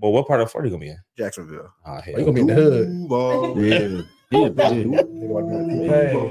Well, 0.00 0.12
what 0.12 0.26
part 0.28 0.40
of 0.40 0.50
Florida 0.50 0.68
you 0.70 0.76
gonna 0.76 0.84
be 0.86 0.90
in? 0.90 0.98
Jacksonville. 1.18 1.72
Oh, 1.84 1.94
hell. 2.00 2.14
Oh, 2.14 2.18
you 2.20 2.24
gonna 2.24 2.32
be 2.32 2.40
in 2.42 2.46
the 2.46 2.54
hood. 2.54 2.86
Duval. 2.86 3.62
Yeah. 3.64 4.02
Yeah. 4.32 4.48
Hey. 4.48 4.84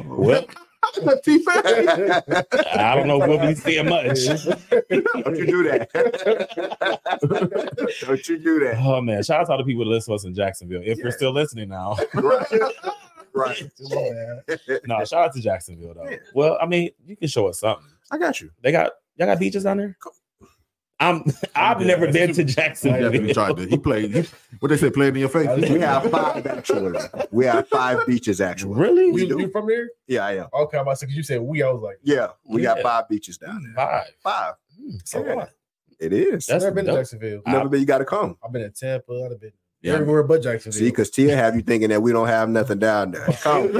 Well, 0.07 0.41
T-Pain. 0.41 0.55
I 2.73 2.95
don't 2.95 3.07
know 3.07 3.21
if 3.21 3.29
we'll 3.29 3.39
be 3.39 3.53
seeing 3.55 3.87
much. 3.87 4.25
Don't 4.25 5.37
you 5.37 5.45
do 5.45 5.63
that. 5.69 5.89
Don't 8.07 8.27
you 8.27 8.37
do 8.39 8.59
that. 8.61 8.81
Oh 8.83 8.99
man, 9.01 9.23
shout 9.23 9.41
out 9.41 9.45
to 9.45 9.51
all 9.53 9.57
the 9.59 9.63
people 9.63 9.85
that 9.85 9.91
listen 9.91 10.11
to 10.11 10.15
us 10.15 10.25
in 10.25 10.33
Jacksonville. 10.33 10.81
If 10.83 10.97
you're 10.97 11.11
still 11.11 11.31
listening 11.33 11.69
now, 11.69 11.97
Right. 13.33 13.63
no, 14.87 15.05
shout 15.05 15.25
out 15.25 15.33
to 15.33 15.41
Jacksonville 15.41 15.93
though. 15.93 16.09
Yeah. 16.09 16.17
Well, 16.33 16.57
I 16.61 16.65
mean, 16.65 16.89
you 17.05 17.15
can 17.15 17.27
show 17.29 17.47
us 17.47 17.59
something. 17.59 17.87
I 18.11 18.17
got 18.17 18.41
you. 18.41 18.51
They 18.61 18.71
got 18.71 18.91
y'all 19.15 19.27
got 19.27 19.39
beaches 19.39 19.63
down 19.63 19.77
there. 19.77 19.97
I'm 21.01 21.23
I've 21.55 21.81
never 21.81 22.09
been 22.11 22.33
to 22.33 22.43
He 22.43 22.53
Jacksonville. 22.53 23.01
definitely 23.11 23.33
tried 23.33 23.57
to. 23.57 23.65
He 23.65 23.77
played. 23.77 24.13
He, 24.13 24.25
what 24.59 24.69
they 24.69 24.77
say, 24.77 24.89
played 24.91 25.13
in 25.15 25.19
your 25.19 25.29
face. 25.29 25.47
We 25.69 25.79
have 25.81 26.09
five 26.11 26.45
actually. 26.47 26.99
We 27.31 27.45
have 27.45 27.67
five 27.67 28.05
beaches 28.07 28.39
actually. 28.39 28.75
Really? 28.79 29.11
We 29.11 29.23
You, 29.23 29.29
do. 29.29 29.39
you 29.41 29.49
from 29.49 29.67
there? 29.67 29.89
Yeah, 30.07 30.25
I 30.25 30.33
am. 30.37 30.47
Okay, 30.53 30.77
I'm 30.77 30.83
about 30.83 30.91
to 30.91 30.97
say 30.97 31.05
because 31.07 31.17
you 31.17 31.23
said 31.23 31.41
we. 31.41 31.63
I 31.63 31.69
was 31.71 31.81
like, 31.81 31.97
Yeah, 32.03 32.27
we 32.47 32.61
got 32.61 32.79
five 32.81 33.09
beaches 33.09 33.37
down 33.37 33.63
there. 33.63 33.73
Five. 33.75 34.03
Five. 34.23 34.53
Hmm, 34.79 34.97
so 35.03 35.25
Yeah. 35.25 35.35
what? 35.35 35.49
It 35.99 36.13
is. 36.13 36.45
That's 36.47 36.63
never 36.63 36.73
been 36.75 36.85
to. 36.85 36.93
Jacksonville. 36.93 37.41
Never 37.45 37.69
been. 37.69 37.79
You 37.79 37.85
got 37.85 37.99
to 37.99 38.05
come. 38.05 38.37
I've 38.43 38.51
been 38.51 38.63
in 38.63 38.71
Tampa. 38.71 39.29
I've 39.31 39.39
been 39.39 39.51
Yeah. 39.81 39.93
everywhere 39.93 40.23
but 40.23 40.43
Jacksonville. 40.43 40.77
See, 40.79 40.89
because 40.89 41.09
Tia 41.09 41.35
have 41.35 41.55
you 41.55 41.61
thinking 41.61 41.89
that 41.89 42.01
we 42.01 42.11
don't 42.11 42.27
have 42.27 42.49
nothing 42.49 42.79
down 42.79 43.11
there. 43.11 43.25
Come. 43.41 43.73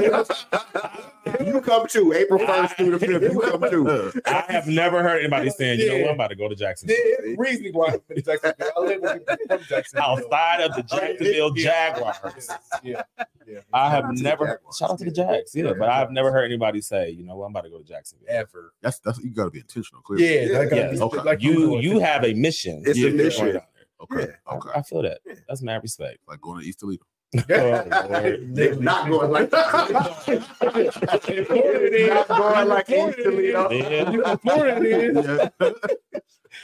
you 1.46 1.60
come 1.60 1.86
too. 1.86 2.12
April 2.12 2.44
first 2.44 2.76
through 2.76 2.98
the 2.98 2.98
fifth. 2.98 3.22
You 3.32 3.40
come 3.40 3.70
too. 3.70 4.12
I 4.26 4.44
have 4.48 4.66
never 4.66 5.02
heard 5.02 5.20
anybody 5.20 5.50
saying, 5.50 5.78
you 5.78 5.88
know 5.88 5.98
what, 5.98 6.08
I'm 6.10 6.14
about 6.16 6.28
to 6.30 6.34
go 6.36 6.48
to 6.48 6.54
Yeah, 6.54 6.66
Jacksonville. 6.68 6.96
it's 7.00 7.38
reason 7.38 7.70
why 7.72 7.86
I've 7.92 8.08
been 8.08 8.16
to 8.16 8.22
Jacksonville. 8.22 8.68
I 8.76 8.80
live 8.80 9.00
with 9.02 9.68
Jacksonville. 9.68 10.04
Outside 10.04 10.60
of 10.62 10.74
the 10.74 10.82
Jacksonville 10.82 11.50
Jaguars. 11.52 12.48
Yeah, 12.82 13.02
yeah. 13.46 13.60
I 13.72 13.90
have 13.90 14.02
Shout 14.02 14.04
out 14.04 14.10
to 14.10 14.16
the 14.16 14.22
never 14.24 14.60
shout 14.76 14.90
out 14.90 14.98
to 14.98 15.04
the 15.04 15.10
Jags, 15.12 15.54
yeah, 15.54 15.64
Yeah. 15.66 15.72
but 15.78 15.88
I've 15.88 16.10
never 16.10 16.32
heard 16.32 16.44
anybody 16.44 16.80
say, 16.80 17.10
you 17.10 17.24
know 17.24 17.36
what, 17.36 17.46
I'm 17.46 17.52
about 17.52 17.64
to 17.64 17.70
go 17.70 17.78
to 17.78 17.84
Jacksonville. 17.84 18.26
Ever. 18.28 18.72
That's 18.82 18.98
that's 18.98 19.20
you 19.22 19.30
got 19.30 19.44
to 19.44 19.50
be 19.50 19.60
intentional. 19.60 20.02
Clearly. 20.02 20.24
Yeah, 20.24 20.40
Yeah, 20.40 20.58
that 20.58 20.70
gotta 20.70 20.82
yeah. 20.82 20.90
be 20.90 21.00
Okay. 21.00 21.20
like 21.22 21.42
You 21.42 21.78
you 21.78 22.00
have 22.00 22.24
a 22.24 22.34
mission. 22.34 22.82
It's 22.84 22.98
a 22.98 23.00
You're 23.02 23.12
mission. 23.12 23.60
Going 24.06 24.20
down 24.20 24.28
Okay. 24.28 24.32
there. 24.46 24.56
Okay. 24.56 24.70
I, 24.74 24.78
I 24.78 24.82
feel 24.82 25.02
that. 25.02 25.20
Yeah. 25.26 25.34
That's 25.48 25.62
mad 25.62 25.82
respect. 25.82 26.18
Like 26.28 26.40
going 26.40 26.60
to 26.62 26.66
East 26.68 26.80
Toledo. 26.80 27.04
Oh, 27.34 27.42
They're 28.52 28.76
not 28.76 29.08
going 29.08 29.30
like 29.30 29.48
that. 29.50 29.72
Not 32.08 32.28
going 32.28 32.68
like 32.68 32.90
East 32.90 33.18
Toledo. 33.22 33.70
Yeah. 33.70 34.10
You 34.10 34.36
Florida, 34.36 35.50
then. 35.58 35.74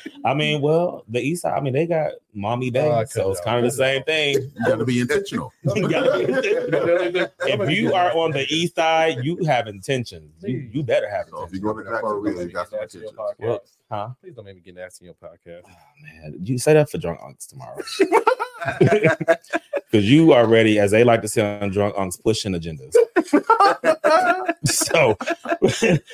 Yeah. 0.04 0.12
I 0.24 0.34
mean, 0.34 0.60
well, 0.60 1.04
the 1.08 1.20
East 1.20 1.42
Side. 1.42 1.56
I 1.56 1.60
mean, 1.60 1.72
they 1.72 1.86
got 1.86 2.12
mommy 2.34 2.70
day, 2.70 2.88
Oh, 2.88 3.04
so 3.04 3.30
it's 3.30 3.40
kind 3.40 3.58
of 3.58 3.64
the 3.64 3.70
same 3.76 4.02
thing. 4.04 4.34
You 4.34 4.64
got 4.66 4.76
to 4.76 4.84
be 4.84 5.00
intentional. 5.00 5.52
You 5.74 5.88
gotta 5.88 6.18
be 6.18 6.32
intentional. 6.32 7.28
if 7.40 7.70
you 7.70 7.92
are 7.94 8.16
on 8.16 8.32
the 8.32 8.46
East 8.48 8.76
Side, 8.76 9.18
you 9.22 9.42
have 9.44 9.66
intentions. 9.66 10.32
You 10.42 10.68
you 10.72 10.82
better 10.82 11.08
have 11.08 11.28
So 11.28 11.44
if 11.44 11.52
intentions. 11.52 11.54
you 11.54 11.60
go 11.60 11.72
to 11.74 11.84
Jacksonville, 11.90 12.42
you 12.46 12.52
got 12.52 12.70
some 12.70 12.80
intentions. 12.80 13.12
Well, 13.38 13.60
huh? 13.90 14.08
Please 14.20 14.34
don't 14.34 14.44
make 14.44 14.56
me 14.56 14.60
get 14.60 14.74
nasty 14.74 15.08
on 15.08 15.14
your 15.20 15.30
podcast. 15.30 15.62
Oh, 15.66 15.70
man, 16.02 16.38
you 16.42 16.58
say 16.58 16.74
that 16.74 16.90
for 16.90 16.98
drunk 16.98 17.20
unks 17.20 17.48
tomorrow 17.48 17.78
because 18.80 20.10
you 20.10 20.32
are 20.32 20.46
ready, 20.46 20.78
as 20.78 20.90
they 20.90 21.04
like 21.04 21.22
to 21.22 21.28
say 21.28 21.60
on 21.60 21.70
drunk 21.70 21.94
unks, 21.96 22.22
pushing 22.22 22.52
agendas. 22.52 22.92
so 24.64 25.16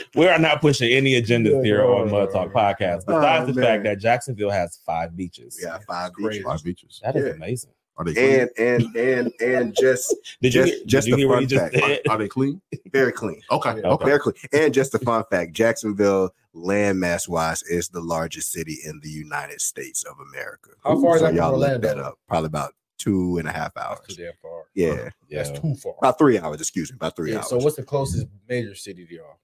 we 0.15 0.29
are 0.29 0.39
not 0.39 0.61
pushing 0.61 0.91
any 0.93 1.21
agendas 1.21 1.65
here 1.65 1.85
on 1.85 2.11
Mud 2.11 2.31
Talk 2.33 2.53
Podcast. 2.53 3.07
Besides 3.07 3.49
Oh, 3.49 3.53
the 3.53 3.63
fact 3.63 3.85
that 3.85 3.99
Jacksonville 3.99 4.51
has 4.51 4.79
five 4.85 5.17
beaches. 5.17 5.57
We 5.61 5.67
got 5.69 5.83
five 5.85 6.13
Crazy. 6.13 6.29
beaches. 6.39 6.45
Five 6.45 6.65
beaches. 6.65 7.01
That 7.03 7.17
is 7.17 7.27
Yeah. 7.27 7.33
amazing. 7.33 7.71
Are 7.97 8.05
they 8.05 8.15
clean? 8.15 8.41
And 8.41 8.51
and 8.59 8.97
and 8.97 9.33
and 9.41 9.77
just 9.79 10.15
Did 10.43 10.55
you 10.55 10.63
Just- 10.65 10.73
get- 10.79 10.87
just 10.87 11.05
did 11.07 11.11
you 11.11 11.15
a 11.15 11.19
hear 11.19 11.29
what 11.29 11.35
fun 11.37 11.43
he 11.43 11.47
just 11.49 11.63
fact. 11.73 11.75
said? 11.77 12.01
Are 12.09 12.19
they 12.19 12.29
clean? 12.29 12.61
very 12.91 13.13
clean. 13.13 13.41
Okay. 13.51 13.75
Yeah. 13.81 13.89
Okay. 13.91 14.05
Very 14.05 14.19
clean. 14.19 14.35
And 14.53 14.75
just 14.75 14.95
a 14.95 14.99
fun 14.99 15.23
fact: 15.31 15.53
Jacksonville, 15.53 16.31
landmass 16.55 17.29
wise, 17.29 17.63
is 17.63 17.89
the 17.89 18.01
largest 18.01 18.51
city 18.53 18.79
in 18.85 19.01
the 19.03 19.11
United 19.11 19.61
States 19.61 20.03
of 20.05 20.17
America. 20.19 20.71
How 20.83 21.01
far 21.01 21.15
is 21.17 21.21
so 21.21 21.27
that 21.27 21.35
y'all 21.35 21.53
look 21.57 21.69
Orlando? 21.69 21.89
that 21.89 21.99
up. 21.99 22.19
Probably 22.29 22.47
about 22.49 22.73
two 22.99 23.39
and 23.39 23.47
a 23.49 23.53
half 23.53 23.77
hours. 23.77 23.99
That's 24.03 24.17
too 24.17 24.25
damn 24.25 24.33
far. 24.43 24.65
Yeah, 24.75 25.11
That's 25.31 25.51
Yeah. 25.51 25.59
too 25.61 25.75
far. 25.77 25.95
about 25.99 26.19
three 26.19 26.39
hours. 26.39 26.61
Excuse 26.61 26.91
me, 26.91 26.97
about 26.97 27.15
three 27.17 27.31
Yeah, 27.33 27.39
hours. 27.39 27.49
so 27.49 27.59
what's 27.59 27.77
the 27.77 27.83
closest 27.85 28.27
major 28.49 28.75
city 28.75 29.07
to 29.07 29.15
y'all? 29.15 29.39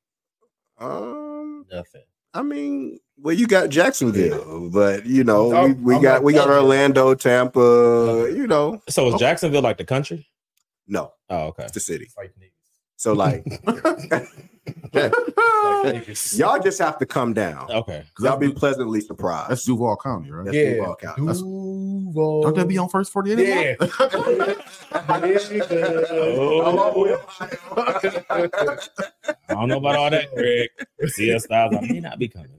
um, 0.79 1.67
Nothing. 1.71 2.03
I 2.33 2.43
mean, 2.43 2.99
well, 3.19 3.35
you 3.35 3.47
got 3.47 3.71
Jacksonville, 3.71 4.71
but 4.71 5.05
you 5.07 5.25
know, 5.25 5.53
I'm- 5.53 5.77
we, 5.83 5.83
we 5.83 5.95
I'm 5.97 6.03
got 6.03 6.23
we 6.23 6.33
got. 6.33 6.49
Orlando, 6.49 7.15
Tampa. 7.15 8.29
You 8.35 8.47
know, 8.47 8.81
So 8.89 9.09
is 9.09 9.21
Jacksonville 9.21 9.63
like 9.63 9.79
the 9.79 9.85
country? 9.85 10.27
no, 10.87 11.13
Oh, 11.29 11.47
okay. 11.49 11.65
it's 11.65 11.73
the 11.73 11.81
city. 11.81 12.09
Like 12.17 12.33
niggas. 12.39 12.51
So 13.01 13.15
like, 13.15 13.47
Like 13.65 14.29
y'all 16.35 16.61
just 16.61 16.79
have 16.81 16.99
to 16.99 17.07
come 17.07 17.33
down. 17.33 17.71
Okay. 17.71 18.05
Y'all 18.21 18.37
be 18.37 18.53
pleasantly 18.53 19.01
surprised. 19.01 19.51
That's 19.51 19.65
Duval 19.65 19.97
County, 19.97 20.31
right? 20.31 20.45
That's 20.45 20.55
yeah. 20.55 20.75
Duval 20.75 20.97
County. 20.97 21.23
That's- 21.23 21.41
Duval. 21.41 22.43
Don't 22.43 22.57
that 22.57 22.69
be 22.69 22.77
on 22.77 22.91
first 22.91 23.11
48? 23.11 23.39
Yeah. 23.39 23.77
Oh. 23.81 23.87
I 24.93 25.19
don't 29.49 29.69
know 29.69 29.79
about 29.79 29.97
all 29.97 30.11
that, 30.11 30.35
Greg. 30.35 30.69
CL 31.09 31.41
Styles, 31.41 31.75
I 31.75 31.81
may 31.81 32.01
not 32.01 32.19
be 32.19 32.29
coming. 32.29 32.51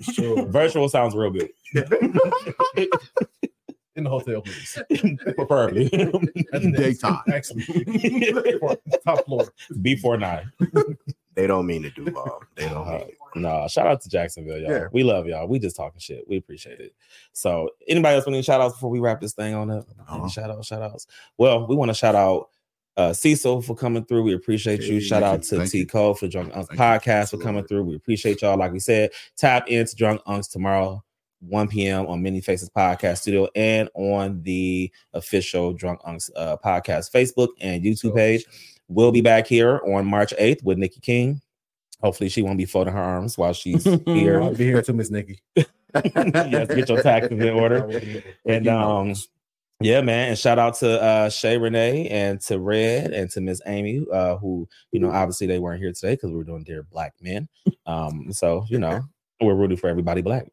Sure. 0.00 0.46
Virtual 0.46 0.88
sounds 0.88 1.14
real 1.14 1.32
good. 1.32 1.50
In 3.94 4.04
the 4.04 4.10
hotel, 4.10 4.40
please. 4.42 4.78
Preferably. 5.36 5.88
That's. 6.52 6.66
Daytime. 6.72 7.20
Excellent. 7.32 7.66
Top 9.04 9.24
floor. 9.26 9.46
Before 9.82 10.16
nine. 10.16 10.50
They 11.34 11.46
don't 11.46 11.66
mean 11.66 11.82
to 11.82 11.90
Duval. 11.90 12.42
They 12.56 12.68
don't 12.68 12.86
Uh, 12.88 12.92
mean 12.92 13.00
it. 13.08 13.18
No, 13.34 13.66
shout 13.68 13.86
out 13.86 14.00
to 14.02 14.08
Jacksonville, 14.08 14.58
y'all. 14.58 14.70
Yeah. 14.70 14.86
We 14.92 15.02
love 15.02 15.26
y'all. 15.26 15.46
We 15.48 15.58
just 15.58 15.76
talking 15.76 16.00
shit. 16.00 16.26
We 16.28 16.36
appreciate 16.36 16.80
it. 16.80 16.94
So, 17.32 17.70
anybody 17.88 18.16
else 18.16 18.26
want 18.26 18.34
any 18.34 18.42
shout 18.42 18.60
outs 18.60 18.74
before 18.74 18.90
we 18.90 19.00
wrap 19.00 19.20
this 19.20 19.32
thing 19.32 19.54
on 19.54 19.70
up? 19.70 19.86
Any 20.10 20.20
No. 20.22 20.28
shout 20.28 20.50
outs, 20.50 20.66
shout 20.68 20.82
outs. 20.82 21.06
Well, 21.38 21.66
we 21.66 21.74
want 21.76 21.90
to 21.90 21.94
shout 21.94 22.14
out 22.14 22.48
uh 22.98 23.12
Cecil 23.14 23.62
for 23.62 23.74
coming 23.74 24.04
through. 24.04 24.22
We 24.22 24.34
appreciate 24.34 24.82
you. 24.82 25.00
Shout 25.00 25.22
out 25.22 25.50
you, 25.50 25.60
to 25.60 25.66
T 25.66 25.78
you. 25.78 25.86
Cole 25.86 26.12
for 26.12 26.28
Drunk 26.28 26.52
Unks 26.52 26.68
podcast 26.76 27.30
for 27.30 27.38
coming 27.38 27.64
through. 27.64 27.84
We 27.84 27.96
appreciate 27.96 28.42
y'all. 28.42 28.58
Like 28.58 28.72
we 28.72 28.80
said, 28.80 29.10
tap 29.36 29.68
into 29.68 29.96
Drunk 29.96 30.20
Unks 30.26 30.50
tomorrow. 30.50 31.02
1 31.42 31.68
p.m. 31.68 32.06
on 32.06 32.22
Many 32.22 32.40
Faces 32.40 32.70
Podcast 32.70 33.18
Studio 33.18 33.48
and 33.54 33.88
on 33.94 34.42
the 34.42 34.90
official 35.12 35.72
Drunk 35.72 36.00
Unks 36.02 36.30
uh, 36.36 36.56
podcast 36.64 37.12
Facebook 37.12 37.48
and 37.60 37.82
YouTube 37.82 38.14
page. 38.14 38.44
We'll 38.88 39.12
be 39.12 39.20
back 39.20 39.46
here 39.46 39.80
on 39.86 40.06
March 40.06 40.32
8th 40.38 40.62
with 40.62 40.78
Nikki 40.78 41.00
King. 41.00 41.40
Hopefully, 42.02 42.28
she 42.28 42.42
won't 42.42 42.58
be 42.58 42.64
folding 42.64 42.92
her 42.92 43.02
arms 43.02 43.38
while 43.38 43.52
she's 43.52 43.84
here. 44.06 44.42
I'll 44.42 44.54
be 44.54 44.64
here 44.64 44.82
too, 44.82 44.92
Miss 44.92 45.10
Nikki. 45.10 45.40
yes, 45.56 46.68
get 46.68 46.88
your 46.88 47.02
taxes 47.02 47.40
in 47.40 47.50
order. 47.50 48.00
And 48.44 48.66
um, 48.66 49.14
yeah, 49.80 50.00
man. 50.00 50.30
And 50.30 50.38
shout 50.38 50.58
out 50.58 50.74
to 50.76 51.00
uh 51.00 51.28
Shay 51.28 51.58
Renee 51.58 52.08
and 52.08 52.40
to 52.42 52.58
Red 52.58 53.12
and 53.12 53.30
to 53.30 53.40
Miss 53.40 53.60
Amy, 53.66 54.04
uh, 54.12 54.36
who, 54.36 54.68
you 54.90 55.00
know, 55.00 55.10
obviously 55.10 55.46
they 55.46 55.58
weren't 55.58 55.80
here 55.80 55.92
today 55.92 56.14
because 56.14 56.30
we 56.30 56.36
were 56.36 56.44
doing 56.44 56.64
Dear 56.64 56.82
Black 56.84 57.14
Men. 57.20 57.48
Um, 57.86 58.32
so 58.32 58.64
you 58.68 58.78
know, 58.78 59.02
we're 59.40 59.54
rooting 59.54 59.76
for 59.76 59.88
everybody 59.88 60.22
black. 60.22 60.48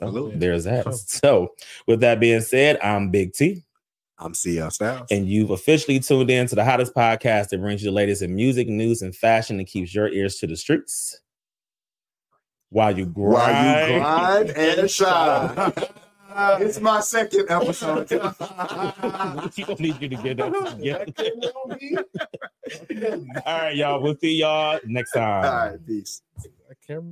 So 0.00 0.06
Absolutely. 0.06 0.38
there's 0.38 0.64
that. 0.64 0.92
So 0.94 1.54
with 1.86 2.00
that 2.00 2.20
being 2.20 2.40
said, 2.40 2.78
I'm 2.82 3.10
Big 3.10 3.34
T. 3.34 3.64
I'm 4.18 4.34
CL 4.34 4.70
Styles. 4.70 5.06
And 5.10 5.26
you've 5.28 5.50
officially 5.50 6.00
tuned 6.00 6.30
in 6.30 6.46
to 6.48 6.54
the 6.54 6.64
hottest 6.64 6.94
podcast 6.94 7.48
that 7.50 7.60
brings 7.60 7.82
you 7.82 7.90
the 7.90 7.94
latest 7.94 8.22
in 8.22 8.34
music, 8.34 8.68
news, 8.68 9.02
and 9.02 9.14
fashion 9.14 9.58
and 9.58 9.66
keeps 9.66 9.94
your 9.94 10.08
ears 10.08 10.36
to 10.36 10.46
the 10.46 10.56
streets. 10.56 11.20
While 12.70 12.96
you 12.96 13.06
grind, 13.06 14.00
While 14.02 14.46
you 14.46 14.52
grind 14.52 14.78
and 14.78 14.90
shine. 14.90 15.72
it's 16.60 16.80
my 16.80 17.00
second 17.00 17.46
episode. 17.50 18.10
you 19.56 19.64
don't 19.64 19.80
need 19.80 20.00
you 20.00 20.08
to 20.08 20.16
get 20.16 20.36
that. 20.36 22.04
together. 22.88 23.24
All 23.46 23.58
right, 23.58 23.76
y'all. 23.76 24.02
We'll 24.02 24.16
see 24.16 24.38
y'all 24.38 24.78
next 24.86 25.12
time. 25.12 25.44
All 25.44 25.70
right, 25.70 25.86
peace. 25.86 26.22
I 26.70 26.74
can't 26.86 27.04